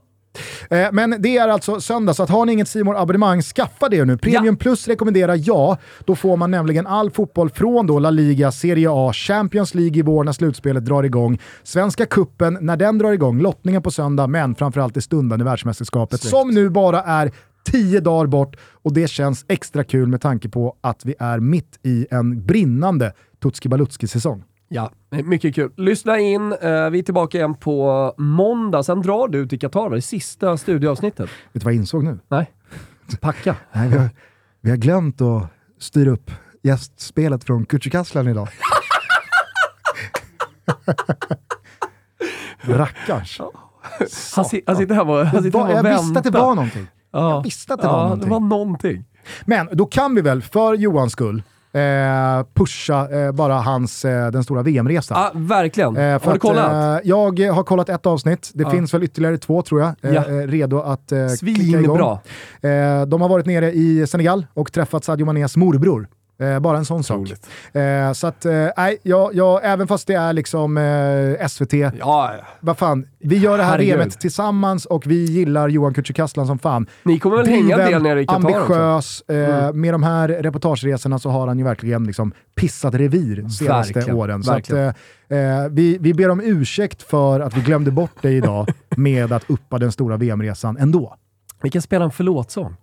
Eh, 0.70 0.88
men 0.92 1.16
det 1.18 1.36
är 1.36 1.48
alltså 1.48 1.80
söndag, 1.80 2.14
så 2.14 2.22
att 2.22 2.30
har 2.30 2.46
ni 2.46 2.52
inget 2.52 2.68
simor 2.68 2.96
abonnemang 2.96 3.42
skaffa 3.42 3.88
det 3.88 4.04
nu. 4.04 4.18
Premium 4.18 4.56
Plus 4.56 4.88
rekommenderar 4.88 5.40
jag. 5.42 5.76
Då 6.04 6.16
får 6.16 6.36
man 6.36 6.50
nämligen 6.50 6.86
all 6.86 7.10
fotboll 7.10 7.50
från 7.50 7.86
då 7.86 7.98
La 7.98 8.10
Liga, 8.10 8.52
Serie 8.52 8.88
A, 8.90 9.12
Champions 9.12 9.74
League 9.74 9.98
i 9.98 10.02
vår 10.02 10.24
när 10.24 10.32
slutspelet 10.32 10.84
drar 10.84 11.02
igång, 11.02 11.38
Svenska 11.62 12.06
Kuppen 12.06 12.58
när 12.60 12.76
den 12.76 12.98
drar 12.98 13.12
igång, 13.12 13.40
lottningen 13.40 13.82
på 13.82 13.90
söndag, 13.90 14.26
men 14.26 14.54
framförallt 14.54 14.94
det 14.94 15.02
stundande 15.02 15.44
världsmästerskapet 15.44 16.22
som 16.22 16.50
nu 16.50 16.70
bara 16.70 17.02
är 17.02 17.32
tio 17.64 18.00
dagar 18.00 18.26
bort 18.26 18.56
och 18.82 18.92
det 18.92 19.10
känns 19.10 19.44
extra 19.48 19.84
kul 19.84 20.08
med 20.08 20.20
tanke 20.20 20.48
på 20.48 20.76
att 20.80 21.04
vi 21.04 21.14
är 21.18 21.40
mitt 21.40 21.78
i 21.82 22.06
en 22.10 22.46
brinnande 22.46 23.12
Tutski 23.42 23.68
Balutski-säsong. 23.68 24.44
Ja, 24.68 24.90
mycket 25.10 25.54
kul. 25.54 25.72
Lyssna 25.76 26.18
in, 26.18 26.52
eh, 26.52 26.90
vi 26.90 26.98
är 26.98 27.02
tillbaka 27.02 27.38
igen 27.38 27.54
på 27.54 28.14
måndag. 28.18 28.82
Sen 28.82 29.02
drar 29.02 29.28
du 29.28 29.48
till 29.48 29.58
Qatar, 29.60 29.90
det 29.90 30.02
sista 30.02 30.56
studioavsnittet. 30.56 31.30
Vet 31.52 31.52
du 31.52 31.60
vad 31.64 31.72
jag 31.74 31.78
insåg 31.80 32.04
nu? 32.04 32.18
Nej, 32.28 32.50
packa. 33.20 33.56
Nej, 33.72 33.88
vi, 33.88 33.96
har, 33.96 34.08
vi 34.60 34.70
har 34.70 34.76
glömt 34.76 35.20
att 35.20 35.42
styra 35.78 36.10
upp 36.10 36.30
gästspelet 36.62 37.44
från 37.44 37.66
Kücükaslan 37.66 38.30
idag. 38.30 38.48
Rackars. 42.60 43.40
Han, 44.36 44.44
si- 44.44 44.62
han 44.66 44.76
sitter 44.76 44.94
här 44.94 45.08
och, 45.10 45.26
han 45.26 45.42
sitter 45.42 45.58
Va- 45.58 45.64
här 45.64 45.72
och 45.72 45.78
jag 45.78 45.82
väntar. 45.82 46.02
visste 46.02 46.18
att 46.18 46.24
det 46.24 46.30
var 46.30 46.54
någonting. 46.54 46.86
Ja. 47.12 47.30
Jag 47.30 47.42
visste 47.42 47.74
att 47.74 47.80
det 47.80 47.86
ja, 47.86 47.92
var 47.92 48.02
någonting. 48.02 48.28
det 48.28 48.30
var 48.34 48.40
någonting. 48.40 49.04
Men 49.44 49.68
då 49.72 49.86
kan 49.86 50.14
vi 50.14 50.20
väl, 50.20 50.42
för 50.42 50.74
Johans 50.74 51.12
skull, 51.12 51.42
eh, 51.76 52.46
pusha 52.54 53.08
eh, 53.26 53.32
bara 53.32 53.54
hans, 53.54 54.04
eh, 54.04 54.30
den 54.30 54.44
stora 54.44 54.62
VM-resa. 54.62 55.14
Ja, 55.14 55.30
verkligen. 55.34 55.96
Eh, 55.96 56.02
har 56.02 56.20
du 56.24 56.30
att, 56.30 56.38
kollat? 56.40 57.04
eh, 57.04 57.08
jag 57.08 57.40
har 57.52 57.62
kollat 57.62 57.88
ett 57.88 58.06
avsnitt, 58.06 58.50
det 58.54 58.62
Ja. 58.62 58.70
finns 58.70 58.94
väl 58.94 59.02
ytterligare 59.02 59.38
två 59.38 59.62
tror 59.62 59.80
jag, 59.80 59.88
eh, 60.02 60.12
Ja. 60.14 60.22
redo 60.46 60.80
att 60.80 61.12
eh, 61.12 61.18
klicka 61.40 61.80
igång. 61.80 62.00
Eh, 62.62 63.06
de 63.06 63.20
har 63.20 63.28
varit 63.28 63.46
nere 63.46 63.72
i 63.72 64.06
Senegal 64.06 64.46
och 64.54 64.72
träffat 64.72 65.04
Sadio 65.04 65.24
Manés 65.26 65.56
morbror. 65.56 66.08
Eh, 66.38 66.58
bara 66.58 66.78
en 66.78 66.84
sån 66.84 67.04
sak. 67.04 67.16
Otroligt. 67.18 67.48
Eh, 67.72 68.12
så 68.12 68.26
att, 68.26 68.44
eh, 68.44 68.66
nej, 68.76 68.98
jag, 69.02 69.34
jag, 69.34 69.60
även 69.64 69.86
fast 69.88 70.06
det 70.06 70.14
är 70.14 70.32
liksom 70.32 70.76
eh, 70.78 71.46
SVT, 71.48 71.72
Ja, 71.98 72.32
vad 72.60 72.78
fan, 72.78 73.06
vi 73.18 73.36
gör 73.38 73.58
det 73.58 73.64
här 73.64 73.70
Herregud. 73.70 73.96
VMet 73.96 74.20
tillsammans 74.20 74.86
och 74.86 75.06
vi 75.06 75.24
gillar 75.24 75.68
Johan 75.68 75.94
Kücükaslan 75.94 76.46
som 76.46 76.58
fan. 76.58 76.86
ni 77.02 77.18
kommer 77.18 77.36
väl 77.36 77.46
hänga 77.46 77.76
en 77.78 77.90
del 77.92 78.02
nere 78.02 78.20
i 78.20 78.26
Qatar 78.26 78.36
ambitiös. 78.36 79.22
Eh, 79.28 79.36
Mm. 79.66 79.80
Med 79.80 79.94
de 79.94 80.02
här 80.02 80.28
reportageresorna 80.28 81.18
så 81.18 81.30
har 81.30 81.46
han 81.48 81.58
ju 81.58 81.64
verkligen 81.64 82.04
liksom 82.04 82.32
pissat 82.54 82.94
revir 82.94 83.36
de 83.36 83.50
senaste 83.50 83.92
Verkligen, 83.92 84.18
åren. 84.18 84.42
Så 84.44 84.50
att, 84.52 84.70
verkligen. 84.70 84.92
eh, 85.28 85.62
eh, 85.62 85.68
vi, 85.70 85.98
vi 86.00 86.14
ber 86.14 86.28
om 86.30 86.40
ursäkt 86.40 87.02
för 87.02 87.40
att 87.40 87.56
vi 87.56 87.60
glömde 87.60 87.90
bort 87.90 88.12
det 88.22 88.30
idag 88.30 88.66
med 88.96 89.32
att 89.32 89.50
uppa 89.50 89.78
den 89.78 89.92
stora 89.92 90.16
VM-resan 90.16 90.76
ändå. 90.76 91.16
Vi 91.62 91.70
kan 91.70 91.82
spela 91.82 92.04
en 92.04 92.10
förlåtsång. 92.10 92.76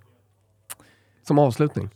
Som 1.28 1.39
avslutning. 1.39 1.89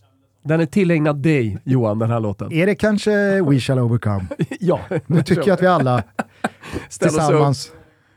Den 0.47 0.59
är 0.59 0.65
tillägnad 0.65 1.17
dig, 1.17 1.57
Johan, 1.63 1.99
den 1.99 2.11
här 2.11 2.19
låten. 2.19 2.53
Är 2.53 2.65
det 2.65 2.75
kanske 2.75 3.41
We 3.41 3.59
Shall 3.59 3.79
Overcome? 3.79 4.25
ja. 4.59 4.79
Nu 5.07 5.23
tycker 5.23 5.47
jag 5.47 5.53
att 5.53 5.61
vi 5.61 5.67
alla 5.67 6.03
tillsammans 6.99 7.71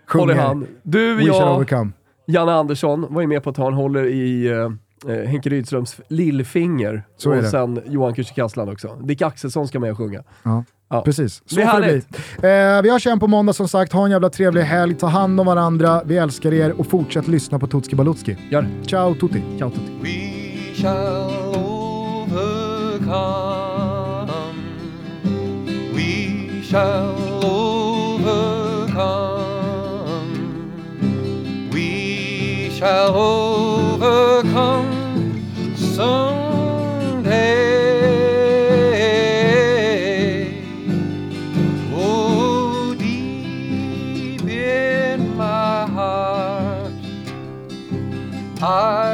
sjunger 0.06 0.34
hand. 0.34 0.66
Du, 0.82 1.14
We 1.14 1.22
Shall 1.22 1.34
jag, 1.34 1.56
Overcome. 1.56 1.90
Janne 2.26 2.52
Andersson 2.52 3.06
var 3.10 3.20
ju 3.20 3.26
med 3.26 3.42
på 3.42 3.50
att 3.50 3.56
han 3.56 3.74
håller 3.74 4.04
i 4.06 4.46
eh, 4.46 5.14
eh, 5.14 5.28
Henke 5.28 5.48
Rydströms 5.48 6.00
lillfinger. 6.08 7.02
Så 7.16 7.30
är 7.30 7.36
och 7.36 7.42
det. 7.42 7.48
sen 7.50 7.80
Johan 7.86 8.14
Kücükaslan 8.14 8.72
också. 8.72 8.96
Dick 9.02 9.22
Axelsson 9.22 9.68
ska 9.68 9.80
med 9.80 9.90
och 9.90 9.98
sjunga. 9.98 10.22
Ja. 10.42 10.64
Ja. 10.90 11.02
Precis, 11.02 11.42
så 11.46 11.56
Det 11.56 11.62
är 11.62 11.70
får 11.72 11.80
det 11.80 11.86
bli. 11.86 12.48
Eh, 12.50 12.82
vi 12.82 12.90
hörs 12.90 13.06
igen 13.06 13.20
på 13.20 13.26
måndag 13.26 13.52
som 13.52 13.68
sagt. 13.68 13.92
Ha 13.92 14.04
en 14.04 14.10
jävla 14.10 14.30
trevlig 14.30 14.62
helg, 14.62 14.94
ta 14.94 15.06
hand 15.06 15.40
om 15.40 15.46
varandra, 15.46 16.02
vi 16.04 16.16
älskar 16.16 16.52
er 16.52 16.80
och 16.80 16.86
fortsätt 16.86 17.28
lyssna 17.28 17.58
på 17.58 17.66
Tutski 17.66 17.96
Balutski. 17.96 18.36
Gör 18.50 18.62
det. 18.62 18.86
Ciao 18.86 19.14
tutti! 19.14 19.42
Ciao 19.58 19.70
tutti. 19.70 21.49
We 23.10 23.16
shall 23.16 23.84
overcome. 23.84 24.70
We 25.94 26.60
shall 26.62 27.16
overcome. 27.42 28.70
We 31.72 32.70
shall 32.70 33.14
overcome 33.16 34.94
someday. 35.76 37.34
Oh, 41.92 42.94
deep 42.96 44.42
in 44.44 45.36
my 45.36 45.86
heart. 45.86 46.92
I 48.62 49.09